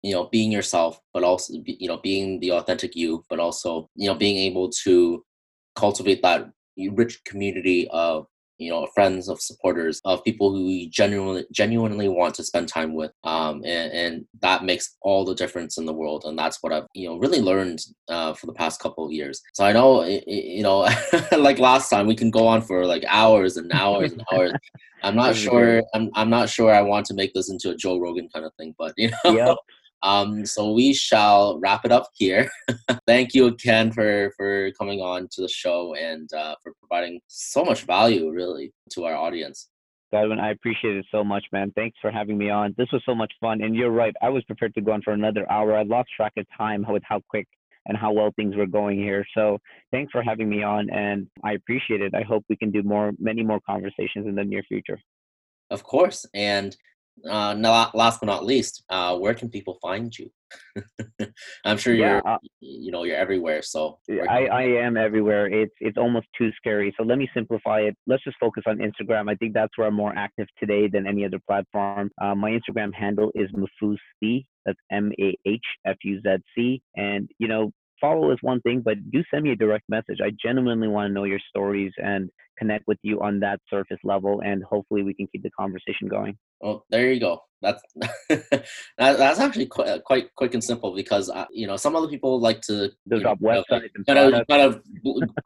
you 0.03 0.13
know 0.13 0.25
being 0.25 0.51
yourself 0.51 0.99
but 1.13 1.23
also 1.23 1.53
you 1.65 1.87
know 1.87 1.97
being 1.97 2.39
the 2.41 2.51
authentic 2.51 2.93
you 2.93 3.23
but 3.29 3.39
also 3.39 3.89
you 3.95 4.07
know 4.07 4.13
being 4.13 4.37
able 4.37 4.69
to 4.69 5.23
cultivate 5.75 6.21
that 6.21 6.51
rich 6.93 7.23
community 7.25 7.87
of 7.91 8.27
you 8.57 8.69
know 8.69 8.87
friends 8.93 9.29
of 9.29 9.41
supporters 9.41 9.99
of 10.05 10.23
people 10.23 10.51
who 10.51 10.67
you 10.67 10.89
genuinely 10.89 11.45
genuinely 11.51 12.07
want 12.07 12.35
to 12.35 12.43
spend 12.43 12.67
time 12.67 12.93
with 12.93 13.11
um, 13.23 13.63
and, 13.65 13.91
and 13.91 14.25
that 14.41 14.63
makes 14.63 14.95
all 15.01 15.25
the 15.25 15.35
difference 15.35 15.77
in 15.77 15.85
the 15.85 15.93
world 15.93 16.23
and 16.25 16.37
that's 16.37 16.59
what 16.61 16.71
i've 16.71 16.85
you 16.93 17.07
know 17.07 17.17
really 17.17 17.41
learned 17.41 17.79
uh, 18.09 18.33
for 18.33 18.45
the 18.45 18.53
past 18.53 18.79
couple 18.79 19.05
of 19.05 19.11
years. 19.11 19.41
So 19.53 19.65
i 19.65 19.71
know 19.71 20.03
you 20.03 20.63
know 20.63 20.87
like 21.37 21.59
last 21.59 21.89
time 21.89 22.07
we 22.07 22.15
can 22.15 22.29
go 22.29 22.47
on 22.47 22.61
for 22.61 22.85
like 22.85 23.03
hours 23.07 23.57
and 23.57 23.71
hours 23.73 24.11
and 24.11 24.23
hours. 24.31 24.53
I'm 25.03 25.15
not 25.15 25.35
sure 25.35 25.83
I'm, 25.93 26.09
I'm 26.15 26.29
not 26.29 26.47
sure 26.47 26.73
i 26.73 26.81
want 26.81 27.05
to 27.07 27.13
make 27.13 27.33
this 27.33 27.49
into 27.49 27.71
a 27.71 27.75
joe 27.75 27.99
rogan 27.99 28.29
kind 28.33 28.45
of 28.45 28.53
thing 28.55 28.73
but 28.77 28.93
you 28.97 29.09
know? 29.25 29.35
Yep. 29.35 29.57
Um, 30.03 30.45
so 30.45 30.71
we 30.73 30.93
shall 30.93 31.59
wrap 31.59 31.85
it 31.85 31.91
up 31.91 32.09
here. 32.13 32.49
Thank 33.07 33.33
you 33.33 33.47
again 33.47 33.91
for 33.91 34.31
for 34.37 34.71
coming 34.73 34.99
on 35.01 35.27
to 35.31 35.41
the 35.41 35.47
show 35.47 35.95
and 35.95 36.31
uh, 36.33 36.55
for 36.61 36.73
providing 36.79 37.21
so 37.27 37.63
much 37.63 37.83
value, 37.83 38.29
really, 38.29 38.73
to 38.91 39.05
our 39.05 39.15
audience. 39.15 39.69
Godwin, 40.11 40.39
I 40.39 40.51
appreciate 40.51 40.95
it 40.95 41.05
so 41.09 41.23
much, 41.23 41.43
man. 41.51 41.71
Thanks 41.75 41.97
for 41.99 42.11
having 42.11 42.37
me 42.37 42.51
on. 42.51 42.75
This 42.77 42.91
was 42.93 43.01
so 43.03 43.15
much 43.15 43.33
fun, 43.41 43.63
and 43.63 43.75
you're 43.75 43.89
right. 43.89 44.13
I 44.21 44.29
was 44.29 44.43
prepared 44.43 44.75
to 44.75 44.81
go 44.81 44.91
on 44.91 45.01
for 45.01 45.13
another 45.13 45.49
hour. 45.51 45.75
I 45.75 45.83
lost 45.83 46.09
track 46.15 46.33
of 46.37 46.45
time 46.55 46.85
with 46.87 47.01
how 47.03 47.21
quick 47.29 47.47
and 47.87 47.97
how 47.97 48.11
well 48.11 48.31
things 48.35 48.55
were 48.55 48.67
going 48.67 48.97
here. 48.99 49.25
So 49.35 49.57
thanks 49.91 50.11
for 50.11 50.21
having 50.21 50.49
me 50.49 50.61
on, 50.63 50.89
and 50.91 51.27
I 51.43 51.53
appreciate 51.53 52.01
it. 52.01 52.13
I 52.13 52.21
hope 52.21 52.43
we 52.49 52.55
can 52.55 52.71
do 52.71 52.83
more, 52.83 53.11
many 53.17 53.41
more 53.41 53.59
conversations 53.65 54.27
in 54.27 54.35
the 54.35 54.43
near 54.43 54.63
future. 54.63 54.99
Of 55.69 55.83
course, 55.83 56.25
and 56.35 56.75
uh, 57.29 57.53
not, 57.53 57.95
last 57.95 58.19
but 58.19 58.27
not 58.27 58.45
least, 58.45 58.83
uh, 58.89 59.17
where 59.17 59.33
can 59.33 59.49
people 59.49 59.77
find 59.81 60.17
you? 60.17 60.29
I'm 61.65 61.77
sure 61.77 61.93
you're, 61.93 62.27
uh, 62.27 62.37
you 62.59 62.91
know, 62.91 63.03
you're 63.03 63.17
everywhere. 63.17 63.61
So 63.61 63.99
I, 64.29 64.45
I 64.45 64.61
am 64.63 64.97
everywhere. 64.97 65.47
It's 65.47 65.73
it's 65.79 65.97
almost 65.97 66.27
too 66.37 66.51
scary. 66.57 66.93
So 66.97 67.03
let 67.03 67.17
me 67.17 67.27
simplify 67.33 67.79
it. 67.81 67.95
Let's 68.05 68.23
just 68.23 68.37
focus 68.39 68.63
on 68.67 68.77
Instagram. 68.77 69.31
I 69.31 69.35
think 69.35 69.53
that's 69.53 69.75
where 69.77 69.87
I'm 69.87 69.95
more 69.95 70.13
active 70.15 70.47
today 70.59 70.87
than 70.87 71.07
any 71.07 71.25
other 71.25 71.39
platform. 71.47 72.11
Uh, 72.21 72.35
my 72.35 72.51
Instagram 72.51 72.93
handle 72.93 73.31
is 73.35 73.49
Mahfuz 73.51 73.97
That's 74.65 74.79
M 74.91 75.11
A 75.19 75.35
H 75.47 75.65
F 75.87 75.97
U 76.03 76.21
Z 76.21 76.37
C. 76.55 76.81
And 76.95 77.29
you 77.39 77.47
know, 77.47 77.71
follow 77.99 78.31
is 78.31 78.37
one 78.41 78.61
thing, 78.61 78.81
but 78.83 78.95
do 79.11 79.23
send 79.31 79.43
me 79.43 79.51
a 79.51 79.55
direct 79.55 79.85
message. 79.89 80.19
I 80.23 80.31
genuinely 80.43 80.87
want 80.87 81.09
to 81.09 81.13
know 81.13 81.23
your 81.23 81.39
stories 81.49 81.93
and 81.97 82.29
connect 82.57 82.85
with 82.87 82.97
you 83.03 83.21
on 83.21 83.39
that 83.41 83.59
surface 83.69 83.99
level, 84.03 84.41
and 84.41 84.63
hopefully 84.63 85.03
we 85.03 85.13
can 85.13 85.27
keep 85.27 85.43
the 85.43 85.51
conversation 85.51 86.07
going. 86.07 86.37
Well, 86.61 86.85
there 86.89 87.11
you 87.11 87.19
go. 87.19 87.41
That's 87.63 87.81
that, 88.29 88.65
that's 88.97 89.39
actually 89.39 89.67
quite, 89.67 89.87
uh, 89.87 89.99
quite 89.99 90.33
quick 90.35 90.53
and 90.53 90.63
simple 90.63 90.93
because 90.93 91.29
uh, 91.29 91.45
you 91.51 91.65
know 91.65 91.77
some 91.77 91.95
other 91.95 92.09
people 92.09 92.39
like 92.39 92.61
to 92.61 92.91
websites 93.09 93.89
and 93.95 94.05
kind 94.05 94.19
of, 94.19 94.47
kind 94.47 94.61
of 94.61 94.81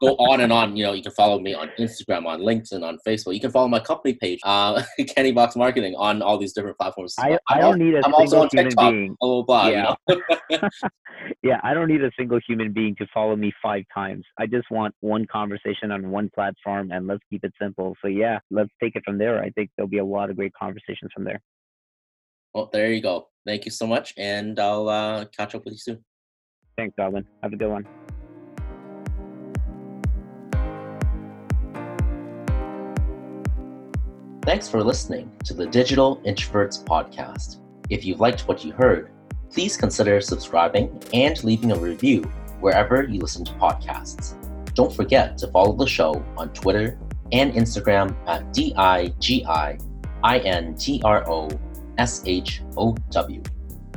go 0.00 0.16
on 0.16 0.40
and 0.40 0.52
on. 0.52 0.76
You 0.76 0.84
know, 0.84 0.92
you 0.92 1.02
can 1.02 1.12
follow 1.12 1.38
me 1.38 1.54
on 1.54 1.70
Instagram, 1.78 2.26
on 2.26 2.40
LinkedIn, 2.40 2.82
on 2.82 2.98
Facebook. 3.06 3.34
You 3.34 3.40
can 3.40 3.52
follow 3.52 3.68
my 3.68 3.78
company 3.78 4.14
page, 4.14 4.40
uh, 4.44 4.82
Chatterbox 5.14 5.54
Marketing, 5.56 5.94
on 5.96 6.20
all 6.20 6.38
these 6.38 6.52
different 6.52 6.76
platforms. 6.76 7.14
I, 7.18 7.38
I 7.48 7.60
don't 7.60 7.78
need 7.78 7.94
a 7.94 8.04
I'm 8.04 8.12
single 8.14 8.48
human 8.50 8.70
TikTok, 8.70 8.90
being. 8.90 9.16
Blah, 9.20 9.42
blah, 9.42 9.42
blah, 9.42 9.68
yeah. 9.68 9.94
You 10.08 10.58
know? 10.58 10.68
yeah, 11.42 11.60
I 11.62 11.74
don't 11.74 11.88
need 11.88 12.02
a 12.02 12.10
single 12.18 12.40
human 12.46 12.72
being 12.72 12.96
to 12.96 13.06
follow 13.14 13.36
me 13.36 13.52
five 13.62 13.84
times. 13.94 14.24
I 14.38 14.46
just 14.46 14.70
want 14.70 14.94
one 15.00 15.26
conversation 15.26 15.92
on 15.92 16.10
one 16.10 16.30
platform, 16.34 16.90
and 16.98 17.06
let's 17.06 17.22
keep 17.30 17.44
it 17.44 17.52
simple. 17.60 17.96
So 18.02 18.08
yeah, 18.08 18.38
let's 18.50 18.70
take 18.82 18.94
it 18.96 19.02
from 19.04 19.18
there. 19.18 19.42
I 19.42 19.50
think 19.50 19.70
there'll 19.76 19.88
be 19.88 19.98
a 19.98 20.04
lot 20.04 20.30
of 20.30 20.36
great 20.36 20.52
conversations 20.52 21.10
from 21.14 21.24
there. 21.24 21.40
Well, 22.54 22.68
there 22.72 22.92
you 22.92 23.00
go. 23.00 23.28
Thank 23.46 23.64
you 23.64 23.70
so 23.70 23.86
much, 23.86 24.12
and 24.18 24.58
I'll 24.58 24.88
uh, 24.88 25.24
catch 25.26 25.54
up 25.54 25.64
with 25.64 25.74
you 25.74 25.78
soon. 25.78 26.04
Thanks, 26.76 26.94
Godwin. 26.96 27.26
Have 27.42 27.52
a 27.52 27.56
good 27.56 27.70
one. 27.70 27.86
Thanks 34.44 34.68
for 34.68 34.82
listening 34.82 35.30
to 35.44 35.52
the 35.52 35.66
Digital 35.66 36.22
Introverts 36.24 36.82
Podcast. 36.82 37.60
If 37.90 38.04
you 38.04 38.14
liked 38.14 38.48
what 38.48 38.64
you 38.64 38.72
heard, 38.72 39.10
please 39.50 39.76
consider 39.76 40.20
subscribing 40.20 41.02
and 41.12 41.42
leaving 41.44 41.72
a 41.72 41.76
review 41.76 42.22
wherever 42.60 43.02
you 43.02 43.20
listen 43.20 43.44
to 43.44 43.52
podcasts. 43.52 44.34
Don't 44.78 44.94
forget 44.94 45.36
to 45.38 45.48
follow 45.48 45.72
the 45.72 45.88
show 45.88 46.24
on 46.36 46.52
Twitter 46.52 47.00
and 47.32 47.52
Instagram 47.52 48.14
at 48.28 48.52
D 48.52 48.72
I 48.76 49.08
G 49.18 49.44
I 49.44 49.76
I 50.22 50.38
N 50.38 50.76
T 50.76 51.02
R 51.04 51.28
O 51.28 51.48
S 51.98 52.22
H 52.24 52.62
O 52.76 52.94
W. 53.10 53.42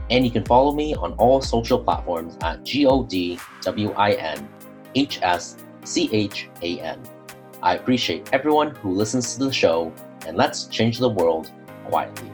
And 0.09 0.25
you 0.25 0.31
can 0.31 0.43
follow 0.43 0.71
me 0.71 0.95
on 0.95 1.13
all 1.21 1.39
social 1.39 1.77
platforms 1.77 2.35
at 2.41 2.63
G 2.65 2.87
O 2.87 3.03
D 3.03 3.37
W 3.61 3.91
I 3.91 4.13
N 4.13 4.49
H 4.95 5.19
S 5.21 5.57
C 5.85 6.09
H 6.11 6.49
A 6.63 6.79
N. 6.79 6.99
I 7.61 7.75
appreciate 7.75 8.33
everyone 8.33 8.73
who 8.73 8.89
listens 8.91 9.35
to 9.35 9.45
the 9.45 9.53
show, 9.53 9.93
and 10.25 10.35
let's 10.35 10.65
change 10.65 10.97
the 10.97 11.09
world 11.09 11.51
quietly. 11.85 12.30